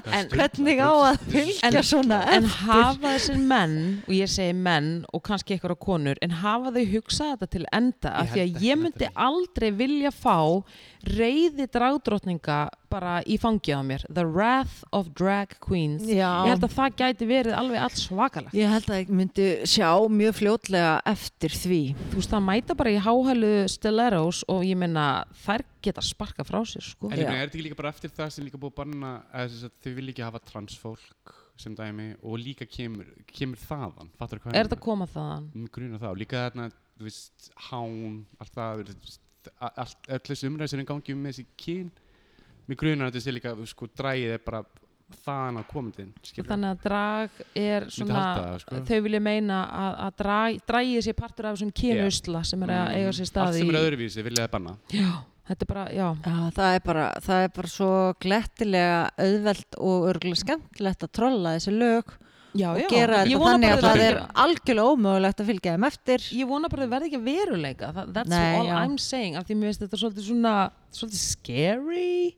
En- 0.18 0.30
hvernig 0.32 0.82
á 0.84 0.90
að 0.92 1.24
fylgja 1.32 1.82
svona 1.90 2.20
en 2.36 2.46
eftir? 2.46 2.68
hafa 2.68 3.14
þessir 3.16 3.40
menn 3.50 3.76
og 4.06 4.14
ég 4.18 4.30
segi 4.30 4.54
menn 4.58 4.90
og 5.12 5.24
kannski 5.26 5.56
eitthvað 5.56 5.78
konur 5.82 6.20
en 6.22 6.36
hafa 6.42 6.74
þau 6.76 6.84
hugsað 6.94 7.32
þetta 7.34 7.50
til 7.56 7.64
enda? 7.80 8.14
Af 8.22 8.32
því 8.34 8.44
að 8.44 8.62
ég 8.68 8.82
myndi 8.84 9.10
aldrei 9.28 9.70
vilja 9.80 10.12
fá 10.14 10.36
reyði 11.08 11.66
dragdrottninga 11.72 12.60
bara 12.90 13.14
í 13.28 13.36
fangið 13.40 13.78
á 13.78 13.82
mér 13.86 14.04
The 14.08 14.24
Wrath 14.26 14.82
of 14.96 15.10
Drag 15.18 15.54
Queens 15.64 16.04
Já. 16.08 16.30
ég 16.46 16.52
held 16.54 16.66
að 16.68 16.74
það 16.76 16.96
gæti 17.02 17.28
verið 17.30 17.56
alveg 17.58 17.82
alls 17.86 18.04
svakalegt 18.08 18.54
Ég 18.58 18.72
held 18.72 18.88
að 18.92 19.00
ég 19.02 19.12
myndi 19.20 19.48
sjá 19.68 19.90
mjög 20.08 20.36
fljótlega 20.40 20.92
eftir 21.12 21.54
því. 21.54 21.80
þú 22.12 22.20
veist 22.22 22.34
það 22.34 22.46
mæta 22.48 22.78
bara 22.78 22.94
í 22.94 23.00
háhælu 23.06 23.52
stilettos 23.72 24.44
og 24.48 24.64
ég 24.68 24.78
meina 24.80 25.08
þær 25.44 25.66
geta 25.82 26.02
sparka 26.04 26.44
frá 26.48 26.60
sér 26.66 26.82
sko 26.86 27.10
En 27.12 27.18
ég 27.18 27.24
Já. 27.26 27.30
meina, 27.30 27.42
er 27.42 27.48
þetta 27.48 27.58
ekki 27.58 27.66
líka 27.68 27.80
bara 27.82 27.92
eftir 27.94 28.10
það 28.16 28.32
sem 28.34 28.48
líka 28.48 28.58
búið 28.62 28.74
banna 28.80 29.12
að 29.32 29.60
þau 29.84 29.92
vil 29.98 30.08
ekki 30.12 30.24
hafa 30.26 30.40
transfólk 30.48 31.34
sem 31.58 31.74
dæmi 31.74 32.12
og 32.22 32.38
líka 32.38 32.66
kemur, 32.70 33.06
kemur 33.26 33.58
þaðan, 33.58 34.10
er 34.54 34.62
þetta 34.62 34.76
að 34.76 34.82
koma 34.84 35.08
þaðan? 35.10 35.48
Mér 35.58 35.72
gruna 35.74 35.98
það 35.98 36.12
og 36.12 36.20
líka 36.20 36.42
þarna, 36.44 36.66
þú 36.98 37.06
veist, 37.08 37.48
hán, 37.68 37.96
allt 38.38 38.54
það, 38.54 38.82
öll 40.14 40.20
þessi 40.28 40.46
umræð 40.50 40.70
sem 40.70 40.78
er 40.78 40.84
í 40.84 40.88
gangi 40.92 41.16
um 41.16 41.24
þessi 41.26 41.44
kyn, 41.58 41.90
mér 42.68 42.78
gruna 42.82 43.08
þetta 43.08 43.24
sé 43.24 43.34
líka, 43.34 43.54
sko, 43.70 43.88
drægið 43.98 44.34
er 44.36 44.44
bara 44.44 44.62
þaðan 45.24 45.56
að 45.62 45.68
komandinn, 45.70 46.10
skilur. 46.20 46.46
þannig 46.50 46.68
að 46.74 46.80
drag 46.84 47.38
er 47.56 47.86
svona 47.88 48.24
það, 48.36 48.58
sko. 48.60 48.80
þau 48.90 48.98
vilja 49.06 49.20
meina 49.24 49.58
að, 49.72 49.94
að 50.04 50.16
drag, 50.20 50.58
dragið 50.68 51.04
sé 51.06 51.14
partur 51.16 51.48
af 51.48 51.56
þessum 51.56 51.70
kynusla 51.80 52.42
sem 52.44 52.66
er 52.66 52.72
að 52.76 52.90
eiga 52.98 53.14
sér 53.16 53.28
stað 53.30 53.46
Allt 53.48 53.56
sem 53.62 53.70
er 53.72 53.78
öðruvísi 53.80 54.24
vilja 54.26 54.44
það 54.44 54.50
banna. 54.58 54.74
já, 54.92 55.08
þetta 55.48 55.64
er 55.64 55.70
bara, 55.72 55.84
já 55.96 56.06
Já, 56.28 56.36
það 56.58 56.74
er 56.76 56.82
bara, 56.90 57.06
það 57.24 57.44
er 57.46 57.52
bara 57.56 57.70
svo 57.72 57.90
glettilega 58.26 58.98
auðvelt 59.24 59.78
og 59.88 60.08
örgulega 60.12 60.42
skemmtilegt 60.42 61.06
að 61.08 61.12
trolla 61.20 61.54
þessi 61.56 61.72
lög 61.78 62.12
já, 62.58 62.66
og 62.74 62.82
já. 62.82 62.88
gera 62.92 63.22
þetta 63.24 63.40
þannig 63.46 63.72
að 63.78 63.84
það 63.86 64.02
er 64.10 64.18
algjörlega 64.44 64.92
ómögulegt 64.92 65.40
að 65.40 65.48
fylgja 65.54 65.72
þeim 65.78 65.86
eftir 65.88 66.26
Ég 66.36 66.50
vona 66.52 66.68
bara 66.68 66.84
að 66.84 66.90
þau 66.90 66.92
verði 66.98 67.08
ekki 67.08 67.22
að 67.22 67.30
veruleika 67.32 67.90
That, 67.96 68.12
That's 68.12 68.34
Nei, 68.36 68.52
all 68.60 68.68
já. 68.68 68.76
I'm 68.84 68.98
saying 69.00 69.40
af 69.40 69.48
því 69.48 69.56
mér 69.62 69.72
finnst 69.72 69.86
þetta 69.86 70.02
svolítið 70.04 70.28
svona 70.28 70.54
svolítið 70.92 71.24
scary. 71.24 72.36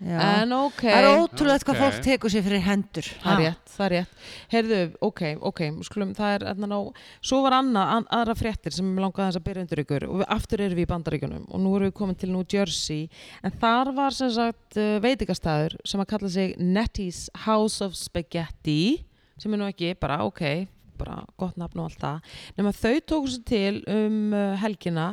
En 0.00 0.52
ok. 0.54 0.82
Það 0.84 0.98
er 0.98 1.06
ótrúlegt 1.18 1.64
hvað 1.66 1.74
Ok. 1.74 1.82
fólk 1.82 2.04
tekur 2.04 2.30
sér 2.30 2.44
fyrir 2.46 2.62
hendur. 2.62 3.08
Það 3.22 3.32
er 3.32 3.42
rétt, 3.42 3.72
það 3.74 3.84
er 3.86 3.92
rétt. 3.94 4.12
Heyrðu, 4.52 4.78
ok, 5.08 5.22
ok, 5.50 5.60
skulum, 5.88 6.14
það 6.14 6.34
er 6.36 6.44
enna 6.52 6.68
ná, 6.70 6.78
svo 7.20 7.40
var 7.42 7.56
annað, 7.58 7.92
an, 7.96 8.06
aðra 8.18 8.36
fréttir 8.38 8.72
sem 8.76 8.92
langaði 8.94 9.26
þess 9.26 9.40
að 9.40 9.46
byrja 9.48 9.64
undir 9.66 9.82
ykkur. 9.82 10.06
Og 10.08 10.20
við, 10.22 10.28
aftur 10.36 10.62
erum 10.62 10.78
við 10.78 10.86
í 10.86 10.92
bandaríkjunum 10.92 11.44
og 11.50 11.60
nú 11.64 11.74
erum 11.76 11.90
við 11.90 11.96
komin 11.98 12.18
til 12.20 12.30
New 12.30 12.44
Jersey. 12.46 13.08
En 13.42 13.50
þar 13.58 13.92
var 13.98 14.14
sem 14.14 14.30
sagt 14.30 14.78
uh, 14.78 14.98
veitingastæður 15.02 15.76
sem 15.84 16.00
að 16.04 16.10
kalla 16.14 16.32
sig 16.36 16.54
Nettie's 16.62 17.26
House 17.46 17.82
of 17.84 17.98
Spaghetti 17.98 19.04
sem 19.38 19.52
er 19.54 19.60
nú 19.60 19.66
ekki 19.70 19.92
bara, 19.98 20.22
ok, 20.26 20.68
bara 20.98 21.20
gott 21.38 21.58
nafn 21.58 21.78
og 21.78 21.90
allt 21.90 22.00
það, 22.02 22.32
nema 22.58 22.72
þau 22.74 22.96
tóku 23.06 23.30
sér 23.30 23.44
til 23.46 23.84
um 23.86 24.32
uh, 24.34 24.56
helgina 24.58 25.12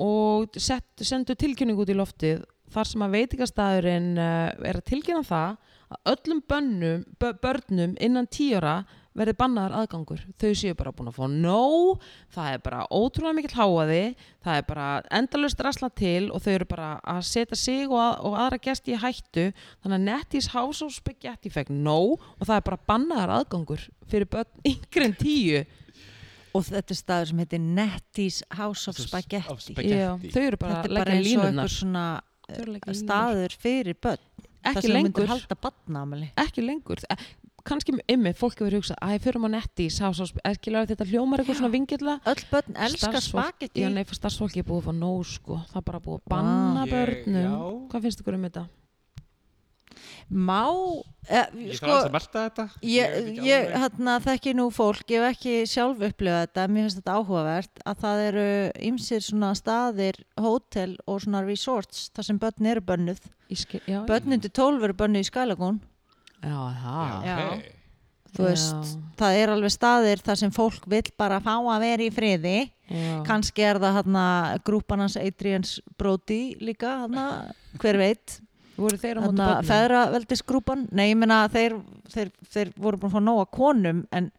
og 0.00 0.54
sett, 0.56 1.02
sendu 1.04 1.34
tilkynningu 1.36 1.82
út 1.84 1.92
í 1.92 1.96
loftið 1.98 2.44
þar 2.74 2.88
sem 2.92 3.02
að 3.06 3.14
veitingastæðurinn 3.18 4.10
uh, 4.18 4.48
er 4.70 4.78
að 4.80 4.88
tilkynna 4.92 5.26
það 5.26 5.58
að 5.90 6.10
öllum 6.12 6.40
bönnum, 6.46 7.04
bö- 7.18 7.36
börnum 7.42 7.96
innan 7.98 8.28
tíora 8.30 8.80
verði 9.18 9.32
bannaðar 9.40 9.72
aðgangur. 9.80 10.20
Þau 10.38 10.52
séu 10.54 10.76
bara 10.78 10.92
búin 10.94 11.08
að 11.10 11.16
fá 11.16 11.24
nóg 11.26 12.04
það 12.30 12.52
er 12.54 12.60
bara 12.62 12.84
ótrúlega 12.94 13.34
mikill 13.40 13.56
háaði 13.58 14.02
það 14.46 14.60
er 14.60 14.66
bara 14.68 14.84
endalust 15.18 15.64
rasla 15.66 15.90
til 15.98 16.28
og 16.30 16.44
þau 16.44 16.52
eru 16.52 16.68
bara 16.70 16.92
að 17.10 17.24
setja 17.26 17.58
sig 17.58 17.88
og, 17.90 17.98
að, 17.98 18.14
og 18.30 18.38
aðra 18.44 18.60
gesti 18.68 18.94
í 18.94 19.00
hættu. 19.02 19.48
Þannig 19.82 19.98
að 19.98 20.06
Nettie's 20.06 20.50
House 20.54 20.86
of 20.86 20.94
Spaghetti 20.94 21.50
fekk 21.50 21.74
nóg 21.74 22.22
og 22.22 22.46
það 22.46 22.54
er 22.60 22.64
bara 22.70 22.80
bannaðar 22.92 23.34
aðgangur 23.40 23.88
fyrir 24.06 24.30
börn 24.30 24.62
yngri 24.70 25.08
en 25.10 25.18
tíu. 25.18 25.66
Og 26.54 26.64
þetta 26.70 26.94
er 26.94 26.98
staður 27.02 27.28
sem 27.34 27.42
heitir 27.44 27.66
Nettie's 27.66 28.40
House 28.58 28.86
of 28.90 28.94
Of 28.94 29.10
Spaghetti. 29.10 29.74
Spaghetti. 29.74 29.98
Já, 29.98 30.14
þau 30.38 30.42
eru 30.46 30.58
bara 30.62 30.80
bara 30.86 30.94
leggja 30.94 31.18
eins 31.18 31.34
og 31.34 31.46
línunar 31.50 31.76
að 32.58 32.96
eh, 32.96 32.98
staður 33.00 33.54
fyrir 33.60 33.94
börn. 34.02 34.18
Ekki 34.70 34.88
lengur. 34.92 35.24
ekki 36.36 36.62
lengur. 36.64 36.98
Eh, 37.10 37.16
kannski 37.64 37.92
ymmi, 38.08 38.32
fólk 38.36 38.58
hefur 38.60 38.76
hugsað 38.78 38.98
að 39.04 39.18
fyrir 39.24 39.40
maður 39.40 39.54
netti 39.56 39.86
í 39.86 39.92
ekki 40.44 40.72
lega 40.72 40.90
þetta 40.94 41.06
hljómar 41.10 41.40
eitthvað 41.42 41.58
svona 41.60 41.72
vingilla. 41.74 42.14
Öll 42.26 42.44
börn 42.50 42.76
elska 42.76 43.10
Starfsfólk- 43.12 43.52
spagetti 43.52 43.80
Já, 43.84 43.88
nei, 43.92 44.04
fyrir 44.04 44.20
starfsfólki 44.20 44.58
er 44.60 44.68
búið 44.68 44.82
að 44.82 44.88
fá 44.88 44.94
nóg 45.00 45.24
sko. 45.28 45.60
það 45.72 45.76
er 45.80 45.86
bara 45.90 46.00
búið 46.00 46.20
að 46.20 46.28
banna 46.34 46.84
Ég- 46.86 46.92
börnum. 46.94 47.42
já. 47.44 47.56
hvað 47.90 48.02
finnst 48.02 48.20
ykkur 48.24 48.34
um 48.34 48.42
þetta? 48.48 48.68
Má 50.30 50.62
eh, 51.26 51.48
Ég 51.58 51.78
sko, 51.78 51.88
þarf 51.88 51.96
alveg 51.96 52.08
að 52.08 52.14
velta 52.14 52.42
þetta. 52.44 52.66
Ég, 52.86 53.16
ég 53.44 53.72
hérna, 53.82 54.14
þekki 54.22 54.54
nú 54.56 54.68
fólk 54.74 55.10
ég 55.10 55.24
hef 55.24 55.34
ekki 55.34 55.54
sjálf 55.70 56.04
upplifað 56.06 56.44
þetta 56.44 56.66
mér 56.70 56.86
finnst 56.86 57.00
þetta 57.00 57.16
áhugavert 57.18 57.82
að 57.90 58.04
það 58.04 58.22
eru 58.28 58.46
ymsir 58.90 59.26
svona 59.26 59.50
staðir, 59.58 60.20
hótel 60.38 60.94
og 61.06 61.20
svona 61.24 61.42
resorts 61.46 62.08
þar 62.14 62.28
sem 62.30 62.40
börn 62.40 62.70
eru 62.72 62.84
bönnuð. 62.92 63.26
Í 63.50 63.58
skil, 63.58 63.82
já, 63.90 64.00
börn 64.08 64.38
undir 64.38 64.54
12 64.54 64.88
eru 64.88 64.98
bönnuð 65.02 65.26
í 65.26 65.30
Skælagún. 65.30 65.80
Já, 66.40 66.58
það 66.80 67.26
Já. 67.26 67.36
ok. 67.50 67.70
þú 68.30 68.44
veist, 68.46 68.92
það 69.18 69.38
er 69.40 69.52
alveg 69.52 69.72
staðir 69.74 70.22
þar 70.24 70.38
sem 70.44 70.52
fólk 70.54 70.86
vill 70.88 71.08
bara 71.18 71.40
fá 71.42 71.56
að 71.58 71.82
vera 71.82 72.06
í 72.06 72.12
friði. 72.14 72.58
Já. 72.90 73.20
kannski 73.22 73.62
er 73.62 73.78
það 73.78 74.00
hérna 74.00 74.22
grúpan 74.66 75.04
hans 75.04 75.14
Adrians 75.20 75.76
Brody 75.94 76.56
líka 76.58 76.96
hérna, 77.04 77.26
hver 77.78 77.98
veit 78.00 78.40
voru 78.80 79.00
þeir 79.00 79.20
á 79.20 79.22
hérna, 79.24 79.46
börnum? 79.46 79.70
feðraveldisgrúpan 79.70 80.84
nei, 80.90 81.06
ég 81.12 81.18
meina 81.20 81.44
þeir, 81.52 81.78
þeir, 82.12 82.34
þeir 82.50 82.74
voru 82.76 83.00
búin 83.00 83.10
að 83.10 83.16
fá 83.16 83.24
nóga 83.24 83.48
konum 83.54 84.04
en 84.16 84.30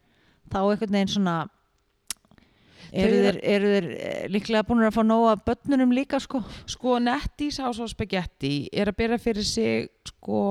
þá 0.52 0.60
einhvern 0.62 0.96
veginn 0.98 1.12
svona 1.14 1.36
eru 2.92 3.20
þeir, 3.24 3.38
eru 3.54 3.72
þeir 3.72 3.90
eh, 3.96 4.22
líklega 4.32 4.66
búin 4.68 4.84
að 4.86 4.96
fá 4.98 5.02
nóga 5.06 5.36
börnunum 5.46 5.94
líka 5.96 6.20
sko 6.22 6.42
sko 6.68 6.98
Nettie's 7.02 7.60
House 7.62 7.80
of 7.82 7.92
Spaghetti 7.92 8.68
er 8.72 8.92
að 8.92 8.98
byrja 9.00 9.20
fyrir 9.22 9.48
sig 9.48 9.88
sko 10.10 10.42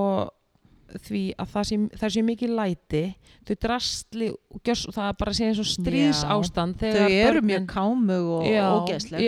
því 1.05 1.21
að 1.39 1.51
það 1.53 1.67
sé, 1.69 1.77
það 2.01 2.13
sé 2.15 2.23
mikið 2.27 2.53
læti 2.57 3.03
þau 3.47 3.55
drastli 3.65 4.27
og 4.31 4.59
gjörs, 4.67 4.83
það 4.93 5.07
er 5.09 5.15
bara 5.21 5.33
segja 5.33 5.49
eins 5.53 5.61
og 5.63 5.69
strís 5.71 6.21
ástand 6.35 6.77
þau 6.81 7.07
eru 7.09 7.41
mjög 7.47 7.65
kámug 7.71 8.29
og 8.37 8.45
ógeðsleg 8.83 9.25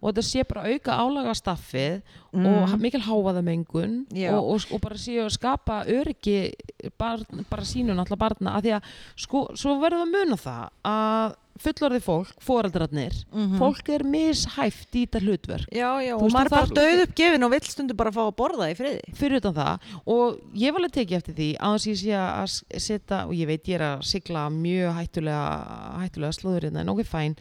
og 0.00 0.06
þetta 0.10 0.24
sé 0.30 0.44
bara 0.48 0.66
auka 0.70 0.98
álaga 1.04 1.34
staffið 1.38 2.00
Mm. 2.30 2.46
og 2.46 2.78
mikil 2.78 3.00
hávaðamengun 3.02 4.06
Já. 4.14 4.30
og, 4.38 4.52
og, 4.54 4.66
og 4.70 4.80
bara 4.84 4.94
séu 4.94 5.24
að 5.24 5.32
skapa 5.34 5.80
öryggi 5.90 6.52
barn, 6.96 7.24
bara 7.50 7.64
sínu 7.66 7.90
náttúrulega 7.90 8.20
barna 8.22 8.52
að 8.54 8.68
því 8.68 8.74
að 8.76 8.92
sko, 9.18 9.40
svo 9.58 9.72
verðum 9.82 10.12
við 10.14 10.20
að 10.22 10.28
muna 10.28 10.38
það 10.38 10.68
að 10.86 11.34
fullorðið 11.60 12.04
fólk, 12.06 12.30
foreldrarnir 12.40 13.16
Mhm. 13.32 13.58
fólk 13.60 13.88
er 13.94 14.04
mishæft 14.04 14.94
í 14.96 15.06
þetta 15.06 15.20
hlutverk. 15.24 15.66
Já, 15.72 15.90
já, 16.02 16.14
og 16.16 16.30
maður 16.32 16.46
er 16.46 16.54
bara 16.56 16.66
döð 16.80 17.02
uppgefin 17.06 17.44
og 17.44 17.50
vill 17.50 17.60
stundu 17.68 17.94
bara 17.96 18.10
fá 18.10 18.22
að 18.26 18.36
borða 18.36 18.70
í 18.72 18.76
friði. 18.78 19.00
Fyrir 19.14 19.36
utan 19.40 19.54
það. 19.54 19.78
Og 20.06 20.40
ég 20.54 20.72
var 20.72 20.80
alveg 20.80 20.92
tekið 20.98 21.18
eftir 21.20 21.34
því 21.34 21.50
að 21.58 21.74
þess 21.76 21.90
ég 21.90 22.00
sé 22.00 22.14
að 22.20 22.80
setja 22.80 23.26
og 23.26 23.32
ég 23.34 23.46
veit 23.46 23.64
ég 23.64 23.74
er 23.80 23.86
að 23.96 24.04
sigla 24.04 24.48
mjög 24.50 24.94
hættulega 25.00 26.00
hættulega 26.00 26.38
slóðurinn 26.40 26.80
en 26.80 26.88
okkur 26.88 27.06
fæn 27.06 27.36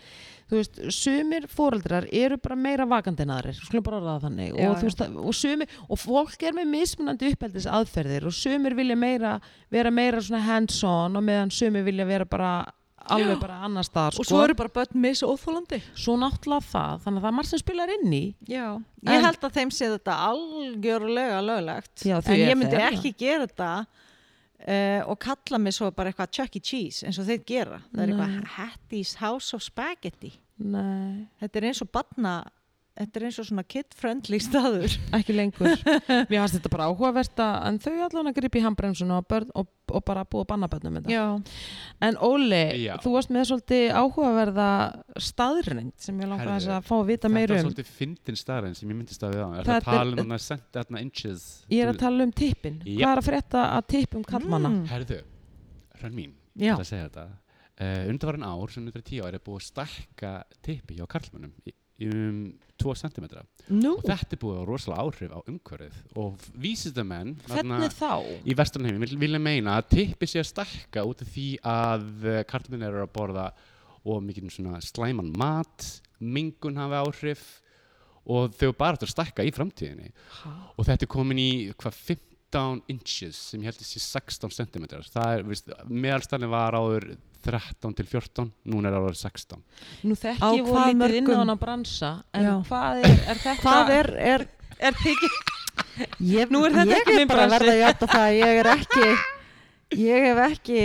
þú 0.50 0.58
veist, 0.58 0.80
sumir 0.92 1.46
foreldrar 1.48 2.08
eru 2.12 2.38
bara 2.42 2.56
meira 2.58 2.86
vakandi 2.90 3.22
en 3.22 3.30
aðrir, 3.36 3.54
skulum 3.62 3.84
bara 3.86 4.00
orða 4.02 4.16
þannig. 4.24 4.56
Já, 4.58 4.70
og, 4.72 4.82
veist, 4.82 5.02
og 5.06 5.36
sumir, 5.38 5.68
og 5.88 6.00
fólk 6.02 6.42
er 6.42 6.54
með 6.58 6.72
mismunandi 6.74 7.30
uppeldis 7.36 7.68
aðferðir 7.70 8.26
og 8.26 8.34
sumir 8.34 8.74
vilja 8.74 8.98
meira, 8.98 9.36
vera 9.70 9.92
meira 9.94 10.18
svona 10.18 10.42
hands 10.42 10.84
on 10.84 11.16
og 11.16 11.24
meðan 11.24 11.52
sumir 11.54 11.86
vilja 11.86 12.08
vera 12.10 12.26
bara 12.26 12.66
alveg 13.16 13.40
bara 13.42 13.58
annar 13.68 13.84
staðar 13.88 14.16
og 14.20 14.26
sko. 14.26 14.30
svo 14.30 14.42
eru 14.44 14.56
bara 14.60 14.70
börn 14.80 15.00
mis 15.06 15.22
óþólandi 15.26 15.80
svo 15.94 16.16
náttúrulega 16.22 16.68
það, 16.72 17.00
þannig 17.06 17.20
að 17.20 17.24
það 17.26 17.32
er 17.32 17.38
margt 17.40 17.50
sem 17.54 17.62
spilar 17.64 17.94
inn 17.96 18.14
í 18.14 18.24
Já, 18.50 18.66
En- 18.76 19.14
ég 19.16 19.26
held 19.26 19.48
að 19.50 19.56
þeim 19.60 19.72
sé 19.78 19.90
þetta 19.96 20.18
algjörlega 20.30 21.40
löglegt 21.46 22.06
Já, 22.06 22.18
því 22.22 22.36
en 22.36 22.40
er 22.40 22.50
ég 22.54 22.58
myndi 22.60 22.78
það. 22.78 22.94
ekki 22.94 23.14
gera 23.24 23.48
þetta 23.48 23.72
uh, 23.80 25.02
og 25.12 25.18
kalla 25.24 25.62
mig 25.64 25.74
svo 25.78 25.90
bara 25.96 26.12
eitthvað 26.12 26.32
Chuck 26.40 26.56
E. 26.60 26.60
Cheese 26.72 27.06
eins 27.08 27.20
og 27.22 27.28
þeir 27.30 27.44
gera 27.48 27.82
það 27.94 28.04
er 28.04 28.14
Nei. 28.14 28.16
eitthvað 28.20 28.54
Hattie's 28.58 29.16
House 29.22 29.56
of 29.56 29.64
Spaghetti 29.66 30.34
Nei, 30.60 31.28
þetta 31.40 31.62
er 31.62 31.70
eins 31.70 31.80
og 31.86 31.92
barna 31.96 32.34
þetta 32.98 33.20
er 33.20 33.26
eins 33.30 33.38
og 33.40 33.46
svona 33.48 33.64
kid-friendly 33.64 34.40
staður. 34.44 34.96
Ekki 35.18 35.36
lengur. 35.36 35.76
Mér 36.30 36.42
fannst 36.42 36.56
þetta 36.58 36.72
bara 36.74 36.88
áhugavert 36.90 37.40
að 37.44 37.58
en 37.70 37.78
þau 37.84 37.94
allan 38.08 38.30
að 38.32 38.38
gripa 38.40 38.60
í 38.60 38.64
handbremsuna 38.66 39.20
og, 39.22 39.28
börn, 39.32 39.50
og, 39.56 39.70
og 39.94 40.04
bara 40.08 40.26
búa 40.28 40.44
að 40.44 40.50
banna 40.52 40.70
börnum 40.72 40.98
þetta 41.00 41.14
Já, 41.14 41.24
en 42.10 42.18
Óli, 42.28 42.62
Já. 42.84 42.96
þú 43.04 43.14
varst 43.16 43.32
með 43.34 43.48
svolítið 43.52 43.86
áhugaverða 44.02 44.68
staðrind 45.30 45.94
sem 46.02 46.20
ég 46.24 46.30
langar 46.32 46.52
þess 46.58 46.72
að 46.76 46.86
fá 46.90 46.96
að 47.00 47.06
vita 47.12 47.28
Þetta 47.28 47.34
meira 47.38 47.56
er 47.56 47.64
um. 47.64 47.70
svolítið 47.70 47.92
fyndin 48.00 48.40
staðarinn 48.44 48.78
sem 48.80 48.92
ég 48.94 49.00
myndi 49.00 49.16
staðið 49.18 49.42
á. 49.44 49.48
Er 49.50 49.58
Þetta 49.60 49.74
það 49.74 49.80
er- 49.80 50.00
tala 50.00 50.24
um 50.26 50.34
þarna 50.80 51.04
inches? 51.06 51.48
Ég 51.72 51.84
er 51.86 51.94
að 51.94 52.02
tala 52.04 52.24
um 52.28 52.32
tippin, 52.44 52.82
Já. 52.86 52.98
hvað 53.04 53.12
er 53.16 53.22
að 53.24 53.30
frétta 53.32 53.66
að 53.78 53.88
tippum 53.96 54.24
kallmanna 54.28 54.70
Mm. 54.70 54.86
Herðu, 54.92 55.22
hrönn 56.02 56.14
mín, 56.16 56.34
Já. 56.60 56.76
að 56.76 56.86
segja 56.92 57.08
þetta. 57.10 57.28
Uh, 57.80 58.10
Undarvarin 58.12 58.44
ár, 58.44 58.72
sem 58.74 58.84
undir 58.86 59.02
tíu 59.08 59.24
ár 59.24 59.34
er 59.34 59.40
búið 59.40 59.62
að 59.62 59.68
stækka 59.70 60.32
tippi 60.68 60.98
hjá 61.00 61.06
karlmönnum 61.08 61.54
í, 61.64 61.72
í 61.72 61.79
um 62.08 62.42
2 62.80 62.96
cm 62.96 63.26
Nú, 63.70 63.98
og 63.98 64.06
þetta 64.08 64.36
er 64.36 64.40
búið 64.42 64.60
hafa 64.62 64.68
rosalega 64.70 65.04
áhrif 65.04 65.34
á 65.36 65.40
umhverfið. 65.52 65.98
Og 66.18 66.46
vísindamenn 66.58 67.34
í 68.48 68.56
vestarnheimi 68.58 69.04
vil, 69.04 69.18
vilja 69.20 69.42
meina 69.44 69.76
að 69.78 69.90
tippi 69.98 70.30
sé 70.30 70.42
að 70.42 70.50
stækka 70.54 71.04
út 71.06 71.24
af 71.26 71.34
því 71.34 71.48
að 71.68 72.08
uh, 72.24 72.40
karlmenn 72.50 72.88
eru 72.88 73.04
að 73.04 73.12
borða 73.18 73.50
og 74.08 74.24
mikið 74.24 74.54
svona 74.56 74.80
slæman 74.82 75.34
mat 75.38 75.90
mingun 76.20 76.80
hafi 76.80 77.02
áhrif 77.04 77.44
og 78.30 78.54
þau 78.56 78.72
bara 78.78 78.96
eftir 78.96 79.10
að 79.10 79.16
stækka 79.16 79.46
í 79.48 79.54
framtíðinni. 79.54 80.12
Og 80.78 80.88
þetta 80.88 81.06
er 81.06 81.12
komin 81.12 81.42
í 81.42 81.52
hvað 81.80 82.00
15 82.52 82.82
inches 82.90 83.36
sem 83.52 83.62
ég 83.62 83.70
held 83.70 83.82
að 83.84 83.90
sé 83.90 84.00
16 84.02 84.54
cm 84.58 84.86
það 85.14 85.34
er, 85.38 85.44
meðalstæðin 85.90 86.50
var 86.52 86.78
áður 86.80 87.06
13 87.46 87.94
til 87.96 88.06
14 88.10 88.50
núna 88.74 88.90
er 88.90 88.98
áður 89.00 89.18
16 89.20 89.62
nú 90.10 90.16
Á 90.16 90.20
þekki 90.24 90.50
ég 90.58 90.66
voru 90.68 90.86
lítið 90.86 90.94
inn 90.94 91.02
á 91.02 91.06
mörgum- 91.06 91.42
hana 91.44 91.56
bransa 91.62 92.12
en 92.34 92.48
Já. 92.50 92.56
hvað 92.70 93.04
er, 93.04 93.20
er 93.34 93.42
þetta 93.46 93.62
hvað 93.64 93.92
er, 94.00 94.10
er 94.34 94.48
er 94.80 94.98
þykir 95.04 95.38
ég, 96.24 96.50
Nú 96.54 96.64
er 96.66 96.76
þetta 96.80 96.96
ég 96.96 97.04
ekki 97.04 97.14
er 97.14 97.20
minn 97.20 97.30
bara 97.30 97.46
að 97.46 97.54
bransi. 97.54 97.60
verða 97.60 97.76
að 97.76 97.84
játa 97.84 98.10
það 98.16 98.26
að 98.26 98.40
ég 98.40 98.64
er 98.64 98.72
ekki 98.74 99.06
ég 100.00 100.28
hef 100.30 100.42
ekki 100.50 100.82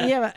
ég 0.00 0.22
ve- 0.22 0.34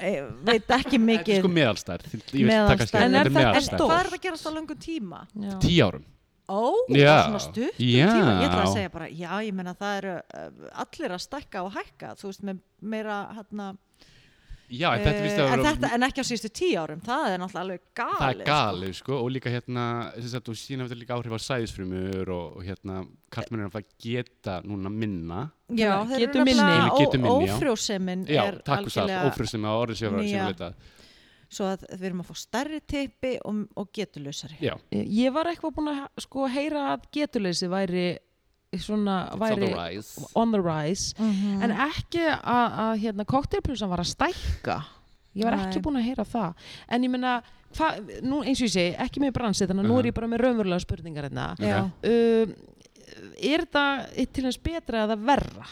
veit 0.50 0.64
ekki 0.64 0.70
þetta 0.74 0.98
er 0.98 1.06
mikið 1.10 1.40
sko 1.44 1.52
meðalstæð 1.54 2.08
ég 2.08 2.50
En 2.50 2.50
er 2.50 2.82
þetta 2.82 3.04
er 3.04 3.06
en 3.06 3.38
meðalstæð 3.38 3.68
stórt? 3.70 3.86
hvað 3.90 4.00
er 4.00 4.10
það 4.10 4.18
að 4.18 4.24
gerast 4.28 4.48
á 4.50 4.52
löngum 4.58 4.80
tíma? 4.88 5.20
10 5.62 5.82
árum 5.88 6.06
Ó, 6.52 6.74
Já. 6.92 7.24
svona 7.28 7.40
stutt 7.40 7.80
Já. 7.80 8.10
tíma 8.12 8.34
Ég 8.42 8.50
ætla 8.50 8.64
að 8.66 8.74
segja 8.74 8.92
bara, 8.92 9.08
já, 9.08 9.32
ég 9.48 9.56
meina 9.56 9.74
það 9.80 9.98
eru 10.02 10.16
uh, 10.20 10.68
allir 10.84 11.16
að 11.16 11.24
stækka 11.24 11.64
og 11.64 11.74
hækka 11.78 12.16
þú 12.20 12.32
veist, 12.32 12.44
með 12.44 12.60
meira 12.82 13.20
hérna 13.38 13.74
Já, 14.74 14.90
en 14.96 15.04
þetta, 15.04 15.22
Eh, 15.44 15.52
að 15.52 15.54
en, 15.54 15.64
þetta, 15.68 15.90
en 15.94 16.06
ekki 16.08 16.24
á 16.24 16.26
síðustu 16.26 16.50
tíu 16.56 16.82
árum, 16.82 17.02
það 17.04 17.26
er 17.30 17.42
náttúrulega 17.42 17.64
alveg 17.64 17.82
galið 18.00 18.22
það 18.22 18.34
er 18.34 18.48
galið 18.48 18.94
sko, 18.98 19.18
og 19.20 19.30
líka 19.36 19.52
hérna 19.54 19.86
sem 20.16 20.30
sagt, 20.32 20.50
og 20.50 20.58
hefur 20.80 20.90
þetta 20.90 21.00
líka 21.02 21.18
áhrif 21.18 21.36
á 21.36 21.40
sæðisfrumur 21.46 22.32
og, 22.34 22.58
og 22.58 22.66
hérna 22.66 23.04
karlmennir 23.34 23.70
að 23.70 23.92
geta 24.02 24.58
núna 24.66 24.92
minna 24.94 25.44
sko. 25.52 25.78
Já, 25.78 25.94
þeir 26.10 26.26
eru 26.26 26.46
já. 27.46 27.54
ófrjósemin 27.54 28.26
já, 28.26 28.42
er 28.48 28.60
takk 28.64 28.88
fyrir 28.88 28.96
það, 28.96 29.04
algjörlega 29.04 29.30
ófrið 29.30 29.54
sem 29.54 29.70
að 29.70 29.82
orðið 29.84 30.02
svo 31.54 31.70
að 31.72 31.86
við 31.94 32.04
erum 32.10 32.22
að 32.24 32.30
fá 32.32 32.36
stærri 32.42 32.80
tippi 32.90 33.34
og, 33.46 33.64
og 33.80 33.90
getulösari 33.96 34.58
já, 34.64 34.74
Ég 34.92 35.34
var 35.36 35.46
eitthvað 35.52 35.76
búin 35.78 35.92
að 35.94 36.04
sko, 36.26 36.48
heyra 36.52 36.84
að 36.96 37.08
getuleysi 37.16 37.70
væri 37.72 38.06
svona, 38.82 39.30
it's 39.30 39.34
on 39.36 39.40
væri 39.44 39.68
the 39.68 39.76
rise 39.78 40.28
on 40.36 40.52
the 40.52 40.62
rise 40.66 41.14
Mhm. 41.20 41.62
en 41.64 41.72
ekki 41.72 42.24
að, 42.26 42.78
að 42.86 42.94
hérna, 43.04 43.26
cocktailplusan 43.30 43.90
var 43.92 44.02
að 44.02 44.10
stækka 44.16 44.78
ég 45.36 45.44
var 45.46 45.54
ekki 45.58 45.78
Nei. 45.80 45.84
búin 45.86 45.98
að 46.02 46.08
heyra 46.10 46.26
það 46.26 46.54
en 46.90 47.04
ég 47.04 47.10
meina, 47.14 47.36
hva, 47.78 47.88
nú, 48.22 48.42
eins 48.46 48.62
og 48.62 48.68
ég 48.68 48.74
segi 48.74 48.96
ekki 49.02 49.22
með 49.22 49.32
bransi, 49.34 49.66
þannig 49.66 49.86
að 49.86 49.90
nú 49.90 49.94
Uh-huh. 49.94 50.04
er 50.04 50.10
ég 50.12 50.14
bara 50.18 50.28
með 50.28 50.42
raunverulega 50.44 50.82
spurningar 50.86 51.30
hérna 51.30 51.52
Ok. 51.54 51.66
Já. 51.66 51.80
um, 51.84 52.56
er 53.42 53.64
þetta 53.66 53.86
til 54.34 54.44
þess 54.46 54.58
betra 54.64 55.06
eða 55.08 55.18
verra? 55.22 55.66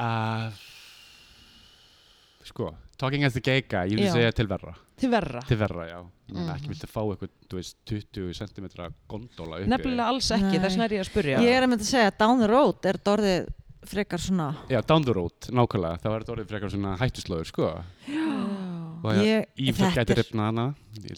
uh, 0.00 0.50
sko, 2.44 2.70
talking 3.00 3.24
as 3.24 3.32
the 3.36 3.40
gay 3.40 3.62
guy 3.64 3.86
ég 3.88 3.96
vil 3.98 4.06
Já. 4.08 4.12
segja 4.18 4.32
til 4.36 4.46
verra 4.50 4.74
til 5.00 5.10
verra? 5.10 5.40
til 5.48 5.56
verra, 5.60 5.86
já, 5.88 5.98
ég 6.28 6.34
meina 6.36 6.52
Mhm. 6.52 6.56
ekki 6.60 6.68
viltu 6.74 6.86
fá 6.92 7.00
eitthvað, 7.06 7.30
þú 7.48 7.56
veist, 7.60 7.76
20 7.86 8.34
cm 8.36 8.66
gondola 9.08 9.60
uppi 9.62 9.70
Nefnilega 9.72 10.08
alls 10.12 10.28
ekki, 10.36 10.50
Nei. 10.52 10.58
þess 10.60 10.76
vegna 10.76 10.84
er 10.84 10.94
ég 10.98 11.00
að 11.00 11.10
spurja 11.10 11.38
Ég 11.40 11.56
er 11.56 11.62
að 11.64 11.70
mynda 11.72 11.84
að 11.86 11.92
segja 11.94 12.10
að 12.12 12.18
down 12.18 12.38
the 12.44 12.48
road 12.52 12.84
er 12.84 12.98
þetta 13.00 13.16
orðið 13.16 13.48
frekar 13.90 14.20
svona 14.20 14.48
já, 14.68 14.80
down 14.86 15.02
the 15.02 15.12
road, 15.16 15.32
nákvæmlega, 15.48 15.98
þá 16.02 16.06
er 16.12 16.20
þetta 16.20 16.34
orðið 16.36 16.48
frekar 16.52 16.70
svona 16.70 16.96
hættuslóður, 17.00 17.46
sko 17.48 17.62
Já. 17.70 17.84
og 19.02 19.14
Ég- 19.24 19.46
ímslegt 19.56 19.96
þetta 19.96 20.04
gæti 20.04 20.16
ripnað 20.20 20.44
hana 20.50 20.66
Hvað 21.00 21.16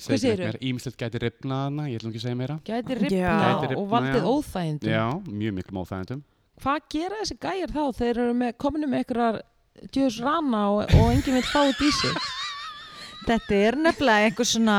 segi 0.00 0.18
segirðu? 0.18 0.32
ekki 0.32 0.48
meira, 0.48 0.60
ímslegt 0.72 0.96
gæti 1.02 1.18
ripnað 1.20 1.64
hana 1.66 1.82
ég 1.92 1.98
ætlum 2.00 2.12
ekki 2.12 2.20
að 2.22 2.24
segja 2.24 2.38
meira 2.40 2.56
Gæti 2.64 2.94
ripna 3.02 3.76
og 3.76 3.88
valdið 3.92 4.24
óþægindum 4.32 4.88
já, 4.88 5.06
mjög 5.28 5.52
miklu 5.58 5.72
móþægindum 5.76 6.22
Hvað 6.62 6.80
gera 6.94 7.16
þessi 7.20 7.36
gæjar 7.42 7.70
þá? 7.74 7.82
Þeir 7.98 8.18
eru 8.22 8.34
með, 8.38 8.52
kominu 8.56 8.86
með 8.88 8.98
einhverjar 9.02 9.40
djöðs 9.92 10.20
rana 10.22 10.64
og, 10.74 10.82
og 10.98 11.12
enginn 11.12 11.38
vil 11.38 11.46
fá 11.48 11.62
þetta 11.68 11.88
í 11.88 11.94
sig 12.00 12.20
Þetta 13.28 13.54
er 13.54 13.76
nefnilega 13.78 14.26
einhver 14.26 14.48
svona 14.48 14.78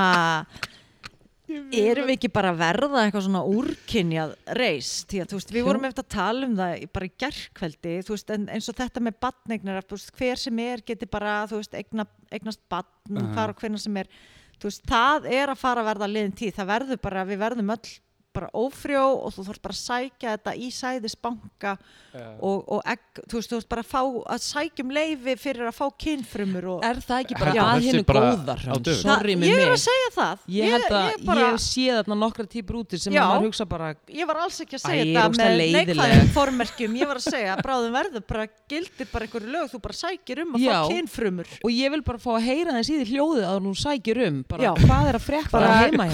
erum 1.54 2.08
við 2.08 2.16
ekki 2.16 2.30
bara 2.34 2.52
að 2.54 2.60
verða 2.62 3.04
eitthvað 3.04 3.26
svona 3.26 3.42
úrkynjað 3.48 4.34
reis 4.58 4.92
því 5.10 5.22
að 5.24 5.32
þú 5.32 5.40
veist, 5.40 5.52
við 5.54 5.62
Jú. 5.62 5.68
vorum 5.68 5.88
eftir 5.88 6.06
að 6.06 6.14
tala 6.16 6.48
um 6.48 6.56
það 6.58 6.86
bara 6.96 7.08
í 7.08 7.12
gerkveldi, 7.24 7.96
þú 8.08 8.16
veist, 8.16 8.34
en, 8.36 8.46
eins 8.56 8.70
og 8.72 8.78
þetta 8.80 9.04
með 9.04 9.18
badneignir, 9.26 9.82
þú 9.88 9.98
veist, 9.98 10.14
hver 10.20 10.42
sem 10.44 10.62
er 10.64 10.84
geti 10.88 11.10
bara, 11.12 11.36
þú 11.52 11.60
veist, 11.60 11.76
eigna, 11.78 12.08
eignast 12.34 12.64
badn 12.72 13.20
Aha. 13.20 13.28
hvar 13.36 13.54
og 13.54 13.60
hvernig 13.62 13.84
sem 13.84 14.00
er 14.02 14.10
þú 14.58 14.70
veist, 14.70 14.86
það 14.90 15.30
er 15.34 15.54
að 15.54 15.62
fara 15.62 15.84
að 15.84 15.90
verða 15.92 16.12
liðin 16.14 16.38
tíð 16.40 16.58
það 16.60 16.72
verður 16.74 17.04
bara, 17.04 17.28
við 17.28 17.44
verðum 17.44 17.76
öll 17.76 17.94
bara 18.34 18.50
ófrjó 18.58 19.04
og 19.24 19.34
þú 19.36 19.44
þarf 19.50 19.62
bara 19.64 19.76
að 19.76 19.82
sækja 19.84 20.34
þetta 20.36 20.54
í 20.58 20.70
sæðisbanka 20.74 21.74
og, 22.14 22.58
og 22.70 22.82
egg, 22.90 23.02
þú 23.30 23.40
veist, 23.40 23.50
þú 23.52 23.58
veist 23.60 23.70
bara 23.72 23.84
að 23.84 23.90
fá 23.90 24.02
að 24.34 24.42
sækjum 24.46 24.92
leifi 24.94 25.36
fyrir 25.42 25.70
að 25.70 25.76
fá 25.78 25.86
kynfrumur 26.04 26.68
og 26.76 26.84
Er 26.84 27.00
það 27.02 27.24
ekki 27.24 27.38
bara 27.40 27.54
að 27.64 27.88
hennu 27.88 28.04
góðar. 28.08 28.64
Sorry 29.00 29.36
með 29.40 29.50
ég 29.50 29.62
er 29.62 29.70
mig. 29.70 29.74
að 29.74 29.82
segja 29.84 30.10
það. 30.18 30.44
Ég 30.54 30.74
held 30.74 30.88
að 30.90 31.08
ég, 31.08 31.16
ég, 31.18 31.26
bara, 31.30 31.48
hef 31.54 31.64
séð 31.64 32.00
þarna 32.00 32.18
nokkra 32.24 32.46
típur 32.54 32.80
úti 32.82 33.00
sem 33.02 33.14
Já. 33.16 33.22
að 33.24 33.32
maður 33.32 33.48
hugsa 33.48 33.68
bara 33.70 33.92
ég 34.14 34.30
var 34.30 34.42
alls 34.44 34.60
ekki 34.64 34.78
að 34.78 34.84
segja 34.84 35.04
ég 35.04 35.18
þetta 35.18 35.40
með 35.40 35.64
neikvæðum 35.78 36.32
formerkjum. 36.38 36.98
Ég 37.02 37.12
var 37.14 37.22
að 37.22 37.28
segja 37.30 37.56
að 37.56 37.64
bráðum 37.68 37.98
verður 37.98 38.26
bara 38.34 38.48
gildir 38.70 39.10
bara 39.14 39.28
einhverju 39.28 39.54
lög. 39.54 39.72
Þú 39.74 39.82
bara 39.88 39.98
sækir 39.98 40.44
um 40.44 40.58
að 40.58 40.66
Já. 40.66 40.74
fá 40.74 40.94
kynfrumur. 40.94 41.54
Og 41.64 41.74
ég 41.74 41.94
vil 41.96 42.04
bara 42.06 42.22
fá 42.22 42.32
að 42.36 42.48
heyra 42.50 42.78
þess 42.78 42.94
í 42.94 43.00
því 43.00 43.08
hljóðið 43.14 43.48
að 43.50 43.60
hún 43.64 43.80
sækir 43.84 44.22
um. 44.28 44.42
Bara 44.54 44.68
Já. 44.68 44.72
hvað 44.84 45.10
er 45.10 45.20
að 45.20 45.26
frétta 45.30 45.54
bara 45.54 45.74
heima 45.84 46.10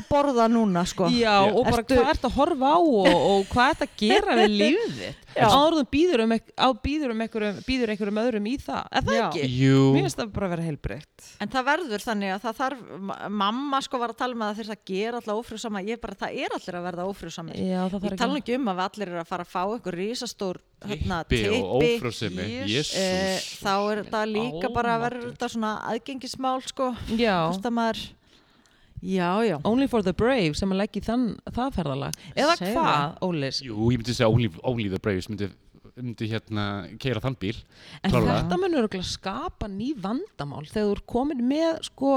að 0.00 0.08
borða 0.10 0.46
núna 0.50 0.82
sko. 0.88 1.08
Já, 1.14 1.36
og 1.46 1.64
bara 1.68 1.82
Ertu- 1.84 1.96
hvað 2.00 2.12
ert 2.14 2.28
að 2.28 2.36
horfa 2.40 2.74
á 2.74 2.78
og, 2.80 3.08
og 3.30 3.50
hvað 3.54 3.72
ert 3.74 3.82
að 3.86 3.96
gera 4.02 4.36
við 4.40 4.54
lífið 4.60 4.94
þitt? 5.00 5.16
Já. 5.30 5.46
áður 5.46 5.74
þú 5.78 5.82
býður 5.94 6.20
um, 6.24 6.32
um 7.14 7.20
einhverjum, 7.22 7.58
öðrum 8.18 8.46
í 8.50 8.54
það. 8.58 8.86
Er 8.98 9.04
það 9.06 9.14
Já. 9.14 9.22
ekki? 9.28 9.42
jú, 9.60 9.82
Mér 9.94 10.02
finnst 10.08 10.18
það 10.18 10.32
bara 10.34 10.46
að 10.48 10.52
vera 10.56 10.64
heilbreytt 10.66 11.28
En 11.44 11.52
það 11.52 11.66
verður 11.68 12.02
þannig 12.02 12.32
að 12.34 12.40
það 12.48 12.56
þarf, 12.60 12.80
ma- 13.10 13.18
mamma 13.44 13.80
sko 13.86 14.00
var 14.02 14.10
að 14.10 14.18
tala 14.24 14.34
um 14.34 14.42
að 14.42 14.50
það 14.50 14.58
þurft 14.60 14.74
að 14.74 14.82
gera 14.90 15.20
alltaf 15.20 15.38
ófrjóðsama, 15.44 15.84
ég 15.86 16.02
bara, 16.02 16.18
það 16.24 16.40
er 16.42 16.56
allir 16.58 16.78
að 16.80 16.86
verða 16.88 17.06
það 17.94 18.10
Ég 18.10 18.18
tala 18.24 18.40
ekki 18.42 18.58
um 18.58 18.70
að 18.74 18.80
við 18.80 18.86
allir 18.88 19.12
eru 19.14 19.22
að 19.22 19.30
fara 19.30 19.46
að 19.46 19.52
fá 19.54 19.62
einhver 19.70 19.98
rísastór 20.00 20.60
hérna, 20.90 21.20
ófrjósemi. 21.78 22.48
Jesús. 22.74 22.96
eh, 22.98 23.38
þá 23.62 23.72
er 23.92 24.02
þetta 24.02 24.22
líka 24.34 24.72
bara 24.74 24.96
að 24.96 25.04
verður 25.06 25.20
Almáttugur. 25.20 25.36
þetta 25.38 25.52
svona 25.54 25.72
aðgengismál 25.94 26.58
sko, 26.66 26.90
Já, 29.00 29.30
já, 29.48 29.56
only 29.64 29.86
for 29.88 30.02
the 30.04 30.12
brave 30.12 30.52
sem 30.58 30.70
að 30.74 30.82
leggja 30.82 31.00
í 31.00 31.04
þann, 31.06 31.26
það 31.56 31.74
ferðalag. 31.78 32.18
Eða 32.36 32.56
Segðu 32.60 32.74
hvað. 32.76 33.18
Ólis 33.24 33.60
jú, 33.64 33.76
ég 33.94 34.00
myndi 34.02 34.12
segja 34.18 34.28
only, 34.28 34.50
only 34.62 34.88
the 34.92 35.00
braves 35.00 35.28
myndi, 35.32 35.48
myndi 35.96 36.28
hérna 36.30 36.64
keira 37.00 37.20
þann 37.24 37.36
bíl 37.40 37.56
En 38.04 38.10
klárlega. 38.12 38.42
þetta 38.44 38.58
munur 38.60 38.82
örugglega 38.84 39.08
skapa 39.08 39.68
ný 39.72 39.94
vandamál 39.96 40.66
þegar 40.68 40.90
þú 40.90 40.96
er 40.98 41.04
komin 41.14 41.40
með 41.48 41.80
sko 41.88 42.12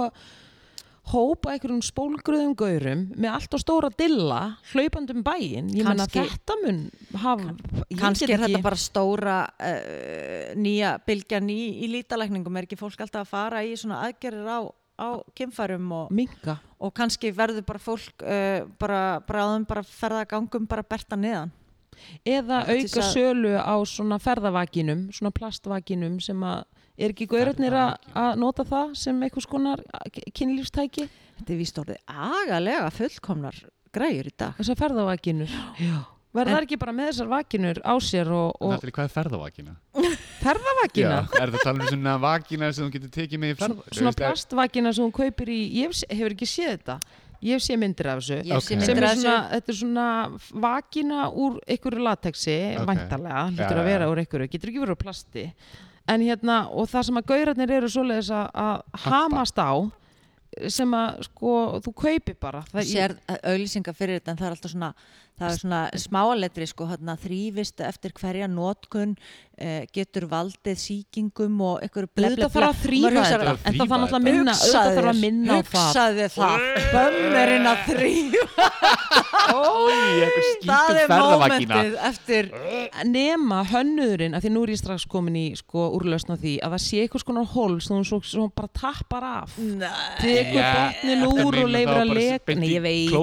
hópa 1.12 1.52
einhverjum 1.52 1.82
spólgruðum 1.84 2.54
gaurum 2.56 3.02
með 3.20 3.34
allt 3.34 3.56
og 3.58 3.60
stóra 3.64 3.90
dilla 4.00 4.38
hlaupandum 4.72 5.20
bæinn, 5.26 5.68
ég 5.76 5.84
menna 5.84 6.06
Kannski- 6.08 6.30
þetta 6.32 6.56
mun 6.62 6.78
hafa 7.20 7.50
ég 7.92 8.00
Kanski 8.00 8.28
get 8.30 8.38
er 8.38 8.44
þetta 8.46 8.54
ekki- 8.60 8.64
bara 8.70 8.80
stóra 8.80 9.40
uh, 9.60 10.54
nýja 10.56 10.94
bylgjan 11.04 11.50
í, 11.52 11.60
í 11.84 11.90
lítalækningum, 11.92 12.56
er 12.56 12.68
ekki 12.70 12.80
fólk 12.80 13.04
alltaf 13.04 13.26
að 13.26 13.34
fara 13.34 13.64
í 13.68 13.76
svona 13.76 14.00
aðgerðir 14.08 14.48
á, 14.48 14.60
á 15.04 15.10
kynfærum 15.36 15.92
og, 15.92 16.14
minka 16.16 16.58
og 16.80 16.94
kannski 16.96 17.34
verður 17.36 17.66
bara 17.68 17.82
fólk 17.82 18.24
uh, 18.24 18.64
bara 18.80 19.02
bráðum 19.28 19.68
bara 19.68 19.84
ferða 19.84 20.24
gangum 20.36 20.68
bara 20.70 20.84
berta 20.84 21.20
niðan. 21.20 21.52
eða 22.26 22.64
auka 22.68 23.04
sölu 23.14 23.54
á 23.60 23.76
svona 23.86 24.18
ferðavakinum 24.20 25.12
svona 25.14 25.34
plastvakinum 25.36 26.20
sem 26.24 26.40
að 26.44 26.64
er 26.98 27.14
ekki 27.14 27.28
gaurarnir 27.30 27.76
að 27.78 28.40
nota 28.42 28.66
það 28.68 28.96
sem 28.98 29.22
einhvers 29.26 29.50
konar 29.50 29.82
kynlífstæki? 30.34 31.08
Þetta 31.40 31.54
er 31.54 31.62
víst 31.62 31.80
orðið 31.82 32.02
agalega 32.08 32.90
fullkomnar 32.94 33.62
græjur 33.94 34.30
í 34.30 34.36
dag. 34.38 34.58
þessar 34.58 34.82
ferðavakinur 34.82 35.54
verða 35.78 36.13
En- 36.34 36.56
þær 36.56 36.66
ekki 36.66 36.78
bara 36.82 36.92
með 36.98 37.10
þessar 37.12 37.28
vakinur 37.30 37.78
á 37.86 37.94
sér 38.02 38.32
og, 38.34 38.56
og 38.60 38.72
Natalie, 38.74 38.92
hvað 38.96 39.06
er 39.10 39.14
ferðavakina? 39.14 39.74
ferðavakina 40.42 41.18
er 41.40 41.52
það 41.54 41.60
talað 41.64 41.82
um 41.84 41.92
svona 41.92 42.14
vakina 42.24 42.70
sem 42.74 42.88
þú 42.88 42.94
getur 42.96 43.12
tekið 43.18 43.42
með 43.44 43.52
í 43.54 43.58
ferð 43.60 43.84
svona 43.94 44.14
plastvakina 44.18 44.94
sem 44.98 45.06
hún 45.06 45.14
kaupir 45.16 45.52
í 45.54 45.60
ég 45.82 45.92
hef, 45.94 46.02
hefur 46.10 46.36
ekki 46.36 46.50
séð 46.50 46.72
þetta 46.74 46.98
ég 47.44 47.58
hef 47.58 47.64
séð 47.68 47.80
myndir 47.84 48.10
af 48.14 48.22
þessu 48.24 48.38
Ég 48.40 48.50
sé 48.50 48.58
Ok. 48.58 48.68
sem 48.68 48.80
myndir 48.82 49.06
af 49.08 49.16
svona, 49.18 49.38
þessu. 49.38 49.54
þetta 49.54 49.74
er 49.74 49.80
svona 49.80 50.08
vakina 50.66 51.22
úr 51.32 51.58
einhverju 51.68 52.04
latexi, 52.10 52.58
Ok. 52.80 52.86
væntalega 52.90 53.42
lítur 53.52 53.64
Já, 53.64 53.74
að 53.78 53.84
já, 53.84 53.90
vera 53.92 54.06
já. 54.06 54.12
úr 54.14 54.22
einhverju, 54.24 54.50
getur 54.54 54.70
ekki 54.74 54.84
verið 54.84 54.96
úr 54.98 55.04
plasti 55.06 55.46
en 56.08 56.20
hérna, 56.22 56.58
og 56.72 56.88
það 56.92 57.04
sem 57.08 57.16
að 57.22 57.28
gaurarnir 57.32 57.72
eru 57.78 57.88
svoleiðis 57.88 58.32
að, 58.36 58.50
að 58.54 59.04
hamast 59.08 59.56
á 59.60 59.72
sem 60.70 60.92
að 60.94 61.24
sko, 61.26 61.52
þú 61.82 61.94
kaupir 61.98 62.36
bara 62.40 62.60
það, 62.70 62.84
Sér 62.86 63.16
auðlýsingar 63.42 63.96
fyrir 63.98 64.20
þetta 64.20 64.32
en 64.32 64.38
það 64.38 64.46
er 64.50 64.56
alltaf 64.58 64.72
svona 64.74 64.90
það 65.44 65.54
er 65.54 65.62
svona 65.62 65.82
smáaletri 66.04 66.68
sko 66.70 66.88
hérna, 66.90 67.16
þrývist 67.24 67.84
eftir 67.86 68.14
hverja 68.18 68.48
notkun 68.52 69.16
eh, 69.58 69.84
getur 69.94 70.26
valdið 70.32 70.80
sýkingum 70.84 71.62
og 71.64 71.84
einhverju 71.86 72.10
Auðvitað 72.24 72.54
þarf 72.56 72.70
að 72.70 72.78
hugsar 72.94 73.44
þetta, 73.44 73.56
en 73.64 73.80
það 73.80 73.94
þarf 73.94 74.06
þetta. 74.08 74.24
minna, 74.28 74.56
auðvitað 74.58 74.98
þarf 74.98 75.12
að 75.14 75.22
minna 75.24 75.60
hugsaði 75.60 76.28
það 76.34 76.58
bömmurinn 76.94 77.68
að 77.74 77.84
eitthvað 79.44 80.64
það 80.64 81.00
er 81.02 81.12
mómentið 81.12 81.96
eftir 82.10 82.50
Nema 83.08 83.62
hönnuðurinn, 83.68 84.36
af 84.38 84.44
því 84.44 84.52
nú 84.54 84.64
er 84.66 84.72
ég 84.74 84.80
strax 84.80 85.06
komin 85.10 85.36
í 85.38 85.46
sko 85.58 85.90
úrlausn 85.98 86.34
á 86.34 86.38
því, 86.40 86.54
að 86.64 86.76
það 86.76 86.84
sé 86.86 87.02
eitthvað 87.04 87.24
svona 87.26 87.44
hól 87.54 87.76
sem 87.84 88.00
hún 88.00 88.52
bara 88.56 88.70
tappar 88.78 89.26
af. 89.28 89.56
Tekur 90.22 90.64
botnin 90.64 91.26
úr 91.28 91.58
og 91.64 91.72
leifir 91.74 92.00
að 92.00 92.14
leka. 92.18 92.56
Nei, 92.58 92.70
ég 92.74 92.84
veit. 92.86 93.12
Þú 93.14 93.18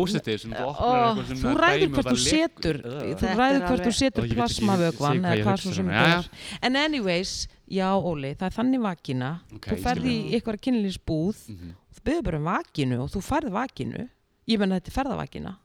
dæmi 1.56 1.88
og 1.88 1.96
hvert 1.96 2.09
þú 2.11 2.18
setur, 2.24 2.78
þú 3.20 3.32
ræður 3.40 3.64
hvert 3.66 3.84
þú 3.86 3.92
setur 4.00 4.28
plasmavögvan 4.34 5.22
eða 5.24 5.44
hvað 5.46 5.56
svo 5.62 5.72
sem 5.72 5.86
svona, 5.86 5.94
þetta 5.94 6.11
jæja. 6.11 6.18
er. 6.18 6.58
En 6.68 6.76
anyways, 6.76 7.32
já 7.70 7.88
Óli, 7.96 8.34
það 8.36 8.46
er 8.50 8.56
þannig 8.58 8.80
vakina, 8.84 9.30
Ok, 9.54 9.66
þú 9.70 9.78
ferði 9.84 10.14
í 10.16 10.34
eitthvað 10.38 10.61
kynlýsbúð, 10.66 11.36
Mhm. 11.48 11.74
þú 11.94 12.04
byrður 12.04 12.22
bara 12.24 12.38
um 12.38 12.44
vakinu 12.50 13.00
og 13.04 13.11
þú 13.11 13.22
færð 13.30 13.50
vakinu, 13.50 14.08
ég 14.48 14.58
menna 14.58 14.80
þetta 14.80 14.88
er 14.92 14.96
ferðavakina. 15.02 15.56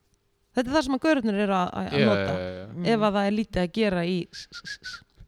Þetta 0.56 0.68
er 0.70 0.74
það 0.76 0.84
sem 0.86 0.94
að 0.96 1.02
gaururnir 1.04 1.40
eru 1.44 1.54
að, 1.54 1.92
nota, 2.06 2.36
ef 2.88 3.00
að 3.00 3.14
það 3.16 3.28
er 3.28 3.34
lítið 3.36 3.62
að 3.66 3.72
gera 3.74 4.02
í 4.06 4.28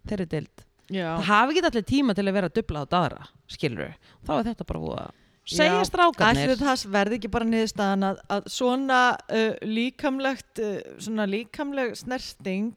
þeirri 0.07 0.28
deild. 0.32 0.63
já. 0.89 1.18
Það 1.18 1.24
hafi 1.28 1.53
ekki 1.57 1.65
allir 1.68 1.84
tíma 1.84 2.13
til 2.15 2.24
að 2.30 2.34
vera 2.38 2.47
að 2.49 2.53
dubla 2.61 2.80
á 2.80 2.86
daðra, 2.88 3.28
skilur 3.51 3.93
Þá 4.26 4.32
er 4.39 4.43
þetta 4.53 4.65
bara 4.68 4.80
búið 4.80 5.01
að 5.01 5.11
segja 5.48 5.84
strákarnir. 5.88 6.50
Ætli 6.52 6.66
það 6.66 6.86
verði 6.91 7.18
ekki 7.20 7.30
bara 7.32 7.45
niðurstaðan 7.48 8.04
að, 8.10 8.18
að 8.36 8.48
svona 8.52 9.02
uh, 9.32 9.54
líkamlegt 9.64 10.60
uh, 10.64 10.80
svona 11.00 11.26
líkamleg 11.30 11.95
snerting 12.00 12.74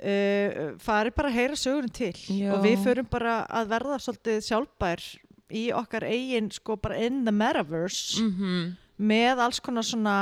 uh, 0.00 0.72
fari 0.82 1.12
bara 1.14 1.30
að 1.30 1.38
heyra 1.38 1.58
sögunum 1.60 1.92
til 1.94 2.14
Já. 2.38 2.52
og 2.54 2.64
við 2.64 2.80
förum 2.86 3.10
bara 3.12 3.36
að 3.46 3.68
verða 3.74 3.98
svolítið 4.02 4.40
sjálfbær 4.48 5.04
í 5.54 5.66
okkar 5.76 6.06
eigin 6.08 6.48
sko 6.54 6.76
bara 6.80 6.98
in 7.04 7.22
the 7.28 7.34
metaverse 7.34 8.22
mm 8.22 8.72
með 8.94 9.40
alls 9.42 9.58
konar 9.58 9.82
svona 9.82 10.12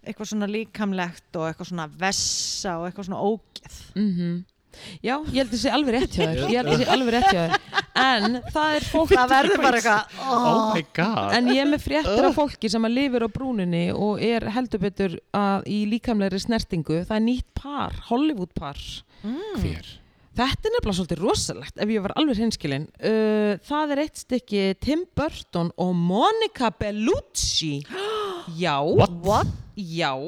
eitthvað 0.00 0.30
svona 0.30 0.46
líkamlegt 0.48 1.36
og 1.36 1.50
eitthvað 1.50 1.68
svona 1.68 1.84
vessa 2.00 2.78
og 2.80 2.86
eitthvað 2.88 3.10
svona 3.10 3.18
ógeð 3.20 3.74
Mhm. 4.00 4.30
Já, 5.04 5.14
ég 5.14 5.38
held 5.38 5.48
að 5.48 5.54
það 5.54 5.62
sé 5.62 5.72
alveg 5.78 5.96
rétt 5.96 6.18
hjá 6.18 6.24
þér. 6.24 6.42
Ég 6.44 6.58
held 6.58 6.68
að 6.68 6.74
það 6.74 6.82
sé 6.84 6.90
alveg 6.96 7.14
rétt 7.14 7.28
hjá 7.30 7.40
þér. 7.40 7.80
En 8.04 8.38
það 8.50 8.76
er 8.76 8.86
fólk 8.90 9.10
það 9.14 9.32
verður 9.34 9.60
bara 9.62 9.80
eitthvað 9.80 10.22
Oh 10.26 10.62
my 10.74 10.84
god. 10.98 11.34
En 11.38 11.50
ég 11.52 11.60
er 11.62 11.68
með 11.70 11.84
fréttir 11.84 12.28
af 12.28 12.38
fólki 12.38 12.70
sem 12.72 12.88
að 12.88 12.96
lifir 12.98 13.26
á 13.26 13.28
brúninni 13.30 13.84
og 13.94 14.22
er 14.24 14.48
heldur 14.54 14.82
betur 14.82 15.18
að 15.36 15.68
í 15.70 15.84
líkamlegri 15.92 16.40
snertingu. 16.42 17.02
Það 17.06 17.18
er 17.20 17.26
nýtt 17.28 17.50
par, 17.58 17.94
Hollywood 18.08 18.54
par. 18.58 18.80
Hver? 19.22 19.92
Þetta 20.34 20.66
er 20.66 20.72
nefnilega 20.74 20.96
svolítið 20.98 21.20
rosalegt 21.22 21.76
ef 21.78 21.90
ég 21.94 22.02
var 22.02 22.12
alveg 22.18 22.40
hinskilin 22.42 22.88
uh, 23.06 23.52
Það 23.62 23.92
er 23.94 24.00
eitt 24.02 24.18
stykki 24.18 24.62
Tim 24.82 25.04
Burton 25.14 25.70
og 25.78 25.92
Monica 25.94 26.72
Bellucci. 26.74 27.76
Já. 28.64 28.80
What? 28.82 29.14
What? 29.22 29.54
Já 29.78 30.18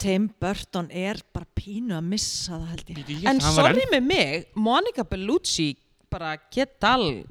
Tim 0.00 0.28
Burton 0.40 0.88
er 0.90 1.20
bara 1.34 1.46
pínu 1.60 1.92
að 1.98 2.06
missa 2.08 2.56
það 2.56 2.68
held 2.74 2.92
ég. 2.94 3.00
Yes, 3.10 3.24
En 3.30 3.40
hann 3.44 3.56
var 3.58 3.70
sorry 3.74 3.86
með 3.92 4.06
mig 4.08 4.46
Monica 4.56 5.04
Bellucci 5.04 5.74
bara 6.10 6.36
getal 6.50 7.24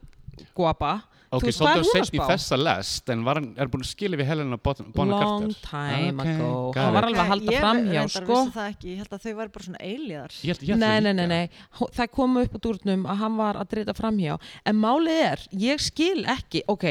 guapa. 0.55 0.99
Ok, 1.29 1.43
Þú 1.43 1.45
veist, 1.45 1.59
hvað 1.61 1.69
er 1.69 1.83
svolítið 1.83 1.85
hún 1.85 1.99
að 1.99 2.05
sett 2.07 2.15
í 2.15 2.17
spá? 2.17 2.27
þessa 2.31 2.57
lest 2.57 3.09
en 3.13 3.19
var 3.27 3.37
hann, 3.37 3.49
er 3.61 3.69
búin 3.69 3.83
að 3.85 3.89
skilja 3.91 4.17
við 4.17 4.25
Helena 4.31 4.57
Bonham 4.57 4.87
Long 4.95 5.11
Carter 5.13 5.59
time 5.61 6.23
Ok, 6.23 6.29
ago. 6.31 6.47
got 6.73 6.79
Hann 6.81 6.95
var 6.95 7.03
it. 7.03 7.09
alveg 7.09 7.21
að 7.21 7.29
halda 7.29 7.51
ég 7.53 7.59
framhjá 7.61 7.99
reyndar 7.99 8.09
sko. 8.15 8.37
vissi 8.39 8.53
það 8.55 8.69
ekki, 8.71 8.87
ég 8.89 8.97
held 9.03 9.13
að 9.13 9.21
þau 9.27 9.33
væri 9.41 9.53
bara 9.53 9.65
svona 9.67 9.81
eilíðar 9.85 10.31
Ég 10.39 10.49
held, 10.49 10.63
ég 10.65 10.69
held 10.73 10.79
Nei, 10.79 10.87
það 10.89 11.03
nei, 11.03 11.13
nei, 11.13 11.21
líka. 11.21 11.27
nei, 11.29 11.49
Hó- 11.77 11.91
það 11.99 12.11
kom 12.17 12.37
upp 12.41 12.55
á 12.57 12.59
dúrnum 12.65 13.05
að 13.05 13.17
hann 13.21 13.37
var 13.37 13.55
að 13.61 13.69
drita 13.75 13.93
framhjá. 13.99 14.39
En 14.65 14.75
málið 14.81 15.21
er, 15.29 15.45
ég 15.53 15.79
skil 15.85 16.25
ekki 16.25 16.63
ok, 16.67 16.85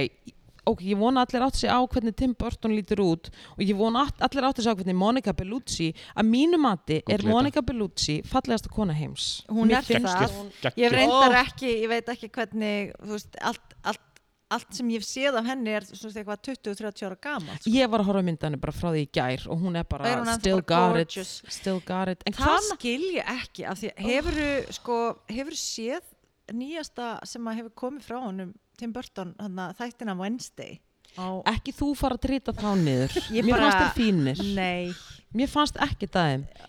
ok, 0.70 0.82
ég 0.92 0.98
vona 1.00 1.24
að 1.24 1.32
allir 1.34 1.46
átt 1.48 1.56
sig 1.60 1.70
á 1.72 1.78
hvernig 1.88 2.16
Tim 2.16 2.34
Burton 2.38 2.74
lítur 2.76 3.00
út 3.04 3.30
og 3.56 3.62
ég 3.64 3.76
vona 3.78 4.06
að 4.06 4.26
allir 4.28 4.48
átt 4.50 4.60
sig 4.62 4.70
á 4.70 4.76
hvernig 4.78 4.96
Monica 4.98 5.32
Bellucci 5.32 5.90
að 6.16 6.28
mínu 6.28 6.58
mati 6.60 7.00
er. 7.08 7.24
Monica 7.26 7.62
Bellucci 7.62 8.20
fallegasta 8.24 8.68
kona 8.72 8.92
heims 8.94 9.44
Hún 9.48 9.68
Mér 9.72 9.78
er 9.80 9.88
finnst- 9.88 10.12
það. 10.12 10.36
Geggjuð, 10.62 10.76
Ég 10.84 10.92
reyndar 10.92 11.38
ekki, 11.44 11.72
ég 11.82 11.88
veit 11.88 12.12
ekki 12.14 12.28
hvernig 12.30 12.92
þú 13.00 13.14
veist, 13.16 13.36
allt, 13.40 13.74
allt, 13.84 14.04
allt 14.50 14.72
sem 14.78 14.88
ég 14.88 15.02
hef 15.02 15.04
séð 15.04 15.36
af 15.36 15.44
henni 15.44 15.68
er 15.76 15.84
svona 15.84 16.22
eitthvað 16.22 16.38
20-30 16.48 17.04
ára 17.04 17.18
gamalt 17.20 17.60
sko. 17.62 17.70
Ég 17.70 17.90
var 17.92 18.00
að 18.00 18.06
horfa 18.08 18.22
á 18.24 18.28
myndanir 18.28 18.60
bara 18.62 18.72
frá 18.72 18.88
því 18.94 19.02
í 19.04 19.08
gær 19.12 19.42
og 19.52 19.58
hún 19.60 19.76
er 19.76 19.84
bara 19.84 20.06
Er 20.08 20.22
hún 20.22 20.30
still 20.38 20.62
bara 20.62 20.92
got 20.92 20.96
it 20.96 21.08
gorgeous? 21.12 21.42
still 21.48 21.80
got 21.84 22.08
it 22.08 22.22
en 22.26 22.32
Það 22.32 22.46
hvað 22.46 22.70
skil 22.78 23.02
ég 23.18 23.24
ekki 23.34 23.66
af 23.68 23.76
því 23.82 23.90
hefur 24.08 24.72
sko, 24.72 24.96
hefur 25.28 25.52
séð 25.52 26.00
nýjasta 26.52 27.18
sem 27.28 27.44
að 27.44 27.58
hefur 27.60 27.74
komið 27.76 28.06
frá 28.08 28.22
honum 28.24 28.54
Tim 28.78 28.92
Burton, 28.94 29.32
þarna 29.38 29.68
þættina 29.78 30.14
Wednesday 30.18 30.76
á, 31.18 31.26
ekki 31.50 31.72
þú 31.74 31.88
fara 31.98 32.18
að 32.18 32.24
drita 32.28 32.52
þá 32.54 32.68
niður. 32.78 33.16
Ég 33.36 33.46
mér 33.46 33.54
bara- 33.56 33.64
fannst 33.64 33.80
þér 33.82 33.96
fínir. 33.96 34.42
Nei, 34.54 34.92
mér 35.34 35.50
fannst 35.50 35.80
ekki 35.88 36.08
það 36.14 36.28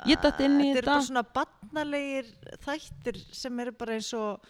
ég 0.10 0.24
dætt 0.24 0.41
inn 0.47 0.57
í 0.64 0.72
þetta 0.72 0.80
þetta 0.80 0.95
bara 0.95 1.05
svona 1.10 1.26
barnalegir 1.38 2.32
þættir 2.66 3.22
sem 3.36 3.62
eru 3.66 3.76
bara 3.78 3.99
eins 3.99 4.10
og 4.18 4.49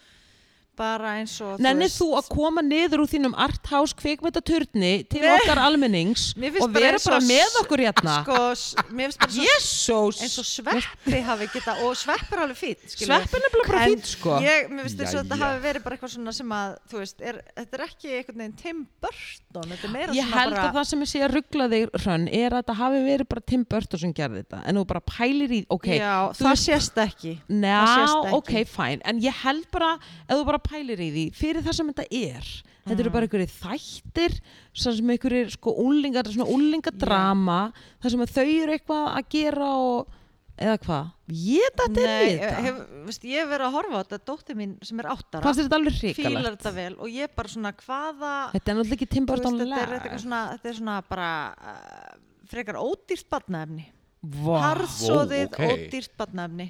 bara 0.78 1.14
eins 1.20 1.34
og 1.44 1.58
Nennið 1.60 1.92
þú 1.92 2.06
að 2.18 2.28
koma 2.32 2.62
niður 2.64 3.02
úr 3.04 3.08
þínum 3.10 3.34
arthouse 3.36 3.94
kvikmyndaturni 4.00 4.92
til 5.10 5.20
Nei. 5.24 5.32
okkar 5.36 5.58
almennings 5.60 6.30
og 6.38 6.70
bara 6.72 6.80
vera 6.84 7.00
bara 7.04 7.18
s- 7.20 7.28
með 7.28 7.56
okkur 7.62 7.82
hérna? 7.84 8.14
sko, 8.24 8.38
mér 8.94 9.10
finnst 9.10 9.20
bara 9.20 9.32
svo, 9.34 9.44
Jésús 9.44 10.20
eins 10.24 10.38
og 10.40 10.46
sveppi 10.48 11.20
hafi 11.26 11.48
geta 11.52 11.74
og 11.84 11.96
svepp 12.00 12.32
er 12.32 12.42
alveg 12.46 12.60
fýtt 12.62 12.94
Sveppin 12.96 13.44
er 13.44 13.52
bara 13.56 13.84
fýtt 13.90 14.06
sko. 14.14 14.38
ég, 14.40 14.70
mér 14.70 14.86
finnst 14.86 14.98
þess 15.02 15.14
að 15.18 15.24
þetta 15.26 15.40
hafi 15.44 15.60
verið 15.66 15.84
bara 15.84 15.96
eitthvað 15.98 16.14
svona 16.14 16.34
sem 16.38 16.54
að 16.56 16.76
þú 16.90 17.02
veist, 17.02 17.20
er, 17.20 17.40
þetta 17.58 17.78
er 17.80 17.84
ekki 17.88 18.14
einhvern 18.20 18.40
veginn 18.44 18.56
Tim 18.60 18.80
Burton, 19.04 19.70
þetta 19.74 19.84
er 19.90 19.94
meira 19.94 20.12
Ég 20.16 20.24
svona 20.24 20.40
held 20.40 20.54
bara 20.56 20.68
að 20.70 20.78
það 20.80 20.88
sem 20.90 21.04
ég 21.04 21.10
sé 21.12 21.22
að 21.26 21.34
ruggla 21.36 21.68
þig 21.74 21.94
hrönn 22.04 22.28
er 22.30 22.50
að 22.54 22.62
þetta 22.62 22.78
hafi 22.80 23.02
verið 23.10 23.28
bara 23.34 23.44
Tim 23.52 23.64
Burton 23.74 24.00
sem 24.06 24.14
gerði 24.16 24.44
þetta 24.44 24.62
en 24.70 24.80
þú 24.80 24.86
bara 24.94 25.04
pælir 25.12 25.50
í, 25.58 25.60
ok 25.68 25.88
já, 25.98 26.14
það 26.40 26.56
sést 26.64 26.96
Ná, 27.50 27.74
það 27.80 27.94
sést 27.96 28.16
ekki. 28.20 28.34
ok, 28.40 28.52
fæn, 28.70 29.00
en 29.04 29.20
ég 29.20 29.34
held 29.44 29.66
bara 29.72 29.92
ef 30.28 30.36
þú 30.36 30.44
bara 30.46 30.59
pælir 30.66 31.00
í 31.00 31.08
því, 31.14 31.24
fyrir 31.36 31.66
það 31.66 31.78
sem 31.78 31.90
þetta 31.92 32.06
er. 32.20 32.52
Þetta 32.80 33.04
eru 33.04 33.12
bara 33.14 33.26
einhverjir 33.28 33.52
þættir 33.54 34.38
sem 34.72 34.96
sem 34.96 35.12
einhverjir 35.14 35.52
sko 35.54 35.74
úlingar 35.84 36.30
svona 36.30 36.48
úlingadrama, 36.50 37.60
þar 38.00 38.14
sem 38.14 38.24
þau 38.32 38.46
eru 38.46 38.74
eitthvað 38.76 39.04
að 39.12 39.28
gera 39.36 39.68
og 39.76 40.16
eða 40.60 40.76
hvað, 40.84 41.06
ég 41.40 41.76
þetta 41.78 42.02
er 42.02 42.10
Nei, 42.10 42.24
við 42.24 42.42
þetta. 42.42 42.62
hef, 42.66 42.80
veist, 43.06 43.22
ég 43.24 43.40
hef 43.40 43.50
verið 43.50 43.66
að 43.66 43.76
horfa 43.78 44.00
á 44.00 44.02
þetta 44.02 44.18
dóttir 44.28 44.58
mín 44.58 44.74
sem 44.84 45.00
er 45.00 45.08
áttara. 45.08 45.44
Fannst 45.46 45.60
þér 45.60 45.68
þetta 45.68 45.78
alveg 45.78 45.96
fílar 46.00 46.18
hrikalegt 46.18 46.58
þetta 46.58 46.72
vel 46.76 46.90
og 46.98 47.14
ég 47.14 47.36
bara 47.38 47.52
svona 47.52 47.72
hvaða 47.80 48.32
þetta 48.56 48.72
er 48.72 48.78
náttúrulega 48.80 49.06
ekki 49.06 49.22
Burton 49.30 49.60
þetta, 49.62 49.80
er, 49.80 49.94
er 50.10 50.22
svona, 50.24 50.42
þetta 50.56 50.70
er 50.72 50.78
svona 50.80 50.98
bara 51.08 51.30
uh, 51.54 52.12
frekar 52.50 52.80
ódýrt 52.80 53.30
badnaefni 53.32 53.86
Vá. 54.20 54.52
harðsóðið 54.66 55.46
Vó, 55.46 55.54
ok. 55.54 55.62
ódýrt 55.70 56.16
badnaefni 56.20 56.68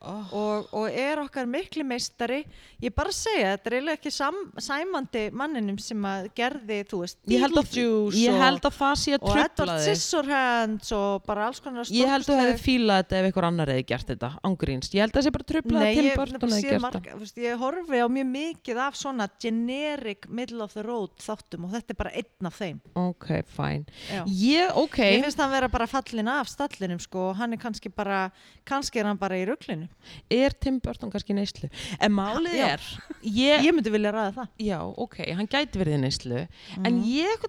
Oh. 0.00 0.32
og, 0.32 0.68
og 0.72 0.86
er 0.96 1.20
okkar 1.20 1.44
mikli 1.44 1.84
meistari. 1.84 2.38
Ég 2.80 2.94
bara 2.96 3.12
segja, 3.12 3.50
þetta 3.52 3.68
er 3.68 3.74
eiginlega 3.76 3.98
ekki 3.98 4.12
sam, 4.14 4.36
sæmandi 4.56 5.26
manninum 5.36 5.76
sem 5.82 6.06
að 6.08 6.30
gerði, 6.38 6.78
þú 6.88 7.00
veist, 7.02 7.18
ég 7.28 7.42
held, 7.44 7.58
að, 7.60 7.66
Beetlejuice 7.68 8.22
ég 8.22 8.32
og, 8.32 8.40
held 8.40 8.68
að 8.70 8.78
það 8.78 8.94
sé 9.02 9.12
að 9.12 9.18
og 9.18 9.26
trubla 9.28 9.44
Edward 9.50 9.72
þig. 9.74 9.98
Scissorhands 10.00 10.94
og 10.96 11.26
bara 11.26 11.48
alls 11.50 11.60
konar 11.60 11.92
ég 11.92 12.08
held 12.14 12.24
að 12.24 12.30
þú 12.30 12.38
hefði 12.40 12.62
fílað 12.64 13.02
þetta 13.02 13.18
ef 13.18 13.28
einhver 13.28 13.48
annar 13.50 13.72
hefði 13.74 13.84
gert 13.90 14.14
þetta 14.14 14.30
ángríns, 14.48 14.88
ég 14.94 15.04
held 15.04 15.12
að 15.12 15.18
það 15.20 15.26
sé 15.28 15.34
bara 15.36 15.48
trubla 15.52 15.76
Nei, 15.76 15.84
að 15.90 16.00
Tim 16.00 16.08
ég, 16.08 16.16
Burton 16.22 16.56
hefði 16.56 16.64
gert 16.70 16.96
þetta 16.96 17.44
ég 17.44 17.60
horfi 17.66 18.00
á 18.00 18.08
mjög 18.16 18.32
mikið 18.32 18.82
af 18.86 18.98
svona 19.02 19.28
generic 19.44 20.30
middle 20.32 20.64
of 20.64 20.72
the 20.78 20.86
road 20.86 21.12
þáttum 21.20 21.68
og 21.68 21.76
þetta 21.76 21.92
er 21.92 22.00
bara 22.00 22.14
einn 22.16 22.48
af 22.48 22.56
þeim. 22.56 22.80
Ok, 23.04 23.28
fæn 23.52 23.84
Já. 24.08 24.24
ég, 24.24 24.72
ok, 24.80 24.98
Mér 25.04 25.28
finnst 25.28 25.44
hann 25.44 25.52
vera 25.52 25.68
bara 25.68 25.90
fallin 25.90 26.32
af 26.32 26.48
stallinum 26.48 27.04
sko 27.04 27.28
og 27.34 27.40
hann 27.42 27.52
er 27.52 27.60
kannski 27.60 27.92
bara, 27.92 28.30
kannski 28.64 29.04
er 29.04 29.12
hann 29.12 29.20
bara 29.20 29.36
í 29.36 29.44
rugglinu. 29.44 29.89
Er 30.30 30.50
Tim 30.60 30.78
Burton 30.80 31.10
kannski 31.12 31.34
neyslu 31.36 31.68
en 32.00 32.12
málið 32.12 32.54
Já. 32.56 32.66
er 32.74 32.80
ég, 33.22 33.64
Ég 33.66 33.74
myndi 33.76 33.90
vilja 33.92 34.12
ræða 34.12 34.32
það. 34.34 34.48
já, 34.58 34.78
ok, 34.96 35.16
hann 35.36 35.46
gæti 35.50 35.78
verið 35.80 35.98
í 35.98 36.00
neyslu 36.04 36.40
Mhm. 36.76 36.86
en 36.86 37.02
ég, 37.04 37.44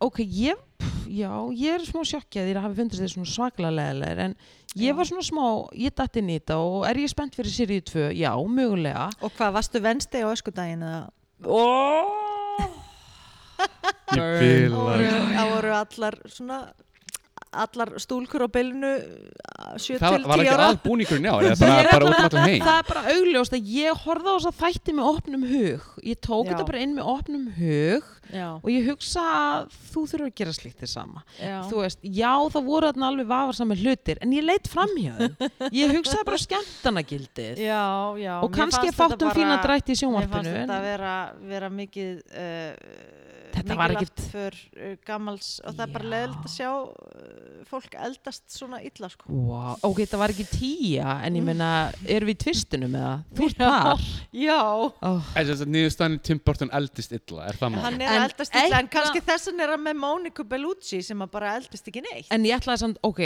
ok, 0.00 0.18
ég 0.24 0.56
pff, 0.78 1.06
já, 1.08 1.30
ég 1.52 1.74
er 1.74 1.86
smá 1.86 2.02
sjokkið 2.04 2.52
að 2.56 2.62
hafi 2.62 2.74
fundist 2.80 3.02
þið 3.02 3.12
svona 3.14 3.32
svaklega 3.32 3.72
leðilegir 3.78 4.18
en 4.26 4.36
ég 4.76 4.88
Já. 4.92 4.96
var 4.96 5.04
svona 5.04 5.22
smá, 5.22 5.46
ég 5.76 5.94
datt 5.94 6.16
inn 6.16 6.28
í 6.30 6.38
þetta 6.40 6.56
og 6.58 6.86
er 6.88 6.94
ég 6.96 7.08
spennt 7.12 7.34
fyrir 7.36 7.52
Sirius 7.52 7.84
2? 7.92 8.10
Já, 8.16 8.32
mögulega 8.48 9.10
Og 9.22 9.32
hvað, 9.36 9.52
varstu 9.52 9.80
vensti 9.80 10.18
á 10.24 10.28
öskudaginn 10.32 10.82
eða? 10.82 11.10
oh! 11.46 12.18
Bila 14.12 14.76
voru, 14.76 15.04
það 15.32 15.50
voru 15.54 15.72
allar 15.78 16.16
svona, 16.28 16.56
allar 17.52 17.90
stúlkur 18.00 18.44
á 18.44 18.48
bylunu 18.52 18.92
7 19.76 19.98
Það 20.00 20.16
til 20.16 20.24
var 20.28 20.40
10 20.40 20.44
ekki 20.46 20.52
ára. 20.54 20.68
aðbúningurinn 20.72 21.28
já, 21.28 21.34
eða 21.42 21.56
bara, 21.60 21.82
bara 21.92 22.06
út 22.06 22.16
um 22.16 22.26
allan 22.26 22.48
heim 22.48 22.64
það 22.64 22.78
er 22.80 22.88
bara 22.88 23.02
augljóst 23.12 23.56
að 23.58 23.70
ég 23.76 24.00
horfði 24.06 24.32
á 24.32 24.34
þess 24.36 24.48
að 24.52 24.58
þætti 24.62 24.94
með 24.98 25.10
opnum 25.12 25.44
hug 25.52 25.86
ég 26.12 26.20
tók 26.24 26.46
Já. 26.46 26.50
þetta 26.52 26.66
bara 26.70 26.82
inn 26.86 26.94
með 26.96 27.10
opnum 27.12 27.46
hug 27.58 28.10
Já, 28.32 28.46
og 28.56 28.68
ég 28.72 28.86
hugsa 28.88 29.22
að 29.28 29.74
þú 29.92 30.02
þurfur 30.08 30.24
að 30.30 30.36
gera 30.40 30.52
slíkt 30.56 30.78
þið 30.80 30.90
sama 30.94 31.20
já. 31.36 31.56
þú 31.68 31.80
veist, 31.82 31.98
já 32.06 32.30
það 32.54 32.68
voru 32.70 32.88
þarna 32.88 33.08
alveg 33.12 33.28
vafarsami 33.28 33.76
hlutir 33.82 34.20
en 34.24 34.32
ég 34.32 34.46
leitt 34.46 34.70
fram 34.72 34.94
hjá 34.96 35.12
þeim 35.18 35.50
ég 35.82 35.92
hugsaði 35.98 36.24
bara 36.30 36.40
skemmtanagildið 36.46 37.60
Já, 37.60 37.82
já. 38.22 38.34
og 38.40 38.54
kannski 38.56 38.94
fátum 38.96 39.28
bara- 39.28 39.36
fína 39.36 39.58
drætti 39.62 39.92
í 39.92 39.98
Mér 39.98 39.98
fannst 39.98 40.04
sjónvarpinu 40.06 40.54
þetta 40.54 40.78
en 40.78 40.86
vera, 40.86 41.12
vera 41.52 41.68
mikið 41.68 42.22
uh, 42.32 43.20
Þetta 43.52 43.76
var 43.78 43.94
ekkit- 43.96 44.22
för 44.32 44.56
uh, 44.76 44.94
gamals 45.06 45.48
og 45.62 45.76
það 45.76 45.82
er 45.84 45.92
bara 45.94 46.06
Já. 46.06 46.10
leðilt 46.14 46.46
að 46.48 46.54
sjá 46.54 46.70
uh, 46.72 47.62
fólk 47.68 47.96
eldast 48.08 48.44
svona 48.52 48.80
illa 48.82 49.10
sko. 49.12 49.28
wow, 49.32 49.76
ok, 49.88 50.02
það 50.10 50.22
var 50.22 50.34
ekki 50.34 50.46
tíja 50.50 51.16
en 51.26 51.38
ég 51.38 51.46
meina, 51.46 51.70
erum 52.06 52.30
við 52.30 52.36
í 52.36 52.42
tvistinu 52.46 52.90
með 52.92 53.06
það? 53.06 53.24
þú 53.38 53.48
ert 53.48 53.62
par 53.62 54.06
Já, 54.42 54.60
oh. 54.62 55.32
En 55.36 55.48
þess 55.50 55.64
að 55.66 55.72
niðurstaðan 55.76 56.20
Tim 56.28 56.42
Burton 56.44 56.74
eldist 56.80 57.16
illa, 57.16 57.48
er 57.48 57.60
það 57.60 57.74
mál? 57.74 57.82
hann 57.86 58.00
er 58.00 58.12
En 58.12 58.26
eldast 58.28 58.60
illa 58.62 58.82
en 58.82 58.92
kannski 58.92 59.24
þessan 59.32 59.64
er 59.64 59.74
hann 59.76 59.84
með 59.86 59.98
Móniku 60.02 60.46
Bellucci 60.48 61.02
sem 61.04 61.24
að 61.24 61.34
bara 61.36 61.56
eldast 61.60 61.88
ekki 61.92 62.04
neitt 62.04 62.32
en 62.32 62.46
ég 62.48 62.58
ætlaði 62.58 62.86
samt, 62.86 63.02
ok 63.06 63.22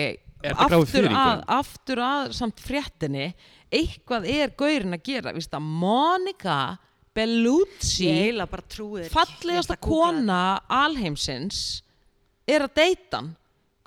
þetta 0.46 0.80
aftur 0.80 1.08
að, 1.10 1.44
aftur 1.56 2.02
að 2.04 2.32
samt 2.36 2.62
fréttinni 2.62 3.30
eitthvað 3.72 4.28
er 4.30 4.52
gaurin 4.58 4.96
að 4.96 5.06
gera 5.08 5.60
Monica 5.60 6.58
Bellucci 7.16 8.12
bara 8.46 8.62
fallegasta 9.12 9.76
kona 9.80 10.40
alheimsins 10.68 11.82
er 12.46 12.66
að 12.68 12.74
deyta 12.78 13.20
hann 13.22 13.34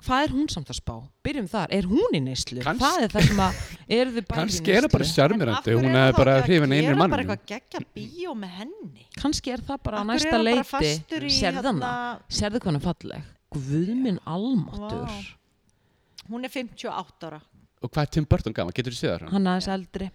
hvað 0.00 0.22
er 0.24 0.30
hún 0.32 0.46
samt 0.48 0.70
að 0.72 0.78
spá? 0.78 0.94
Byrjum 1.26 1.48
þar, 1.52 1.72
er 1.76 1.84
hún 1.84 2.14
í 2.16 2.20
neyslu? 2.24 2.62
Það 2.64 3.02
er 3.04 3.10
það 3.12 3.26
sem 3.28 3.40
að 3.44 3.58
eru 3.98 4.14
þið 4.14 4.24
bæði 4.30 4.32
í 4.32 4.38
Kannski 4.38 4.72
er 4.72 4.86
það 4.86 4.92
bara 4.94 5.04
neyslu? 5.04 5.16
sjarmirandi, 5.18 5.74
hún 5.76 5.96
hefði 5.98 6.14
bara 6.16 6.36
hrifin 6.46 6.72
einir 6.72 6.86
Það 6.86 6.88
er 6.88 6.94
bara 6.94 7.02
mannum 7.02 7.20
eitthvað 7.20 7.42
geggja 7.50 7.82
bíó 7.98 8.32
með 8.40 8.54
henni 8.62 9.04
kannski 9.20 9.52
er 9.52 9.64
það 9.68 9.82
bara 9.84 10.00
hverju 10.00 10.14
næsta 10.14 10.30
er 10.30 10.32
bara 10.32 10.46
leiti 10.48 11.20
í 11.20 11.34
sérðu 11.36 11.66
hana, 11.68 11.90
hérna- 11.92 12.38
sérðu 12.40 12.62
hvað 12.62 12.70
hann 12.70 12.80
er 12.80 12.86
falleg 12.88 13.28
Guðminn 13.50 14.20
almatur 14.24 15.04
Vá. 15.04 15.20
Hún 16.30 16.44
er 16.48 16.54
58 16.56 17.28
ára 17.28 17.40
Og 17.80 17.88
hvað 17.92 18.02
er 18.06 18.10
Tim 18.16 18.26
Burton 18.30 18.56
gaman? 18.56 18.72
Getur 18.76 18.92
þú 18.96 19.00
séð 19.04 19.14
það? 19.18 19.30
hann 19.36 19.50
aðeins 19.52 19.68
eldri 19.76 20.08
Er 20.08 20.14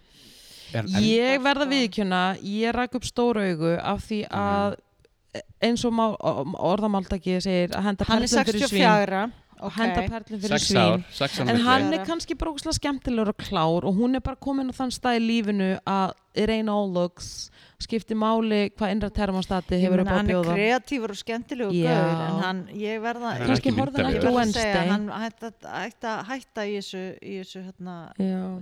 ég 1.02 1.42
verða 1.44 1.68
viðkjöna, 1.70 2.24
ég 2.42 2.74
rak 2.76 2.98
upp 2.98 3.06
stóra 3.06 3.46
augu 3.50 3.76
af 3.78 4.04
því 4.06 4.20
að 4.30 4.76
eins 5.64 5.84
og 5.86 5.94
má, 5.96 6.06
orðamáltaki 6.16 7.40
segir 7.44 7.74
að 7.76 7.90
henda 7.90 8.06
er 8.06 8.12
perlum 8.12 8.46
fyrir 8.46 8.70
svín 8.70 8.86
64 8.86 9.24
og 9.56 9.72
henda 9.76 10.04
perlum 10.12 10.40
fyrir 10.42 10.52
Sex 10.52 10.68
svín 10.70 10.80
ár, 10.82 11.04
sex 11.16 11.40
ár 11.40 11.50
en 11.52 11.60
hann 11.64 11.92
er 11.96 12.04
kannski 12.08 12.36
bara 12.38 12.52
ógustlega 12.52 12.78
skemmtilegur 12.78 13.32
og 13.32 13.38
klár 13.40 13.88
og 13.88 13.96
hún 13.96 14.18
er 14.18 14.24
bara 14.24 14.36
komin 14.40 14.72
á 14.72 14.74
þann 14.76 14.92
stað 14.94 15.20
í 15.20 15.22
lífinu 15.26 15.70
að 15.84 16.16
all 16.36 16.92
looks 16.92 17.50
skipti 17.80 18.16
máli 18.16 18.70
hvað 18.72 18.92
innra 18.94 19.10
termostati 19.12 19.80
hefur 19.80 20.00
upp 20.02 20.08
á 20.08 20.12
að 20.12 20.16
hann 20.16 20.28
er 20.28 20.32
bjóða. 20.32 20.54
kreatífur 20.56 21.12
og 21.12 21.18
skemmtilegu 21.20 21.76
Já. 21.76 21.92
gaur 21.92 22.22
en 22.26 22.38
hann, 22.44 22.62
ég 22.72 23.02
verða 23.04 23.34
er 23.34 23.50
kannski 23.50 23.72
myndarlegur. 23.72 24.12
ekki 24.12 24.20
segja, 24.20 24.36
Wednesday 24.38 24.88
hann 24.92 25.08
hætti 25.12 25.50
að 25.50 25.68
hætta, 25.82 26.14
hætta 26.30 26.64
í 26.64 26.78
þessu, 26.78 27.04
í 27.20 27.34
þessu 27.42 27.64
hérna, 27.66 27.96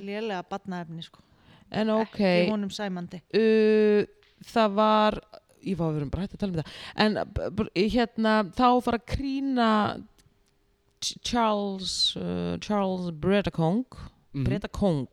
lélega 0.03 0.43
batnaefni 0.51 1.07
sko. 1.07 1.23
En 1.71 1.91
ok. 1.91 2.19
ekki 2.21 2.51
honum 2.51 2.71
sæmandi. 2.71 3.21
Uh, 3.35 4.05
það 4.45 4.75
var 4.77 5.21
ég 5.65 5.77
var 5.79 5.89
að 5.91 5.95
vera 5.99 6.11
bara 6.13 6.23
hægt 6.27 6.35
að 6.35 6.43
tala 6.43 6.53
um 6.53 6.59
þetta 6.59 6.73
en 7.05 7.15
hérna 7.95 8.35
þá 8.53 8.67
fara 8.85 8.99
að 9.01 9.07
krýna 9.15 9.69
Ch- 11.05 11.19
Charles 11.25 12.17
uh, 12.17 12.57
Charles 12.61 13.11
Bredakong 13.21 13.85
Mhm. 14.35 14.45
Bredakong 14.49 15.07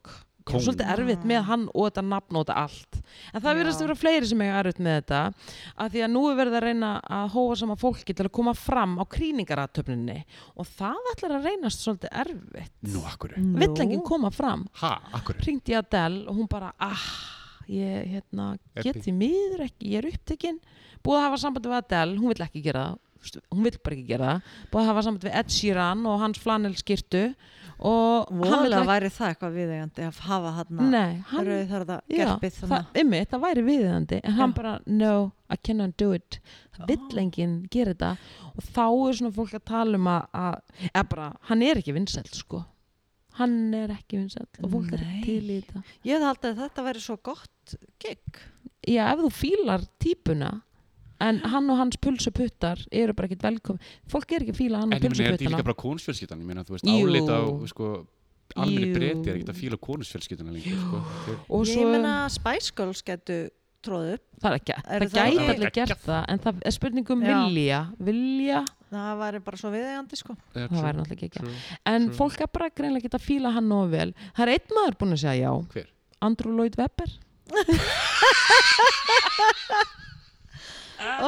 Kóng. 0.48 0.62
svolítið 0.64 0.92
erfitt 0.96 1.26
með 1.30 1.44
hann 1.50 1.66
og 1.70 1.88
þetta 1.88 2.04
nafn 2.08 2.38
og 2.40 2.46
þetta 2.46 2.58
allt. 2.62 3.00
En 3.32 3.44
það 3.44 3.60
verðast 3.60 3.82
að 3.82 3.88
vera 3.88 3.98
fleiri 4.02 4.30
sem 4.32 4.44
eiga 4.44 4.62
erfitt 4.62 4.82
með 4.82 4.98
þetta 5.00 5.22
að 5.76 5.92
því 5.96 6.04
að 6.06 6.14
nú 6.16 6.24
er 6.30 6.40
verið 6.40 6.58
að 6.58 6.66
reyna 6.68 6.92
að 7.18 7.26
hóa 7.36 7.58
sama 7.62 7.78
fólki 7.82 8.16
til 8.18 8.26
að 8.28 8.34
koma 8.40 8.56
fram 8.58 8.96
á 8.98 9.04
krýningaratöfninni 9.16 10.18
og 10.56 10.72
það 10.72 11.12
ætlar 11.14 11.38
að 11.38 11.50
reynast 11.50 11.86
svolítið 11.86 12.18
erfitt. 12.24 12.74
Nú, 12.88 13.04
akkur 13.12 13.38
vill 13.38 13.86
enginn 13.86 14.06
koma 14.08 14.34
fram? 14.34 14.66
Ha, 14.82 14.96
akkur 15.22 15.40
ringdi 15.46 15.76
ég 15.76 15.86
Adele 15.86 16.26
og 16.26 16.42
hún 16.42 16.50
bara 16.52 16.74
ah, 16.82 17.08
ég 17.70 18.10
hérna, 18.16 18.56
Epi. 18.76 18.90
get 18.90 19.04
því 19.06 19.16
miður 19.18 19.66
ekki, 19.68 19.94
ég 19.94 20.02
er 20.02 20.12
upptekinn 20.12 20.60
búið 21.06 21.22
að 21.22 21.26
hafa 21.28 21.40
samband 21.46 21.70
við 21.70 21.80
Adele, 21.80 22.20
hún 22.20 22.34
vill 22.34 22.46
ekki 22.46 22.66
gera 22.66 22.90
það. 22.90 23.00
Hún 23.54 23.66
vill 23.68 23.78
bara 23.86 23.96
ekki 23.96 24.08
gera 24.10 24.30
það. 24.32 24.54
Búið 24.72 24.82
að 24.82 24.88
hafa 24.90 25.02
samband 25.06 25.26
við 25.28 25.36
Ed 25.42 25.52
Sheeran 25.54 26.06
og 26.10 26.22
hans 26.24 26.40
flanelskirtu 26.42 27.24
ekki 27.82 28.82
væri 28.88 29.10
það 29.10 29.32
eitthvað 29.32 29.56
viðeigandi 29.58 30.06
að 30.06 30.20
hafa 30.28 30.52
hann 30.58 30.82
hann, 31.32 31.46
rauð 31.48 31.72
þar 31.72 31.86
það 31.90 32.02
gerpið 32.16 32.58
þannig 32.62 33.30
það 33.32 33.44
væri 33.46 33.64
viðeigandi 33.66 34.20
en 34.22 34.36
hann 34.38 34.54
Já. 34.54 34.58
bara, 34.60 34.74
no, 34.86 35.14
I 35.52 35.58
cannot 35.58 35.98
do 35.98 36.12
it. 36.16 36.40
Það 36.78 36.92
vill 36.94 37.22
enginn 37.24 37.56
gera 37.74 37.96
þetta. 37.96 38.12
Og 38.56 38.68
þá 38.70 38.86
er 38.86 39.18
svona 39.18 39.34
fólk 39.36 39.56
að 39.58 39.66
tala 39.72 40.00
um 40.00 40.08
að, 40.12 40.28
að 40.38 40.88
eða 40.92 41.04
bara, 41.12 41.28
hann 41.50 41.66
er 41.66 41.82
ekki 41.82 41.96
vinsæll 41.98 42.30
sko. 42.36 42.64
Hann 43.40 43.58
er 43.76 43.94
ekki 43.96 44.20
vinsæll 44.20 44.48
og 44.62 44.74
fólk 44.76 44.96
er 44.96 45.04
Nei. 45.04 45.12
ekki 45.12 45.26
til 45.28 45.52
í 45.56 45.60
þetta. 45.60 45.84
Ég 46.08 46.26
haldið 46.28 46.50
að 46.52 46.64
þetta 46.66 46.86
væri 46.88 47.04
svo 47.04 47.18
gott 47.24 47.76
gig. 48.04 48.42
Já, 48.88 49.06
ef 49.12 49.24
þú 49.26 49.32
fílar 49.36 49.86
típuna 50.02 50.52
en 51.22 51.36
hann 51.54 51.66
og 51.70 51.78
hans 51.82 51.96
pulsuputtar 52.02 52.78
eru 52.92 53.14
bara 53.18 53.26
ekkert 53.30 53.46
velkomin 53.50 53.82
fólk 54.12 54.28
er 54.36 54.42
ekki 54.46 54.54
að 54.56 54.62
fíla 54.64 54.78
hann 54.82 54.90
En 54.92 54.96
og 54.98 55.02
ég 55.06 55.10
meina, 55.14 55.14
er 55.14 55.18
þetta 55.38 55.38
ekki 55.38 55.38
pulsuputtana 55.38 55.62
líka 55.62 55.70
bara 55.70 55.82
konusfjölskyldan? 55.86 56.38
Ég 56.42 56.48
meina, 56.52 56.62
þú 56.66 56.72
veist, 56.76 56.86
Jú. 56.90 56.94
álita 57.08 57.34
á, 57.38 57.40
sko, 57.72 57.86
almenni 58.58 58.90
breyti 58.98 59.28
er 59.32 59.36
ekkert 59.40 59.54
að 59.56 59.62
fíla 59.62 59.78
konusfjölskylduna 59.80 60.52
lengur, 60.52 60.78
sko. 60.84 60.98
Þeir- 61.26 61.42
og 61.50 61.62
Ég 61.72 61.88
meina 61.96 62.14
Spice 62.30 62.72
Girls 62.76 63.02
getu 63.08 63.38
tróðu 63.82 64.14
upp 64.14 64.22
það 64.44 64.52
er 64.52 64.56
ekki, 64.60 64.74
það 64.78 65.02
það 65.02 65.10
gæti 65.18 65.42
allir 65.56 65.72
gert 65.74 66.02
það 66.06 66.22
en 66.30 66.38
það 66.44 66.54
er 66.70 66.74
spurning 66.76 67.08
um 67.16 67.22
Já. 67.26 67.34
vilja 67.48 67.80
vilja, 67.98 68.60
það 68.94 69.14
væri 69.24 69.40
bara 69.48 69.58
svo 69.58 69.72
viðeigandi 69.74 70.16
sko 70.20 70.36
Eh, 70.38 70.44
það 70.54 70.70
true, 70.70 70.84
væri 70.86 70.98
náttúrulega 71.00 71.18
ekki 71.18 71.30
true. 71.40 71.50
en 71.90 72.02
True. 72.06 72.14
fólk 72.20 72.38
er 72.46 72.50
bara 72.54 72.70
greinlega 72.70 73.02
ekki 73.10 73.18
að 73.18 73.26
fíla 73.26 73.50
hann 73.56 73.66
nógu 73.72 73.90
vel 73.96 74.12
það 74.38 74.44
er 74.46 74.54
einn 74.54 74.70
maður 74.78 74.98
búinn 75.02 75.16
að 75.18 75.24
segja 75.24 75.50
já 75.50 75.54
Hver? 75.74 75.90
Andrew 76.22 76.54
Lloyd 76.54 76.78
Webber 76.78 77.10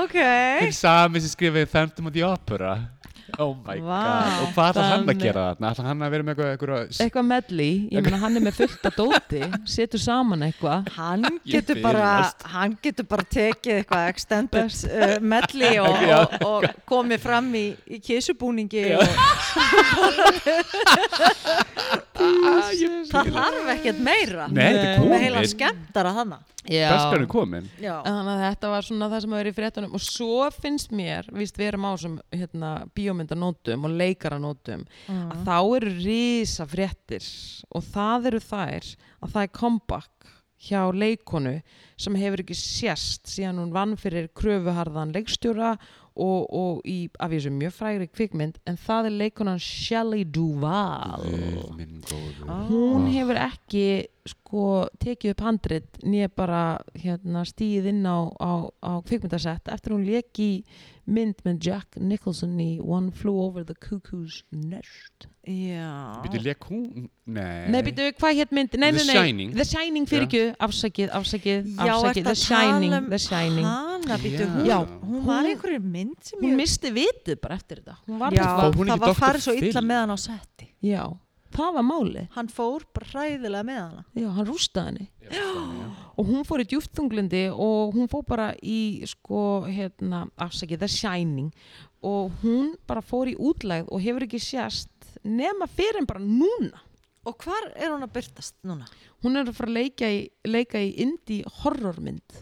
Ok 0.04 0.18
Hinn 0.64 0.74
sami 0.76 1.20
sem 1.24 1.32
skrifaði 1.34 1.68
Phantom 1.72 2.08
of 2.10 2.14
the 2.14 2.24
Opera. 2.28 2.74
Oh 3.42 3.56
my 3.66 3.80
Vá. 3.82 4.00
god. 4.04 4.34
Og 4.44 4.50
hvað 4.54 4.68
ætlar 4.70 4.84
hann 4.84 4.92
að 4.92 5.08
Þannig- 5.08 5.22
gera 5.24 5.44
þarna? 5.56 5.70
Ætlar 5.74 5.86
hann 5.90 6.02
að 6.06 6.12
vera 6.14 6.24
með 6.28 6.34
eitthvað, 6.34 6.50
eitthvað, 6.54 7.00
eitthvað 7.06 7.26
medley, 7.26 7.70
ég 7.96 8.04
meina 8.06 8.18
hann 8.22 8.38
er 8.38 8.44
með 8.46 8.54
fullt 8.60 8.84
að 8.86 8.98
dóti 9.00 9.40
setur 9.74 10.02
saman 10.04 10.44
eitthvað 10.46 10.92
Hann 10.94 11.24
Ég 11.26 11.56
getur 11.56 11.80
bara 11.82 12.04
fyrirlest. 12.04 12.46
hann 12.54 12.76
getur 12.84 13.08
bara 13.10 13.26
tekið 13.34 13.80
eitthvað 13.80 14.10
extended 14.12 14.70
uh, 14.86 15.16
medley 15.34 15.80
og, 15.88 15.98
Já. 16.06 16.20
og, 16.22 16.46
og 16.46 16.70
komið 16.94 17.20
fram 17.26 17.50
í, 17.58 17.66
í 17.90 17.98
kísubúningi 18.06 18.86
og 19.00 19.08
Ah, 19.18 19.40
það 22.18 22.72
fíla. 22.74 23.34
þarf 23.36 23.70
ekkert 23.78 24.02
meira 24.06 24.48
Nei, 24.52 24.64
þetta 24.64 24.90
er 24.90 25.00
Nei. 25.00 25.10
með 25.14 25.24
heila 25.28 25.44
skemmtara 25.54 26.16
þannig 26.18 26.50
Daskan 26.64 27.20
er 27.20 27.28
komin. 27.28 27.66
Já. 27.84 27.98
Þannig 28.06 28.30
að 28.32 28.42
þetta 28.46 28.70
var 28.72 28.86
svona 28.88 29.08
það 29.12 29.22
sem 29.26 29.34
hefur 29.36 29.48
í 29.50 29.52
fréttunum 29.58 29.96
og 29.98 30.04
svo 30.06 30.46
finnst 30.56 30.94
mér, 30.96 31.26
víst 31.36 31.58
við 31.60 31.68
erum 31.74 31.88
á 31.90 31.92
sem 32.00 32.14
hérna, 32.32 32.70
bíómyndanótum 32.96 33.84
og 33.90 33.98
leikaranótum 34.00 34.86
Mm. 35.10 35.26
að 35.34 35.42
þá 35.44 35.58
eru 35.76 35.92
risa 36.06 36.66
fréttir 36.66 37.28
og 37.76 37.84
það 37.84 38.30
eru 38.32 38.40
þær 38.40 38.88
að 39.20 39.34
það 39.34 39.42
er 39.44 39.52
comeback 39.60 40.30
hjá 40.64 40.82
leikonu 40.96 41.58
sem 42.00 42.16
hefur 42.16 42.40
ekki 42.46 42.56
sést 42.56 43.28
síðan 43.28 43.60
hún 43.60 43.74
vann 43.76 43.98
fyrir 44.00 44.30
kröfuharðan 44.32 45.12
leikstjóra 45.12 45.74
og, 46.16 46.54
og 46.54 46.82
í 46.86 47.10
af 47.20 47.32
því 47.32 47.40
sem 47.46 47.56
mjög 47.58 47.76
frægri 47.78 48.08
kvikmynd 48.12 48.60
en 48.70 48.78
það 48.78 49.10
er 49.10 49.16
leikonan 49.22 49.62
Shelley 49.62 50.24
Duvall. 50.24 51.28
Ah. 52.48 52.68
hún 52.70 53.08
hefur 53.14 53.40
ekki 53.42 53.86
sko 54.30 54.88
tekið 55.04 55.34
upp 55.34 55.42
handrit 55.44 55.98
nýja 56.08 56.30
bara 56.32 56.80
hérna 56.96 57.42
stíð 57.48 57.90
inn 57.92 58.06
á, 58.08 58.32
á, 58.40 58.52
á 58.80 58.92
kvikmyndasett 59.04 59.68
eftir 59.74 59.92
hún 59.96 60.06
lék 60.08 60.40
í 60.40 60.64
mynd 61.12 61.42
með 61.44 61.58
Jack 61.68 61.98
Nicholson 62.00 62.54
í 62.64 62.78
One 62.80 63.12
Flew 63.12 63.36
Over 63.44 63.66
the 63.68 63.76
Cuckoo's 63.76 64.44
Nest 64.56 65.28
Já. 65.44 66.22
Býtu, 66.24 66.40
leik 66.40 66.64
hún? 66.70 67.10
Nei. 67.28 67.68
Nei, 67.68 67.82
býtu, 67.84 68.06
hvað 68.16 68.38
hétt 68.38 68.54
mynd? 68.56 68.78
Nei, 68.80 68.94
The 68.96 69.02
nei, 69.04 69.08
nei, 69.10 69.16
Shining. 69.18 69.50
The 69.58 69.66
Shining 69.68 70.06
fyrir 70.08 70.24
ekki, 70.30 70.44
afsakið, 70.64 71.10
afsakið, 71.20 71.68
Já, 71.74 71.92
afsakið 71.98 72.30
The 72.30 72.36
Shining, 72.40 72.96
um 72.96 73.10
The 73.12 73.20
Shining 73.20 73.68
hana, 73.68 74.20
býtu, 74.24 74.48
hún, 74.54 74.64
Já. 74.70 74.78
hún 75.04 75.26
var 75.28 75.44
Hún- 75.44 75.52
einhverju 75.52 75.82
mynd 75.84 76.16
sem 76.24 76.40
Hún 76.40 76.54
ég 76.54 76.62
misti 76.62 76.94
vitið 76.96 77.42
bara 77.44 77.60
eftir 77.60 77.82
þetta 77.84 77.98
Hún 78.08 78.24
var 78.24 78.32
Já, 78.32 78.48
hún 78.72 78.88
það 78.88 78.96
ekki 78.96 79.04
var 79.04 79.20
farið 79.20 79.46
svo 79.50 79.58
illa 79.60 79.84
með 79.84 80.00
hann 80.06 80.16
á 80.16 80.20
setti 80.24 80.70
já, 80.84 81.04
það 81.54 81.76
var 81.78 81.86
málið. 81.88 82.28
Hann 82.36 82.50
fór 82.52 82.86
bara 82.96 83.10
hræðilega 83.12 83.68
með 83.68 83.80
hana. 83.82 84.06
Já, 84.20 84.28
hann 84.38 84.50
rústaði 84.50 84.92
henni. 84.92 85.10
Já. 85.34 85.50
og 86.20 86.28
hún 86.30 86.44
fór 86.46 86.62
í 86.62 86.68
djúftþunglindi 86.70 87.44
og 87.52 87.96
hún 87.96 88.10
fór 88.12 88.26
bara 88.28 88.50
í 88.60 89.04
sko, 89.10 89.64
hérna, 89.66 90.26
afsakið, 90.38 90.84
The 90.84 90.92
Shining. 90.92 91.52
Og 92.04 92.34
hún 92.44 92.74
bara 92.90 93.02
fór 93.06 93.32
í 93.32 93.38
útlægð 93.40 93.88
og 93.94 94.04
hefur 94.04 94.26
ekki 94.28 94.42
sést 94.44 94.90
nema 95.24 95.70
fyrir 95.72 96.02
en 96.02 96.10
bara 96.10 96.24
núna. 96.24 96.84
Og 97.24 97.38
hvar 97.40 97.70
er 97.80 97.94
hún 97.94 98.04
að 98.04 98.18
byrtast 98.18 98.58
núna? 98.68 98.90
hún 99.24 99.40
er 99.40 99.48
að 99.48 99.56
fara 99.58 99.72
að 99.72 99.78
leika 99.78 100.10
í, 100.12 100.24
leika 100.48 100.82
í 100.84 100.90
indie 101.04 101.54
horrormynd. 101.62 102.42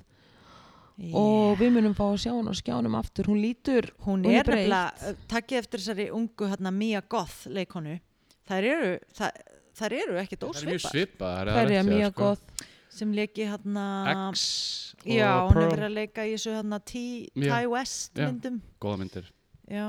Og 1.18 1.55
við 1.57 1.72
munum 1.78 1.95
fá 1.97 2.03
að 2.12 2.20
sjá 2.26 2.32
hún 2.34 2.49
á 2.49 2.53
skjánum 2.53 2.97
aftur. 2.99 3.30
Hún 3.32 3.41
lítur, 3.41 3.88
hún 4.05 4.26
hún 4.26 4.34
er 4.34 4.41
er 4.41 4.49
breytt. 4.49 5.22
takkið 5.32 5.57
eftir 5.64 5.82
þessari 5.82 6.07
ungu 6.14 6.49
hérna, 6.49 6.74
Mia 6.74 7.01
Goth 7.01 7.47
leikonu 7.49 7.99
þær 8.52 8.68
eru, 8.74 8.91
það, 9.18 9.41
þær 9.82 9.95
eru 10.02 10.20
ekkit 10.22 10.43
er 10.43 10.52
ósvipar 10.52 10.84
svipað. 10.91 11.52
hverja 11.56 11.84
mjög 11.88 12.12
sko. 12.14 12.30
gott 12.30 12.66
sem 12.91 13.12
leiki 13.16 13.45
hérna 13.47 13.86
X 14.34 14.41
já, 15.08 15.30
hún 15.47 15.62
er 15.64 15.70
verið 15.72 15.88
að 15.88 15.93
leika 15.95 16.26
í 16.28 16.34
þessu 16.36 16.56
hérna 16.58 16.80
T, 16.84 17.04
Já. 17.39 17.54
Ty 17.56 17.70
West 17.72 18.18
Já. 18.20 18.28
myndum 18.28 18.58
Góða 18.84 18.97
myndir. 18.99 19.30
já, 19.72 19.86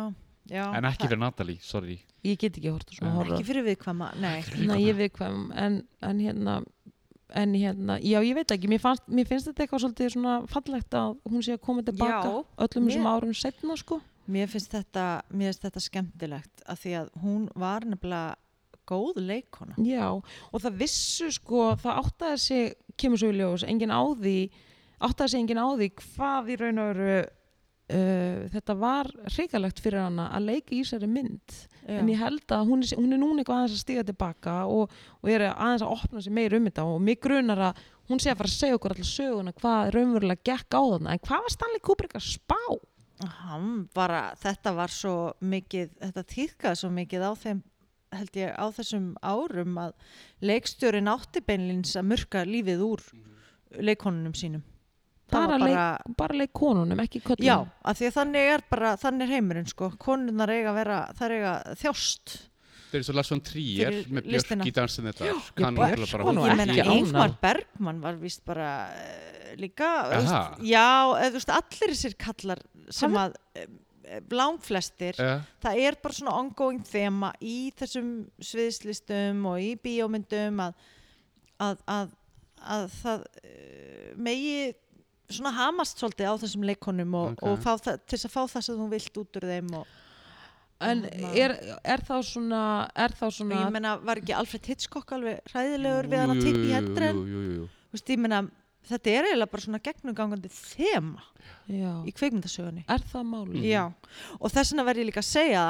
já 0.49 0.65
En 0.79 0.87
ekki 0.87 1.09
fyrir 1.11 1.19
Natalie, 1.19 1.59
sorry. 1.61 1.99
ég 2.23 2.39
get 2.39 2.57
ekki 2.61 2.71
hort 2.71 2.87
ekki 2.95 3.45
fyrir 3.49 3.67
viðkvæma, 3.67 4.13
nei 4.23 4.45
Nei, 4.63 4.79
ég 4.87 4.97
veit 4.97 5.13
hvað, 5.19 5.41
en, 5.59 5.83
en 6.01 6.23
hérna 6.23 6.61
en 7.35 7.55
hérna, 7.57 7.97
já 8.05 8.21
ég 8.21 8.35
veit 8.37 8.51
ekki 8.55 8.69
mér, 8.69 8.79
fannst, 8.83 9.03
mér 9.09 9.27
finnst 9.27 9.49
þetta 9.49 9.65
eitthvað 9.65 9.83
svolítið 9.87 10.11
svona 10.15 10.35
fallegt 10.53 10.95
að 10.95 11.15
hún 11.33 11.43
sé 11.43 11.55
að 11.57 11.63
koma 11.65 11.83
tilbaka 11.87 12.29
Já, 12.29 12.45
öllum 12.67 12.89
þessum 12.91 13.09
árum 13.09 13.35
setna 13.35 13.77
sko 13.81 13.99
mér 14.31 14.47
finnst 14.53 14.71
þetta, 14.77 15.07
mér 15.33 15.51
finnst 15.51 15.65
þetta 15.67 15.83
skemmtilegt 15.83 16.63
af 16.71 16.79
því 16.85 16.93
að 17.01 17.09
hún 17.25 17.49
var 17.59 17.87
nefnilega 17.89 18.37
góð 18.93 19.21
leikona 19.25 19.77
já, 19.81 20.07
og 20.13 20.65
það 20.65 20.81
vissu 20.85 21.31
sko 21.35 21.73
það 21.83 22.01
áttaði 22.05 22.43
sig, 22.47 22.75
kemur 23.01 23.23
svo 23.23 23.33
í 23.33 23.39
ljós 23.41 23.67
engin 23.69 23.95
á 23.95 24.03
því, 24.13 24.39
áttaði 25.03 25.35
sig 25.35 25.45
engin 25.45 25.63
á 25.63 25.69
því 25.73 25.89
hvað 26.01 26.53
í 26.53 26.59
raun 26.61 26.83
og 26.83 26.93
veru 26.93 27.17
uh, 27.93 28.43
þetta 28.53 28.77
var 28.79 29.11
hrikalegt 29.35 29.83
fyrir 29.83 30.05
hana 30.05 30.29
að 30.37 30.49
leika 30.51 30.75
í 30.75 30.83
þessari 30.83 31.11
mynd 31.11 31.57
Já. 31.83 31.99
en 31.99 32.13
ég 32.13 32.21
held 32.21 32.55
að 32.55 32.69
hún 32.69 32.85
er, 32.85 32.93
hún 32.99 33.17
er 33.17 33.21
núna 33.21 33.43
eitthvað 33.43 33.59
aðeins 33.59 33.77
að 33.77 33.83
stiga 33.83 34.07
tilbaka 34.07 34.55
og, 34.71 34.95
og 35.21 35.33
er 35.33 35.49
aðeins 35.51 35.85
að 35.87 35.97
opna 35.97 36.23
sig 36.23 36.37
meir 36.37 36.55
um 36.57 36.69
þetta 36.69 36.87
og 36.87 37.03
mig 37.03 37.21
grunar 37.25 37.67
að 37.71 37.83
hún 38.11 38.23
sé 38.23 38.33
að 38.33 38.41
fara 38.43 38.53
að 38.53 38.59
segja 38.61 38.79
okkur 38.79 38.95
allir 38.95 39.11
söguna 39.11 39.55
hvað 39.59 39.93
raunverulega 39.97 40.47
gekk 40.53 40.79
á 40.79 40.83
þarna 40.83 41.15
en 41.15 41.23
hvað 41.27 41.47
var 41.47 41.55
Stanley 41.57 41.83
Kubrick 41.83 42.19
að 42.19 42.29
spá? 42.29 42.63
hann 43.23 43.89
bara, 43.95 44.33
þetta 44.41 44.73
var 44.75 44.91
svo 44.93 45.17
mikið 45.45 45.93
þetta 46.01 46.25
týðkaði 46.33 46.81
svo 46.81 46.91
mikið 46.95 47.27
á 47.27 47.33
þeim 47.39 47.61
held 48.19 48.37
ég 48.41 48.53
á 48.55 48.67
þessum 48.77 49.09
árum 49.23 49.79
að 49.83 49.95
leikstjórin 50.45 51.11
átti 51.13 51.43
beinlins 51.47 51.97
að 51.99 52.09
murka 52.13 52.45
lífið 52.49 52.85
úr 52.87 53.03
leikonunum 53.81 54.37
sínum. 54.37 54.63
Bara, 55.33 55.57
var 55.57 55.63
leik, 55.65 56.17
bara 56.19 56.37
leik 56.37 56.51
konunum, 56.53 57.01
ekki 57.01 57.23
köllum 57.25 57.47
Já, 57.47 57.55
af 57.89 57.97
því 57.97 58.09
að 58.11 58.17
þannig 58.19 58.49
er 58.53 58.65
bara, 58.69 58.95
þannig 59.01 59.25
er 59.25 59.39
heimurinn 59.39 59.69
sko, 59.71 59.89
konunnar 60.03 60.53
eiga 60.53 60.75
að 60.75 60.81
vera, 60.83 60.99
það 61.17 61.37
eiga 61.39 61.53
þjást. 61.81 62.35
Það 62.91 62.99
er 62.99 63.07
svo 63.07 63.15
Lars 63.17 63.31
von 63.33 63.41
Trier 63.41 63.95
með 64.13 64.27
Björk 64.29 64.67
í 64.69 64.73
dansin 64.77 65.09
þetta 65.09 65.31
Já, 65.31 65.33
Björk 65.57 66.03
bara 66.13 66.35
nú 66.37 66.45
Ég 66.45 66.59
ánægð. 66.61 66.91
Ingmar 66.99 67.37
Bergman 67.41 68.03
var 68.05 68.19
víst 68.21 68.43
bara 68.45 68.73
uh, 68.93 69.55
líka, 69.57 69.89
veist, 70.13 70.61
já, 70.69 70.85
eða, 71.17 71.31
þú 71.31 71.39
veist, 71.39 71.55
allir 71.57 71.95
þessir 71.95 72.19
kallar 72.21 72.61
sem 72.93 73.17
að 73.23 73.39
um, 73.63 73.79
langflestir, 74.33 75.17
Uh, 75.23 75.41
það 75.63 75.81
er 75.87 75.97
bara 76.03 76.15
svona 76.19 76.35
ongoing 76.41 76.83
þema 76.89 77.33
í 77.41 77.73
þessum 77.79 78.11
sviðslistum 78.43 79.45
og 79.53 79.61
í 79.63 79.73
bíómyndum 79.83 80.61
að, 80.67 80.75
að, 81.63 81.83
að, 81.97 82.15
að 82.77 82.87
það 83.01 83.25
uh, 83.27 84.13
megi 84.17 84.55
svona 85.33 85.53
hamast 85.57 86.01
svolítið 86.03 86.29
á 86.29 86.35
þessum 86.43 86.65
leikonum 86.69 87.15
og, 87.17 87.33
Ok. 87.37 87.43
og 87.49 87.59
fá 87.65 87.73
það, 87.81 88.01
til 88.05 88.19
þess 88.19 88.29
að 88.29 88.35
fá 88.37 88.43
það 88.53 88.65
sem 88.69 88.81
þú 88.83 88.89
vilt 88.93 89.21
út 89.23 89.37
úr 89.41 89.49
þeim 89.55 89.75
og, 89.81 89.99
En 90.83 91.05
Hérna. 91.07 91.29
er, 91.39 91.53
er 91.95 92.01
þá 92.03 92.17
svona 92.27 92.61
er 92.99 93.13
þá 93.15 93.29
svona 93.31 93.61
ég 93.61 93.69
meina, 93.71 93.93
var 94.03 94.19
ekki 94.19 94.35
Alfred 94.35 94.65
Hitchcock 94.67 95.13
alveg 95.15 95.39
hræðilegur 95.53 96.09
við 96.11 96.19
hann 96.19 96.33
að 96.35 96.41
tippa 96.43 96.65
í 96.67 96.73
hendren 96.75 97.21
Jú, 97.21 97.23
jú, 97.31 97.43
jú, 97.47 97.53
jú. 97.61 97.67
Þú 97.93 97.95
veist, 97.95 98.11
ég 98.11 98.19
meina, 98.25 98.41
þetta 98.89 99.13
er 99.13 99.29
eiginlega 99.29 99.53
bara 99.53 99.65
svona 99.67 99.83
gegnumgangandi 99.83 100.51
þema 100.53 101.25
já, 101.71 101.95
í 102.09 102.13
kveikmyndasögunni 102.17 102.85
er 102.91 103.07
það 103.13 103.31
máli? 103.31 103.65
Já, 103.69 103.87
og 104.39 104.53
þess 104.53 104.73
vegna 104.73 104.87
verð 104.89 105.03
ég 105.03 105.11
líka 105.11 105.23
að 105.23 105.31
segja 105.31 105.65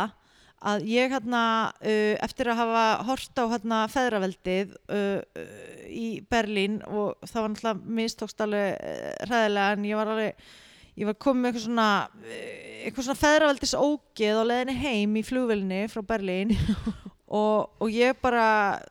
að 0.62 0.84
ég 0.86 1.10
hérna 1.10 1.44
uh, 1.74 2.16
eftir 2.22 2.52
að 2.52 2.60
hafa 2.62 2.84
hort 3.08 3.40
á 3.42 3.44
hérna 3.50 3.78
feðraveldið 3.90 4.74
uh, 4.78 5.20
uh, 5.20 5.86
í 5.90 6.08
Berlín 6.30 6.80
og 6.86 7.16
það 7.26 7.40
var 7.40 7.54
náttúrulega 7.54 7.96
mistókst 8.00 8.44
alveg 8.44 8.76
uh, 8.76 9.08
hræðilega 9.26 9.78
en 9.78 9.88
ég 9.90 9.98
var 9.98 10.12
alveg 10.14 10.44
ég 11.00 11.08
var 11.08 11.18
komið 11.24 11.42
með 11.42 11.50
eitthvað 11.50 11.66
svona 11.66 11.88
uh, 12.06 12.44
eitthvað 12.82 13.08
svona 13.08 13.22
feðraveldis 13.24 13.74
ógeð 13.78 14.38
á 14.38 14.44
leiðinni 14.50 14.78
heim 14.84 15.18
í 15.18 15.24
flugvelni 15.26 15.82
frá 15.90 16.04
Berlín 16.06 16.54
og, 17.32 17.72
og 17.80 17.92
ég 17.92 18.16
bara 18.22 18.46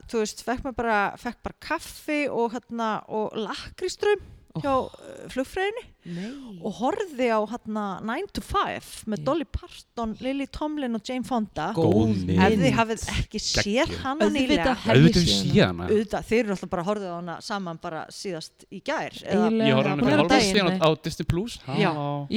þú 0.09 0.23
veist, 0.23 0.43
fekk 0.45 0.65
mér 0.65 0.77
bara, 0.77 0.99
fekk 1.21 1.41
bara 1.45 1.59
kaffi 1.61 2.21
og 2.29 2.55
hérna 2.55 2.93
og 3.13 3.35
lakriström 3.37 4.29
hjá 4.59 4.71
oh. 4.73 4.89
flugfræðinni 5.31 5.83
Nei. 6.11 6.29
og 6.65 6.73
horfði 6.79 7.27
á 7.31 7.39
hérna 7.51 7.83
9 8.03 8.31
to 8.35 8.43
5 8.43 8.87
með 9.11 9.21
Já. 9.21 9.25
Dolly 9.29 9.47
Parton, 9.47 10.15
Lily 10.23 10.47
Tomlin 10.51 10.97
og 10.97 11.07
Jane 11.07 11.23
Fonda. 11.27 11.69
Ef 11.71 12.55
þið 12.59 12.75
hafið 12.75 13.05
ekki 13.15 13.41
séð 13.45 13.93
hana 14.01 14.27
nýlega. 14.33 14.75
Auðvitað 14.91 15.29
hana. 15.31 15.87
hana. 15.87 16.23
Þeir 16.27 16.39
eru 16.41 16.55
alltaf 16.57 16.71
bara 16.73 16.87
horfið 16.89 17.13
á 17.13 17.15
hana 17.15 17.37
saman 17.45 17.79
bara 17.81 18.05
síðast 18.11 18.65
í 18.67 18.81
gær 18.83 19.13
eða, 19.21 19.51
Ég 19.69 19.77
horfði 19.77 19.93
Hún 19.93 20.01
hann 20.01 20.01
er 20.01 20.01
á 20.01 20.07
fyrir 20.07 20.23
hálfa 20.23 20.33
daginn, 20.33 20.57
síðan 20.57 20.81
á 20.83 20.89
Disney 21.05 21.29
Plus. 21.31 21.59
Já. 21.77 21.91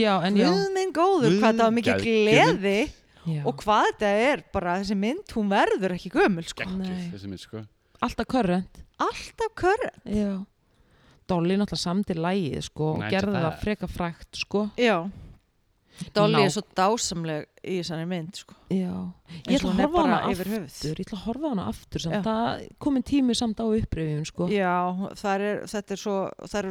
Já, 0.04 0.12
en 0.28 0.38
já, 0.38 0.50
góður, 0.94 1.40
hvað 1.40 1.48
það 1.50 1.64
var 1.64 1.74
mikið 1.80 2.06
gleði 2.06 2.78
já. 3.26 3.42
og 3.44 3.62
hvað 3.62 3.90
þetta 3.90 4.10
er 4.30 4.42
bara 4.52 4.78
þessi 4.80 4.96
mynd, 4.98 5.24
hún 5.36 5.52
verður 5.52 5.94
ekki 5.96 6.10
gömul 6.14 6.44
sko. 6.48 6.66
Nei. 6.76 6.88
Geggjuð 6.88 7.14
þessi 7.16 7.30
mynd 7.32 7.44
sko 7.44 7.64
alltaf 8.04 8.26
körrent 8.28 8.82
alltaf 9.00 9.54
körr 9.58 9.86
Já 10.04 10.32
Dolly 11.24 11.54
náttúrulega 11.56 11.80
samdi 11.80 12.14
lægið 12.18 12.64
sko 12.66 12.88
og 12.92 12.98
Nine 13.00 13.08
to 13.08 13.14
gerði 13.16 13.38
það 13.38 13.46
five. 13.46 13.60
freka 13.62 13.88
frækt 13.88 14.40
sko 14.42 14.64
já, 14.76 14.96
Dolly 16.14 16.38
Ná- 16.40 16.44
er 16.46 16.52
svo 16.54 16.62
dásamleg 16.76 17.46
í 17.64 17.78
þessari 17.80 18.06
mynd 18.08 18.36
sko. 18.36 18.54
Ég 18.74 19.54
ætla 19.56 19.70
að 19.72 19.78
horfa 19.78 20.02
hana 20.04 20.18
aftur 20.28 20.98
Ég 20.98 21.04
ætla 21.04 21.16
að 21.16 21.22
horfa 21.24 21.50
hana 21.52 21.66
aftur 21.70 22.04
komin 22.82 23.04
tími 23.06 23.36
samt 23.38 23.60
á 23.62 23.66
upprifjun 23.66 24.26
sko. 24.28 24.48
Já, 24.52 24.74
það 25.20 25.44
er, 25.48 25.62
þetta 25.70 25.94
er 25.94 26.02
svo, 26.02 26.16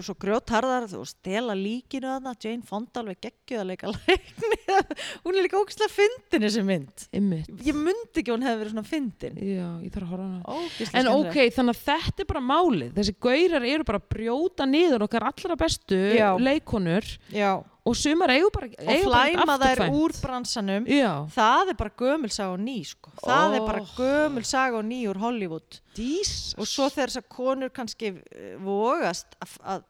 svo 0.03 0.15
grjótharðar, 0.21 0.87
þú 0.91 1.01
stela 1.09 1.55
líkinu 1.57 2.11
þarna, 2.11 2.35
Jane 2.43 2.67
Fonda 2.67 3.01
alveg 3.03 3.23
leikni, 3.23 4.59
hún 5.23 5.37
er 5.37 5.45
líka 5.45 5.59
ógislega 5.61 5.91
fyndin 5.93 6.45
þessi 6.47 6.65
mynd. 6.67 7.07
Einmitt. 7.13 7.51
Ég 7.65 7.77
myndi 7.77 8.21
ekki 8.21 8.33
hún 8.33 8.45
hefði 8.45 8.61
verið 8.63 8.75
svona 8.75 8.87
fyndin. 8.89 9.37
Já, 9.39 9.67
ég 9.83 9.93
þarf 9.93 10.07
að 10.07 10.13
horfa 10.13 10.29
hana. 10.29 10.57
Ógislega 10.59 11.01
En 11.03 11.11
ok, 11.13 11.39
þannig 11.57 11.77
að 11.77 11.83
þetta 11.89 12.23
er 12.25 12.31
bara 12.33 12.45
málið. 12.53 12.95
Þessi 12.99 13.17
gaurar 13.27 13.67
eru 13.73 13.87
bara 13.87 14.01
að 14.01 14.09
brjóta 14.13 14.67
niður 14.69 15.07
okkar 15.07 15.27
allra 15.31 15.59
bestu 15.59 15.99
Já. 16.17 16.29
leikonur 16.41 17.07
Já, 17.33 17.51
og 17.85 17.97
sumar 17.99 18.31
eigu 18.31 18.47
bara 18.55 18.69
og 18.71 19.01
flæma 19.03 19.57
þær 19.59 19.81
úr 19.91 20.13
bransanum, 20.21 20.85
Já, 20.87 21.11
það 21.35 21.73
er 21.73 21.77
bara 21.81 21.91
gömul 21.99 22.31
saga 22.31 22.53
og 22.55 22.61
ný, 22.63 22.77
sko. 22.87 23.11
Það 23.19 23.55
er 23.57 23.65
bara 23.67 23.81
Oh. 23.81 23.93
gömul 23.97 24.45
saga 24.47 24.77
og 24.79 24.85
ný 24.87 25.01
úr 25.11 25.19
Hollywood. 25.19 25.81
dís 25.95 26.53
Og 26.57 26.65
svo 26.65 26.87
þegar 26.89 27.11
þessar 27.11 27.27
konur 27.29 27.69
kannski 27.75 28.13
eh, 28.31 28.55
vogast 28.57 29.35
að, 29.41 29.83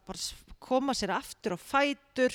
koma 0.64 0.94
sér 0.96 1.12
aftur 1.18 1.54
á 1.54 1.60
fætur 1.60 2.34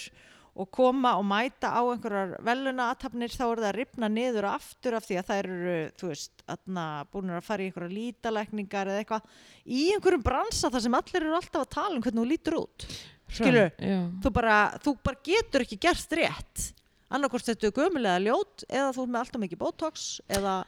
og 0.58 0.70
koma 0.74 1.16
og 1.18 1.24
mæta 1.24 1.70
á 1.70 1.80
einhverjar 1.86 2.32
veluna 2.42 2.88
aðtapnir 2.92 3.30
þá 3.30 3.44
er 3.46 3.60
það 3.62 3.68
að 3.68 3.76
ripna 3.78 4.08
niður 4.10 4.48
aftur 4.50 4.96
af 4.98 5.06
því 5.06 5.18
að 5.20 5.28
þær 5.28 5.48
eru, 5.48 5.76
þú 5.98 6.08
veist, 6.10 6.42
aðna, 6.50 6.86
búin 7.12 7.30
að 7.30 7.44
fara 7.46 7.62
í 7.62 7.68
einhverjar 7.70 7.94
lítalækningar 7.94 8.90
eða 8.90 9.04
eitthvað 9.04 9.22
í 9.66 9.84
einhverjum 9.94 10.24
bransa 10.26 10.70
þar 10.70 10.84
sem 10.86 10.98
allir 10.98 11.22
eru 11.22 11.36
alltaf 11.38 11.62
að 11.62 11.70
tala 11.76 11.94
um 11.94 12.02
hvernig 12.02 12.24
þú 12.24 12.28
lítur 12.32 12.58
út. 12.58 12.88
Skilurðu? 13.28 13.68
Já. 13.90 14.00
Þú 14.24 14.32
bara, 14.40 14.56
þú 14.84 14.96
bara 15.04 15.22
getur 15.30 15.64
ekki 15.66 15.80
gerst 15.80 16.12
rétt. 16.18 16.72
Annarkvort 17.08 17.46
þetta 17.48 17.70
er 17.70 17.76
gömulega 17.78 18.18
ljót 18.26 18.66
eða 18.68 18.90
þú 18.96 19.04
ert 19.06 19.12
með 19.14 19.22
alltaf 19.24 19.40
mikið 19.46 19.62
botox 19.62 20.08
eða, 20.28 20.58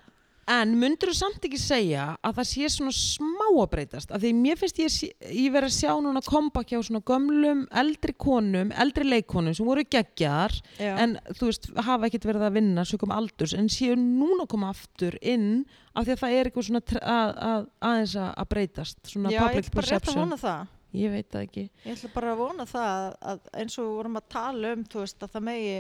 En 0.51 0.73
myndur 0.81 1.13
þú 1.13 1.15
samt 1.15 1.45
ekki 1.47 1.59
segja 1.63 2.05
að 2.27 2.39
það 2.41 2.47
sé 2.49 2.69
svona 2.75 2.93
smá 2.97 3.45
að 3.53 3.69
breytast? 3.71 4.11
Af 4.11 4.19
því 4.25 4.31
mér 4.35 4.59
finnst 4.59 4.81
ég, 4.83 4.97
ég 5.31 5.53
verið 5.55 5.69
að 5.69 5.77
sjá 5.77 5.93
núna 6.03 6.23
kompakja 6.27 6.81
á 6.81 6.83
svona 6.83 7.03
gömlum, 7.07 7.61
eldri 7.71 8.15
konum, 8.19 8.73
eldri 8.75 9.05
leikonum 9.07 9.55
sem 9.55 9.69
voru 9.69 9.85
geggjar 9.87 10.57
Já. 10.81 10.97
en 11.05 11.15
þú 11.39 11.53
veist, 11.53 11.69
hafa 11.77 12.09
ekkert 12.09 12.27
verið 12.33 12.47
að 12.49 12.57
vinna 12.59 12.87
sökum 12.89 13.15
aldurs 13.15 13.55
en 13.55 13.71
séu 13.71 13.95
núna 14.01 14.49
koma 14.51 14.73
aftur 14.75 15.15
inn 15.23 15.67
af 15.95 16.09
því 16.09 16.17
að 16.17 16.23
það 16.25 16.35
er 16.41 16.51
eitthvað 16.51 16.69
svona 16.73 16.83
tre- 16.89 17.05
að, 17.15 17.33
að, 17.53 17.71
aðeins 17.93 18.17
að, 18.25 18.45
breytast, 18.57 18.99
svona 19.13 19.31
já, 19.31 19.39
ég 19.39 19.47
public 19.47 19.69
ætla 19.71 19.79
bara 19.79 19.87
rétt 19.87 19.95
að 19.95 20.01
perception. 20.01 20.23
vona 20.25 20.41
það. 20.41 20.67
Ég 20.97 21.13
veit 21.15 21.29
það 21.31 21.45
ekki. 21.47 21.65
Ég 21.85 21.93
ætla 21.95 22.11
bara 22.15 22.33
að 22.35 22.41
vona 22.43 22.67
það 22.67 23.05
að, 23.33 23.45
eins 23.61 23.77
og 23.79 23.87
við 23.87 23.95
vorum 24.01 24.19
að 24.21 24.27
tala 24.35 24.73
um, 24.75 24.83
veist, 24.95 25.23
að 25.23 25.35
það 25.37 25.45
megi 25.51 25.77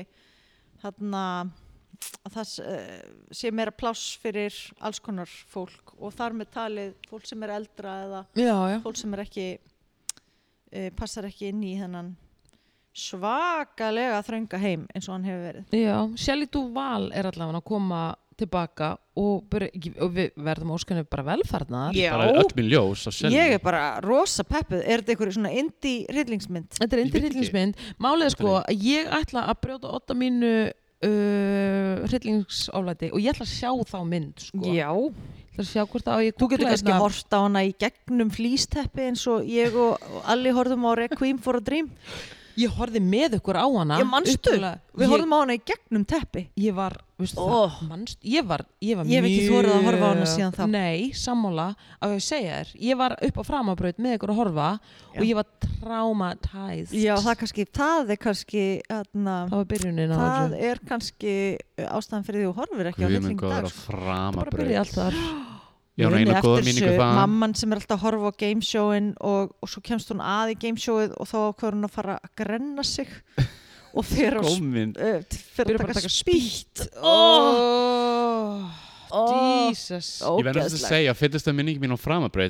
þarna 0.84 1.24
að 2.24 2.36
það 2.36 2.52
uh, 2.64 3.10
sé 3.40 3.50
meira 3.52 3.74
pláss 3.76 4.04
fyrir 4.22 4.56
alls 4.80 5.00
konar 5.04 5.28
fólk 5.50 5.94
og 5.98 6.14
þar 6.16 6.36
með 6.38 6.52
talið 6.54 6.94
fólk 7.10 7.26
sem 7.28 7.42
er 7.44 7.52
eldra 7.58 7.96
eða 8.06 8.22
Já, 8.38 8.54
já. 8.72 8.78
fólk 8.86 8.96
sem 9.02 9.16
er 9.18 9.24
ekki 9.26 9.46
uh, 9.58 10.90
passar 10.96 11.28
ekki 11.28 11.50
inn 11.50 11.64
í 11.66 11.74
þennan 11.80 12.14
svakalega 13.00 14.22
þrönga 14.26 14.58
heim 14.62 14.86
eins 14.94 15.06
og 15.08 15.14
hann 15.14 15.26
hefur 15.28 15.44
verið. 15.46 15.74
Já, 15.78 15.96
Shelley 16.18 16.48
Duval 16.50 17.10
er 17.14 17.28
allavega 17.30 17.60
að 17.60 17.68
koma 17.70 18.00
tilbaka 18.40 18.90
og, 19.20 19.44
bara, 19.52 19.68
og 20.00 20.10
við 20.16 20.30
verðum 20.48 20.72
óskanum 20.74 21.06
bara 21.12 21.24
velfarnar. 21.30 21.94
Bara 21.94 22.28
öll 22.40 22.50
minn 22.56 22.70
ljós 22.72 23.06
ég 23.28 23.54
er 23.56 23.62
bara 23.62 23.84
rosa 24.04 24.44
peppuð. 24.48 24.82
Er 24.84 25.02
þetta 25.02 25.14
einhverju 25.14 25.36
svona 25.38 25.52
indie 25.60 26.06
hryllingsmynd? 26.10 26.70
Þetta 26.80 26.96
er 26.96 27.02
Ég 27.02 27.04
veit 27.04 27.08
indi 27.08 27.18
ekki. 27.20 27.26
hryllingsmynd. 27.28 27.82
Málið 28.00 28.28
er 28.30 28.36
sko 28.36 28.54
að 28.62 28.86
ég 28.88 29.10
ætla 29.20 29.46
að 29.52 29.60
brjóta 29.66 29.92
otta 30.00 30.16
mínu 30.18 30.52
uh, 30.68 32.08
hryllingsoflæti 32.08 33.10
og 33.14 33.20
ég 33.22 33.32
ætla 33.34 33.46
að 33.46 33.54
sjá 33.54 33.70
þá 33.92 33.98
mynd 34.08 34.44
sko. 34.48 34.64
Já. 34.66 34.90
Ég 34.90 35.54
ætla 35.54 35.64
að 35.64 35.70
sjá 35.70 35.84
hvort 35.92 36.10
að 36.10 36.24
ég 36.26 36.36
Þú 36.40 36.50
getur 36.52 36.70
kannski 36.70 36.90
hérna- 36.92 37.04
horft 37.04 37.34
á 37.36 37.38
hana 37.44 37.62
í 37.66 37.72
gegnum 37.80 38.30
flýsteppi 38.34 39.08
eins 39.10 39.24
og 39.30 39.48
ég 39.48 39.74
og 39.76 39.98
Alli 40.30 40.52
horfðum 40.56 40.86
á 40.88 40.92
Requiem 41.04 41.40
for 41.42 41.58
a 41.58 41.64
Dream. 41.64 41.90
Ég 42.58 42.68
horfði 42.76 43.00
með 43.00 43.36
ykkur 43.38 43.56
á 43.56 43.66
hana. 43.70 43.98
Ég 44.00 44.06
upphaflega. 44.10 44.80
við 44.96 45.08
horfðum 45.12 45.32
á 45.32 45.38
hana 45.40 45.54
í 45.54 45.60
gegnum 45.64 46.04
teppi. 46.04 46.42
Ég 46.58 46.74
var, 46.74 46.96
veistu 47.18 47.38
Oh. 47.40 47.70
það, 47.70 47.88
manst, 47.88 48.18
ég 48.24 48.44
var, 48.46 48.64
ég 48.82 48.96
var 48.96 49.04
Ég 49.06 49.20
hef 49.20 49.24
ekki 49.24 49.44
mjög- 49.46 49.52
þorað 49.54 49.76
að 49.76 49.84
horfa 49.86 50.04
á 50.04 50.10
hana 50.10 50.26
síðan 50.26 50.54
þá. 50.58 50.64
Nei, 50.70 51.10
sammála, 51.14 51.68
að 52.02 52.14
ég 52.16 52.22
segja 52.26 52.58
þér, 52.60 52.72
ég 52.80 52.96
var 52.96 53.16
upp 53.22 53.36
á 53.38 53.42
framabraut 53.46 53.98
með 53.98 54.16
ykkur 54.18 54.30
að 54.34 54.40
horfa 54.40 54.68
Já. 55.14 55.20
og 55.20 55.24
ég 55.30 55.34
var 55.34 55.46
traumatized. 55.60 56.92
Já, 56.92 57.14
það, 57.16 57.36
kannski, 57.40 57.64
það 57.70 58.10
er 58.10 58.16
kannski, 58.16 58.64
atna, 58.90 59.36
það 59.48 59.56
var 59.56 59.64
byrjunin 59.64 60.10
á 60.12 60.18
það 60.18 60.50
þessu. 60.50 60.60
er 60.70 60.78
kannski 60.90 61.34
ástæðan 61.78 62.24
fyrir 62.26 62.40
því 62.42 62.50
þú 62.50 62.54
horfir 62.60 62.90
ekki 62.90 63.00
á 63.00 63.08
Guð 63.08 63.10
minn 63.10 63.22
hrylling 63.22 63.40
góður 63.40 63.50
dag. 63.50 63.64
að. 63.64 63.70
Bara 63.70 64.50
framabraut 64.50 65.59
það 67.00 67.16
Mamman 67.20 67.56
sem 67.58 67.72
er 67.72 67.80
alltaf 67.80 67.96
að 67.98 68.04
horfa 68.06 68.30
á 68.30 68.40
gameshowin 68.44 69.08
og, 69.20 69.54
og 69.60 69.72
svo 69.72 69.82
kemst 69.84 70.12
hún 70.14 70.22
að 70.24 70.54
í 70.54 70.58
gameshowið 70.64 71.16
og 71.16 71.30
þá 71.30 71.38
ákveður 71.50 71.78
hún 71.78 71.88
að 71.88 71.96
fara 71.96 72.18
að 72.20 72.34
grenna 72.40 72.84
sig 72.86 73.10
og 73.96 74.06
fyrir 74.06 74.38
að, 74.40 74.46
Góminn 74.48 74.94
uh, 74.96 75.18
fyrir 75.56 75.74
að 75.76 75.82
bara 75.82 75.90
taka 75.90 75.98
að 75.98 76.02
taka 76.04 76.14
spýtt. 76.14 76.86
Oh, 77.02 78.70
Oh, 79.10 79.70
Jesus. 79.70 80.20
Ég 80.22 80.44
þess 80.68 80.76
að 80.76 80.92
segja, 80.92 81.14
fyllist 81.18 81.48
að 81.50 81.56
minningi 81.58 81.82
mín 81.82 81.94
á 81.96 81.98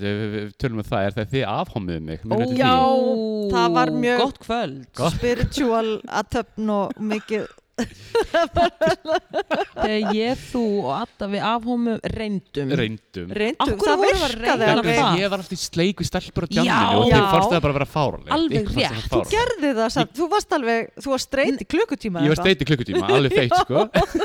við, 0.04 0.24
við 0.34 0.50
tölum 0.60 0.82
um 0.82 0.86
það, 0.86 1.06
er 1.06 1.14
þegar 1.16 1.30
þið 1.32 1.44
afhómið 1.54 2.02
mig 2.04 2.26
munið 2.28 2.52
já. 2.58 2.72
því? 2.74 3.46
það 3.54 3.76
var 3.78 3.92
mjög- 4.04 4.20
Gott 4.20 4.40
kvöld. 4.44 4.82
Gott. 5.00 5.16
spiritual 5.16 5.88
aðtöfn 6.20 6.72
og 6.76 7.00
mikið 7.00 7.46
þegar 9.80 10.14
ég, 10.16 10.40
þú 10.50 10.62
og 10.84 10.90
Adda 11.00 11.26
við 11.32 11.42
afhómum 11.50 11.98
reyndum. 12.14 12.68
Reyndum. 12.80 13.28
Reyndum, 13.36 13.62
Af 13.64 13.68
hverju 13.72 13.86
það 13.86 13.98
virkaði 14.04 14.64
alveg 14.74 14.98
það? 15.00 15.12
ég 15.20 15.26
var 15.32 15.38
alltaf 15.42 15.56
í 15.56 15.58
sleik 15.60 15.96
við 16.02 16.08
stelpur 16.10 16.46
á 16.46 16.48
Já, 16.50 16.52
djamminu 16.60 17.00
og 17.00 17.04
já. 17.06 17.12
þeim 17.14 17.26
fannst 17.34 17.50
það 17.54 17.62
bara 17.64 17.72
að 17.74 17.78
vera 17.80 17.88
fáralegt 17.94 18.34
Alveg 18.36 18.64
rétt. 18.76 19.08
Þú 19.10 19.20
gerði 19.34 19.70
það 19.80 19.90
samt, 19.96 20.12
þú 20.20 20.24
varst 20.34 20.50
alveg, 20.58 20.80
þú 21.00 21.08
varst 21.14 21.28
streit 21.30 21.64
í 21.64 21.68
klukkutíma 21.74 22.18
ég 22.26 22.30
var 22.34 22.40
steit 22.44 22.60
í 22.64 22.68
klukkutíma, 22.70 23.04
alveg 23.18 23.32
feitt 23.40 23.56
sko. 23.64 23.78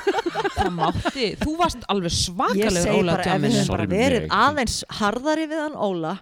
Það 0.56 0.69
mátti, 0.76 1.26
þú 1.41 1.52
varst 1.60 1.82
alveg 1.91 2.11
Ég 2.11 2.15
svakalegur 2.19 2.84
segi 2.86 2.99
Óla 3.02 3.15
bara, 3.18 3.34
ef 3.36 3.41
við 3.44 3.56
hefum 3.56 3.72
bara 3.76 3.88
verið 3.91 4.23
aðeins 4.36 4.76
harðari 4.99 5.45
við 5.52 5.60
hann 5.65 5.77
Óla 5.88 6.14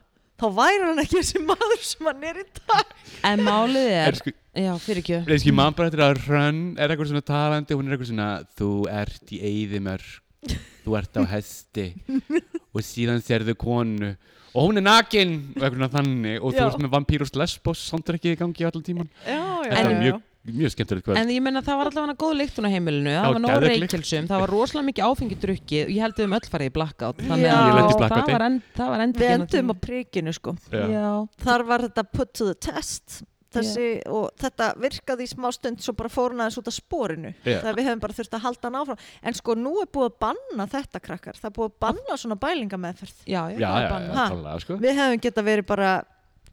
þá 0.41 0.45
væri 0.57 0.81
hann 0.87 1.03
ekki 1.03 1.19
þessi 1.19 1.41
maður 1.45 1.83
sem 1.85 2.09
hann 2.09 2.25
er 2.29 2.41
í 2.41 2.45
dag. 2.59 2.93
En 3.29 3.43
málið 3.45 3.89
er 3.93 4.09
er, 4.09 4.17
sko, 4.19 4.33
já, 4.65 4.71
fyrir 4.83 5.03
ekki 5.03 5.15
Ég 5.33 5.41
skil 5.43 5.55
mann 5.57 5.77
bara 5.77 5.91
eftir 5.91 6.03
að 6.05 6.21
Hrönn 6.25 6.61
er 6.77 6.93
eitthvað 6.93 7.11
svona 7.13 7.25
talandi 7.29 7.77
hún 7.77 7.87
er 7.89 7.95
eitthvað 7.95 8.11
svona 8.11 8.29
þú 8.59 8.69
ert 8.91 9.33
í 9.33 9.41
eyðimörk 9.51 10.55
þú 10.83 10.97
ert 10.99 11.19
á 11.19 11.23
hesti. 11.31 11.87
Og 12.73 12.83
síðan 12.83 13.21
sérðu 13.23 13.55
konu 13.59 14.15
og 14.53 14.67
hún 14.67 14.77
er 14.77 14.85
nakin 14.85 15.31
og 15.55 15.63
eitthvað 15.63 15.77
svona 15.79 15.91
þannig 15.95 16.35
og 16.43 16.53
þú 16.53 16.59
Já. 16.59 16.65
ert 16.67 16.83
með 16.83 16.91
vampýrus 16.93 17.31
lesbos 17.39 17.81
samt 17.89 18.09
er 18.11 18.19
ekki 18.19 18.33
í 18.35 18.37
gangi 18.37 18.67
allan 18.67 18.85
tíman 18.85 19.07
Já, 19.25 19.39
já, 19.65 19.71
þetta 19.71 19.87
er 19.89 19.97
mjög, 20.03 20.19
mjög 20.43 20.73
skemmtilegt 20.73 21.05
kvöld 21.07 21.19
En 21.21 21.31
ég 21.31 21.43
menna 21.45 21.61
það 21.63 21.79
var 21.79 21.89
allavega 21.91 22.15
góð 22.19 22.33
lyktun 22.41 22.67
á 22.67 22.71
heimilinu, 22.73 23.11
Já, 23.13 23.19
það 23.23 23.33
var 23.37 23.43
nóg 23.45 23.65
reykjelsum, 23.67 24.29
það 24.31 24.43
var 24.43 24.53
rosalega 24.53 24.87
mikið 24.89 25.09
áfengi 25.09 25.37
drukkið 25.43 25.83
og 25.85 25.91
ég 25.95 26.01
held 26.03 26.17
við 26.19 26.27
um 26.29 26.37
öll 26.39 26.47
farið 26.53 26.71
í 26.71 26.73
blackout. 26.77 27.21
Þannig 27.23 27.45
Já. 27.47 27.53
að 27.53 27.91
það 28.03 28.31
var, 28.33 28.47
end, 28.49 28.65
það 28.75 28.89
var 28.93 29.03
Við 29.03 29.05
endingin 29.07 29.29
á 29.29 29.35
endum 29.39 29.71
á 29.71 29.75
prikinu 29.87 30.33
sko 30.35 30.55
Já. 30.73 30.83
Já, 30.91 31.11
Þar 31.45 31.67
var 31.71 31.85
þetta 31.87 32.05
put 32.11 32.33
to 32.33 32.49
the 32.51 32.57
test 32.59 33.23
þessi, 33.53 33.87
og 34.09 34.31
þetta 34.41 34.67
virkaði 34.81 35.25
í 35.27 35.29
smá 35.29 35.47
stund 35.53 35.81
svo 35.83 35.93
bara 35.97 36.09
fór 36.11 36.33
hann 36.33 36.43
aðeins 36.45 36.59
út 36.61 36.69
af 36.71 36.75
sporinu 36.75 37.33
Já. 37.45 37.59
það 37.61 37.75
við 37.77 37.89
hefum 37.89 38.01
bara 38.01 38.15
þurft 38.17 38.37
að 38.37 38.45
halda 38.47 38.69
hann 38.69 38.77
áfram 38.79 39.03
en 39.29 39.37
sko 39.37 39.55
nú 39.59 39.73
er 39.83 39.89
búið 39.93 40.07
að 40.09 40.15
banna 40.25 40.67
þetta 40.71 41.01
krakkar 41.03 41.37
það 41.37 41.49
er 41.51 41.55
búið 41.59 41.69
að 41.69 41.75
banna 41.85 42.17
svona 42.17 42.37
bælingameðferð 42.41 43.19
já, 43.29 43.41
já, 43.53 43.59
Já, 43.61 43.67
það 43.67 43.77
já, 43.77 43.77
er 43.77 43.85
já, 43.85 43.91
bannað. 43.93 44.17
Ha. 44.17 44.25
klálega, 44.33 44.63
sko. 44.65 44.79
við 44.81 44.97
hefum 45.01 45.23
geta 45.27 45.45
verið 45.49 45.69
bara 45.69 45.91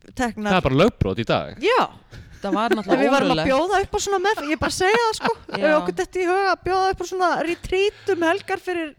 Það 0.00 0.14
teknar 0.16 0.54
er 0.56 0.64
bara 0.64 0.78
lögbrot 0.80 1.18
í 1.20 1.26
dag 1.28 1.64
Já, 1.64 1.80
Það 2.40 2.56
var 2.56 2.72
ef 2.72 2.76
við 2.76 2.80
náttúrulega 2.80 3.12
varum 3.14 3.34
að 3.34 3.44
bjóða 3.50 3.80
upp 3.84 3.94
á 3.94 3.98
svona 4.00 4.20
með 4.24 4.42
ég 4.48 4.60
bara 4.62 4.76
segja 4.76 5.00
það 5.04 5.14
sko, 5.18 5.32
Já. 5.60 5.70
okkur 5.76 5.96
þetta 6.00 6.20
í 6.20 6.26
huga 6.30 6.50
að 6.54 6.62
bjóða 6.68 6.90
upp 6.94 7.00
á 7.00 7.06
svona 7.10 7.30
retreat 7.44 8.12
um 8.14 8.26
helgar 8.30 8.62
fyrir 8.64 8.92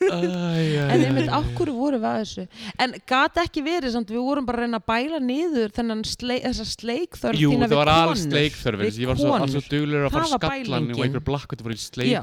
En 0.00 1.02
einmitt, 1.04 1.28
ákvöru 1.28 1.74
vorum 1.76 2.00
við 2.00 2.08
að 2.08 2.20
þessu? 2.22 2.44
En 2.80 2.94
gat 3.10 3.36
ekki 3.42 3.60
verið, 3.66 3.90
samt, 3.92 4.08
við 4.14 4.22
vorum 4.24 4.46
bara 4.48 4.62
að 4.62 4.64
reyna 4.64 4.78
að 4.80 4.86
bæla 4.88 5.18
niður 5.20 5.74
þennan 5.76 6.00
sleik, 6.08 6.40
þessa 6.46 6.64
sleikþörf 6.70 7.36
Jú, 7.36 7.50
þína 7.52 7.66
það 7.68 7.74
við 7.74 7.80
var 7.80 7.90
alls 7.92 8.22
sleikþörfin 8.24 8.96
ég 9.02 9.10
var 9.10 9.18
svo, 9.20 9.34
alls 9.36 9.52
svo 9.52 9.62
duglur 9.68 10.06
að 10.08 10.14
fara 10.16 10.30
skallan 10.30 10.40
og 10.40 10.48
bælingin. 10.64 11.04
einhver 11.04 11.24
blakkut 11.28 11.60
var 11.66 11.72
í 11.74 11.78
sleik 11.82 12.16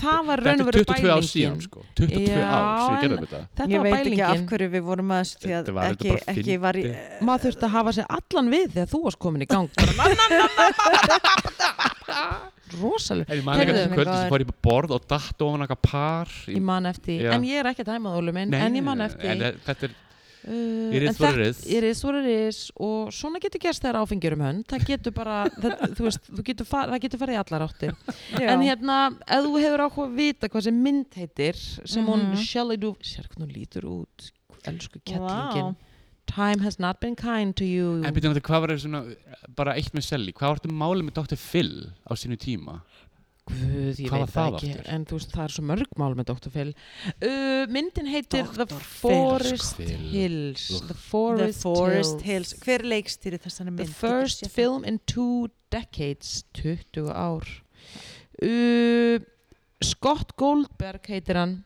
það 0.00 0.20
var 0.26 0.42
Þetta 0.42 0.50
er 0.50 0.66
veru 0.70 0.82
22 0.82 0.90
ár 0.90 0.98
bælingin. 1.06 1.30
síðan 1.30 1.60
sko 1.68 1.80
22 2.00 2.26
Já, 2.26 2.50
ár 2.50 2.80
sem 2.80 2.90
ég 2.90 2.98
en- 2.98 3.04
gerði 3.06 3.20
þetta 3.20 3.40
Þetta 3.60 3.70
ég 3.70 3.78
var 3.78 3.86
veit 3.86 3.94
ekki 4.00 4.10
af 4.10 4.30
bælingin. 4.34 4.48
hverju 4.50 4.68
við 4.74 4.82
vorum 4.90 5.08
að 5.14 5.22
þessu 5.22 5.36
því 5.46 5.52
að 5.54 5.64
ekki, 5.86 6.10
ekki 6.34 6.54
var 6.66 6.74
í. 6.74 6.84
Maður 7.30 7.42
þurfti 7.46 7.64
að 7.70 7.74
hafa 7.78 7.90
sig 8.00 8.04
allan 8.18 8.50
við 8.50 8.66
þegar 8.74 8.90
þú 8.90 8.98
varst 9.06 9.20
komin 9.22 9.46
í 9.46 9.48
gang. 9.54 9.70
Rosalega. 12.80 13.34
Ég 13.34 13.42
man 13.44 13.60
eftir 13.60 13.88
kvöldi 13.96 14.12
sem 14.14 14.30
fór 14.30 14.44
ég 14.44 14.50
på 14.52 14.58
borð 14.68 14.92
og 14.98 15.08
datt 15.10 15.42
ofan 15.42 15.64
eitthvað 15.64 15.82
par 15.90 16.28
Ég 16.52 16.62
man 16.62 16.86
eftir, 16.86 17.24
en 17.34 17.42
ég 17.48 17.58
er 17.64 17.70
ekki 17.72 17.82
að 17.86 17.90
dæma 17.96 18.12
það, 18.12 18.20
Óli 18.22 18.32
minn, 18.36 18.54
en 18.54 18.78
ég 18.78 18.84
man 18.86 19.00
eftir. 19.08 19.30
En 19.34 19.42
þetta 19.66 19.90
er, 19.90 19.98
Uh, 20.40 20.88
It 20.96 21.02
is 21.02 21.10
en 21.10 21.16
what 21.20 21.34
þetta- 21.34 21.40
it 21.40 21.46
is. 21.50 21.58
It 21.68 21.84
is 21.84 21.98
what 22.02 22.14
it 22.16 22.24
is 22.24 22.58
og 22.80 23.10
svona 23.12 23.36
getur 23.44 23.60
gerst 23.60 23.82
þegar 23.84 23.98
áfengjur 24.00 24.32
um 24.38 24.40
hönd 24.40 24.62
það 24.72 24.86
getur 24.88 25.12
bara, 25.12 25.34
það, 25.60 25.74
þú 25.98 26.06
veist, 26.06 26.30
þú 26.32 26.44
getur 26.46 26.64
far, 26.70 26.88
það 26.88 27.02
getur 27.04 27.20
farið 27.20 27.36
í 27.36 27.40
allar 27.42 27.64
áttir 27.66 27.92
Já. 28.40 28.46
en 28.54 28.62
hérna, 28.64 28.96
ef 29.20 29.44
þú 29.44 29.60
hefur 29.60 29.82
áhuga 29.84 30.06
að 30.06 30.14
vita 30.16 30.48
hvað 30.48 30.64
sem 30.64 30.78
mynd 30.86 31.18
heitir 31.20 31.60
sem 31.84 32.08
hún 32.08 32.22
Mhm. 32.30 32.40
Shelley 32.40 32.80
Duvall, 32.80 33.04
sér 33.04 33.28
hvernig 33.28 33.44
hún 33.50 33.52
lítur 33.52 33.84
út 33.84 34.30
elsku 34.64 35.02
kettlingin 35.04 35.76
Vá. 35.76 35.76
Time 36.30 36.62
has 36.62 36.78
not 36.78 37.00
been 37.02 37.16
kind 37.18 37.54
to 37.58 37.66
you 37.66 37.98
en 38.06 38.14
byrjum 38.14 38.34
þetta 38.36 38.46
hvað 38.46 38.64
var 38.66 38.72
svona 38.78 39.00
bara 39.58 39.74
eitt 39.80 39.92
með 39.96 40.06
Selly, 40.06 40.32
hvað 40.36 40.54
vartu 40.56 40.70
málið 40.72 41.08
með 41.08 41.16
Dr. 41.20 41.40
Phil 41.42 41.72
á 42.06 42.12
sínu 42.14 42.38
tíma? 42.40 42.80
Guð, 43.50 43.98
ég 43.98 44.06
Hvað 44.06 44.20
var 44.20 44.28
veit 44.28 44.34
það 44.34 44.44
það 44.44 44.56
ekki 44.60 44.68
aftur? 44.70 44.88
en 44.94 45.04
þú 45.10 45.16
veist, 45.18 45.30
það 45.34 45.42
er 45.48 45.54
svo 45.56 45.62
mörg 45.66 45.94
mál 45.98 46.12
með 46.20 46.28
Dr. 46.28 46.52
Phil 46.54 46.68
uh, 46.70 47.64
myndin 47.74 48.10
heitir 48.12 48.44
The 48.52 48.66
Dr. 48.68 48.84
Forest 49.00 49.80
Phil. 49.80 49.96
Hills. 50.12 50.66
The 50.70 50.90
The 50.92 50.98
Forest, 51.08 51.64
Forest 51.64 52.22
Hills. 52.22 52.52
Hills 52.52 52.54
hver 52.62 52.84
leikstýri 52.86 53.40
þessari 53.42 53.72
mynd 53.74 53.90
The 53.90 53.96
first 53.98 54.44
það? 54.44 54.52
film 54.54 54.86
in 54.86 55.00
two 55.10 55.48
decades 55.74 56.44
20 56.60 57.10
ár 57.10 57.48
uh, 58.44 59.18
Scott 59.82 60.36
Goldberg 60.38 61.10
heitir 61.10 61.40
hann 61.40 61.56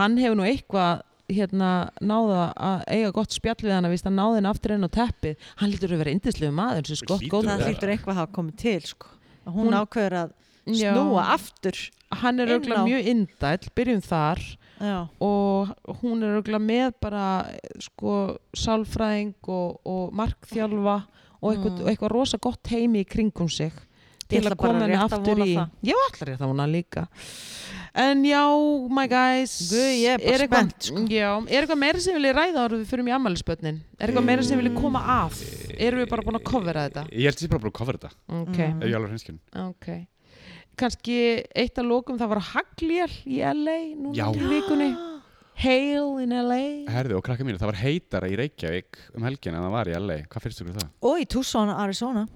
hann 0.00 0.18
hefur 0.20 0.40
nú 0.40 0.48
eitthvað 0.48 1.05
hérna 1.28 1.90
náða 2.00 2.42
að 2.54 2.82
eiga 2.88 3.12
gott 3.16 3.32
spjall 3.34 3.56
við 3.62 3.72
hann 3.74 3.84
að 3.88 3.94
víst 3.96 4.06
að 4.06 4.14
náði 4.18 4.34
hann 4.40 4.46
aftur 4.52 4.74
inn 4.76 4.86
á 4.86 4.90
teppið 4.96 5.36
hann 5.56 5.70
lítur 5.72 5.94
að 5.96 6.02
vera 6.04 6.14
indislegu 6.14 6.52
maður 6.54 6.82
að 6.86 7.00
það 7.02 7.28
Goldberg 7.30 7.58
vera. 7.58 7.70
hlýtur 7.70 7.92
eitthvað 7.94 8.12
að 8.14 8.20
hafa 8.20 8.32
komið 8.36 8.56
til 8.62 8.80
sko. 8.86 9.06
að 9.46 9.52
hún, 9.56 9.66
Hún- 9.66 9.78
ákveður 9.80 10.16
að 10.22 10.30
Já. 10.66 10.92
snúa 10.94 11.24
aftur 11.34 11.76
hann 12.12 12.40
er 12.40 12.46
auðvitað 12.46 12.84
mjög 12.86 13.06
indæll, 13.06 13.68
byrjum 13.76 14.02
þar 14.02 14.40
já, 14.80 15.08
og 15.20 15.74
hún 16.02 16.22
er 16.22 16.36
auðvitað 16.40 16.64
með 16.66 16.92
bara 17.00 17.26
sko 17.80 18.38
sálfræðing 18.54 19.34
og, 19.48 19.80
og 19.86 20.12
markþjálfa 20.12 20.96
og 21.42 21.52
eitthvað, 21.52 21.78
Mm. 21.80 21.86
eitthvað 21.90 22.10
rosa 22.10 22.38
gott 22.38 22.66
heimi 22.70 23.04
í 23.04 23.06
kringum 23.06 23.48
sig 23.50 23.72
til 24.28 24.40
að 24.42 24.56
koma 24.56 24.80
henni 24.82 24.96
að 24.96 25.06
aftur 25.12 25.38
í 25.44 25.54
það. 25.54 25.70
já, 25.82 25.94
allar 25.94 26.28
er 26.32 26.36
það 26.38 26.48
vona 26.50 26.66
líka 26.66 27.06
en 27.96 28.22
já, 28.28 28.42
my 28.92 29.06
guys 29.08 29.54
Guð, 29.72 29.92
ég 29.96 30.12
er 30.12 30.20
bara 30.20 30.36
eitthvað, 30.36 30.48
spennt, 30.50 30.88
sko. 30.90 31.04
já, 31.08 31.30
er 31.48 31.62
eitthvað 31.64 31.80
meira 31.80 32.02
sem 32.04 32.12
við 32.14 32.18
viljið 32.20 32.36
ræða 32.36 32.64
ára 32.66 32.76
við 32.80 32.90
fyrir 32.90 33.08
í 33.08 33.14
ammælisbönnin 33.16 33.78
er 33.98 34.10
eitthvað 34.10 34.26
meira 34.28 34.42
sem 34.44 34.58
við 34.58 34.62
viljið 34.66 34.80
koma 34.82 35.02
að? 35.16 35.38
Erum 35.76 36.02
við 36.02 36.10
bara 36.12 36.26
búin 36.26 36.38
að 36.40 36.44
covera 36.50 36.84
þetta? 36.88 37.06
Ég 37.12 37.30
held 37.30 37.40
að 37.40 37.46
ég 37.46 37.50
bara 37.54 37.62
bara 37.64 37.72
að 37.72 37.78
cover 37.80 37.98
þetta. 38.00 38.12
Ok, 38.42 38.58
Mm. 38.58 38.82
ef 38.82 38.86
ég 38.90 38.96
alveg 39.00 39.10
hinskinn 39.16 39.40
ok. 39.66 39.88
Kannski 40.76 41.16
eitt 41.56 41.78
að 41.80 41.88
lókum 41.88 42.18
það 42.20 42.28
var 42.34 42.42
haglél 42.52 43.12
í 43.24 43.38
LA 43.40 43.76
núna 43.96 44.14
Já. 44.16 44.26
í 44.36 44.48
vikunni. 44.50 44.90
Hail 45.56 46.18
in 46.20 46.34
LA 46.36 46.84
Herðu 46.92 47.16
og 47.16 47.22
krakka 47.24 47.40
mínu, 47.48 47.56
það 47.56 47.70
var 47.70 47.78
heitara 47.80 48.28
í 48.28 48.34
Reykjavík 48.36 48.98
um 49.16 49.24
helgina 49.24 49.56
en 49.56 49.64
það 49.64 49.72
var 49.72 49.88
í 49.88 49.94
LA 49.96 50.16
Hvað 50.28 50.42
finnst 50.44 50.60
ykkur 50.60 50.74
um 50.74 50.80
það? 50.82 50.90
og 51.08 51.22
í 51.22 51.24
Tucson, 51.32 51.70
Arizona 51.72 52.26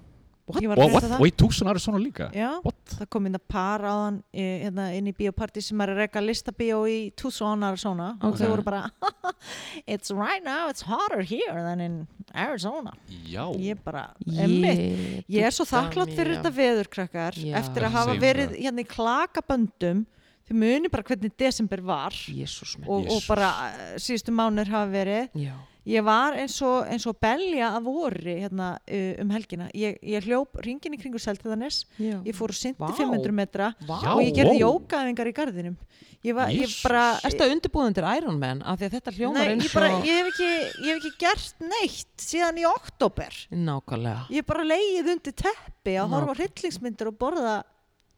Og, 0.51 0.95
og 1.19 1.25
í 1.27 1.31
Tucson 1.37 1.67
er 1.71 1.79
svona 1.81 1.99
líka? 2.01 2.27
Já, 2.35 2.49
það 2.95 3.07
kom 3.13 3.25
inn 3.29 3.37
að 3.37 3.43
par 3.51 3.81
á 3.87 3.93
hann 4.05 4.17
hérna, 4.35 4.89
inn 4.97 5.07
í 5.09 5.13
bioparti 5.15 5.61
sem 5.63 5.81
er 5.81 5.93
að 5.93 6.01
reyka 6.03 6.21
listabíó 6.23 6.81
í 6.89 6.97
Tucson, 7.15 7.63
Arizona. 7.63 8.11
Og 8.21 8.33
Ok. 8.33 8.41
þau 8.41 8.49
voru 8.55 8.65
bara 8.67 8.83
It's 9.87 10.11
right 10.11 10.43
now, 10.43 10.69
it's 10.69 10.81
hotter 10.85 11.21
here 11.21 11.63
than 11.63 11.79
in 11.81 12.07
Arizona. 12.35 12.93
Já. 13.27 13.47
Ég 13.57 13.79
bara, 13.83 14.09
emmitt 14.27 14.79
Ég, 14.79 15.25
Ég 15.29 15.47
er 15.47 15.55
svo 15.55 15.65
þakklátt 15.65 16.13
fyrir 16.15 16.37
þetta 16.39 16.53
veður, 16.55 16.89
krakkar, 16.91 17.37
Já. 17.39 17.55
eftir 17.61 17.87
að 17.87 17.95
hafa 17.97 18.15
verið 18.21 18.55
hérna 18.59 18.83
í 18.83 18.87
klakaböndum, 18.91 20.05
þið 20.49 20.57
muni 20.61 20.89
bara 20.91 21.03
hvernig 21.07 21.33
desember 21.39 21.81
var 21.85 22.15
minn. 22.27 22.87
og, 22.87 22.95
og 23.01 23.09
Jesus. 23.09 23.27
bara 23.29 23.49
eh, 23.71 23.91
síðustu 24.01 24.33
mánir 24.35 24.67
hafa 24.71 24.89
verið. 24.91 25.29
Já, 25.47 25.53
Ég 25.89 26.03
var 26.05 26.35
eins 26.37 26.59
og, 26.61 26.83
eins 26.93 27.07
og 27.09 27.17
belja 27.17 27.71
af 27.73 27.81
vori 27.87 28.35
hérna 28.43 28.75
uh, 28.77 29.21
um 29.23 29.31
helgina. 29.33 29.65
Ég, 29.73 29.97
ég 30.05 30.27
hljóp 30.27 30.59
ringin 30.61 30.93
í 30.93 30.99
kringu 31.01 31.17
Seltiðanes, 31.21 31.83
já. 31.97 32.19
ég 32.21 32.37
fór 32.37 32.53
og 32.53 32.59
synti 32.59 32.83
Vá. 32.83 32.91
500 32.99 33.33
metra. 33.33 33.71
Já. 33.87 34.11
og 34.13 34.21
ég 34.21 34.35
gerði 34.37 34.59
wow. 34.59 34.77
jókaðingar 34.77 35.31
í 35.31 35.33
garðinum. 35.39 35.79
Ég, 36.21 36.35
var, 36.37 36.51
ég 36.53 36.69
bara... 36.83 37.01
Ertu 37.25 37.47
að 37.47 37.55
undirbúða 37.55 37.89
undir 37.89 38.05
Iron 38.19 38.37
Man 38.37 38.61
af 38.61 38.77
því 38.77 38.87
að 38.87 38.95
þetta 38.99 39.13
hljómar 39.15 39.39
Nei, 39.41 39.53
eins 39.55 39.65
ég, 39.65 39.73
bara, 39.73 39.89
og 39.97 40.05
ég, 40.05 40.19
hef 40.19 40.29
ekki, 40.29 40.49
ég 40.85 40.91
hef 40.91 40.99
ekki 40.99 41.13
gert 41.23 41.65
neitt 41.65 42.25
síðan 42.27 42.61
í 42.61 42.67
oktober. 42.69 43.41
Nákvæmlega 43.49 44.27
Ég 44.37 44.45
bara 44.45 44.67
leið 44.69 45.09
undir 45.15 45.37
teppi 45.41 45.97
að 45.97 46.13
horfa 46.13 46.37
á 46.37 46.39
hryllingsmyndir 46.43 47.09
og 47.09 47.17
borða 47.17 47.57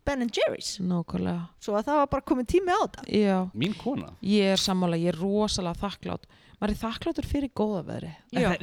Ben 0.03 0.27
Jerry's. 0.27 0.75
Nákvæmlega 0.83 1.47
Svo 1.63 1.79
að 1.79 1.87
það 1.87 2.01
var 2.01 2.11
bara 2.11 2.27
komið 2.27 2.51
tími 2.57 2.75
á 2.75 2.79
þetta. 2.83 3.07
Já, 3.07 3.37
Mín 3.55 3.79
kona 3.79 4.11
ég 4.19 4.51
er 4.51 4.59
sammála, 4.59 4.99
ég 4.99 5.13
er 5.13 5.21
rosalega 5.23 5.79
þakklátt 5.85 6.27
maður 6.63 6.73
er 6.77 6.79
þakkláttur 6.79 7.27
fyrir 7.27 7.51
góða 7.51 7.83
veðri. 7.89 8.11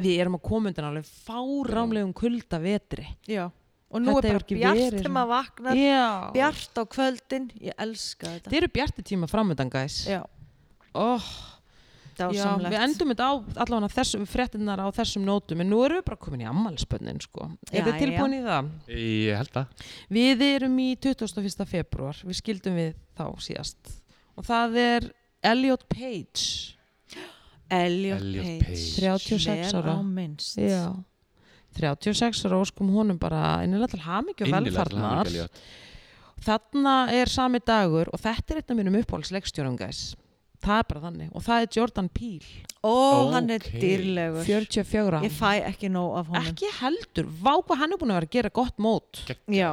Við 0.00 0.12
erum 0.16 0.38
að 0.38 0.44
koma 0.48 0.70
undan 0.70 0.88
alveg 0.88 1.08
fárámlegum 1.28 2.12
kulda 2.16 2.60
vetri 2.62 3.04
Já. 3.28 3.50
Og 3.90 3.98
nú 3.98 4.14
Þetta 4.14 4.28
er 4.28 4.36
bara 4.36 4.46
bjart 4.46 4.78
verið 4.78 4.96
þegar 5.00 5.14
maður 5.16 5.30
vaknar, 5.34 5.78
Já. 5.78 6.08
Bjart 6.36 6.78
á 6.78 6.82
kvöldin. 6.94 7.48
Ég 7.58 7.80
elska 7.84 8.28
þetta. 8.28 8.44
Þetta 8.46 8.60
eru 8.60 8.68
bjarti 8.76 9.04
tíma 9.08 9.28
framöndan, 9.30 9.72
guys. 9.72 9.96
Já, 10.06 10.20
oh, 10.94 11.26
við 12.30 12.76
endum 12.78 13.10
þetta 13.10 13.26
á 13.26 13.34
allavega 13.64 13.90
þessum 13.96 14.26
fréttinnar 14.30 14.78
á 14.78 14.86
þessum 14.94 15.26
nótum. 15.26 15.64
En 15.64 15.72
nú 15.74 15.82
erum 15.82 15.98
við 15.98 16.06
bara 16.06 16.22
komin 16.22 16.44
í 16.46 16.48
ammælisbönnin 16.52 17.20
sko. 17.26 17.50
Er 17.72 17.88
þið 17.88 18.02
tilbúin 18.04 18.38
í 18.38 18.42
það? 18.46 18.72
Ég 18.94 19.40
held 19.42 19.54
það. 19.58 19.86
Við 20.20 20.46
erum 20.52 20.80
í 20.86 20.90
21. 21.10 21.66
februar, 21.74 22.24
við 22.30 22.40
skildum 22.44 22.78
við 22.78 22.92
þá 23.18 23.26
síðast. 23.42 23.96
Og 24.38 24.46
það 24.46 24.82
er 24.86 25.10
Elliot 25.50 25.88
Page 25.90 26.78
Elliot, 27.70 28.20
Elliot 28.20 28.64
Page. 28.64 28.66
Page. 28.66 28.86
36 29.00 29.46
Vel 29.72 29.82
ára. 29.82 29.94
á 29.94 30.00
minnst. 30.04 30.56
Já. 30.58 30.86
36 31.78 32.44
ára 32.48 32.58
og 32.60 32.66
skum 32.70 32.90
honum 32.94 33.18
bara 33.18 33.60
innilega 33.64 33.94
til 33.94 34.02
hamingju 34.06 34.48
og 34.48 34.56
velfarnar. 34.56 35.30
þarna 36.40 36.96
er 37.14 37.30
sami 37.30 37.60
dagur 37.60 38.10
og 38.12 38.18
þetta 38.20 38.54
er 38.56 38.62
einn 38.62 38.72
af 38.72 38.78
mínum 38.80 38.98
uppáhaldsleikstjórum 39.02 39.76
gæs 39.78 40.14
það 40.60 40.80
er 40.80 40.88
bara 40.90 41.02
þannig 41.06 41.30
og 41.36 41.44
það 41.44 41.62
er 41.64 41.70
Jordan 41.76 42.08
Peele. 42.12 42.50
Ó, 42.80 42.92
hann 43.34 43.50
er 43.52 43.64
dýrlegur. 43.64 44.44
44 44.46 45.06
ára 45.08 45.22
Ég 45.26 45.34
fæ 45.36 45.52
ekki 45.68 45.90
nóg 45.92 46.18
af 46.20 46.30
honum. 46.32 46.50
Ekki 46.50 46.70
heldur, 46.80 47.30
vá 47.40 47.52
hvað 47.60 47.82
hann 47.82 47.94
er 47.94 48.00
búin 48.00 48.12
að 48.14 48.20
vera 48.20 48.28
að 48.30 48.36
gera 48.36 48.52
gott 48.60 48.80
mót. 48.80 49.22
Já, 49.48 49.72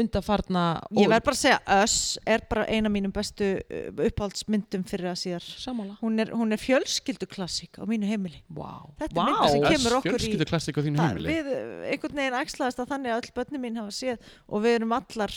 undarfarna 0.00 0.64
ég 0.98 1.08
verð 1.10 1.24
bara 1.28 1.36
að 1.36 1.40
segja 1.40 1.58
Us 1.84 1.96
er 2.28 2.42
bara 2.50 2.64
eina 2.68 2.90
af 2.90 2.94
mínum 2.94 3.12
bestu 3.14 3.50
uh, 3.60 3.90
uppáhaldsmyndum 4.06 4.84
fyrir 4.88 5.10
að 5.12 5.18
síðar. 5.22 5.46
Sammála. 5.62 5.96
Hún 6.02 6.18
er, 6.24 6.32
hún 6.36 6.52
er 6.56 6.60
fjölskylduklassik 6.62 7.78
á 7.80 7.84
mínu 7.88 8.08
heimili. 8.10 8.42
Wow. 8.52 8.90
Þetta 9.00 9.12
er 9.12 9.18
Vá. 9.20 9.24
mynd 9.30 9.54
sem 9.54 9.64
kemur 9.68 9.98
okkur 10.00 10.16
í- 10.16 10.18
Fjölskyldu 10.18 10.48
klassik 10.50 10.78
á 10.78 10.82
þínu 10.86 11.02
heimili? 11.04 11.36
við 11.38 11.50
uh, 11.54 11.86
einhvern 11.92 12.20
veginn 12.22 12.38
æxlaðist 12.40 12.82
að 12.84 12.90
þannig 12.94 13.14
að 13.14 13.20
öll 13.22 13.34
börnum 13.40 13.64
mín 13.66 13.80
hafa 13.80 13.94
séð 13.94 14.30
og 14.48 14.64
við 14.66 14.78
erum 14.80 14.96
allar 14.98 15.36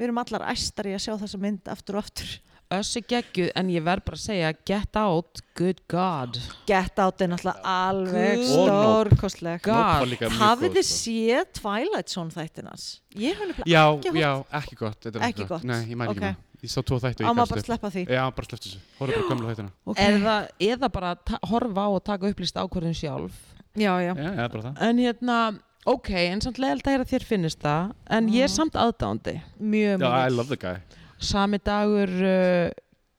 við 0.00 0.06
erum 0.08 0.22
allar 0.22 0.46
æstar 0.54 0.88
í 0.88 0.94
að 0.96 1.02
sjá 1.04 1.12
þessa 1.20 1.38
mynd 1.42 1.68
aftur 1.68 1.98
og 1.98 2.06
aftur 2.06 2.30
Össi 2.70 3.00
geggjuð 3.02 3.48
en 3.58 3.70
ég 3.74 3.82
verð 3.82 4.04
bara 4.06 4.14
að 4.14 4.20
segja 4.22 4.50
Get 4.68 4.94
Out, 5.00 5.40
good 5.58 5.80
god. 5.90 6.36
Get 6.68 7.00
Out 7.02 7.18
er 7.24 7.32
náttúrulega 7.32 7.64
alveg 7.66 8.44
Nope. 8.44 8.52
stórkostleg 8.52 9.64
God. 9.64 10.12
Hafið 10.38 10.76
þið 10.76 10.84
sko. 10.86 10.98
séð 11.00 11.48
Twilight 11.58 12.12
Zone 12.14 12.30
þættinas? 12.30 12.84
Ég 13.18 13.34
hef 13.34 13.42
nefnilega 13.48 13.66
Já, 13.72 13.82
ekki 13.98 14.22
já, 14.22 14.30
ekki 14.60 14.78
gott 14.78 15.00
þetta 15.02 15.18
var 15.18 15.26
Ekki 15.32 15.46
gott. 15.50 15.64
Nei, 15.66 15.80
ég 15.90 15.98
mæli 15.98 16.14
Ok. 16.14 16.16
ekki 16.16 16.28
með 16.28 16.36
Ég 16.62 16.70
sá 16.70 16.78
tvo 16.84 17.00
þættu 17.02 17.24
á 17.24 17.26
og 17.26 17.32
ég 17.32 17.36
maður 17.40 17.50
bara 17.50 17.60
upp. 17.60 17.66
sleppa 17.66 17.90
því? 17.90 18.02
Já, 18.06 18.22
bara 18.36 18.46
slepptu 18.46 18.68
þessu. 18.68 18.80
Hóru 19.00 19.12
bara 19.16 19.28
gömlu 19.32 19.50
þættina. 19.50 19.70
Eða, 20.06 20.36
eða 20.60 20.92
bara 20.92 21.14
ta- 21.16 21.40
horfa 21.50 21.82
á 21.82 21.88
og 21.90 22.04
taka 22.04 22.30
upplýst 22.30 22.54
ákvörðin 22.60 22.94
sjálf? 22.94 23.32
Já, 23.74 23.98
já, 23.98 24.14
Já, 24.14 24.30
já, 24.36 24.46
bara 24.48 24.62
það. 24.62 24.76
En 24.86 24.96
hérna, 24.98 25.58
ok, 25.86 26.10
en 26.10 26.40
samt 26.40 26.58
leðalt 26.62 26.86
að 26.86 26.92
heyra 26.94 27.04
þér 27.16 27.24
finnist 27.26 27.58
það 27.64 27.92
en 28.10 28.28
ég 28.28 28.42
er 28.46 28.52
samt 28.52 28.74
aðdándi 28.78 29.40
mjög 29.58 29.98
Já, 29.98 30.06
I 30.06 30.28
mjög 30.30 30.36
love 30.36 30.48
the 30.54 30.56
guy 30.56 30.78
sami 31.20 31.60
dagur 31.64 32.12
uh, 32.24 32.70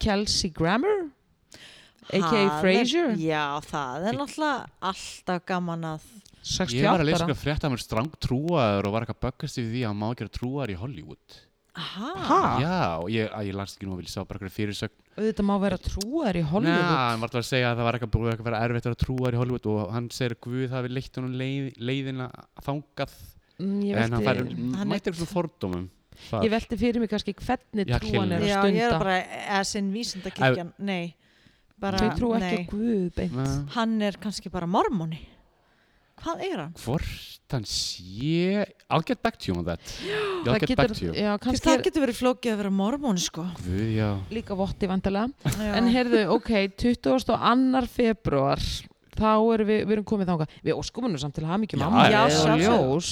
Kelsey 0.02 0.50
Grammer 0.56 1.08
a.k.a. 2.12 2.60
Frasier. 2.60 3.14
Já, 3.22 3.62
það 3.70 4.08
er 4.10 4.18
náttúrulega 4.20 4.90
alltaf 4.92 5.46
gaman 5.48 5.86
að 5.94 6.10
Ég 6.42 6.58
var 6.58 6.66
68 6.66 6.90
að 6.90 7.06
lesa 7.06 7.22
ára 7.22 7.28
eitthvað 7.28 7.42
frétt 7.44 7.66
að 7.68 7.72
mér 7.76 7.82
strang 7.84 8.16
trúaður 8.26 8.88
og 8.90 8.94
var 8.96 9.04
eitthvað 9.06 9.20
böggast 9.28 9.60
yfir 9.62 9.70
því 9.76 9.82
að 9.86 9.92
hann 9.92 10.00
má 10.02 10.08
ekki 10.10 10.26
vera 10.26 10.34
trúaður 10.40 10.74
í 10.74 10.78
Hollywood. 10.82 11.36
Aha, 11.82 12.08
Ha? 12.28 12.40
Já, 12.60 12.80
og 13.00 13.12
ég, 13.14 13.30
að 13.32 13.46
ég 13.48 13.56
las 13.56 13.76
ekki 13.78 13.88
nú 13.88 13.94
að 13.94 14.02
vilja 14.02 14.12
sá 14.16 14.26
bara 14.26 14.42
eitthvað 14.42 14.56
fyrirsögn. 14.58 14.98
Auðvitað 15.22 15.48
má 15.48 15.54
vera 15.62 15.78
trúar 15.86 16.40
í 16.40 16.42
Hollywood. 16.50 16.90
hann 16.90 17.22
var 17.22 17.38
að 17.38 17.46
segja 17.48 17.70
að 17.70 17.78
það 17.78 17.88
var 17.88 17.98
eitthvað 18.00 18.14
búið 18.18 18.32
að 18.34 18.44
vera 18.50 18.64
erfitt 18.66 18.88
að 18.88 18.90
vera 18.92 19.02
trúaður 19.06 19.38
í 19.38 19.42
Hollywood 19.44 19.70
og 19.72 19.94
hann 19.94 20.10
segir 20.18 20.36
að 20.36 20.42
Guð 20.48 20.76
hafi 20.76 20.92
leitt 20.92 21.22
honum 21.22 21.38
leið, 21.44 21.70
leiðina 21.78 22.28
þangað. 22.66 23.16
Mm, 23.62 23.80
en 23.94 24.18
hann 24.18 24.26
fær 24.26 24.42
Hann 24.42 24.90
mætti 24.90 25.14
eitthvað 25.14 25.32
fordómum 25.32 25.86
þar. 26.30 26.46
ég 26.46 26.54
velti 26.54 26.80
fyrir 26.80 27.04
mig 27.04 27.12
kannski 27.12 27.36
hvernig 27.38 27.92
Já, 27.92 27.98
trúan 28.04 28.32
er 28.36 28.44
að 28.44 28.48
Já, 28.48 28.56
ég 28.62 28.78
er 28.78 28.94
stunda 28.94 29.02
bara 29.02 29.18
as 29.60 29.76
in 29.80 29.92
vísindakirkjan 29.96 30.72
Nei, 30.88 31.14
bara 31.82 32.02
þau 32.02 32.16
trú 32.20 32.32
ekki 32.38 32.48
nei. 32.48 32.66
á 32.66 32.72
Guð 32.72 33.12
beint. 33.18 33.44
Hann 33.76 34.02
er 34.08 34.20
kannski 34.22 34.52
bara 34.54 34.70
mormoni 34.70 35.22
Hvað 36.22 36.44
er 36.46 36.60
hann? 36.62 36.74
Hvort 36.78 37.56
hann 37.56 37.66
sé 37.68 38.62
I'll 38.92 39.04
get 39.06 39.22
back 39.26 39.40
to 39.42 39.50
you 39.50 39.58
on 39.58 39.66
that 39.66 39.82
I'll 40.46 40.54
það 40.54 40.68
get 40.68 40.78
back 40.78 40.94
to 40.94 41.08
you 41.08 41.16
já, 41.18 41.34
Kannski 41.42 41.68
það 41.68 41.84
getur 41.88 42.06
verið 42.06 42.20
flókið 42.20 42.54
að 42.54 42.62
vera 42.62 42.74
mormoni 42.78 43.24
sko 43.24 43.48
Guð, 43.58 43.82
já 43.96 44.10
líka 44.34 44.58
votti 44.58 44.90
vantilega 44.92 45.52
Já. 45.58 45.74
En 45.80 45.90
heyrðu, 45.92 46.24
ok, 46.38 46.54
22. 46.78 47.84
februar 47.96 48.62
þá 49.18 49.32
erum 49.56 49.70
við, 49.70 49.82
við 49.86 49.96
erum 49.98 50.08
komið 50.08 50.32
þangað 50.32 50.56
við 50.66 50.78
óskum 50.78 51.08
hennu 51.08 51.22
samt 51.22 51.36
til 51.38 51.48
hamingjum 51.50 51.82
Já, 51.82 51.88
amma 51.90 52.06
já, 52.08 52.22
og 52.22 52.36
sjálfsögðu. 52.38 52.78
ljós 52.94 53.12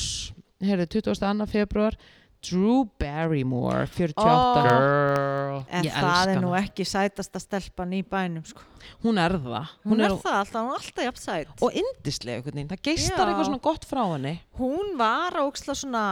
heyrðu, 0.69 0.87
22. 0.99 1.49
februar 1.49 1.97
Drew 2.45 2.85
Barrymore 2.99 3.85
48 3.87 4.23
Ó. 4.23 4.63
Girl. 4.63 5.57
En 5.67 5.87
Ég 5.87 5.95
það 5.95 6.33
er 6.33 6.41
nú 6.43 6.53
ekki 6.55 6.85
sætasta 6.87 7.41
stelpan 7.43 7.95
í 7.97 8.03
bænum 8.07 8.45
sko. 8.47 8.63
hún 9.03 9.19
er 9.19 9.35
það. 9.43 9.73
Hún, 9.83 9.99
er, 9.99 10.13
það 10.21 10.37
alltaf, 10.37 10.61
hún 10.61 10.69
er 10.71 10.77
alltaf 10.79 11.07
jafn 11.09 11.23
sæt. 11.23 11.51
Og 11.65 11.79
indislega 11.81 12.53
það 12.53 12.85
geistar 12.87 13.25
Já. 13.25 13.25
eitthvað 13.27 13.49
svona 13.49 13.65
gott 13.67 13.89
frá 13.89 14.03
henni. 14.13 14.35
Hún 14.59 14.95
var 14.99 15.35
óksla 15.43 15.75
svona 15.75 16.05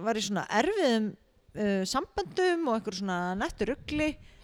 var 0.00 0.16
í 0.16 0.24
svona 0.24 0.46
erfiðum 0.48 1.10
uh, 1.12 1.82
samböndum 1.88 2.68
og 2.70 2.78
einhver 2.78 2.98
svona 2.98 3.18
nettur 3.38 3.74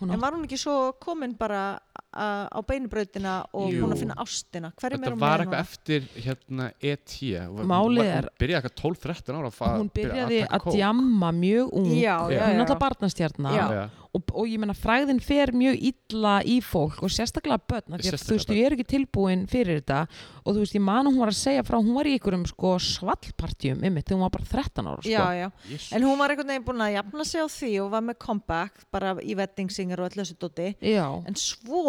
hún 0.01 0.13
en 0.13 0.21
var 0.21 0.37
hún 0.37 0.47
ekki 0.47 0.59
svo 0.61 0.93
komin 1.01 1.35
bara 1.39 1.79
á 2.11 2.59
beinubrautina 2.67 3.35
og 3.55 3.71
Jú. 3.71 3.85
búin 3.85 3.93
að 3.95 4.01
finna 4.03 4.17
ástina 4.19 4.73
hverjum 4.75 5.05
er 5.05 5.11
Þetta 5.11 5.15
hún 5.15 5.21
var 5.23 5.45
eitthvað 5.45 5.61
eftir 5.61 6.09
hérna 6.25 6.73
E.T. 6.83 7.15
Hún- 7.47 7.67
Málið 7.71 8.03
hún- 8.03 8.11
er- 8.11 8.29
Hún 8.31 8.41
byrjaði 8.41 8.61
eitthvað 8.61 8.77
12-13 8.83 9.39
ára 9.39 9.51
að 9.51 9.79
hún 9.81 9.91
byrja 9.95 10.13
byrjaði 10.15 10.41
að 10.49 10.61
kók. 10.65 10.75
djamma 10.75 11.31
mjög 11.33 11.73
ung 11.73 11.91
Já, 11.95 12.17
hún 12.19 12.31
já, 12.33 12.41
er 12.41 12.55
já. 12.55 12.59
náttúrulega 12.59 12.79
barnastjarnar 12.81 13.55
Já. 13.55 13.67
Já. 13.71 13.91
og, 14.13 14.23
og 14.35 14.47
ég 14.51 14.59
menna 14.59 14.75
fræðin 14.75 15.21
fer 15.23 15.53
mjög 15.55 15.77
illa 15.93 16.43
í 16.43 16.59
fólk 16.61 17.03
og 17.03 17.11
sérstaklega 17.15 17.61
börn 17.63 17.95
að 17.95 18.01
þú 18.11 18.35
veist, 18.35 18.51
ég 18.51 18.67
er 18.67 18.73
ekki 18.75 18.87
tilbúin 18.91 19.47
fyrir 19.47 19.81
þetta 19.81 20.09
og 20.45 20.55
þú 20.57 20.59
veist, 20.65 20.75
ég 20.75 20.83
man 20.83 21.07
að 21.07 21.13
hún 21.15 21.21
var 21.23 21.29
að 21.31 21.39
segja 21.39 21.63
frá 21.63 21.79
hún 21.79 21.95
var 21.95 22.05
í 22.11 22.19
einhverjum 22.19 22.47
sko 22.49 22.75
svallpartjum 23.15 23.85
ymmit 23.87 24.05
þegar 24.09 24.19
hún 24.19 24.25
var 24.27 24.35
bara 24.35 24.45
13 24.51 24.87
ára 24.91 25.03
sko. 25.03 25.11
Já, 25.11 25.27
já. 25.39 25.49
Jesus. 25.69 25.93
En 25.93 26.03
hún 26.03 26.19
var 26.19 26.31
einhvern 26.35 26.51
veginn 26.51 26.65
búin 26.67 26.83
að 26.83 26.95
jafna 26.97 27.25
sig 27.25 27.41
á 27.41 27.47
því 27.47 27.73
og 27.85 27.91
var 27.95 28.03
með 28.03 28.19
comeback 28.19 28.73
bara 28.91 29.15
í 29.23 29.37
wedding 29.39 29.71
singer 29.71 30.01
og 30.03 30.11
öllu 30.11 30.25
þessu 30.25 30.37
dóti 30.43 30.69
já, 30.83 31.07
en 31.27 31.35
svo 31.39 31.85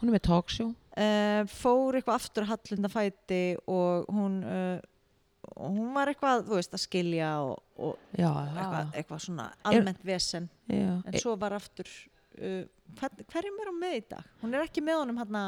hún 0.00 0.08
er 0.10 0.14
með 0.16 0.24
talkshow 0.30 0.70
uh, 0.72 1.44
fór 1.50 1.98
eitthvað 2.00 2.18
aftur 2.20 2.48
hallunda 2.50 2.90
fæti 2.92 3.42
og 3.70 4.10
hún 4.14 4.40
uh, 4.44 4.80
og 5.54 5.70
hún 5.76 5.90
var 5.94 6.08
eitthvað, 6.10 6.46
þú 6.48 6.56
veist, 6.56 6.72
að 6.74 6.80
skilja 6.86 7.30
og, 7.44 7.58
og 7.76 7.98
já, 8.16 8.30
eitthvað, 8.32 8.94
eitthvað 8.96 9.20
svona 9.26 9.44
almennt 9.68 10.00
vesen 10.08 10.48
já. 10.72 10.94
en 11.04 11.18
svo 11.20 11.34
var 11.38 11.52
aftur 11.58 11.86
uh, 12.40 12.64
hvern, 12.98 13.24
hverjum 13.30 13.60
er 13.62 13.70
hún 13.70 13.80
með 13.82 13.96
í 13.98 14.04
dag? 14.14 14.30
Hún 14.42 14.54
er 14.56 14.64
ekki 14.64 14.82
með 14.84 15.02
honum 15.02 15.20
hérna 15.20 15.42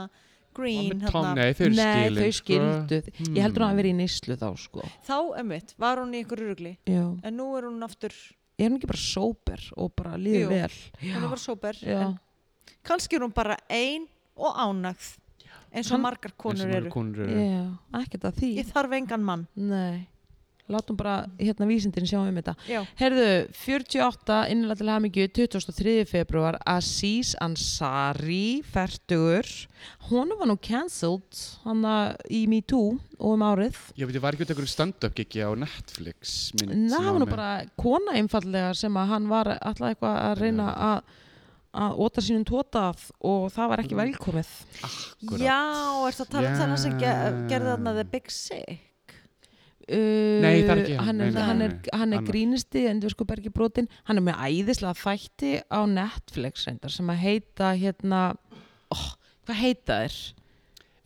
Green 0.57 1.01
Tom, 1.03 1.25
hérna, 1.25 1.33
nei, 1.37 1.51
þau 1.57 1.65
eru 1.67 1.77
Nei, 1.77 1.87
skilin 1.87 2.21
þau 2.21 2.29
sko. 2.33 2.45
skildu 2.47 3.01
ég 3.37 3.43
heldur 3.45 3.65
hún 3.65 3.67
að 3.67 3.73
Hmm. 3.73 3.81
vera 3.83 3.91
í 3.91 3.97
nýslu 3.99 4.37
þá 4.41 4.47
sko 4.63 4.85
þá 5.09 5.17
emmitt 5.43 5.75
var 5.83 6.01
hún 6.01 6.15
í 6.17 6.23
ykkur 6.25 6.43
rugli 6.45 6.73
já. 6.89 7.03
en 7.25 7.37
nú 7.37 7.49
er 7.59 7.67
hún 7.69 7.83
aftur, 7.85 8.15
er 8.57 8.71
hún 8.71 8.79
ekki 8.79 8.89
bara 8.93 9.03
sober 9.03 9.67
og 9.77 9.93
bara 9.99 10.15
líður 10.21 10.55
vel 10.55 10.79
hún 11.03 11.19
er 11.25 11.29
bara 11.35 11.43
sober 11.43 11.77
já. 11.83 11.99
en 12.07 12.15
kannski 12.87 13.19
er 13.19 13.27
hún 13.27 13.35
bara 13.35 13.59
ein 13.69 14.07
og 14.37 14.59
ánægð 14.67 15.15
eins 15.77 15.93
og 15.93 16.03
margar 16.03 16.35
konur 16.39 16.69
eru. 16.73 16.91
konur 16.93 17.25
eru. 17.27 17.41
já, 17.41 17.65
ekkert 18.03 18.29
að 18.31 18.43
því. 18.43 18.53
Ég 18.61 18.69
þarf 18.73 18.95
engan 18.97 19.25
mann. 19.25 19.43
Nei, 19.57 20.07
látum 20.73 20.97
bara 20.99 21.17
hérna 21.39 21.69
vísindin 21.69 22.09
sjá 22.09 22.19
um 22.23 22.39
þetta. 22.39 22.55
Já, 22.71 22.81
Herðu, 22.99 23.27
48 23.61 24.39
innilega 24.53 24.81
til 24.81 24.93
hamingju 24.93 25.27
23. 25.37 25.97
februar 26.11 26.59
Aziz 26.67 27.35
Ansari 27.45 28.63
færtugur 28.73 29.51
honum 30.09 30.41
var 30.41 30.51
nú 30.51 30.57
cancelled 30.63 31.43
hann 31.67 31.85
í 32.31 32.47
Me 32.51 32.63
Too 32.63 32.97
og 33.19 33.37
um 33.37 33.45
árið. 33.47 33.77
Já, 33.97 34.07
veit, 34.07 34.17
ég 34.17 34.25
var 34.25 34.37
ekki 34.37 34.47
út 34.47 34.55
einhverju 34.55 34.73
stand-up 34.73 35.15
gigi 35.19 35.45
á 35.45 35.51
Netflix 35.59 36.53
hann 36.57 36.89
var 36.89 37.21
nú 37.21 37.29
bara 37.31 37.53
kona 37.77 38.17
einfallega 38.17 38.73
sem 38.75 38.97
að 38.97 39.15
hann 39.15 39.31
var 39.31 39.55
alltaf 39.61 39.93
eitthvað 39.93 40.19
að 40.25 40.43
reyna 40.45 40.73
að 40.91 41.15
að 41.77 41.99
óta 42.07 42.25
sínum 42.25 42.45
tótað 42.49 43.05
og 43.21 43.47
það 43.55 43.69
var 43.73 43.83
ekki 43.85 43.95
Mm. 43.97 44.03
velkomið 44.03 44.51
Akkúrat. 44.89 45.45
já, 45.45 45.61
ertu 46.09 46.25
að 46.27 46.31
tala 46.35 46.51
um 46.53 46.59
þennan 46.63 46.83
sem 46.85 46.99
ge 47.01 47.13
gerði 47.53 47.73
þarna 47.75 47.95
The 47.99 48.05
Big 48.17 48.31
Sick 48.33 49.15
uh, 49.91 50.41
Nei, 50.43 50.63
það 50.67 50.73
er 50.73 50.81
ekki 50.83 50.97
hann. 50.97 51.07
hann 51.07 51.21
er, 51.21 51.27
Nei, 51.27 51.35
nei, 51.37 51.43
hann 51.49 51.63
er, 51.67 51.75
nei, 51.77 51.91
hann 52.01 52.13
er 52.17 52.21
annar. 52.21 52.31
grínisti 52.31 52.87
en 52.91 53.03
þú 53.05 53.13
sko 53.15 53.27
bergi 53.29 53.53
brotin 53.55 53.89
hann 54.09 54.19
er 54.21 54.25
með 54.31 54.41
æðislega 54.49 54.97
þætti 55.03 55.53
á 55.71 55.81
Netflix 55.91 56.67
reyndar 56.69 56.95
sem 56.95 57.13
að 57.13 57.23
heita 57.23 57.71
hérna 57.79 58.25
oh, 58.95 59.07
hvað 59.47 59.61
heita 59.63 60.01
þér? 60.07 60.19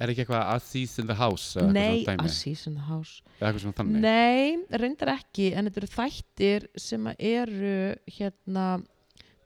Er 0.00 0.08
ekki 0.14 0.22
eitthvað 0.24 0.46
Aziz 0.54 0.94
in 1.02 1.10
the 1.10 1.16
House 1.18 1.60
Nei? 1.60 2.06
Aziz 2.08 2.62
in 2.70 2.78
the 2.78 2.86
House 2.88 3.18
Eða 3.36 3.50
eitthvað 3.50 3.64
svona 3.66 3.76
þannig 3.82 4.00
Nei, 4.06 4.78
reyndar 4.80 5.10
ekki 5.18 5.50
en 5.52 5.68
þetta 5.68 5.82
eru 5.82 5.90
þættir 5.92 6.68
sem 6.80 7.10
að 7.10 7.26
eru 7.34 7.74
hérna 8.16 8.64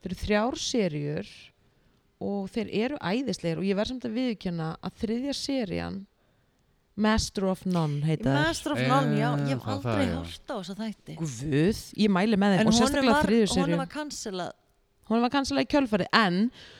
þetta 0.05 0.13
eru 0.13 0.21
þrjár 0.23 0.57
serjur 0.61 1.29
og 2.25 2.49
þeir 2.53 2.69
eru 2.85 2.97
æðislegir 3.01 3.59
og 3.61 3.65
ég 3.67 3.75
verð 3.79 3.91
samt 3.91 4.05
að 4.07 4.13
viðkjöna 4.19 4.67
að 4.85 4.99
þriðja 5.03 5.33
serían 5.35 5.97
Master 6.95 7.49
of 7.51 7.65
None 7.67 7.99
heita 8.07 8.29
þær 8.31 8.37
Master 8.47 8.71
of 8.75 8.83
None, 8.87 9.15
já, 9.19 9.29
ég 9.35 9.49
hef 9.51 9.63
það- 9.65 9.73
aldrei 9.73 9.95
það, 9.95 10.05
já. 10.07 10.15
hort 10.15 10.47
á 10.47 10.55
þessa 10.55 10.75
þætti. 10.79 11.15
Guð, 11.19 11.79
ég 12.05 12.09
mæli 12.15 12.37
með 12.39 12.53
þeim 12.55 12.61
en 12.61 12.67
og 12.67 12.71
honum 12.71 12.79
sérstaklega 12.79 13.15
var, 13.17 13.25
þriðju 13.27 13.57
honum 13.59 13.81
var 13.83 13.89
cancelað 13.91 14.51
hún 15.09 15.21
var 15.21 15.29
kannski 15.29 15.59
í 15.61 15.67
kjölfarið 15.69 16.07
en 16.13 16.37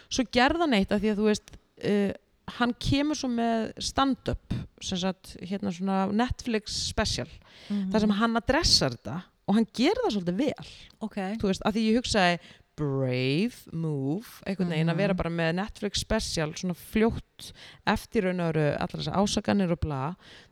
svo 0.10 0.24
gerða 0.32 0.70
neitt 0.72 0.90
að 0.96 1.02
því 1.04 1.12
að 1.12 1.20
þú 1.20 1.26
veist 1.28 1.52
uh, 1.84 2.14
hann 2.58 2.74
kemur 2.80 3.16
svo 3.20 3.28
með 3.30 3.74
stand-up 3.84 4.54
sem 4.82 4.98
sagt 5.02 5.36
hérna 5.42 5.74
svona 5.76 6.06
Netflix 6.14 6.72
special 6.90 7.28
Mhm. 7.70 7.92
þar 7.92 8.00
sem 8.00 8.10
hann 8.12 8.36
adressar 8.38 8.92
þetta 8.96 9.24
og 9.48 9.56
hann 9.56 9.66
gerir 9.74 10.00
það 10.06 10.16
svolítið 10.16 10.38
vel. 10.38 10.68
Ok, 11.02 11.16
þú 11.42 11.48
veist, 11.50 11.62
að 11.66 11.74
því 11.74 11.84
ég 11.92 11.96
hugsaði 12.00 12.40
brave 12.76 13.72
move 13.72 14.42
einhvern 14.46 14.74
veginn 14.74 14.92
að 14.92 15.00
vera 15.00 15.16
bara 15.18 15.32
með 15.32 15.54
Netflix 15.62 16.02
special 16.04 16.52
svona 16.58 16.76
fljótt 16.76 17.52
eftir 17.88 18.28
raun 18.28 18.42
og 18.44 18.50
veru 18.52 18.66
allar 18.74 19.02
þessar 19.02 19.20
ásakanir 19.22 19.74
og 19.76 19.82
bla. 19.84 20.02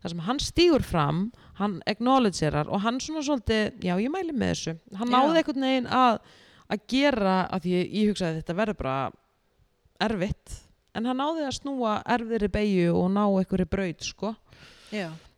Þar 0.04 0.14
sem 0.14 0.24
hann 0.28 0.40
stígur 0.44 0.86
fram 0.88 1.26
hann 1.60 1.80
acknowledgerar 1.90 2.72
og 2.72 2.84
hann 2.86 3.02
svona 3.04 3.24
svolítið 3.26 3.84
já 3.84 3.94
ég 4.00 4.14
mæli 4.14 4.34
með 4.36 4.54
þessu. 4.54 4.76
Hann 5.00 5.12
Já. 5.12 5.18
náði 5.18 5.42
einhvern 5.42 5.68
veginn 5.68 5.92
að, 6.00 6.22
að 6.74 6.88
gera 6.96 7.36
að 7.50 7.68
því 7.68 7.76
ég 7.82 8.14
hugsaði 8.14 8.32
að 8.32 8.40
þetta 8.42 8.58
verður 8.62 8.80
bara 8.84 8.98
erfitt 10.08 10.58
en 10.94 11.10
hann 11.10 11.22
náði 11.22 11.46
að 11.48 11.56
snúa 11.60 12.00
erfiðri 12.16 12.50
beigju 12.54 12.96
og 12.98 13.08
ná 13.14 13.24
einhverju 13.28 13.70
braut 13.70 14.04
sko. 14.06 14.36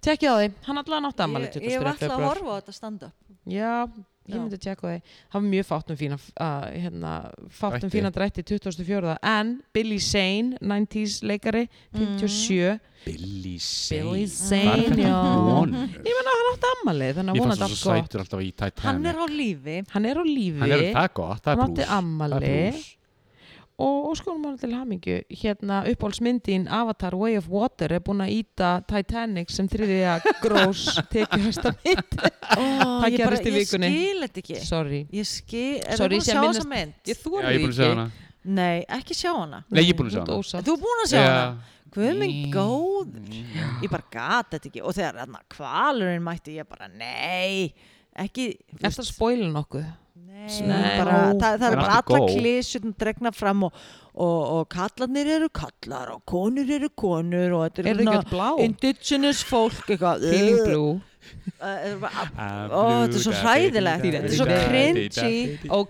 Tekkið 0.05 0.27
á 0.29 0.35
því, 0.37 0.49
hann 0.67 0.79
allavega 0.81 1.03
nátti 1.07 1.23
ammali 1.25 1.47
Ég, 1.47 1.63
ég 1.71 1.81
var 1.81 1.93
alltaf 1.93 2.11
að 2.13 2.25
horfa 2.27 2.51
á 2.51 2.57
þetta 2.59 2.73
stand-up. 2.75 3.15
Já, 3.49 3.87
ég 4.25 4.41
myndi 4.41 4.57
að 4.57 4.63
tjekka 4.65 4.89
því. 4.89 4.97
Það 5.29 5.37
var 5.37 5.45
mjög 5.51 5.67
fátt 5.69 5.93
um 5.93 5.99
fína 5.99 6.17
uh, 6.17 6.65
hérna, 6.73 7.13
fátt 7.53 7.85
um 7.85 7.93
fína 7.93 8.11
drætti 8.15 8.45
2004 8.49 9.15
en 9.35 9.53
Billy 9.75 9.99
Zane, 10.01 10.59
90s 10.61 11.19
leikari 11.25 11.65
57, 11.93 12.79
Billy 13.05 13.55
Billy 13.55 13.55
Zane 13.61 14.25
Zane 14.25 14.97
já. 14.97 15.13
Honum. 15.13 15.87
Ég 16.01 16.17
menna 16.17 16.35
hann 16.39 16.51
átti 16.55 16.73
ammali 16.73 17.13
þannig 17.19 17.35
að 17.35 17.43
hún 17.43 17.55
átti 17.55 17.67
allt 17.69 17.85
gott. 17.85 18.85
Hann 18.87 19.05
er 19.05 19.21
á 19.21 19.25
lífi. 19.29 19.79
Hann 19.93 20.09
er 20.09 20.21
á 20.21 20.23
lífi. 20.25 20.61
Hann 20.63 20.77
er 20.79 20.85
það 20.89 21.09
gott, 21.21 21.43
það 21.45 21.51
er 21.53 21.61
Hann 21.61 21.69
átti 21.69 21.83
blús 21.83 21.97
ammali 21.99 22.53
og, 23.81 24.11
skoðum 24.15 24.45
hann 24.47 24.57
til 24.61 24.71
hamingju 24.71 25.15
hérna 25.41 25.81
uppáhaldsmyndin 25.91 26.67
Avatar 26.71 27.15
Way 27.19 27.37
of 27.41 27.49
Water 27.51 27.91
er 27.97 28.03
búin 28.05 28.23
að 28.23 28.31
íta 28.37 28.69
Titanic 28.87 29.51
sem 29.51 29.67
þriðja 29.71 30.13
grós 30.43 30.85
tekjuhæsta 31.13 31.73
mynd 31.83 32.15
Ó, 32.55 32.61
Það 32.61 33.09
ég 33.11 33.17
gerðist 33.19 33.45
í 33.49 33.51
ég 33.51 33.57
vikunni. 33.59 33.89
skil 33.91 34.21
þetta 34.25 34.41
ekki. 34.43 34.59
Sorry 34.63 35.01
Ég 35.11 35.27
skil, 35.27 35.81
er 35.83 35.99
það 35.99 36.07
búin 36.13 36.21
að 36.21 36.29
sjá 36.29 36.41
þessa 36.45 36.67
mynd? 36.71 36.95
Ég 37.09 37.19
þú 37.23 37.33
Já, 37.35 37.45
ég 37.45 37.55
er 37.55 37.63
búin 37.65 37.73
að 37.73 37.79
segja 37.81 37.93
hana 37.95 38.07
Nei, 38.45 38.83
ekki 38.93 39.15
sjá 39.17 39.31
hana. 39.33 39.59
Nei, 39.73 39.81
ég 39.81 39.89
er 39.95 39.97
búin 39.97 40.11
að 40.11 40.13
sjá 40.13 40.21
hana. 40.21 40.65
Þú 40.67 40.73
er 40.75 40.81
búin 40.85 40.99
að 41.01 41.09
sjá 41.09 41.17
Já. 41.17 41.29
hana? 41.33 41.71
Guð 41.95 42.17
minn 42.19 42.51
góður. 42.53 43.29
Ég 43.81 43.89
bara 43.89 44.05
gat 44.13 44.51
þetta 44.53 44.67
ekki. 44.69 44.81
Og 44.85 44.93
þegar 44.93 45.17
þarna 45.23 45.39
kvalurinn 45.55 46.21
mætti, 46.25 46.53
ég 46.59 46.67
bara, 46.69 46.89
nei, 46.91 47.71
ekki, 48.21 48.45
Eftir 48.77 49.01
að 49.01 49.07
spoila 49.09 49.47
nokkuð 49.49 49.87
Nei, 50.35 50.97
bara, 50.99 51.19
það, 51.39 51.59
það 51.61 51.65
En 51.65 51.65
er 51.71 51.79
bara 51.79 51.99
alla 52.01 52.19
klísjum 52.29 52.93
dregna 52.99 53.31
fram 53.35 53.63
og, 53.69 53.81
og, 54.13 54.39
og 54.59 54.69
kallarnir 54.73 55.31
eru 55.37 55.49
kallar 55.49 56.11
og 56.15 56.23
konur 56.27 56.69
eru 56.77 56.89
konur 56.91 57.55
og 57.59 57.65
þetta 57.69 57.85
Er 57.85 57.91
er 57.93 58.29
það 58.29 58.63
indigenous 58.65 59.43
fólk 59.47 59.85
eitthvað. 59.95 60.27
Feeling 60.29 60.63
blue. 60.67 60.95
Bara- 62.01 62.25
Ah, 62.37 62.67
Ó, 62.69 62.81
þetta 63.05 63.17
er 63.17 63.23
svo 63.23 63.33
hræðilegt, 63.39 64.03
þetta 64.05 64.29
er 64.29 64.35
svo 64.35 64.45
cringy. 64.45 65.39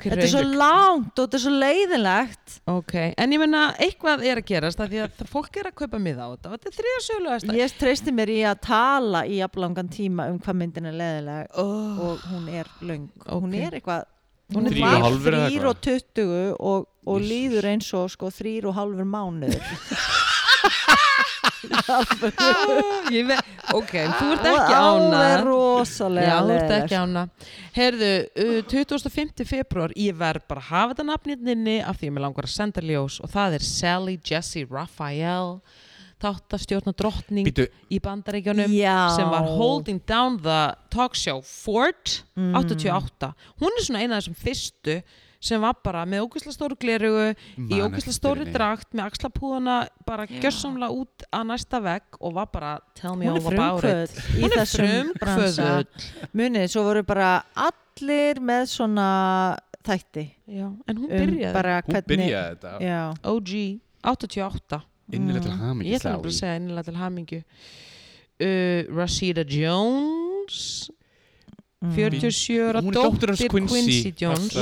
Þetta 0.05 0.23
er 0.23 0.31
svo 0.31 0.43
langt 0.45 1.19
og 1.19 1.26
þetta 1.26 1.39
er 1.39 1.43
svo 1.43 1.53
leiðilegt 1.55 2.55
ok, 2.72 2.93
en 3.17 3.35
ég 3.35 3.41
menna 3.41 3.63
eitthvað 3.81 4.23
er 4.30 4.39
að 4.41 4.47
gerast 4.53 4.80
af 4.80 4.89
því 4.93 5.01
að 5.03 5.17
það- 5.19 5.31
fólk 5.34 5.59
er 5.59 5.69
að 5.72 5.76
kaupa 5.81 5.99
miða 5.99 6.23
á 6.23 6.30
þetta. 6.35 6.47
Og 6.47 6.55
þetta 6.55 6.72
er 6.72 6.77
þriða 6.80 7.03
sögulegasta 7.09 7.57
ég 7.59 7.77
treysti 7.81 8.15
mér 8.15 8.31
í 8.31 8.39
að 8.47 8.61
tala 8.61 9.26
í 9.26 9.39
jafnlangan 9.41 9.89
tíma 9.91 10.30
um 10.31 10.39
hvað 10.39 10.59
myndin 10.61 10.85
er 10.91 10.99
leiðileg 11.01 11.47
oh. 11.57 11.99
og 11.99 12.27
hún 12.31 12.49
er 12.49 12.72
löng. 12.81 13.09
Hún 13.27 13.51
Ok. 13.51 13.59
er 13.59 13.80
eitthvað 13.80 14.03
Hún 14.53 14.67
er 14.69 14.76
Þrír 14.76 14.84
og 14.84 14.91
var 14.91 15.05
hálfur 15.07 15.35
eða 15.39 15.47
þrýr 15.49 15.65
og 15.72 15.80
tuttugu 15.81 16.43
og, 16.59 16.85
og 17.09 17.23
líður 17.23 17.69
eins 17.72 17.88
og 17.97 18.11
sko 18.13 18.30
þrýr 18.34 18.69
og 18.69 18.77
hálfur 18.77 19.09
mánuður. 19.09 19.63
Ég 23.15 23.26
ve 23.27 23.38
ok, 23.76 23.93
þú 24.17 24.27
ert 24.35 24.47
ekki 24.49 24.77
ána 24.77 25.22
rosalega 25.43 26.30
Já, 26.30 26.38
þú 26.41 26.53
ert 26.55 26.73
ekki 26.77 26.99
ána 26.99 27.23
Herðu, 27.76 28.11
uh, 28.41 28.59
25. 28.72 29.45
februar 29.49 29.93
ég 29.99 30.17
verð 30.19 30.45
bara 30.49 30.63
að 30.63 30.69
hafa 30.72 30.93
þetta 30.93 31.07
nafninni 31.11 31.77
af 31.81 31.99
því 31.99 32.11
að 32.11 32.15
mér 32.15 32.26
langar 32.27 32.49
að 32.49 32.55
senda 32.55 32.85
ljós 32.85 33.19
og 33.23 33.34
það 33.34 33.57
er 33.59 33.67
Sally 33.67 34.15
Jessie 34.22 34.69
Raphael 34.69 35.59
þáttastjórna 36.26 36.93
drottning 36.97 37.45
Býtu, 37.47 37.68
í 37.93 37.99
bandaríkjunum 38.03 38.73
Já. 38.73 38.97
sem 39.15 39.30
var 39.30 39.45
Holding 39.56 40.02
Down 40.10 40.39
the 40.41 40.60
Talk 40.89 41.15
Show 41.15 41.41
Ford 41.45 42.19
Mm. 42.35 42.52
88 42.60 43.30
hún 43.61 43.72
er 43.80 43.84
svona 43.85 44.02
eina 44.03 44.18
af 44.18 44.26
þessum 44.26 44.35
fyrstu 44.35 44.95
sem 45.45 45.61
var 45.61 45.76
bara 45.85 46.02
með 46.10 46.23
ógæsla 46.26 46.52
stóru 46.56 46.76
glerugu 46.76 47.27
í 47.31 47.35
Man 47.77 47.91
ógæsla 47.91 47.97
eftir 48.02 48.15
stóri 48.18 48.39
henni. 48.43 48.53
drakt 48.56 48.89
með 48.97 49.06
axlapúðana 49.11 49.76
bara 50.07 50.26
gjörsamlega 50.27 50.89
út 50.91 51.23
að 51.31 51.43
næsta 51.52 51.81
vegg 51.85 52.18
og 52.19 52.34
var 52.34 52.47
bara 52.52 52.72
tell 52.95 53.15
me 53.15 53.27
all 53.30 53.38
about 53.38 53.84
it. 53.85 54.10
Frumkvöð 54.10 54.39
í 54.39 54.41
Hún 54.41 54.52
er 54.52 54.64
þessum 54.64 55.14
bransa. 55.22 55.68
Frumkvöðull. 55.85 56.31
munið, 56.34 56.65
svo 56.73 56.84
voru 56.88 57.03
bara 57.06 57.30
allir 57.56 58.41
með 58.41 58.65
svona 58.73 59.07
þætti 59.85 60.26
Já, 60.49 60.65
en 60.88 60.97
hún 60.97 61.06
um 61.06 61.14
byrjaði. 61.14 61.53
bara 61.53 61.77
hún 61.81 61.93
hvernig 61.93 62.07
byrjaði 62.10 62.57
þetta. 62.57 62.73
Já, 62.81 63.02
OG 63.23 63.80
88 64.03 64.81
Innilega 65.14 65.41
til 65.44 65.52
ég 65.52 65.60
hamingi 65.60 65.95
ætla 65.99 66.15
bara 66.18 66.32
að 66.32 66.40
segja 66.40 66.56
innilega 66.60 66.84
til 66.90 66.95
hamingju. 66.95 67.41
Uh, 68.41 68.95
Rashida 68.98 69.44
Jones 69.48 70.90
Mm. 71.86 71.91
47 71.94 72.61
ára 72.72 72.82
Hún 72.82 72.88
er 72.88 72.94
dóttir 72.98 73.49
Quincy. 73.49 73.68
Quincy 73.68 74.14
Jones. 74.18 74.56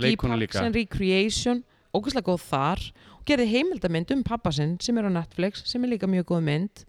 Leikuna 0.00 0.36
Parks 0.36 0.40
líka. 0.40 0.60
And 0.64 0.74
Recreation 0.74 1.64
ógæslega 1.92 2.22
góð 2.24 2.40
þar. 2.48 2.80
Og 3.18 3.24
gerði 3.26 3.46
heimildamynd 3.50 4.10
um 4.14 4.22
pappa 4.22 4.52
sinn 4.52 4.78
sem 4.80 4.96
er 4.98 5.08
á 5.10 5.12
Netflix 5.12 5.64
sem 5.68 5.82
er 5.84 5.88
líka 5.88 6.06
mjög 6.08 6.24
góð 6.30 6.42
mynd. 6.46 6.84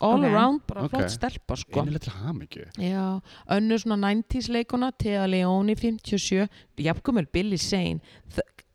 All 0.00 0.24
Ok. 0.24 0.30
around, 0.32 0.60
bara 0.66 0.84
Ok. 0.84 0.90
flott 0.90 1.10
stelpa 1.10 1.54
sko. 1.56 1.82
Innilega 1.82 1.98
til 2.00 2.12
hamingi 2.12 2.64
Já, 2.78 3.20
önnur 3.50 3.78
svona 3.78 3.96
90s 4.00 4.48
leikuna 4.48 4.90
Thea 4.98 5.26
Leoni 5.26 5.74
57 5.76 6.48
Jafnkumel 6.78 7.26
Billy 7.26 7.56
Zane 7.58 8.00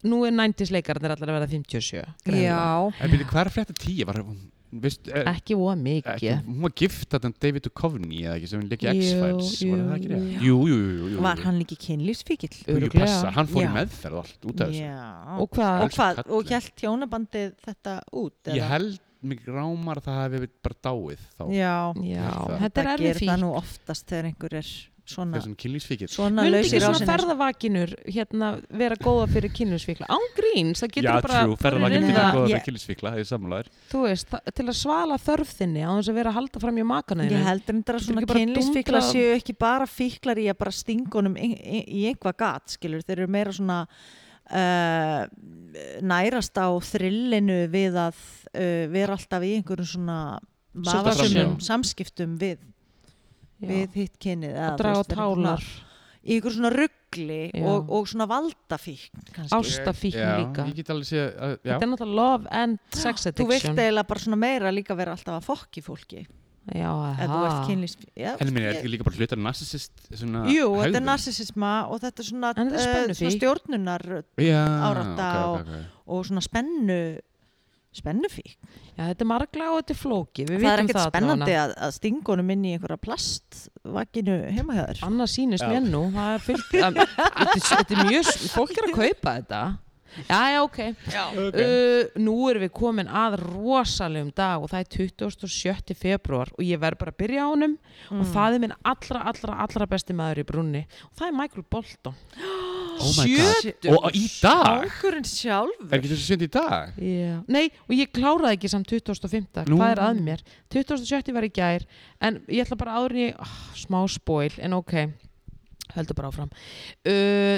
Nú 0.04 0.26
er 0.28 0.32
90s 0.32 0.70
leikarnir 0.72 1.10
allar 1.16 1.32
að 1.32 1.40
vera 1.40 1.48
57 1.48 2.06
greinilega. 2.24 2.54
já, 2.54 2.94
En 3.02 3.10
byrju, 3.12 3.26
hvað 3.32 3.42
er 3.46 3.50
frétta 3.56 3.74
tíu? 3.74 4.06
Var, 4.06 4.16
hún- 4.22 4.52
veist, 4.84 5.08
er, 5.08 5.24
Ekki 5.32 5.56
óa 5.56 5.74
ekki, 5.74 5.84
mikið 5.88 6.44
hún 6.46 6.62
var 6.62 6.72
gift 6.76 7.10
þetta 7.10 7.32
David 7.40 7.64
Duchovny 7.64 8.20
eða 8.28 8.36
ekki 8.38 8.48
sem 8.52 8.60
hún 8.62 8.70
leikir 8.70 8.92
Jú, 8.94 9.02
X-Files 9.02 9.52
jú, 9.64 9.72
var 9.72 9.80
það 9.88 9.96
ekki 9.98 10.10
rétt? 10.12 10.28
jú. 10.28 10.40
Jú, 10.44 10.58
jú, 10.68 11.08
jú, 11.16 11.22
var 11.24 11.38
hann 11.38 11.58
líki 11.62 11.78
kynlífsfíkil 11.82 12.58
Jú, 12.68 12.90
passa, 12.94 13.32
hann 13.32 13.48
fór 13.48 13.64
í 13.64 13.72
meðferð 13.74 14.14
og 14.20 14.26
allt 14.26 14.46
út 14.52 14.62
af 14.62 14.70
þessu. 14.70 15.42
Og 15.42 15.50
hvað? 15.50 15.82
og, 15.82 15.90
hvað, 15.98 16.18
og 16.20 16.26
kallinn. 16.28 16.48
hjælt 16.52 16.84
hjónabandið 16.84 17.56
þetta 17.66 17.96
út 18.14 18.34
Ég 18.52 18.58
eða? 18.62 18.68
held 18.76 19.00
mig 19.24 19.40
rámar 19.48 19.98
að 19.98 20.04
það 20.12 20.20
hefði 20.30 20.50
bara 20.62 20.76
dáið 20.84 21.24
þá 21.40 21.44
já, 21.50 21.76
Já, 22.06 22.28
Það- 22.28 22.60
þetta 22.62 22.78
er 22.78 22.86
það 22.86 22.94
erfið 22.94 23.08
gerir 23.08 23.24
það 23.24 23.38
fík 23.38 23.42
nú 23.42 23.50
oftast 23.58 24.06
þegar 24.06 24.26
einhver 24.30 24.54
er 24.54 24.68
svona, 25.10 25.40
svona 25.42 26.44
lausir 26.48 26.78
ekki 26.78 26.84
á 26.84 26.88
svona 26.88 27.00
sinni 27.00 27.10
ferðavakinur 27.12 27.94
hérna 28.12 28.50
vera 28.82 28.98
góða 29.00 29.28
fyrir 29.32 29.54
kynlífsvíkla 29.58 30.10
án 30.12 30.26
gríns, 30.38 30.84
það 30.84 30.94
getur 30.98 31.08
Já, 31.08 31.14
bara 31.26 31.42
trú, 31.46 31.56
það, 31.62 31.78
að 31.88 32.38
góða 32.38 32.50
fyrir 32.52 32.66
kynlífsfíkla, 32.68 33.14
það 33.16 33.24
er 33.24 33.30
sammálaður. 33.32 33.72
Þú 33.92 34.04
veist, 34.04 34.30
það, 34.34 34.52
til 34.60 34.68
að 34.68 34.78
svala 34.82 35.20
þörf 35.28 35.56
þinni 35.62 35.86
á 35.88 35.92
þess 35.98 36.12
að 36.12 36.20
vera 36.20 36.34
að 36.34 36.40
halda 36.42 36.64
fram 36.66 36.78
í 36.78 36.86
makana 36.92 37.28
Ég 37.28 37.34
þínum. 37.34 37.48
held 37.48 37.74
reyndar 37.74 38.00
að 38.00 38.06
svona 38.08 38.28
dundrað- 38.28 39.10
séu 39.12 39.34
ekki 39.38 39.58
bara 39.58 39.90
fíklar 39.90 40.38
í 40.44 40.48
að 40.52 40.60
bara 40.62 40.72
stingunum 40.76 41.38
í, 41.40 41.52
í, 41.56 41.84
í 41.88 42.06
einhvað 42.12 42.38
gat, 42.44 42.78
skilur, 42.78 43.04
þeir 43.08 43.20
eru 43.24 43.32
meira 43.38 43.56
svona 43.56 43.82
uh, 44.52 45.24
nærast 46.04 46.58
á 46.60 46.68
þrillinu 46.84 47.64
við 47.74 47.98
að 48.08 48.20
uh, 48.54 48.86
vera 48.94 49.18
alltaf 49.18 49.46
í 49.46 49.56
einhverjum 49.58 49.90
svona 49.96 50.20
framhjá. 50.78 51.46
samskiptum 51.64 52.36
við, 52.42 52.60
Já. 53.62 53.68
við 53.72 53.94
hitt 53.98 54.18
kynið 54.22 54.52
eða, 54.54 54.70
að 54.72 54.78
draga 54.78 55.04
tálar 55.16 55.64
í 56.28 56.36
einhver 56.36 56.54
svona 56.58 56.70
ruggli 56.76 57.38
og, 57.64 57.90
og 57.90 58.08
svona 58.12 58.26
valdafík 58.28 59.06
kannski. 59.34 59.56
Ástafíkn 59.56 60.18
líka. 60.42 60.66
Að- 60.68 61.56
já 61.64 61.72
þetta 61.78 61.86
er 61.88 61.92
náttúrulega 61.94 62.18
love 62.20 62.48
and 62.52 62.80
sex 62.94 63.24
Þú 63.28 63.48
vilt 63.48 63.64
addiction 63.64 63.80
eiginlega 63.80 64.08
bara 64.12 64.20
svona 64.26 64.38
meira 64.42 64.72
líka 64.76 64.98
vera 65.00 65.16
alltaf 65.16 65.40
að 65.40 65.48
fokki 65.48 65.82
fólki 65.86 66.26
já, 66.68 66.90
ef 67.16 67.30
þú 67.32 67.38
ert 67.48 67.54
aha. 67.54 67.66
kynlífsfík 67.70 68.10
Já, 68.20 68.34
En 68.44 68.50
mér 68.52 68.66
er 68.68 68.74
ég- 68.74 68.80
ekki 68.82 68.92
líka 68.92 69.06
bara 69.08 69.16
hlutar 69.22 69.40
narsisist 69.40 69.94
svona 70.12 70.42
Jú, 70.52 70.68
þetta 70.76 70.84
er 70.84 70.92
hegðun? 70.92 71.08
narsisisma 71.08 71.72
og 71.88 72.02
þetta 72.04 72.20
er 72.20 72.28
svona, 72.28 72.54
þetta 72.58 72.84
spennufík. 72.84 73.22
svona 73.22 73.38
stjórnunar 73.40 74.06
Já, 74.38 74.64
árátta 74.92 75.30
ok, 75.32 75.48
og- 75.48 75.62
ok, 75.62 75.68
ok. 75.68 75.86
og 76.08 76.26
svona 76.28 76.44
spennu 76.44 77.00
spennufík. 78.00 78.54
já, 78.98 79.02
þetta 79.10 79.26
er 79.26 79.30
marglega 79.32 79.72
og 79.74 79.82
þetta 79.82 79.96
er 79.96 80.00
flóki 80.02 80.46
við 80.50 80.62
Það 80.64 80.72
er 80.74 80.84
ekkert 80.86 81.04
spennandi 81.10 81.58
að, 81.64 81.74
að 81.88 81.96
stingunum 81.98 82.54
inn 82.56 82.66
í 82.68 82.76
einhverja 82.78 83.00
plastvaginu 83.08 84.38
heima 84.58 84.78
hjá 84.78 84.86
þér. 84.92 85.04
annað 85.10 85.34
sýnist 85.34 85.66
Já. 85.66 85.74
mér 85.74 85.90
nú 85.92 86.04
það 86.16 86.32
er 86.38 86.46
fyllt 86.48 86.72
að, 86.78 87.02
þetta, 87.02 87.50
er- 87.52 87.68
þetta 87.68 88.00
er 88.00 88.08
mjög 88.14 88.32
fólk 88.56 88.78
er 88.82 88.88
að 88.90 88.96
kaupa 89.02 89.36
þetta 89.42 89.62
já, 90.18 90.40
já, 90.50 90.60
ok 90.64 90.78
uh, 90.82 92.22
nú 92.24 92.36
erum 92.50 92.64
við 92.64 92.72
komin 92.74 93.10
að 93.12 93.36
rosalegum 93.44 94.32
dag 94.34 94.64
og 94.64 94.72
það 94.72 94.80
er 94.80 95.12
27. 95.36 95.94
februar 96.00 96.50
og 96.56 96.64
ég 96.66 96.80
verð 96.82 96.98
bara 97.04 97.12
að 97.14 97.20
byrja 97.24 97.44
á 97.46 97.48
honum 97.54 97.76
Mm. 98.08 98.22
og 98.22 98.28
það 98.32 98.54
er 98.56 98.62
minn 98.64 98.74
allra, 98.88 99.20
allra, 99.28 99.56
allra 99.66 99.86
besti 99.90 100.14
maður 100.16 100.40
í 100.40 100.44
brunni 100.48 100.82
og 101.10 101.16
það 101.18 101.28
er 101.28 101.34
Michael 101.36 101.64
Bolton 101.70 102.14
Oh 102.98 103.12
my 103.18 103.28
god. 103.32 103.62
Sjötugur. 103.64 104.00
Og 104.00 104.18
í 104.18 104.24
dag? 104.42 104.88
Ákurinn 104.88 105.28
sjálfur. 105.28 105.88
Er 105.92 106.00
ekki 106.00 106.12
þessi 106.14 106.26
sjönd 106.32 106.46
í 106.48 106.50
dag? 106.58 106.98
Já. 107.02 107.36
Nei, 107.52 107.66
og 107.88 107.94
ég 107.98 108.12
kláraði 108.16 108.58
ekki 108.58 108.72
samt 108.74 108.92
25. 108.92 109.64
Nú. 109.70 109.80
Hvað 109.80 109.94
er 109.94 110.04
að 110.08 110.22
mér? 110.26 110.44
27. 110.74 111.34
var 111.38 111.48
í 111.48 111.54
gær 111.54 111.88
en 112.24 112.42
ég 112.50 112.66
ætla 112.66 112.80
bara 112.80 112.98
áður 113.00 113.16
en 113.16 113.24
ég 113.28 113.40
oh, 113.46 113.56
smá 113.78 114.02
spoil, 114.12 114.52
en 114.64 114.78
ok 114.78 114.98
heldur 115.96 116.18
bara 116.18 116.32
áfram 116.32 116.52
uh, 116.52 117.58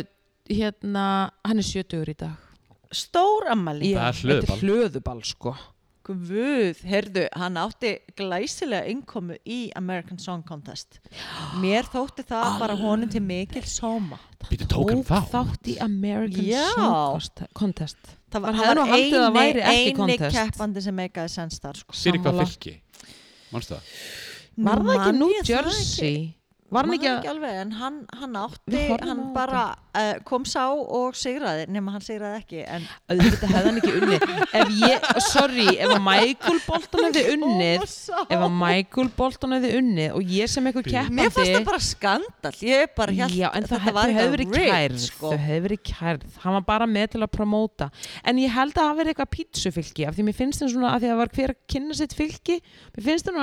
hérna, 0.49 1.07
hann 1.45 1.61
er 1.61 1.68
70 1.68 2.14
í 2.14 2.20
dag 2.20 2.45
Stór 2.90 3.45
ammali. 3.53 3.91
Það 3.94 4.07
er 4.07 4.16
þetta 4.18 4.56
er 4.56 4.61
hlöðuball 4.64 5.20
sko 5.28 5.52
Guð, 6.10 6.80
heyrðu, 6.90 7.26
hann 7.38 7.57
átti 7.61 7.91
glæsilega 8.18 8.90
innkomu 8.90 9.36
í 9.45 9.60
American 9.77 10.18
Song 10.18 10.41
Contest. 10.48 10.98
Mér 11.61 11.86
þótti 11.86 12.26
það 12.26 12.56
bara 12.64 12.77
honum 12.84 13.11
til 13.14 13.22
mikil 13.22 13.61
sóma. 13.69 14.18
Býtu 14.49 14.65
tók 14.72 14.90
hann 14.90 15.03
þá? 15.06 15.19
þátt 15.30 15.69
í 15.69 15.76
American 15.86 16.48
Já. 16.48 16.65
Song 16.73 17.45
Contest 17.53 18.15
Það 18.30 18.44
var 18.45 18.57
það 18.60 19.34
væri 19.34 19.61
eini, 19.65 19.94
eini 19.98 20.18
keppandi 20.22 20.81
sem 20.86 20.94
meikaði 20.95 21.31
sens 21.34 21.61
þar 21.61 21.80
sko. 21.81 21.95
Fyrir 21.98 22.22
hvað 22.22 22.36
Sammála. 22.36 22.49
fylki? 22.52 22.73
Manstu 23.49 23.73
það? 23.77 23.94
Var 24.68 24.84
það 24.86 24.99
ekki 24.99 25.14
New 25.18 25.40
Jersey? 25.49 26.18
Var 26.70 26.86
hann 26.86 26.94
ekki 26.94 27.08
það 27.08 27.16
ekki 27.18 27.30
alveg, 27.32 27.54
en 27.64 27.72
hann, 27.80 27.96
hann 28.20 28.36
átti, 28.38 28.82
hann 29.02 29.22
bara 29.34 29.62
uh, 29.98 30.18
kom 30.28 30.44
sá 30.46 30.68
og 30.70 31.16
sigraði, 31.18 31.64
nema 31.74 31.91
hann 31.96 32.04
sigraði 32.06 32.38
ekki, 32.44 32.60
en 32.62 32.84
auðvitað 33.10 33.50
hefði 33.56 33.70
hann 33.70 33.80
ekki 33.80 33.94
unnið. 33.98 34.22
Ef 34.60 34.68
ég, 34.84 35.08
sorry, 35.26 35.66
ef 35.74 35.90
að 35.96 36.02
Michael 36.06 36.60
Bolton 36.68 37.08
hefði 37.08 37.24
unnið 37.34 37.82
ef 37.82 38.36
að 38.38 38.54
Michael 38.60 39.10
Bolton 39.18 39.56
hefði 39.58 39.72
unnið 39.80 40.10
og 40.20 40.22
ég 40.36 40.46
sem 40.54 40.70
eitthvað 40.70 40.86
keppandi 40.90 41.18
Mér 41.20 41.30
fannst 41.34 41.54
það 41.56 41.66
bara 41.72 41.82
skandal, 41.88 42.54
ég 42.66 42.84
bara 43.00 43.12
held 43.18 43.34
Já, 43.40 43.48
en 43.50 43.64
það 43.66 43.80
þetta 43.80 43.96
var 43.98 44.08
hefði 44.20 44.32
verið 44.36 44.50
kærð 44.60 45.00
sko. 45.08 45.28
þau 45.34 45.40
hefði 45.48 45.62
verið 45.66 45.82
kærð, 45.90 46.22
hann 46.44 46.54
var 46.60 46.66
bara 46.70 46.86
með 46.90 47.08
til 47.16 47.22
að 47.26 47.34
promóta. 47.34 47.90
En 48.28 48.36
ég 48.41 48.52
held 48.54 48.74
að 48.76 48.84
það 48.84 48.98
verið 49.02 49.12
eitthvað 49.16 49.34
pítsufylki 49.38 50.04
af 50.06 50.14
því 50.18 50.24
mér 50.30 50.38
finnst 50.38 50.60
það 50.62 50.70
svona 50.76 50.90
að 50.94 51.00
því 51.00 51.08
að 51.10 51.14
það 51.16 51.22
var 51.24 51.32
hver 51.40 51.52
að 51.56 51.60
kynna 51.74 51.94
sitt 51.98 52.14
fylki, 52.18 52.56
mér 52.94 53.04
finnst 53.10 53.26
það 53.26 53.34
nú 53.34 53.41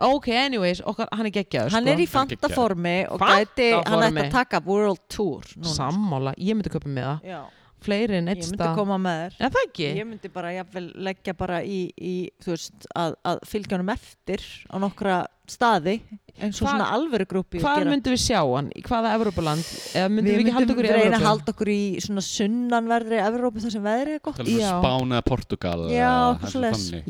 að 0.00 0.39
anyways, 0.46 0.80
okkar, 0.86 1.08
hann 1.12 1.26
er 1.26 1.34
geggjaður 1.36 1.72
Hann 1.76 1.86
sko. 1.86 1.92
er 1.94 2.02
í 2.02 2.08
fantaformi 2.10 2.96
og 3.10 3.18
Fanta 3.22 3.38
gæti, 3.44 3.70
hann 3.86 4.04
ætti 4.08 4.24
að 4.26 4.30
taka 4.34 4.60
World 4.66 5.00
Tour 5.08 5.42
núna. 5.56 5.74
sammála, 5.76 6.34
ég 6.38 6.54
myndi 6.58 6.70
köpa 6.72 6.88
með 6.88 7.08
það 7.08 7.30
Já, 7.30 7.40
fleiri 7.80 8.18
en 8.20 8.26
ég 8.28 8.36
eitt 8.36 8.44
myndi 8.44 8.58
stað 8.60 8.74
koma 8.76 8.98
með 9.00 9.20
þér. 9.24 9.36
er 9.46 9.50
það 9.56 9.66
ekki? 9.68 9.88
Ég 10.00 10.08
myndi 10.10 10.32
bara 10.34 10.52
jafnvel 10.58 10.86
leggja 11.08 11.34
bara 11.40 11.60
í, 11.64 11.78
í 11.96 12.14
þú 12.44 12.54
veist, 12.54 12.88
að, 12.94 13.14
að 13.24 13.38
fylgja 13.48 13.76
honum 13.78 13.94
eftir 13.94 14.44
á 14.68 14.76
nokkra 14.82 15.20
staði 15.50 15.94
eins 16.40 16.56
og 16.62 16.64
Hva- 16.64 16.72
svona 16.72 16.86
alvöru 16.94 17.26
grúpi 17.28 17.60
hvað 17.60 17.88
myndum 17.90 18.14
við 18.14 18.20
sjá 18.22 18.38
hann, 18.40 18.68
í 18.72 18.80
hvaða 18.86 19.10
Evrópuland? 19.18 19.64
Eða 19.98 20.08
myndum 20.08 20.30
við, 20.30 20.36
Við 20.38 20.40
ekki 20.40 20.54
halda 20.54 20.60
myndum 20.60 20.76
okkur 20.78 20.88
í 20.88 20.92
reyna 20.96 21.18
að 21.18 21.26
halda 21.26 21.52
okkur 21.52 21.70
í 21.74 21.80
svona 22.04 22.24
sunnanverðri 22.24 23.18
Evrópu 23.26 23.64
þar 23.64 23.74
sem 23.74 23.84
veðrið 23.84 24.14
er 24.16 24.22
gott. 24.24 24.40
Já. 24.48 24.70
Spán 24.78 25.12
eða 25.16 25.24
Portugal 25.26 25.82
Já, 25.90 26.12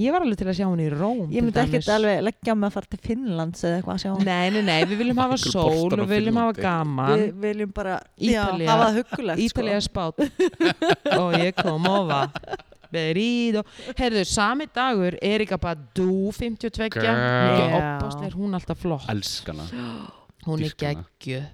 ég 0.00 0.14
var 0.16 0.24
alveg 0.24 0.40
til 0.40 0.48
að 0.50 0.56
sjá 0.58 0.66
hann 0.66 0.82
í 0.82 0.88
Róm 0.94 1.20
Ég 1.30 1.46
myndi 1.46 1.62
ekkert 1.62 1.92
alveg 1.94 2.24
leggja 2.26 2.54
á 2.54 2.56
mig 2.58 2.70
að 2.70 2.74
fara 2.78 2.90
til 2.94 3.02
Finnlands 3.06 3.62
eða 3.66 3.78
eitthvað 3.80 3.94
að 3.94 4.02
sjá 4.04 4.10
hann. 4.14 4.24
nei, 4.30 4.50
nei, 4.56 4.62
nei, 4.70 4.80
við 4.90 5.02
viljum 5.04 5.22
hafa 5.22 5.38
sól 5.44 5.86
og 5.94 6.00
við 6.00 6.16
viljum 6.16 6.40
hafa 6.40 6.56
gaman. 6.64 7.14
Við 7.20 7.38
viljum 7.44 7.76
bara 7.76 8.00
já, 8.18 8.42
hafa 8.48 8.88
það 8.88 8.98
huggulegt 9.02 9.44
Ítalía 9.46 9.78
spát 9.84 10.26
og 11.20 11.38
ég 11.44 11.54
kom 11.60 11.86
over 11.90 12.32
Berido 12.92 13.62
Herðu, 13.98 14.24
sami 14.26 14.66
dagur 14.74 15.16
Erika 15.22 15.58
Badu 15.60 16.30
52 16.36 16.90
Girl. 16.96 17.22
Mikið 17.22 17.64
Já. 17.70 17.78
opbáslega, 17.80 18.34
hún 18.36 18.50
er 18.54 18.60
alltaf 18.60 18.78
flott. 18.82 19.08
Elskana. 19.12 19.66
hún 20.46 20.62
er 20.64 20.76
geggjuð 20.78 21.48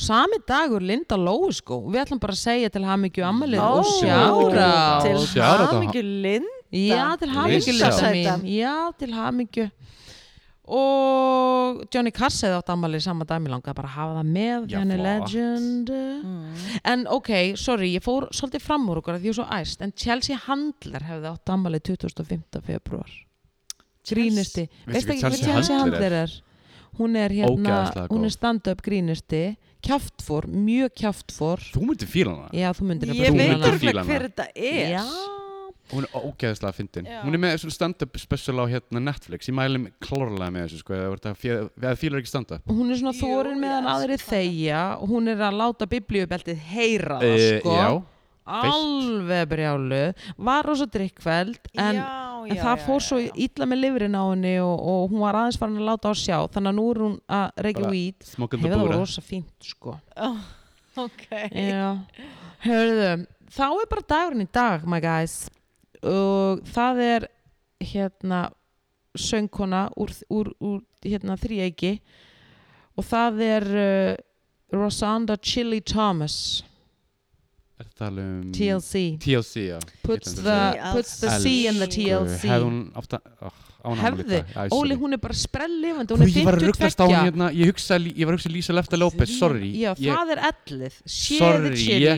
Sami 0.00 0.38
dagur 0.48 0.82
Linda 0.82 1.16
Lóiskó 1.20 1.78
við 1.86 2.00
ætlum 2.04 2.20
bara 2.22 2.34
að 2.34 2.40
segja 2.40 2.70
til 2.72 2.82
hamingju 2.88 3.22
ammalið 3.28 3.60
og 3.60 3.90
sjára 4.00 4.70
Til 5.04 5.42
hamingju 5.44 6.02
Lind 6.24 6.56
Já, 6.70 7.16
til 7.18 7.30
hamingju 7.34 7.72
Linda. 7.74 8.10
Linda 8.12 8.34
mín. 8.38 8.50
Já, 8.54 8.74
til 8.98 9.14
hamingju 9.14 9.70
og 10.70 11.80
Johnny 11.92 12.12
Cass 12.14 12.42
hefði 12.44 12.58
átt 12.60 12.70
ammalið 12.74 13.02
sama 13.04 13.26
dæmi 13.28 13.50
langa 13.52 13.74
bara 13.74 13.88
að 13.90 13.96
hafa 13.96 14.18
það 14.20 14.28
með 14.36 14.66
Já, 14.70 14.78
henni 14.80 14.98
flott. 14.98 15.32
legend 15.32 15.90
mm. 15.94 16.68
En 16.92 17.06
ok, 17.10 17.30
sorry, 17.60 17.90
ég 17.96 18.04
fór 18.04 18.28
svolítið 18.34 18.64
fram 18.66 18.86
úr 18.92 19.00
okkur 19.02 19.16
að 19.16 19.24
því 19.24 19.30
ég 19.30 19.34
er 19.34 19.38
svo 19.40 19.48
æst, 19.58 19.82
en 19.86 19.94
Chelsea 19.98 20.38
Handler 20.46 21.06
hefði 21.08 21.32
átt 21.32 21.52
ammali 21.54 21.80
25. 21.82 22.62
februar. 22.66 23.10
Grínisti. 24.10 24.68
Veistu 24.88 25.12
ekki 25.14 25.26
hvað 25.26 25.42
Chelsea 25.44 25.80
Handler 25.80 26.16
er? 26.24 26.36
Hún 26.98 27.14
er 27.16 27.30
hérna, 27.32 27.54
Ógeðslega 27.54 28.06
hún 28.10 28.24
góð. 28.24 28.26
er 28.26 28.32
stand-up 28.34 28.80
grínisti, 28.84 29.42
kjáftfór, 29.86 30.48
mjög 30.50 30.90
kjáftfór. 30.98 31.62
Þú 31.72 31.84
myndir 31.86 32.10
fíla 32.10 32.32
hana. 32.34 32.48
Já, 32.56 32.72
þú 32.76 32.88
myndir 32.88 33.12
Ég 33.14 33.30
Þú 33.30 33.36
veit 33.38 33.78
fíla 33.80 34.02
hana. 34.02 34.08
hver 34.10 34.24
þetta 34.26 34.46
er 34.56 34.90
Já, 34.96 35.04
Hún 35.90 36.04
er 36.06 36.12
ógeðslega 36.14 36.72
fyndin. 36.76 37.06
Já. 37.10 37.20
Hún 37.24 37.34
er 37.34 37.42
með 37.42 37.56
svona 37.64 37.74
stand-up 37.74 38.18
special 38.22 38.62
á 38.62 38.64
hérna 38.70 39.00
Netflix. 39.02 39.48
Ég 39.50 39.56
mæli 39.58 39.80
mig 39.82 39.92
klárlega 40.04 40.50
með 40.54 40.68
þessu, 40.68 40.78
sko. 40.84 40.94
að 40.94 41.74
Eða 41.82 41.96
fílar 41.98 42.20
ekki 42.22 42.30
stand-up. 42.30 42.62
hún 42.70 42.90
er 42.94 43.00
svona 43.00 43.16
þórin 43.18 43.58
meðan 43.60 43.84
elska 43.84 43.96
aðri 43.96 44.16
það. 44.20 44.30
þegja 44.30 44.82
og 45.00 45.08
hún 45.08 45.28
er 45.34 45.36
að 45.48 45.58
láta 45.64 45.86
biblíubeltið 45.90 46.58
heyra 46.70 47.18
það, 47.20 47.36
Eh, 47.40 47.60
sko. 47.60 47.74
Já. 47.74 48.02
Alveg 48.50 49.48
brjálu. 49.48 50.14
Var 50.38 50.64
rosa 50.66 50.86
drikkveld, 50.86 51.58
en 51.78 51.94
já, 51.96 52.26
En 52.50 52.56
það 52.56 52.80
fór 52.86 53.02
svo 53.04 53.18
illa 53.36 53.66
með 53.68 53.78
livrinn 53.84 54.14
á 54.16 54.24
henni 54.32 54.54
og, 54.64 54.80
og 54.80 55.10
hún 55.12 55.20
var 55.20 55.36
aðeins 55.36 55.58
farin 55.60 55.76
að 55.76 55.90
láta 55.90 56.08
á 56.08 56.14
sjá 56.16 56.38
þannig 56.48 56.70
að 56.72 56.78
nú 56.78 56.86
er 56.90 57.00
hún 57.04 57.16
að 57.28 57.50
reykja 57.66 57.82
the 58.56 58.56
hefur 58.64 58.72
það 58.80 58.80
Buddha. 58.88 58.96
rosa 59.02 59.20
fínt 59.20 59.68
sko 59.68 59.92
oh, 60.16 60.38
ok 61.04 61.26
Já, 61.52 61.90
hörðu 62.64 63.26
þá 63.52 63.64
er 63.68 63.90
bara 63.92 64.06
dagurinn 64.14 64.46
í 64.46 64.48
dag 64.56 64.86
my 64.88 65.00
guys 65.04 65.50
og 66.06 66.64
það 66.70 67.04
er 67.04 67.28
hérna 67.80 68.40
söngkona 69.18 69.88
úr, 69.98 70.12
úr, 70.30 70.52
úr 70.60 70.80
hérna 71.04 71.36
þrýegi 71.40 71.96
og 72.96 73.06
það 73.06 73.40
er 73.46 73.70
uh, 73.70 74.14
Rosanda 74.70 75.36
Chili 75.36 75.80
Thomas. 75.80 76.62
Er 77.80 78.12
um... 78.12 78.52
TLC 78.52 79.16
TLC, 79.20 79.56
já. 79.56 79.78
puts 80.04 80.34
the, 80.34 80.76
puts 80.92 81.20
the 81.20 81.30
C 81.40 81.66
in 81.66 81.78
the 81.80 81.86
TLC 81.88 82.44
Hefði 82.44 82.66
hún 82.66 82.80
átt 82.92 83.16
að... 83.16 83.30
Oh, 83.40 83.94
Hefði, 83.96 84.42
Óli 84.76 84.96
hún 85.00 85.16
er 85.16 85.20
bara 85.22 85.36
sprelllifandi 85.40 86.12
hún 86.12 86.26
er 86.26 86.32
ég 86.34 86.44
var 86.44 86.58
að 86.58 86.66
rugglast 86.68 87.00
á 87.00 87.08
52 87.08 87.16
hún 87.16 87.30
hérna, 87.30 87.48
ég 87.56 87.70
hugsaði, 87.72 88.12
ég 88.12 88.28
var 88.28 88.36
að 88.36 88.40
hugsa 88.42 88.52
Lísa 88.52 88.76
Lefta 88.76 89.00
López, 89.00 89.32
sorry. 89.38 89.70
Já, 89.80 89.94
ég, 89.96 90.12
það 90.12 90.32
er 90.34 90.42
ellið. 90.50 90.98
Sorry, 91.08 91.70
ég 91.72 91.80
chili 91.80 92.10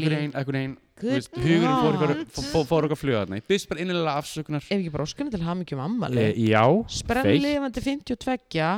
ekkur 0.42 0.58
einn, 0.58 0.74
veist, 1.02 1.32
hugurinn 1.34 1.76
fór 1.82 1.98
God. 1.98 2.14
ykkur, 2.14 2.46
fór, 2.52 2.66
fór 2.70 2.88
að 2.88 2.96
fluga 3.00 3.22
þarna. 3.24 3.40
Ég 3.40 3.48
byrst 3.50 3.68
bara 3.70 3.84
innilega 3.84 4.14
afsökunar. 4.22 4.64
Ef 4.66 4.78
ekki 4.78 4.92
bara 4.94 5.06
óskunni 5.08 5.34
til 5.34 5.42
hamingjum 5.46 5.82
ammali 5.82 6.22
E, 6.22 6.32
já, 6.50 6.62
feitt. 6.62 6.98
Sprelllifandi 7.02 7.84
52 7.88 8.72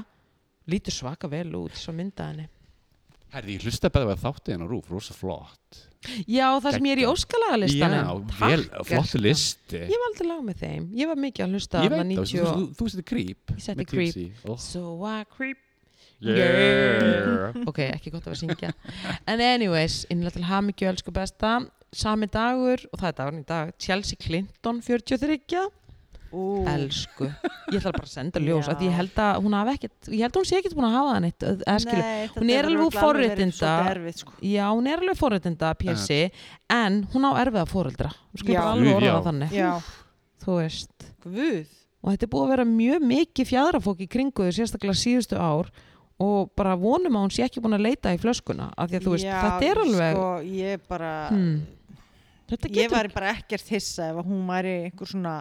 Lítur 0.72 0.94
svaka 0.96 1.28
vel 1.28 1.50
út 1.58 1.76
Svo 1.76 1.92
mynda 1.92 2.30
henni 2.30 2.46
Herði, 3.34 3.58
ég 3.58 3.66
hlusta 3.66 3.90
bara 3.90 4.14
að 4.14 4.22
þátti 4.22 4.54
hennar 4.54 4.70
rúf, 4.70 4.86
rosa 4.94 5.10
flott. 5.16 5.80
Já, 6.30 6.46
það 6.62 6.76
sem 6.76 6.86
ég 6.86 6.92
er 6.94 7.00
í 7.00 7.02
Geggjað. 7.02 7.14
óskalaga 7.16 7.68
Já, 7.72 8.10
vel, 8.38 8.64
flottu 8.86 9.20
listi. 9.20 9.80
Ég 9.90 9.98
var 9.98 10.10
aldrei 10.12 10.28
lag 10.28 10.42
með 10.46 10.60
þeim 10.62 10.88
Ég 11.00 11.10
var 11.10 11.20
mikið 11.24 11.44
að 11.46 11.56
hlusta 11.56 11.82
Ég 11.82 11.90
veit 11.94 11.98
það, 11.98 12.10
90 12.12 12.44
þú, 12.44 12.64
þú, 12.78 12.88
setur 12.92 13.06
creep. 13.10 13.54
Ég 13.56 13.78
með 13.80 13.88
creep. 13.90 14.42
Oh. 14.46 14.58
So 14.60 14.84
I 15.08 15.24
creep 15.26 15.62
Yeah. 16.24 17.50
Ok, 17.68 17.82
ekki 17.90 18.12
gott 18.14 18.24
að 18.24 18.30
vera 18.30 18.36
að 18.36 18.42
syngja 18.44 18.70
En 19.28 19.42
anyways, 19.44 20.04
innlega 20.12 20.38
til 20.38 20.46
hamingju 20.48 20.88
elsku 20.88 21.12
besta 21.12 21.56
Sami 21.94 22.28
dagur 22.32 22.84
Og 22.90 23.00
það 23.00 23.08
er 23.10 23.16
dagurinn 23.20 23.42
í 23.44 23.48
dag 23.48 23.72
Chelsea 23.80 24.20
Clinton 24.20 24.80
43 24.84 25.64
Ú, 26.34 26.64
Elsku. 26.66 27.28
Ég 27.70 27.76
ætla 27.78 27.92
bara 27.94 28.08
að 28.08 28.10
senda 28.10 28.40
ljós 28.46 28.66
að 28.72 28.80
Ég 28.88 28.96
held 28.98 29.20
að 29.22 29.36
hún 29.44 29.54
hafi 29.54 29.74
ekkert 29.78 30.08
Ég 30.10 30.24
held 30.24 30.34
að 30.34 30.40
hún 30.40 30.48
sé 30.50 30.58
ekkert 30.58 30.74
búin 30.74 30.88
að 30.88 30.96
hafa 30.96 31.12
það 31.12 31.22
neitt 31.24 31.46
skilur. 31.84 32.02
Nei, 32.02 32.32
Hún 32.34 32.50
er 32.56 32.68
alveg 32.70 32.98
forréttinda. 32.98 33.74
sko. 34.18 34.34
Já, 34.42 34.64
hún 34.72 34.90
er 34.90 35.04
alveg 35.04 35.20
forréttinda 35.20 35.70
PSC 35.78 36.18
En 36.74 37.00
hún 37.14 37.28
á 37.28 37.32
erfiða 37.44 37.64
skulum 37.70 38.50
Já. 38.50 38.58
bara 38.58 38.74
alveg 38.74 38.98
orða 38.98 39.22
þannig. 39.28 39.54
Já, 39.54 39.70
Þú 40.44 40.58
veist. 40.58 41.10
Guð. 41.24 41.72
Og 42.04 42.12
þetta 42.12 42.26
er 42.26 42.30
búið 42.34 42.44
að 42.44 42.52
vera 42.52 42.64
mjög 42.68 43.04
mikið 43.14 43.48
fjadrafók 43.48 44.00
í 44.04 44.08
kringu 44.10 44.44
þau 44.44 44.56
sérstaklega 44.58 44.98
síðustu 44.98 45.38
ár 45.40 45.70
og 46.20 46.50
bara 46.56 46.74
vonum 46.78 47.16
að 47.16 47.24
hún 47.24 47.32
sé 47.34 47.46
ekki 47.46 47.62
búin 47.64 47.76
að 47.78 47.86
leita 47.88 48.12
í 48.14 48.20
flöskuna 48.22 48.68
af 48.76 48.90
því 48.90 48.98
að 48.98 49.06
þú 49.06 49.14
veist, 49.14 49.26
Já, 49.26 49.38
þetta 49.44 49.70
er 49.70 49.80
alveg 49.82 50.18
sko, 50.18 50.28
ég 50.60 50.84
bara 50.90 51.12
hmm, 51.30 51.56
ég 52.50 52.74
getur 52.74 52.96
væri 52.98 53.12
bara 53.14 53.32
ekkert 53.34 53.68
hissa 53.72 54.10
ef 54.12 54.24
hún 54.26 54.44
væri 54.50 54.74
einhver 54.90 55.06
svona 55.10 55.36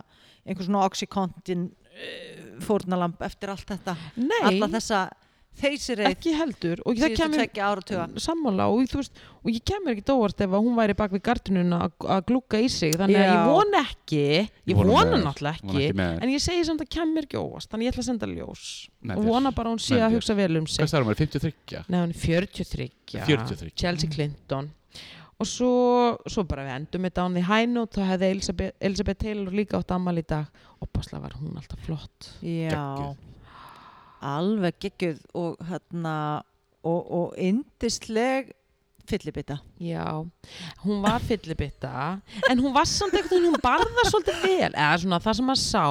einhver 0.45 0.65
svona 0.67 0.85
oxycontin 0.87 1.67
uh, 1.71 2.61
fórnalamb 2.63 3.19
eftir 3.23 3.49
allt 3.53 3.67
þetta. 3.67 3.97
Nei, 4.19 4.41
alla 4.49 4.67
þessa 4.77 5.05
þeysireið 5.53 6.07
ekki 6.09 6.31
heldur. 6.33 6.79
Og 6.81 6.95
það 6.97 7.11
síðustu 7.13 7.21
kemur 7.21 7.67
áratuga. 7.67 8.05
Sammála. 8.23 8.65
Og, 8.73 8.87
þú 8.89 8.99
veist, 9.03 9.19
og 9.43 9.51
ég 9.53 9.61
kemur 9.69 9.93
ekki 9.93 10.05
dóvart 10.09 10.41
ef 10.41 10.55
hún 10.55 10.77
væri 10.79 10.95
bak 10.97 11.13
við 11.13 11.21
gardinuna 11.27 11.79
að 11.85 12.07
að 12.15 12.23
glugga 12.31 12.61
í 12.63 12.69
sig. 12.73 12.95
Þannig 12.97 13.19
að 13.21 13.27
Já. 13.27 13.33
ég 13.35 13.51
vona 13.51 13.81
ekki. 13.85 14.23
Ég 14.71 14.79
vona 14.79 15.03
þér. 15.03 15.23
náttúrulega 15.27 15.61
Vona 15.61 15.75
ekki. 15.77 15.85
ekki 15.85 15.97
með 15.99 16.11
þér. 16.13 16.23
en 16.25 16.33
ég 16.33 16.43
segi 16.47 16.65
samt 16.71 16.81
að 16.85 16.89
kemur 16.97 17.27
ekki 17.29 17.37
óvast 17.43 17.69
þannig 17.69 17.85
ég 17.85 17.93
ætla 17.93 18.03
að 18.03 18.09
senda 18.09 18.31
ljós. 18.33 18.63
Nei, 19.03 19.15
og 19.15 19.21
er- 19.23 19.29
vona 19.29 19.51
bara 19.53 19.69
hún 19.75 19.83
sé 19.83 19.99
að 19.99 20.07
er- 20.09 20.15
hugsa 20.17 20.35
vel 20.41 20.57
um 20.57 20.65
sig. 20.67 20.81
Hvað 20.83 20.89
sagði 20.95 21.05
hún, 21.05 21.13
er 21.13 21.21
53? 21.21 21.83
Nei, 21.87 21.99
hún 22.01 22.09
er 22.09 22.19
43 22.25 22.89
43. 23.13 23.71
Chelsea 23.75 24.09
Clinton 24.09 24.71
og 25.43 25.49
svo, 25.49 25.73
svo 26.31 26.45
bara 26.47 26.63
við 26.67 26.77
endum 26.77 27.05
þetta 27.07 27.25
án 27.27 27.35
því 27.37 27.43
hænút 27.49 27.97
þá 27.97 28.01
hefði 28.13 28.31
Elizabeth, 28.37 28.75
Elizabeth 28.89 29.19
Taylor 29.25 29.55
líka 29.59 29.79
átt 29.81 29.91
ammal 29.95 30.15
í 30.21 30.25
dag. 30.27 30.63
Og 30.79 30.89
basla 30.95 31.19
var 31.23 31.35
hún 31.39 31.57
alltaf 31.59 31.83
flott. 31.83 32.29
Já, 32.39 32.71
Geggjuð. 32.71 33.29
alveg 34.23 34.79
geggjuð 34.85 35.21
og 35.39 35.63
hérna 35.67 36.15
og, 36.83 37.01
og 37.19 37.37
indisleg 37.39 38.53
fyllibita 39.09 39.59
Já, 39.83 40.05
hún 40.85 41.01
var 41.03 41.19
fyllibitta 41.19 42.21
en 42.49 42.59
hún 42.63 42.73
var 42.75 42.85
samt 42.87 43.13
eitthvað, 43.17 43.43
hún 43.49 43.57
barða 43.63 44.05
svolítið 44.09 44.37
vel, 44.45 44.69
eða 44.73 44.93
svona 45.01 45.19
það 45.23 45.37
sem 45.39 45.47
maður 45.49 45.61
sá 45.63 45.85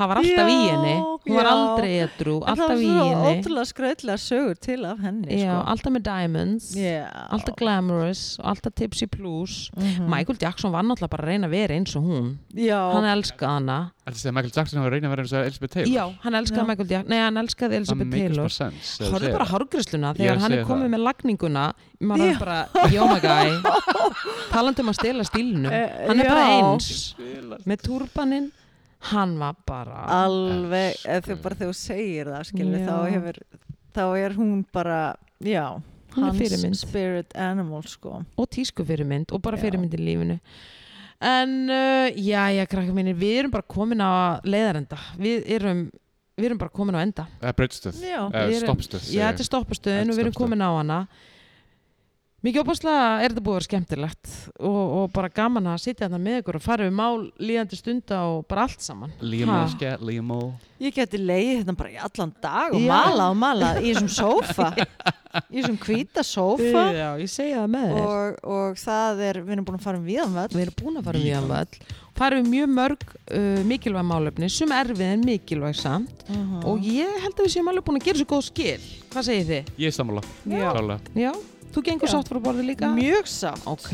það 0.00 0.10
var 0.10 0.20
alltaf 0.20 0.50
í 0.50 0.56
Já, 0.60 0.72
henni 0.74 0.94
hún 1.00 1.36
var 1.38 1.48
já. 1.48 1.52
aldrei 1.54 1.90
edru, 2.04 2.34
En 2.36 2.42
það 2.42 2.50
alltaf 2.52 2.68
var 2.68 2.76
í 2.76 2.88
svona 2.90 3.06
henni 3.10 3.40
ótrúlega 3.40 3.70
skröðlega 3.70 4.18
sögur 4.24 4.60
til 4.66 4.78
af 4.90 4.98
henni 5.04 5.40
Já, 5.40 5.54
sko. 5.54 5.64
alltaf 5.74 5.94
með 5.96 6.04
diamonds 6.10 6.68
Já. 6.76 7.08
alltaf 7.36 7.56
glamorous, 7.60 8.22
alltaf 8.44 8.74
tipsy 8.74 9.06
plus 9.06 9.70
Mhm. 9.76 10.08
Michael 10.10 10.38
Jackson 10.40 10.72
var 10.72 10.82
náttúrulega 10.84 11.10
bara 11.10 11.24
að 11.24 11.30
reyna 11.32 11.46
að 11.48 11.50
vera 11.56 11.74
eins 11.74 11.96
og 11.96 12.02
hún 12.04 12.38
Já. 12.54 12.92
hann 12.92 13.04
elskaði 13.04 13.50
hana 13.56 13.78
að 14.10 14.34
Michael 14.34 14.52
Jackson 14.56 14.80
hafa 14.82 14.90
reynið 14.90 15.06
að 15.06 15.10
vera 15.14 15.22
eins 15.22 15.32
og 15.32 15.44
Elizabeth 15.46 15.72
Taylor 15.74 15.92
Já, 15.94 16.04
hann 16.24 16.34
elskaði 16.34 16.60
Já. 16.64 16.66
Michael 16.70 16.88
Jackson, 16.90 17.10
nei 17.10 17.18
hann 17.20 17.36
elskaði 17.36 17.70
Það 17.70 17.76
Elizabeth 17.80 18.10
Taylor 18.10 18.48
Horfðu 19.10 19.32
bara 19.32 19.44
það. 19.44 19.50
er 20.10 20.20
þegar 20.20 20.36
að 20.36 20.40
hann 20.40 20.52
er 20.52 20.64
komið 20.64 20.86
það. 20.86 20.94
með 20.94 21.04
lagninguna 21.08 21.64
maður 22.00 22.30
er 22.30 22.38
bara, 22.50 22.90
yo 22.92 23.06
my 23.10 23.20
guy 23.22 23.50
talandi 24.52 24.82
um 24.84 24.90
að 24.92 24.98
stela 25.00 25.26
stílnum 25.28 25.70
Eh, 25.72 26.06
hann 26.08 26.20
er 26.24 26.28
bara 26.30 26.46
já. 26.48 26.56
eins 26.64 26.90
með 27.70 27.84
turbaninn 27.86 28.50
hann 29.10 29.38
var 29.40 29.54
bara 29.66 30.02
alveg, 30.24 30.98
eða 31.08 31.22
þú 31.30 31.36
bara 31.44 31.56
þegar 31.56 31.70
þú 31.70 31.78
segir 31.80 32.28
það 32.34 32.42
skilur, 32.50 32.82
Já. 32.82 32.88
þá 32.90 32.96
hefur 33.14 33.38
þá 33.96 34.02
er 34.24 34.34
hún 34.36 34.58
bara, 34.74 34.98
já 35.40 35.64
Hún 36.10 36.24
er 36.24 36.26
hans 36.26 36.38
fyrirmynd. 36.42 36.76
spirit 36.76 37.32
animal 37.38 37.82
sko 37.86 38.18
og 38.36 38.48
tísku 38.50 38.84
fyrirmynd 38.84 39.30
og 39.32 39.40
bara 39.46 39.56
Já. 39.56 39.62
fyrirmynd 39.68 39.94
í 39.94 40.00
lífinu 40.04 40.36
en 41.20 41.50
uh, 41.70 42.08
já, 42.16 42.42
já, 42.56 42.64
krakka 42.66 42.92
mínir 42.96 43.14
við 43.20 43.38
erum 43.44 43.50
bara 43.52 43.62
komin 43.68 44.00
á 44.00 44.40
leiðarenda 44.44 44.96
við 45.20 45.44
erum, 45.56 45.82
við 46.36 46.46
erum 46.50 46.58
bara 46.60 46.72
komin 46.72 46.96
á 46.96 47.00
enda 47.04 47.26
Já. 47.40 47.52
eða 47.52 48.46
Við 48.48 48.56
erum- 48.56 48.68
stoppstöð 48.68 49.08
já, 49.12 49.26
þetta 49.30 49.44
er 49.44 49.50
stoppastöðin 49.50 50.00
Þetta 50.00 50.10
og 50.10 50.12
er 50.12 50.16
við 50.16 50.24
erum 50.24 50.32
stoppstöð. 50.32 50.44
komin 50.44 50.64
á 50.64 50.70
hana 50.76 51.00
mikið 52.44 52.62
opaslega 52.64 53.06
er 53.20 53.32
þetta 53.34 53.44
búið 53.44 53.52
að 53.52 53.58
vera 53.58 53.68
skemmtilegt 53.68 54.32
og, 54.58 54.80
og 55.00 55.06
bara 55.14 55.32
gaman 55.40 55.70
að 55.74 55.82
sitja 55.84 56.06
þarna 56.06 56.22
með 56.24 56.40
ykkur 56.40 56.58
og 56.60 56.64
fara 56.64 56.88
við 56.88 56.96
mál 56.96 57.28
líðandi 57.40 57.78
stunda 57.80 58.24
og 58.32 58.42
bara 58.50 58.66
allt 58.68 58.84
saman. 58.84 59.14
Liam 59.20 60.34
O 60.36 60.42
ég 60.80 60.94
geti 60.96 61.20
leiði 61.20 61.60
þetta 61.60 61.74
bara 61.76 61.92
í 61.92 61.98
allan 62.00 62.30
dag 62.40 62.74
og 62.76 62.80
Já. 62.80 62.88
mala 62.88 63.26
og 63.32 63.38
mala 63.40 63.72
í 63.80 63.90
þessum 63.92 64.12
sófa. 64.14 64.70
Í 65.30 65.60
þessum 65.60 65.76
hvíta 65.78 66.24
sófa. 66.26 66.80
Já, 66.90 67.08
ég 67.20 67.30
segja 67.30 67.60
það 67.60 67.68
með 67.70 67.92
þér. 67.92 68.06
Og, 68.06 68.38
og 68.50 68.80
það 68.80 69.20
er, 69.28 69.38
við 69.44 69.54
erum 69.54 69.66
búin 69.68 69.76
að 69.78 69.84
fara 69.84 70.00
um 70.00 70.08
viðan 70.08 70.32
völl. 70.34 70.48
Við 70.56 70.62
erum 70.64 70.78
búin 70.80 70.98
að 70.98 71.06
fara 71.06 71.20
við 71.22 71.36
hann 71.36 71.46
völl. 71.52 71.84
Fara 72.18 72.40
við 72.40 72.50
mjög 72.56 72.72
mörg 72.74 73.06
uh, 73.12 73.60
mikilvæg 73.70 74.08
málefni 74.10 74.50
sem 74.50 74.74
erfið 74.74 75.04
en 75.06 75.24
mikilvæg 75.28 75.78
samt. 75.78 76.26
Mhm. 76.26 76.64
og 76.66 76.82
ég 76.82 77.22
held 77.22 77.36
að 77.36 77.46
við 77.46 77.54
séum 77.54 77.70
alveg 77.70 77.86
búin 77.86 78.00
að 78.00 78.10
gera 78.10 78.24
svo 78.24 78.30
góð 78.34 78.44
skil. 78.48 78.90
Hvað 79.14 79.30
segir 79.30 79.48
þið? 79.52 79.72
Ég 79.84 79.92
er 79.92 79.98
sammála, 80.00 80.26
Já. 81.14 81.32
Þú 81.74 81.86
gengur 81.86 82.10
Já. 82.10 82.16
sátt 82.16 82.30
frá 82.32 82.42
borði 82.42 82.68
líka? 82.72 82.92
mjög 82.94 83.30
sátt 83.30 83.66
Ok. 83.70 83.92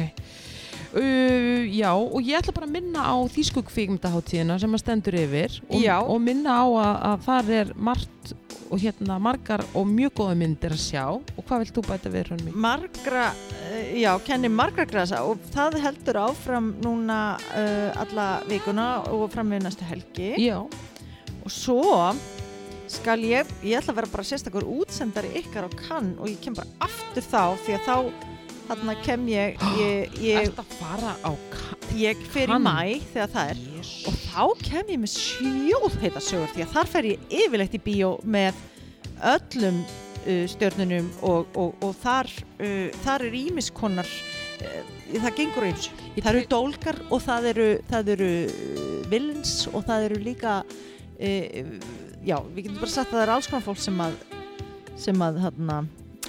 Uh, 0.96 1.66
já, 1.76 1.90
og 1.92 2.22
ég 2.24 2.38
ætla 2.38 2.54
bara 2.56 2.64
að 2.68 2.76
minna 2.78 3.02
á 3.04 3.16
þýsku 3.28 3.60
kvikmyndaháttíðina 3.68 4.54
sem 4.62 4.76
að 4.76 4.80
stendur 4.80 5.16
yfir 5.18 5.56
og, 5.66 5.82
og 6.14 6.20
minna 6.24 6.54
á 6.56 6.64
að, 6.64 6.92
að 7.10 7.24
þar 7.26 7.50
er 7.58 7.72
margt 7.76 8.32
og 8.70 8.80
hérna 8.80 9.18
margar 9.20 9.64
og 9.76 9.84
mjög 9.90 10.14
góða 10.16 10.36
myndir 10.40 10.72
að 10.72 10.80
sjá 10.80 11.02
og 11.10 11.42
hvað 11.42 11.64
vilt 11.64 11.76
þú 11.76 11.84
bæta 11.90 12.12
við 12.14 12.30
hrönn 12.30 12.44
mín? 12.46 12.56
margra, 12.64 13.26
uh, 13.34 13.92
já, 13.98 14.10
kenni 14.24 14.48
margra 14.52 14.86
grasa 14.88 15.20
og 15.26 15.42
það 15.52 15.80
heldur 15.84 16.22
áfram 16.22 16.72
núna 16.86 17.20
uh, 17.50 17.90
alla 18.06 18.30
vikuna 18.48 18.88
og 19.12 19.28
fram 19.34 19.52
við 19.52 19.66
næstu 19.66 19.90
helgi 19.90 20.32
Já, 20.46 20.62
og 20.62 21.52
svo 21.52 21.84
skal 22.90 23.18
ég, 23.26 23.50
ég 23.66 23.80
ætla 23.80 23.92
að 23.92 23.98
vera 24.00 24.12
bara 24.12 24.26
sérstakur 24.26 24.66
útsendari 24.76 25.32
ykkar 25.40 25.66
á 25.66 25.70
kann 25.74 26.14
og 26.20 26.30
ég 26.30 26.38
kem 26.42 26.54
bara 26.56 26.70
aftur 26.86 27.24
þá 27.24 27.58
því 27.64 27.76
að 27.76 27.86
þá 27.86 27.96
þarna 28.66 28.94
kem 29.06 29.28
ég 29.30 29.60
ég, 29.78 30.16
ég, 30.28 30.40
ert 30.46 30.62
að 30.62 30.72
fara 30.78 31.14
á 31.26 31.30
ég 31.96 32.24
fer 32.32 32.50
í 32.50 32.58
mæ 32.62 33.02
þegar 33.12 33.30
það 33.34 33.52
er. 33.52 33.60
Jesus. 33.76 33.92
og 34.06 34.18
þá 34.26 34.64
kem 34.70 34.94
ég 34.94 35.02
með 35.02 35.14
sjóðheita 35.16 36.24
sögur 36.24 36.50
því 36.54 36.66
að 36.66 36.74
þar 36.74 36.90
fer 36.94 37.10
ég 37.10 37.36
yfirleitt 37.42 37.78
í 37.78 37.82
bíó 37.82 38.10
með 38.24 38.64
öllum 39.34 39.78
uh, 39.82 40.44
stjörnunum 40.52 41.12
og, 41.26 41.46
og, 41.56 41.76
og 41.82 41.94
þar, 42.02 42.30
uh, 42.60 42.88
þar 43.04 43.26
er 43.28 43.38
ímiskonar 43.42 44.10
uh, 44.10 44.80
það 45.14 45.38
gengur 45.38 45.68
eins 45.68 45.90
það 46.16 46.32
eru 46.32 46.48
dólkar 46.52 46.98
og 47.10 47.22
það 47.24 47.52
eru, 47.54 47.68
það 47.90 48.12
eru 48.16 48.32
uh, 48.46 48.98
villains 49.10 49.54
og 49.72 49.86
það 49.88 50.10
eru 50.10 50.20
líka 50.26 50.58
uh, 50.66 51.72
já, 52.26 52.36
við 52.54 52.66
getum 52.66 52.80
bara 52.82 52.92
sagt 52.96 53.12
að 53.12 53.18
það 53.20 53.24
er 53.26 53.34
alls 53.36 53.50
konar 53.50 53.66
fólk 53.66 53.82
sem 53.82 54.00
að 54.06 54.16
sem 54.96 55.22
að 55.26 55.40
hérna 55.44 55.80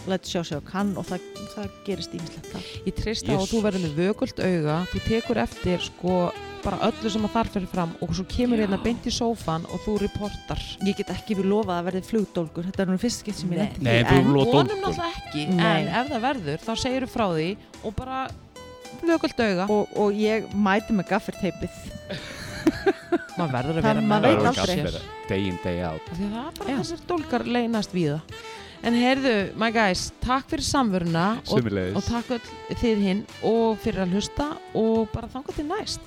lætur 0.07 0.29
sjá 0.31 0.41
sig 0.47 0.59
á 0.59 0.63
kann 0.67 0.91
og 0.99 1.05
það, 1.09 1.23
það 1.55 1.71
gerist 1.87 2.13
ímislegt 2.15 2.51
þar 2.53 2.67
Ég 2.87 2.95
treysta 2.95 3.31
á 3.31 3.35
að 3.35 3.41
Yes. 3.41 3.51
þú 3.51 3.61
verður 3.65 3.83
með 3.87 3.95
vökult 4.03 4.39
auga 4.43 4.75
þú 4.91 5.01
tekur 5.07 5.39
eftir 5.43 5.81
sko 5.83 6.17
bara 6.63 6.79
öllu 6.89 7.09
sem 7.13 7.23
að 7.27 7.33
þar 7.35 7.49
fyrir 7.53 7.69
fram 7.71 7.91
og 8.03 8.13
svo 8.17 8.25
kemur 8.27 8.59
hérna 8.59 8.79
beint 8.83 9.05
í 9.07 9.11
sófan 9.13 9.65
og 9.71 9.79
þú 9.85 9.95
reportar 10.03 10.59
ég 10.83 10.97
get 10.99 11.11
ekki 11.13 11.37
við 11.39 11.47
lofa 11.51 11.71
að 11.71 11.77
það 11.79 11.87
verði 11.89 12.01
flugdólkur 12.09 12.67
þetta 12.67 12.83
er 12.85 12.91
nú 12.91 12.97
fyrst 13.01 13.23
skipt 13.23 13.39
sem 13.39 13.51
ég 13.53 13.57
Nei. 13.57 13.67
lendi 13.67 13.85
Nei, 13.87 14.03
þú 14.03 14.17
en- 14.17 14.31
lofa- 14.33 14.47
Og 14.47 14.53
vonum 14.53 14.67
dólgur. 14.67 14.81
náttúrulega 14.83 15.21
ekki 15.21 15.45
Nei. 15.55 15.81
en 15.81 15.87
ef 16.01 16.11
það 16.11 16.25
verður 16.27 16.65
þá 16.67 16.71
segir 16.83 17.05
þú 17.07 17.11
frá 17.13 17.27
því 17.37 17.49
og 17.83 17.95
bara 17.95 18.19
vökult 19.07 19.39
auga 19.47 19.69
og, 19.69 19.87
og 19.95 20.11
ég 20.27 20.49
mæti 20.55 20.97
með 20.97 21.09
gafferteipið 21.13 21.75
maður 23.37 23.55
verður 23.57 23.77
að 23.77 23.81
Það- 23.81 23.89
vera 23.93 24.05
maður 24.11 24.27
með 24.27 24.35
veit 24.35 24.45
það 24.45 24.61
aldrei. 24.61 25.01
Day 25.27 25.47
in, 25.47 25.59
day 25.63 25.81
out. 25.83 26.01
Því 26.13 26.23
að 26.27 26.37
það 26.37 26.47
er 26.47 26.53
bara 26.59 26.69
Já. 26.69 26.77
þessir 26.81 27.03
dólkar 27.07 27.45
leynast 27.57 27.91
víða 27.95 28.21
en 28.83 28.93
heyrðu, 28.93 29.35
my 29.57 29.71
guys, 29.71 30.11
takk 30.21 30.47
fyrir 30.51 30.63
samveruna 30.67 31.25
og, 31.41 31.57
Sumulegis 31.57 31.95
og 31.97 32.03
takk 32.05 32.29
öll 32.37 32.77
þið 32.77 33.03
hinn 33.07 33.25
og 33.43 33.77
fyrir 33.83 34.05
að 34.05 34.13
hlusta 34.17 34.49
og 34.77 35.09
bara 35.11 35.27
þanga 35.27 35.55
til 35.55 35.65
næst. 35.65 36.01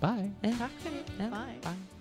Bye. 0.00 0.30
Takk 0.42 0.80
fyrir, 0.84 1.04
bye. 1.18 1.30
Bye 1.64 1.95